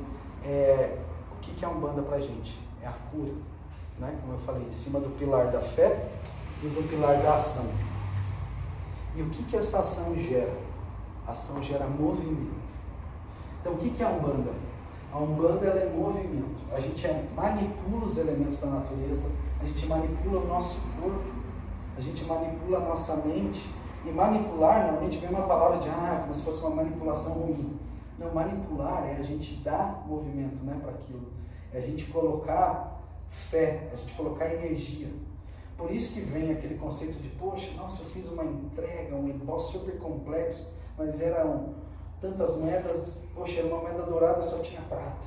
é 0.45 0.97
o 1.33 1.39
que, 1.41 1.65
é 1.65 1.67
Umbanda 1.67 2.01
pra 2.01 2.17
gente? 2.17 2.57
É 2.81 2.87
a 2.87 2.93
cura, 3.11 3.33
né? 3.99 4.17
Como 4.21 4.33
eu 4.33 4.39
falei, 4.39 4.65
em 4.65 4.71
cima 4.71 5.01
do 5.01 5.09
pilar 5.19 5.47
da 5.47 5.59
fé 5.59 6.07
e 6.63 6.67
do 6.67 6.89
pilar 6.89 7.17
da 7.17 7.33
ação. 7.33 7.65
E 9.17 9.21
o 9.21 9.29
que, 9.29 9.43
que 9.43 9.57
essa 9.57 9.79
ação 9.79 10.15
gera? 10.15 10.53
A 11.27 11.31
ação 11.31 11.61
gera 11.61 11.85
movimento. 11.85 12.55
Então, 13.59 13.73
o 13.73 13.77
que, 13.77 13.89
que 13.89 14.01
é 14.01 14.05
a 14.05 14.09
Umbanda? 14.09 14.51
A 15.11 15.17
Umbanda 15.17 15.65
ela 15.65 15.81
é 15.81 15.89
movimento. 15.89 16.61
A 16.73 16.79
gente 16.79 17.05
é, 17.05 17.25
manipula 17.35 18.05
os 18.05 18.17
elementos 18.17 18.61
da 18.61 18.67
natureza, 18.67 19.29
a 19.61 19.65
gente 19.65 19.85
manipula 19.85 20.39
o 20.39 20.47
nosso 20.47 20.79
corpo, 21.01 21.23
a 21.97 22.01
gente 22.01 22.23
manipula 22.23 22.77
a 22.77 22.81
nossa 22.81 23.17
mente. 23.17 23.69
E 24.05 24.11
manipular, 24.11 24.83
normalmente 24.83 25.17
vem 25.17 25.29
uma 25.29 25.47
palavra 25.47 25.79
de, 25.79 25.89
ah, 25.89 26.19
como 26.21 26.33
se 26.33 26.43
fosse 26.43 26.59
uma 26.59 26.75
manipulação 26.75 27.33
ruim. 27.33 27.79
Não, 28.17 28.33
manipular 28.33 29.05
é 29.07 29.17
a 29.17 29.21
gente 29.21 29.55
dar 29.55 30.03
movimento 30.07 30.63
né, 30.63 30.77
para 30.81 30.91
aquilo. 30.91 31.31
É 31.73 31.77
a 31.77 31.81
gente 31.81 32.05
colocar 32.05 33.01
fé, 33.29 33.89
é 33.89 33.91
a 33.93 33.95
gente 33.95 34.13
colocar 34.13 34.53
energia. 34.53 35.09
Por 35.77 35.91
isso 35.91 36.13
que 36.13 36.21
vem 36.21 36.51
aquele 36.51 36.77
conceito 36.77 37.19
de, 37.19 37.29
poxa, 37.29 37.71
nossa, 37.75 38.03
eu 38.03 38.09
fiz 38.09 38.29
uma 38.29 38.45
entrega, 38.45 39.15
um 39.15 39.27
imposto 39.27 39.73
super 39.79 39.97
complexo, 39.97 40.71
mas 40.97 41.21
eram 41.21 41.73
tantas 42.21 42.55
moedas, 42.57 43.23
poxa, 43.33 43.59
era 43.59 43.67
uma 43.67 43.81
moeda 43.81 44.03
dourada, 44.03 44.41
só 44.41 44.59
tinha 44.59 44.81
prata. 44.81 45.17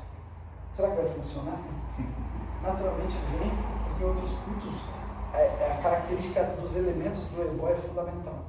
Será 0.73 0.91
que 0.91 0.97
vai 0.97 1.07
funcionar? 1.07 1.61
Naturalmente 2.63 3.15
vem, 3.33 3.51
porque 3.89 4.05
outros 4.05 4.31
cultos, 4.31 4.75
é, 5.35 5.39
é 5.39 5.77
a 5.79 5.83
característica 5.83 6.45
dos 6.61 6.77
elementos 6.77 7.23
do 7.29 7.43
ebó 7.43 7.69
é 7.69 7.75
fundamental. 7.75 8.45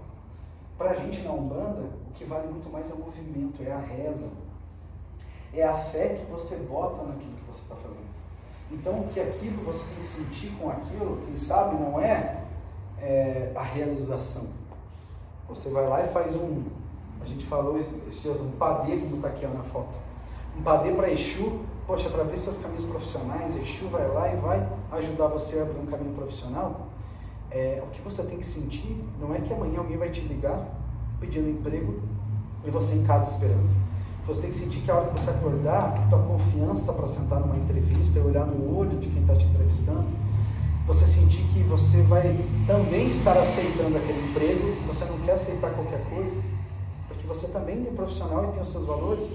Para 0.77 0.91
a 0.91 0.93
gente 0.93 1.21
na 1.23 1.31
Umbanda, 1.31 1.89
que 2.17 2.25
vale 2.25 2.47
muito 2.47 2.69
mais 2.71 2.89
é 2.89 2.93
o 2.93 2.97
movimento, 2.97 3.61
é 3.63 3.71
a 3.71 3.79
reza, 3.79 4.27
é 5.53 5.63
a 5.63 5.75
fé 5.75 6.09
que 6.09 6.31
você 6.31 6.55
bota 6.57 7.03
naquilo 7.03 7.35
que 7.35 7.45
você 7.45 7.61
está 7.61 7.75
fazendo. 7.75 8.07
Então, 8.71 9.03
que 9.03 9.19
aquilo 9.19 9.63
você 9.63 9.83
tem 9.85 9.97
que 9.97 10.05
sentir 10.05 10.51
com 10.59 10.69
aquilo, 10.69 11.21
quem 11.25 11.37
sabe 11.37 11.75
não 11.81 12.01
é, 12.01 12.43
é, 12.99 13.51
a 13.55 13.61
realização. 13.61 14.47
Você 15.47 15.69
vai 15.69 15.87
lá 15.87 16.03
e 16.03 16.07
faz 16.07 16.35
um, 16.35 16.63
A 17.21 17.25
gente 17.25 17.45
falou 17.45 17.79
esses 17.79 18.21
dias 18.21 18.41
um 18.41 18.51
padê, 18.51 18.97
como 18.97 19.17
está 19.17 19.29
aqui 19.29 19.45
ó, 19.45 19.49
na 19.49 19.63
foto. 19.63 19.95
Um 20.57 20.63
padê 20.63 20.91
para 20.91 21.09
Exu, 21.09 21.61
poxa, 21.85 22.09
para 22.09 22.23
abrir 22.23 22.37
seus 22.37 22.57
caminhos 22.57 22.83
profissionais, 22.83 23.55
Exu 23.55 23.87
vai 23.87 24.07
lá 24.07 24.33
e 24.33 24.35
vai 24.35 24.67
ajudar 24.93 25.27
você 25.27 25.59
a 25.59 25.61
abrir 25.61 25.79
um 25.79 25.85
caminho 25.85 26.13
profissional. 26.15 26.87
É, 27.49 27.81
o 27.85 27.89
que 27.91 28.01
você 28.01 28.23
tem 28.23 28.37
que 28.37 28.45
sentir 28.45 29.01
não 29.21 29.33
é 29.33 29.39
que 29.39 29.53
amanhã 29.53 29.79
alguém 29.79 29.97
vai 29.97 30.09
te 30.09 30.19
ligar 30.21 30.67
pedindo 31.19 31.49
emprego 31.49 31.99
e 32.65 32.69
você 32.69 32.95
em 32.95 33.03
casa 33.03 33.31
esperando. 33.31 33.75
Você 34.25 34.41
tem 34.41 34.49
que 34.49 34.55
sentir 34.57 34.81
que 34.81 34.91
a 34.91 34.95
hora 34.95 35.07
que 35.07 35.21
você 35.21 35.29
acordar, 35.29 36.07
tua 36.09 36.19
confiança 36.19 36.91
para 36.91 37.07
sentar 37.07 37.39
numa 37.39 37.55
entrevista 37.55 38.19
e 38.19 38.21
olhar 38.21 38.45
no 38.45 38.77
olho 38.77 38.97
de 38.99 39.07
quem 39.07 39.21
está 39.21 39.33
te 39.35 39.45
entrevistando, 39.45 40.05
você 40.85 41.05
sentir 41.07 41.43
que 41.53 41.63
você 41.63 42.01
vai 42.01 42.37
também 42.65 43.09
estar 43.09 43.37
aceitando 43.37 43.97
aquele 43.97 44.29
emprego, 44.29 44.75
você 44.85 45.05
não 45.05 45.17
quer 45.19 45.33
aceitar 45.33 45.71
qualquer 45.71 46.03
coisa, 46.09 46.41
porque 47.07 47.25
você 47.25 47.47
também 47.47 47.85
é 47.87 47.91
profissional 47.91 48.45
e 48.45 48.51
tem 48.53 48.61
os 48.61 48.67
seus 48.69 48.85
valores. 48.85 49.27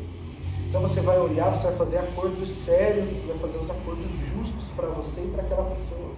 Então 0.68 0.80
você 0.80 1.00
vai 1.00 1.18
olhar, 1.18 1.54
você 1.54 1.68
vai 1.68 1.76
fazer 1.76 1.98
acordos 1.98 2.50
sérios, 2.50 3.10
vai 3.26 3.36
fazer 3.38 3.59
os 3.59 3.70
acordos 3.70 4.10
justos 4.34 4.68
para 4.74 4.86
você 4.88 5.20
e 5.22 5.28
para 5.28 5.42
aquela 5.42 5.64
pessoa. 5.70 6.12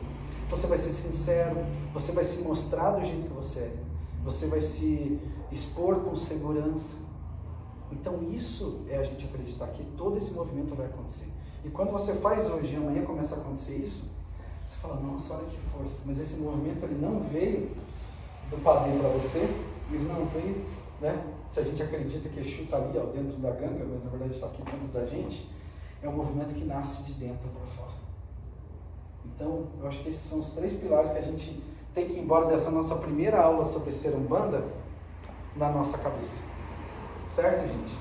Você 0.51 0.67
vai 0.67 0.79
ser 0.79 0.91
sincero, 0.91 1.59
você 1.93 2.13
vai 2.13 2.23
se 2.23 2.43
mostrar 2.43 2.93
do 2.93 3.05
jeito 3.05 3.27
que 3.27 3.35
você 3.35 3.59
é, 3.61 3.73
você 4.25 4.47
vai 4.47 4.61
se 4.61 5.21
expor 5.53 5.97
com 6.01 6.17
segurança. 6.17 6.97
Então 7.93 8.23
isso 8.33 8.81
é 8.89 8.97
a 8.97 9.03
gente 9.05 9.25
acreditar 9.27 9.69
que 9.69 9.85
todo 9.97 10.17
esse 10.17 10.33
movimento 10.33 10.75
vai 10.75 10.87
acontecer. 10.87 11.29
E 11.65 11.71
quando 11.71 11.93
você 11.93 12.15
faz 12.15 12.51
hoje 12.51 12.75
e 12.75 12.77
amanhã 12.77 13.05
começa 13.05 13.37
a 13.37 13.39
acontecer 13.39 13.77
isso, 13.77 14.11
você 14.67 14.77
fala, 14.77 15.01
nossa, 15.01 15.35
olha 15.35 15.47
que 15.47 15.57
força. 15.57 16.03
Mas 16.05 16.19
esse 16.19 16.37
movimento 16.37 16.83
ele 16.85 17.01
não 17.01 17.21
veio 17.21 17.71
do 18.51 18.63
padrinho 18.63 19.01
para 19.01 19.11
você, 19.11 19.49
ele 19.91 20.05
não 20.09 20.27
veio, 20.27 20.65
né? 21.01 21.23
Se 21.49 21.61
a 21.61 21.63
gente 21.63 21.83
acredita 21.83 22.29
que 22.29 22.41
Exu 22.41 22.63
está 22.63 22.79
ali 22.79 22.99
ó, 22.99 23.05
dentro 23.07 23.37
da 23.37 23.51
ganga, 23.51 23.85
mas 23.85 24.03
na 24.05 24.11
verdade 24.11 24.33
está 24.33 24.47
aqui 24.47 24.63
dentro 24.63 24.89
da 24.89 25.07
gente, 25.07 25.49
é 26.03 26.09
um 26.09 26.17
movimento 26.17 26.55
que 26.55 26.65
nasce 26.65 27.03
de 27.05 27.13
dentro 27.15 27.49
para 27.49 27.67
fora. 27.67 28.05
Então, 29.25 29.67
eu 29.81 29.87
acho 29.87 30.01
que 30.01 30.09
esses 30.09 30.21
são 30.21 30.41
os 30.41 30.51
três 30.51 30.73
pilares 30.75 31.11
que 31.11 31.19
a 31.19 31.23
gente 31.23 31.63
tem 31.95 32.09
que 32.09 32.15
ir 32.15 32.21
embora 32.21 32.47
dessa 32.47 32.71
nossa 32.71 32.97
primeira 32.97 33.41
aula 33.41 33.65
sobre 33.65 33.93
ser 33.93 34.15
umbanda 34.15 34.65
na 35.57 35.71
nossa 35.71 35.97
cabeça. 35.99 36.43
Certo, 37.29 37.67
gente? 37.69 37.95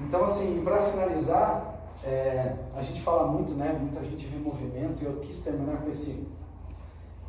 Então, 0.00 0.24
assim, 0.24 0.62
para 0.64 0.82
finalizar, 0.90 1.92
é, 2.02 2.56
a 2.74 2.82
gente 2.82 3.02
fala 3.02 3.30
muito, 3.30 3.52
né? 3.52 3.76
Muita 3.78 4.02
gente 4.02 4.26
vê 4.26 4.38
movimento 4.38 5.02
e 5.02 5.04
eu 5.04 5.20
quis 5.20 5.42
terminar 5.42 5.82
com 5.82 5.90
esse, 5.90 6.26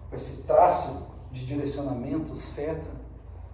com 0.10 0.15
esse 0.15 0.43
traço 0.43 1.05
de 1.31 1.45
direcionamento, 1.45 2.35
seta, 2.35 2.91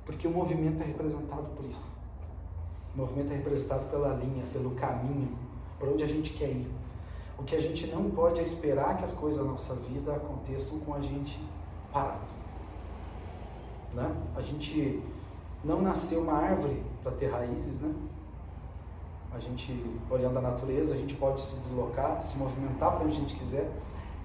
porque 0.06 0.28
o 0.28 0.32
movimento 0.32 0.84
é 0.84 0.86
representado 0.86 1.50
por 1.56 1.66
isso. 1.66 1.98
O 2.94 2.98
movimento 2.98 3.32
é 3.32 3.38
representado 3.38 3.86
pela 3.90 4.14
linha, 4.16 4.44
pelo 4.54 4.72
caminho, 4.72 5.36
por 5.80 5.90
onde 5.90 6.04
a 6.04 6.08
gente 6.08 6.34
quer 6.34 6.50
ir. 6.50 6.68
O 7.38 7.44
que 7.44 7.56
a 7.56 7.62
gente 7.62 7.88
não 7.88 8.10
pode 8.12 8.40
é 8.40 8.44
esperar 8.44 8.98
que 8.98 9.04
as 9.04 9.14
coisas 9.14 9.44
da 9.44 9.50
nossa 9.50 9.74
vida 9.74 10.14
aconteçam 10.14 10.80
com 10.80 10.94
a 10.94 11.02
gente 11.02 11.40
parado. 11.92 12.28
Né? 13.94 14.16
A 14.36 14.42
gente 14.42 15.04
não 15.64 15.82
nasceu 15.82 16.22
uma 16.22 16.34
árvore 16.34 16.82
para 17.04 17.12
ter 17.14 17.28
raízes, 17.28 17.82
né? 17.82 17.94
A 19.32 19.40
gente, 19.40 19.86
olhando 20.10 20.38
a 20.40 20.42
natureza, 20.42 20.96
a 20.96 20.98
gente 20.98 21.16
pode 21.16 21.42
se 21.42 21.56
deslocar, 21.58 22.22
se 22.22 22.38
movimentar 22.38 22.96
para 22.96 23.06
onde 23.06 23.16
a 23.16 23.20
gente 23.20 23.36
quiser, 23.36 23.70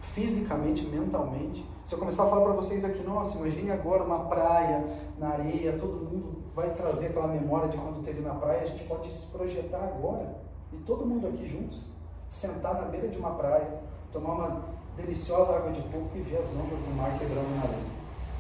fisicamente, 0.01 0.85
mentalmente. 0.87 1.65
Se 1.85 1.95
eu 1.95 1.99
começar 1.99 2.25
a 2.25 2.27
falar 2.29 2.43
para 2.45 2.53
vocês 2.55 2.85
aqui, 2.85 3.03
nossa, 3.03 3.39
imagine 3.39 3.71
agora 3.71 4.03
uma 4.03 4.21
praia, 4.21 4.85
na 5.19 5.29
areia, 5.29 5.77
todo 5.79 5.93
mundo 5.93 6.43
vai 6.55 6.71
trazer 6.71 7.09
aquela 7.09 7.27
memória 7.27 7.69
de 7.69 7.77
quando 7.77 7.99
esteve 7.99 8.21
na 8.21 8.35
praia, 8.35 8.63
a 8.63 8.67
gente 8.67 8.85
pode 8.85 9.13
se 9.13 9.27
projetar 9.27 9.83
agora, 9.85 10.37
e 10.73 10.79
todo 10.79 11.05
mundo 11.05 11.27
aqui 11.27 11.47
juntos, 11.47 11.83
sentar 12.29 12.75
na 12.75 12.83
beira 12.89 13.09
de 13.09 13.19
uma 13.19 13.31
praia, 13.31 13.81
tomar 14.13 14.33
uma 14.33 14.63
deliciosa 14.97 15.57
água 15.57 15.73
de 15.73 15.83
coco 15.83 16.11
e 16.15 16.21
ver 16.21 16.39
as 16.39 16.53
ondas 16.53 16.79
do 16.79 16.97
mar 16.97 17.19
quebrando 17.19 17.57
na 17.57 17.63
areia. 17.63 17.95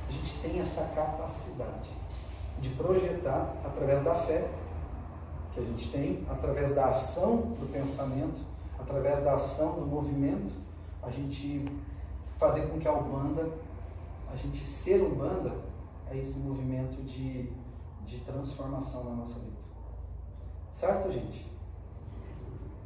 A 0.09 0.13
gente 0.13 0.39
tem 0.41 0.61
essa 0.61 0.85
capacidade 0.95 1.91
de 2.61 2.69
projetar 2.71 3.55
através 3.65 4.03
da 4.03 4.15
fé 4.15 4.49
que 5.53 5.61
a 5.61 5.63
gente 5.63 5.91
tem, 5.91 6.27
através 6.29 6.75
da 6.75 6.87
ação 6.87 7.37
do 7.37 7.73
pensamento, 7.73 8.41
através 8.79 9.23
da 9.23 9.35
ação 9.35 9.75
do 9.75 9.87
movimento, 9.87 10.53
a 11.03 11.11
gente 11.11 11.65
fazer 12.39 12.63
com 12.63 12.79
que 12.79 12.89
a 12.89 12.93
Umbanda, 12.93 13.49
a 14.33 14.37
gente 14.37 14.65
ser 14.67 15.01
Umbanda, 15.03 15.53
é 16.11 16.17
esse 16.17 16.39
movimento 16.39 17.03
de, 17.03 17.51
de 18.05 18.19
transformação 18.21 19.05
na 19.05 19.11
nossa 19.17 19.39
vida. 19.39 19.57
Certo, 20.73 21.11
gente? 21.13 21.47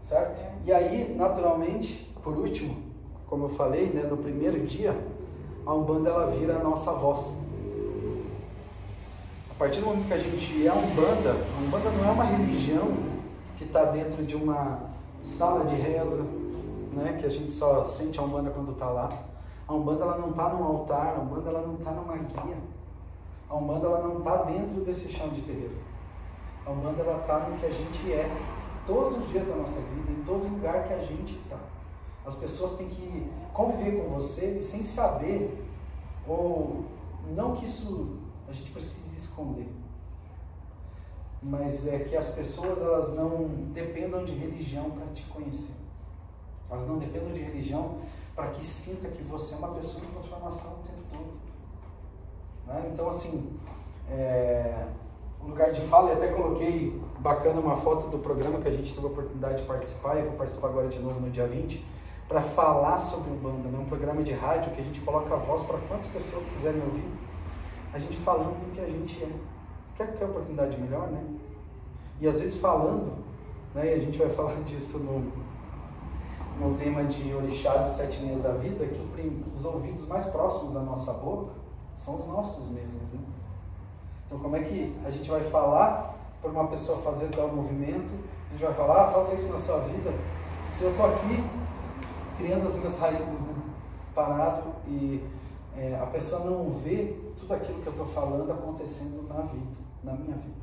Certo? 0.02 0.38
E 0.64 0.72
aí, 0.72 1.14
naturalmente, 1.16 2.12
por 2.22 2.36
último, 2.36 2.87
como 3.28 3.44
eu 3.44 3.48
falei, 3.50 3.86
né, 3.86 4.02
no 4.02 4.16
primeiro 4.16 4.66
dia, 4.66 4.96
a 5.66 5.74
Umbanda 5.74 6.10
ela 6.10 6.30
vira 6.30 6.56
a 6.56 6.62
nossa 6.62 6.92
voz. 6.92 7.36
A 9.50 9.54
partir 9.58 9.80
do 9.80 9.86
momento 9.86 10.06
que 10.06 10.14
a 10.14 10.18
gente 10.18 10.66
é 10.66 10.72
Umbanda, 10.72 11.30
a 11.32 11.60
Umbanda 11.60 11.90
não 11.90 12.08
é 12.08 12.12
uma 12.12 12.24
religião 12.24 12.88
que 13.58 13.64
está 13.64 13.84
dentro 13.84 14.24
de 14.24 14.34
uma 14.34 14.78
sala 15.24 15.64
de 15.64 15.74
reza, 15.74 16.24
né, 16.92 17.18
que 17.20 17.26
a 17.26 17.28
gente 17.28 17.52
só 17.52 17.84
sente 17.84 18.18
a 18.18 18.22
Umbanda 18.22 18.50
quando 18.50 18.72
está 18.72 18.86
lá. 18.86 19.10
A 19.66 19.74
Umbanda 19.74 20.04
ela 20.04 20.16
não 20.16 20.30
está 20.30 20.48
num 20.48 20.64
altar, 20.64 21.16
a 21.16 21.20
Umbanda 21.20 21.50
ela 21.50 21.66
não 21.66 21.74
está 21.74 21.90
numa 21.90 22.16
guia. 22.16 22.56
A 23.50 23.56
Umbanda 23.56 23.86
ela 23.86 24.02
não 24.02 24.18
está 24.18 24.36
dentro 24.44 24.80
desse 24.80 25.10
chão 25.10 25.28
de 25.28 25.42
terreiro. 25.42 25.76
A 26.64 26.70
Umbanda 26.70 27.02
ela 27.02 27.18
está 27.20 27.40
no 27.40 27.58
que 27.58 27.66
a 27.66 27.70
gente 27.70 28.12
é, 28.12 28.30
todos 28.86 29.18
os 29.18 29.28
dias 29.28 29.46
da 29.46 29.56
nossa 29.56 29.80
vida, 29.80 30.12
em 30.12 30.22
todo 30.24 30.48
lugar 30.48 30.84
que 30.84 30.94
a 30.94 30.98
gente 30.98 31.34
está. 31.34 31.58
As 32.28 32.34
pessoas 32.34 32.74
têm 32.74 32.90
que 32.90 33.26
conviver 33.54 34.02
com 34.02 34.10
você 34.10 34.60
sem 34.60 34.84
saber, 34.84 35.64
ou 36.26 36.84
não 37.34 37.56
que 37.56 37.64
isso 37.64 38.18
a 38.46 38.52
gente 38.52 38.70
precise 38.70 39.16
esconder, 39.16 39.66
mas 41.42 41.86
é 41.86 42.00
que 42.00 42.14
as 42.14 42.28
pessoas 42.28 42.82
elas 42.82 43.14
não 43.14 43.48
dependam 43.72 44.26
de 44.26 44.34
religião 44.34 44.90
para 44.90 45.06
te 45.14 45.24
conhecer. 45.24 45.72
Elas 46.70 46.86
não 46.86 46.98
dependam 46.98 47.32
de 47.32 47.40
religião 47.40 47.96
para 48.36 48.48
que 48.48 48.64
sinta 48.64 49.08
que 49.08 49.22
você 49.22 49.54
é 49.54 49.56
uma 49.56 49.68
pessoa 49.68 50.04
em 50.04 50.08
transformação 50.08 50.72
o 50.72 50.86
tempo 50.86 51.02
todo. 51.10 51.32
Né? 52.66 52.90
Então, 52.92 53.08
assim, 53.08 53.58
é, 54.10 54.86
o 55.42 55.48
lugar 55.48 55.72
de 55.72 55.80
fala, 55.80 56.10
eu 56.10 56.16
até 56.18 56.28
coloquei 56.28 57.00
bacana 57.20 57.58
uma 57.58 57.78
foto 57.78 58.08
do 58.08 58.18
programa 58.18 58.60
que 58.60 58.68
a 58.68 58.76
gente 58.76 58.92
teve 58.92 59.06
a 59.06 59.08
oportunidade 59.08 59.62
de 59.62 59.66
participar, 59.66 60.18
e 60.18 60.22
vou 60.24 60.32
participar 60.32 60.68
agora 60.68 60.88
de 60.88 60.98
novo 60.98 61.20
no 61.20 61.30
dia 61.30 61.46
20, 61.46 61.96
para 62.28 62.42
falar 62.42 62.98
sobre 62.98 63.30
o 63.30 63.36
banda, 63.36 63.70
né? 63.70 63.78
um 63.78 63.86
programa 63.86 64.22
de 64.22 64.32
rádio 64.32 64.70
que 64.72 64.82
a 64.82 64.84
gente 64.84 65.00
coloca 65.00 65.34
a 65.34 65.38
voz 65.38 65.62
para 65.62 65.78
quantas 65.88 66.06
pessoas 66.06 66.44
quiserem 66.44 66.82
ouvir, 66.82 67.08
a 67.92 67.98
gente 67.98 68.18
falando 68.18 68.60
do 68.60 68.72
que 68.72 68.80
a 68.80 68.86
gente 68.86 69.24
é. 69.24 69.32
Quer 69.96 70.14
que 70.14 70.22
é 70.22 70.26
oportunidade 70.26 70.78
melhor, 70.80 71.08
né? 71.08 71.24
E 72.20 72.28
às 72.28 72.38
vezes 72.38 72.60
falando, 72.60 73.24
né? 73.74 73.86
e 73.86 73.94
a 73.94 73.98
gente 73.98 74.18
vai 74.18 74.28
falar 74.30 74.54
disso 74.62 74.98
no, 74.98 75.32
no 76.60 76.76
tema 76.76 77.02
de 77.04 77.34
orixás 77.34 77.92
e 77.92 77.96
sete 77.96 78.20
linhas 78.20 78.42
da 78.42 78.52
vida, 78.52 78.86
que 78.86 79.42
os 79.56 79.64
ouvidos 79.64 80.06
mais 80.06 80.24
próximos 80.26 80.74
da 80.74 80.80
nossa 80.80 81.14
boca 81.14 81.52
são 81.96 82.16
os 82.16 82.28
nossos 82.28 82.68
mesmos, 82.68 83.10
né? 83.12 83.20
Então 84.26 84.38
como 84.38 84.54
é 84.54 84.60
que 84.60 84.94
a 85.04 85.10
gente 85.10 85.30
vai 85.30 85.42
falar 85.42 86.14
para 86.42 86.50
uma 86.50 86.68
pessoa 86.68 86.98
fazer 86.98 87.28
tal 87.28 87.48
movimento, 87.48 88.12
a 88.48 88.52
gente 88.52 88.62
vai 88.62 88.74
falar, 88.74 89.06
ah, 89.06 89.10
faça 89.10 89.34
isso 89.34 89.48
na 89.48 89.58
sua 89.58 89.80
vida, 89.80 90.12
se 90.68 90.84
eu 90.84 90.90
estou 90.90 91.06
aqui 91.06 91.42
criando 92.38 92.68
as 92.68 92.74
minhas 92.74 92.98
raízes 92.98 93.40
né? 93.40 93.54
parado 94.14 94.72
e 94.86 95.22
é, 95.76 95.98
a 96.00 96.06
pessoa 96.06 96.44
não 96.44 96.72
vê 96.72 97.16
tudo 97.38 97.52
aquilo 97.52 97.80
que 97.82 97.86
eu 97.88 97.92
estou 97.92 98.06
falando 98.06 98.50
acontecendo 98.50 99.28
na 99.28 99.42
vida, 99.42 99.76
na 100.02 100.12
minha 100.12 100.36
vida. 100.36 100.58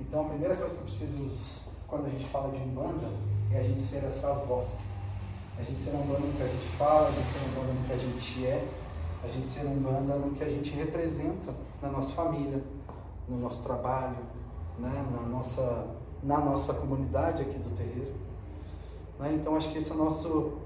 Então 0.00 0.22
a 0.22 0.28
primeira 0.28 0.54
coisa 0.54 0.74
que 0.74 0.80
eu 0.80 0.84
preciso, 0.84 1.70
quando 1.88 2.06
a 2.06 2.10
gente 2.10 2.26
fala 2.26 2.50
de 2.50 2.62
Umbanda, 2.62 3.08
é 3.50 3.60
a 3.60 3.62
gente 3.62 3.80
ser 3.80 4.04
essa 4.04 4.32
voz. 4.34 4.78
A 5.58 5.62
gente 5.62 5.80
ser 5.80 5.90
Umbanda 5.90 6.20
no 6.20 6.32
que 6.34 6.42
a 6.42 6.46
gente 6.46 6.68
fala, 6.76 7.08
a 7.08 7.12
gente 7.12 7.28
ser 7.28 7.38
Umbanda 7.50 7.72
no 7.72 7.86
que 7.86 7.92
a 7.92 7.96
gente 7.96 8.46
é, 8.46 8.68
a 9.22 9.28
gente 9.28 9.48
ser 9.48 9.66
Umbanda 9.66 10.14
no 10.14 10.30
que 10.32 10.44
a 10.44 10.48
gente 10.48 10.70
representa 10.70 11.52
na 11.82 11.88
nossa 11.88 12.12
família, 12.12 12.62
no 13.28 13.38
nosso 13.38 13.62
trabalho, 13.62 14.16
né? 14.78 15.06
na, 15.12 15.28
nossa, 15.28 15.86
na 16.22 16.38
nossa 16.38 16.74
comunidade 16.74 17.42
aqui 17.42 17.58
do 17.58 17.76
terreiro. 17.76 18.14
Né? 19.18 19.34
Então 19.34 19.54
acho 19.56 19.70
que 19.70 19.78
esse 19.78 19.90
é 19.90 19.94
o 19.94 19.98
nosso 19.98 20.59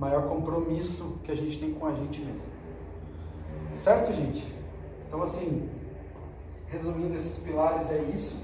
maior 0.00 0.28
compromisso 0.28 1.20
que 1.22 1.30
a 1.30 1.36
gente 1.36 1.60
tem 1.60 1.74
com 1.74 1.86
a 1.86 1.92
gente 1.92 2.20
mesmo. 2.20 2.48
Certo, 3.76 4.12
gente? 4.14 4.42
Então, 5.06 5.22
assim, 5.22 5.68
resumindo 6.66 7.14
esses 7.14 7.38
pilares, 7.40 7.90
é 7.90 7.98
isso. 8.14 8.42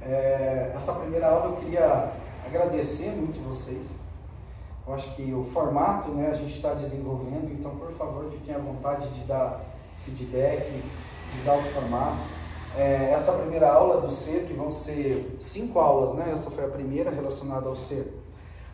É, 0.00 0.72
essa 0.74 0.92
primeira 0.94 1.28
aula 1.28 1.50
eu 1.50 1.56
queria 1.56 2.12
agradecer 2.44 3.10
muito 3.10 3.38
vocês. 3.48 4.00
Eu 4.84 4.94
acho 4.94 5.14
que 5.14 5.32
o 5.32 5.44
formato 5.44 6.10
né, 6.10 6.28
a 6.28 6.34
gente 6.34 6.54
está 6.56 6.74
desenvolvendo, 6.74 7.52
então, 7.52 7.76
por 7.76 7.92
favor, 7.92 8.28
fiquem 8.30 8.52
à 8.52 8.58
vontade 8.58 9.08
de 9.10 9.20
dar 9.20 9.60
feedback, 10.04 10.82
de 11.32 11.42
dar 11.44 11.56
o 11.56 11.62
formato. 11.62 12.22
é, 12.76 13.10
essa 13.12 13.32
primeira 13.32 13.70
aula 13.70 14.00
do 14.00 14.10
ser, 14.10 14.46
que 14.46 14.54
vão 14.54 14.72
ser 14.72 15.36
cinco 15.38 15.78
aulas, 15.78 16.14
né? 16.14 16.30
Essa 16.32 16.50
foi 16.50 16.64
a 16.64 16.68
primeira 16.68 17.10
relacionada 17.10 17.68
ao 17.68 17.76
ser. 17.76 18.21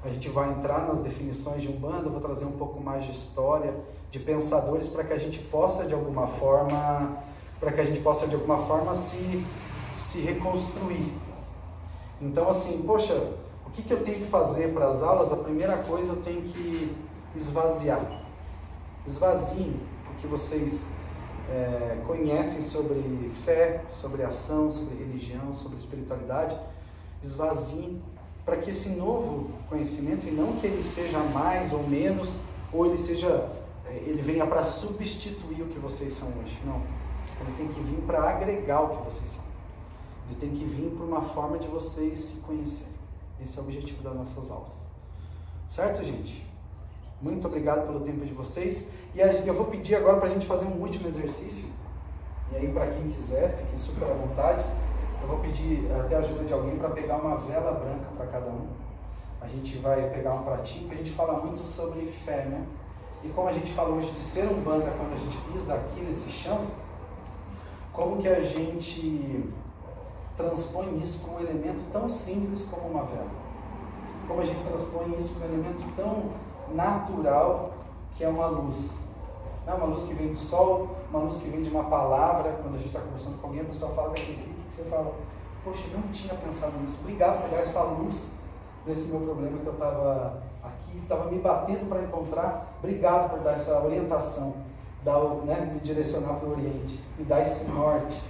A 0.05 0.09
gente 0.09 0.29
vai 0.29 0.51
entrar 0.51 0.87
nas 0.87 1.01
definições 1.01 1.63
de 1.63 1.69
Umbanda, 1.69 2.07
eu 2.07 2.13
vou 2.13 2.21
trazer 2.21 2.45
um 2.45 2.53
pouco 2.53 2.81
mais 2.81 3.05
de 3.05 3.11
história, 3.11 3.75
de 4.11 4.19
pensadores, 4.21 4.89
para 4.89 5.03
que 5.03 5.13
a 5.13 5.19
gente 5.19 5.41
possa 5.41 5.85
de 5.85 5.93
alguma 5.93 6.27
forma, 6.27 7.19
para 7.59 7.73
que 7.73 7.81
a 7.81 7.85
gente 7.85 8.01
possa 8.01 8.27
de 8.27 8.35
alguma 8.35 8.59
forma 8.59 8.95
se, 8.95 9.45
se 9.97 10.21
reconstruir. 10.21 11.13
Então 12.21 12.49
assim, 12.49 12.83
poxa, 12.87 13.15
o 13.67 13.71
que, 13.71 13.83
que 13.83 13.93
eu 13.93 14.03
tenho 14.05 14.19
que 14.19 14.27
fazer 14.27 14.73
para 14.73 14.89
as 14.89 15.03
aulas? 15.03 15.33
A 15.33 15.37
primeira 15.37 15.77
coisa 15.79 16.13
eu 16.13 16.23
tenho 16.23 16.43
que 16.43 16.97
esvaziar. 17.35 18.23
Esvaziem 19.05 19.81
o 20.13 20.21
que 20.21 20.27
vocês 20.27 20.87
é, 21.51 21.99
conhecem 22.07 22.63
sobre 22.63 23.31
fé, 23.45 23.85
sobre 23.91 24.23
ação, 24.23 24.71
sobre 24.71 24.97
religião, 24.97 25.53
sobre 25.53 25.79
espiritualidade, 25.79 26.57
esvaziem 27.23 28.01
para 28.49 28.57
que 28.57 28.71
esse 28.71 28.89
novo 28.89 29.51
conhecimento, 29.69 30.27
e 30.27 30.31
não 30.31 30.55
que 30.55 30.67
ele 30.67 30.83
seja 30.83 31.19
mais 31.19 31.71
ou 31.71 31.87
menos, 31.87 32.35
ou 32.73 32.87
ele 32.87 32.97
seja, 32.97 33.47
é, 33.85 33.93
ele 34.07 34.23
venha 34.23 34.47
para 34.47 34.65
substituir 34.65 35.61
o 35.61 35.67
que 35.67 35.79
vocês 35.79 36.15
são 36.15 36.29
hoje. 36.29 36.59
Não. 36.65 36.81
Ele 37.43 37.55
tem 37.59 37.69
que 37.69 37.81
vir 37.83 38.01
para 38.07 38.23
agregar 38.31 38.81
o 38.81 38.97
que 38.97 39.05
vocês 39.05 39.29
são. 39.29 39.45
Ele 40.27 40.41
tem 40.41 40.51
que 40.53 40.65
vir 40.65 40.91
para 40.97 41.05
uma 41.05 41.21
forma 41.21 41.59
de 41.59 41.69
vocês 41.69 42.21
se 42.21 42.35
conhecerem. 42.37 42.95
Esse 43.45 43.59
é 43.59 43.61
o 43.61 43.65
objetivo 43.65 44.03
das 44.03 44.15
nossas 44.15 44.51
aulas. 44.51 44.87
Certo, 45.69 46.03
gente? 46.03 46.43
Muito 47.21 47.47
obrigado 47.47 47.87
pelo 47.87 48.01
tempo 48.01 48.25
de 48.25 48.33
vocês. 48.33 48.89
E 49.15 49.21
eu 49.21 49.55
vou 49.55 49.67
pedir 49.67 49.95
agora 49.95 50.17
para 50.17 50.27
a 50.27 50.31
gente 50.31 50.47
fazer 50.47 50.65
um 50.65 50.81
último 50.81 51.07
exercício. 51.07 51.67
E 52.51 52.57
aí, 52.57 52.73
para 52.73 52.87
quem 52.87 53.11
quiser, 53.11 53.59
fique 53.59 53.79
super 53.79 54.11
à 54.11 54.15
vontade. 54.15 54.65
Eu 55.21 55.29
vou 55.29 55.39
pedir 55.39 55.91
até 55.93 56.17
a 56.17 56.19
ajuda 56.19 56.45
de 56.45 56.53
alguém 56.53 56.77
para 56.77 56.91
pegar 56.91 57.17
uma 57.17 57.37
vela 57.37 57.73
branca 57.73 58.07
para 58.17 58.27
cada 58.27 58.47
um. 58.47 58.69
A 59.41 59.47
gente 59.47 59.79
vai 59.79 60.09
pegar 60.11 60.35
um 60.35 60.43
pratinho, 60.43 60.87
porque 60.87 60.95
a 60.95 61.05
gente 61.05 61.15
fala 61.15 61.41
muito 61.45 61.65
sobre 61.67 62.07
fé, 62.07 62.45
né? 62.45 62.67
E 63.23 63.29
como 63.31 63.49
a 63.49 63.53
gente 63.53 63.73
fala 63.73 63.91
hoje 63.91 64.11
de 64.13 64.19
ser 64.21 64.49
um 64.49 64.61
banda 64.61 64.93
quando 64.97 65.13
a 65.13 65.17
gente 65.17 65.37
pisa 65.53 65.75
aqui 65.75 66.01
nesse 66.01 66.31
chão, 66.31 66.67
como 67.93 68.19
que 68.19 68.29
a 68.29 68.41
gente 68.41 69.53
transpõe 70.37 71.01
isso 71.01 71.19
para 71.19 71.35
um 71.35 71.41
elemento 71.41 71.85
tão 71.93 72.09
simples 72.09 72.65
como 72.71 72.89
uma 72.89 73.05
vela? 73.05 73.31
Como 74.29 74.41
a 74.41 74.45
gente 74.45 74.63
transpõe 74.63 75.17
isso 75.17 75.35
para 75.35 75.49
um 75.49 75.53
elemento 75.53 75.83
tão 75.97 76.31
natural 76.73 77.73
que 78.15 78.23
é 78.23 78.29
uma 78.29 78.47
luz? 78.47 78.97
Não, 79.67 79.77
uma 79.77 79.87
luz 79.87 80.05
que 80.05 80.15
vem 80.15 80.29
do 80.29 80.37
sol, 80.37 80.97
uma 81.11 81.21
luz 81.21 81.39
que 81.39 81.49
vem 81.49 81.63
de 81.63 81.71
uma 81.71 81.85
palavra. 81.85 82.53
Quando 82.63 82.77
a 82.77 82.79
gente 82.79 82.89
está 82.89 83.01
conversando 83.01 83.41
com 83.41 83.49
alguém, 83.49 83.63
a 83.63 83.65
pessoa 83.65 83.93
fala 83.95 84.13
que 84.13 84.58
você 84.71 84.85
fala, 84.85 85.15
poxa, 85.65 85.85
eu 85.93 85.99
não 85.99 86.09
tinha 86.09 86.35
pensado 86.35 86.79
nisso. 86.79 86.99
Obrigado 87.01 87.43
por 87.43 87.51
dar 87.51 87.59
essa 87.59 87.83
luz 87.83 88.29
nesse 88.87 89.09
meu 89.09 89.21
problema 89.21 89.59
que 89.59 89.67
eu 89.67 89.73
estava 89.73 90.43
aqui, 90.63 90.99
estava 90.99 91.31
me 91.31 91.39
batendo 91.39 91.89
para 91.89 92.03
encontrar. 92.03 92.75
Obrigado 92.79 93.31
por 93.31 93.41
dar 93.41 93.53
essa 93.53 93.83
orientação, 93.83 94.55
dar, 95.05 95.19
né, 95.45 95.71
me 95.73 95.81
direcionar 95.81 96.35
para 96.35 96.49
o 96.49 96.53
Oriente, 96.53 97.01
me 97.19 97.25
dar 97.25 97.43
esse 97.43 97.65
norte. 97.65 98.23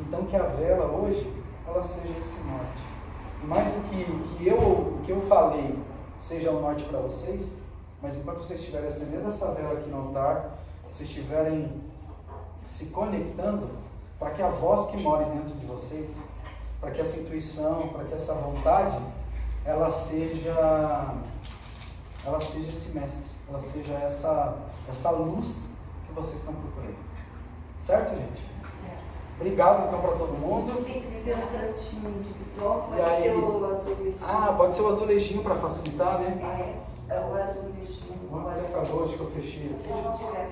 Então 0.00 0.24
que 0.26 0.36
a 0.36 0.42
vela 0.42 0.86
hoje, 0.86 1.32
ela 1.66 1.82
seja 1.82 2.18
esse 2.18 2.40
norte. 2.40 2.96
Mais 3.44 3.66
do 3.66 3.88
que 3.88 4.10
o 4.10 4.36
que 4.36 4.48
eu, 4.48 4.98
que 5.04 5.12
eu 5.12 5.20
falei 5.22 5.78
seja 6.18 6.50
o 6.50 6.60
norte 6.60 6.84
para 6.84 6.98
vocês, 7.00 7.56
mas 8.02 8.16
enquanto 8.16 8.38
vocês 8.38 8.60
estiverem 8.60 8.88
acendendo 8.88 9.28
essa 9.28 9.52
vela 9.52 9.74
aqui 9.74 9.88
no 9.88 10.08
altar, 10.08 10.58
se 10.90 11.04
estiverem 11.04 11.82
se 12.66 12.86
conectando 12.86 13.68
para 14.18 14.30
que 14.30 14.42
a 14.42 14.48
voz 14.48 14.90
que 14.90 14.96
mora 14.98 15.24
dentro 15.26 15.54
de 15.54 15.66
vocês, 15.66 16.22
para 16.80 16.90
que 16.90 17.00
essa 17.00 17.18
intuição, 17.20 17.88
para 17.88 18.04
que 18.04 18.14
essa 18.14 18.34
vontade, 18.34 18.96
ela 19.64 19.90
seja 19.90 21.14
ela 22.24 22.40
seja 22.40 22.68
esse 22.68 22.90
mestre, 22.98 23.22
ela 23.48 23.60
seja 23.60 23.92
essa 23.94 24.56
essa 24.88 25.10
luz 25.10 25.68
que 26.06 26.12
vocês 26.12 26.36
estão 26.36 26.54
procurando. 26.54 26.96
Certo, 27.80 28.10
gente? 28.16 28.44
Obrigado 29.38 29.86
então 29.86 30.00
para 30.00 30.12
todo 30.12 30.32
mundo. 30.32 30.82
Tem 30.84 31.02
que 31.02 31.22
ser 31.24 31.36
um 31.36 31.46
cantinho 31.48 32.22
de 32.22 32.58
dó, 32.58 32.86
pode 32.88 33.00
aí- 33.02 33.22
ser 33.24 33.34
o 33.36 33.64
azulejinho. 33.66 34.16
Ah, 34.28 34.54
pode 34.56 34.74
ser 34.74 34.82
o 34.82 34.88
azulejinho 34.88 35.42
para 35.42 35.56
facilitar, 35.56 36.18
né? 36.20 36.74
É, 37.08 37.14
é 37.14 37.20
o 37.20 37.34
azulejinho. 37.34 38.16
Olha, 38.32 38.62
acabou, 38.62 39.04
acho 39.04 39.14
que 39.14 39.20
eu 39.20 39.30
fechei. 39.30 39.68
Tiver 39.68 40.02
para 40.02 40.12
todos. 40.12 40.34
é. 40.34 40.50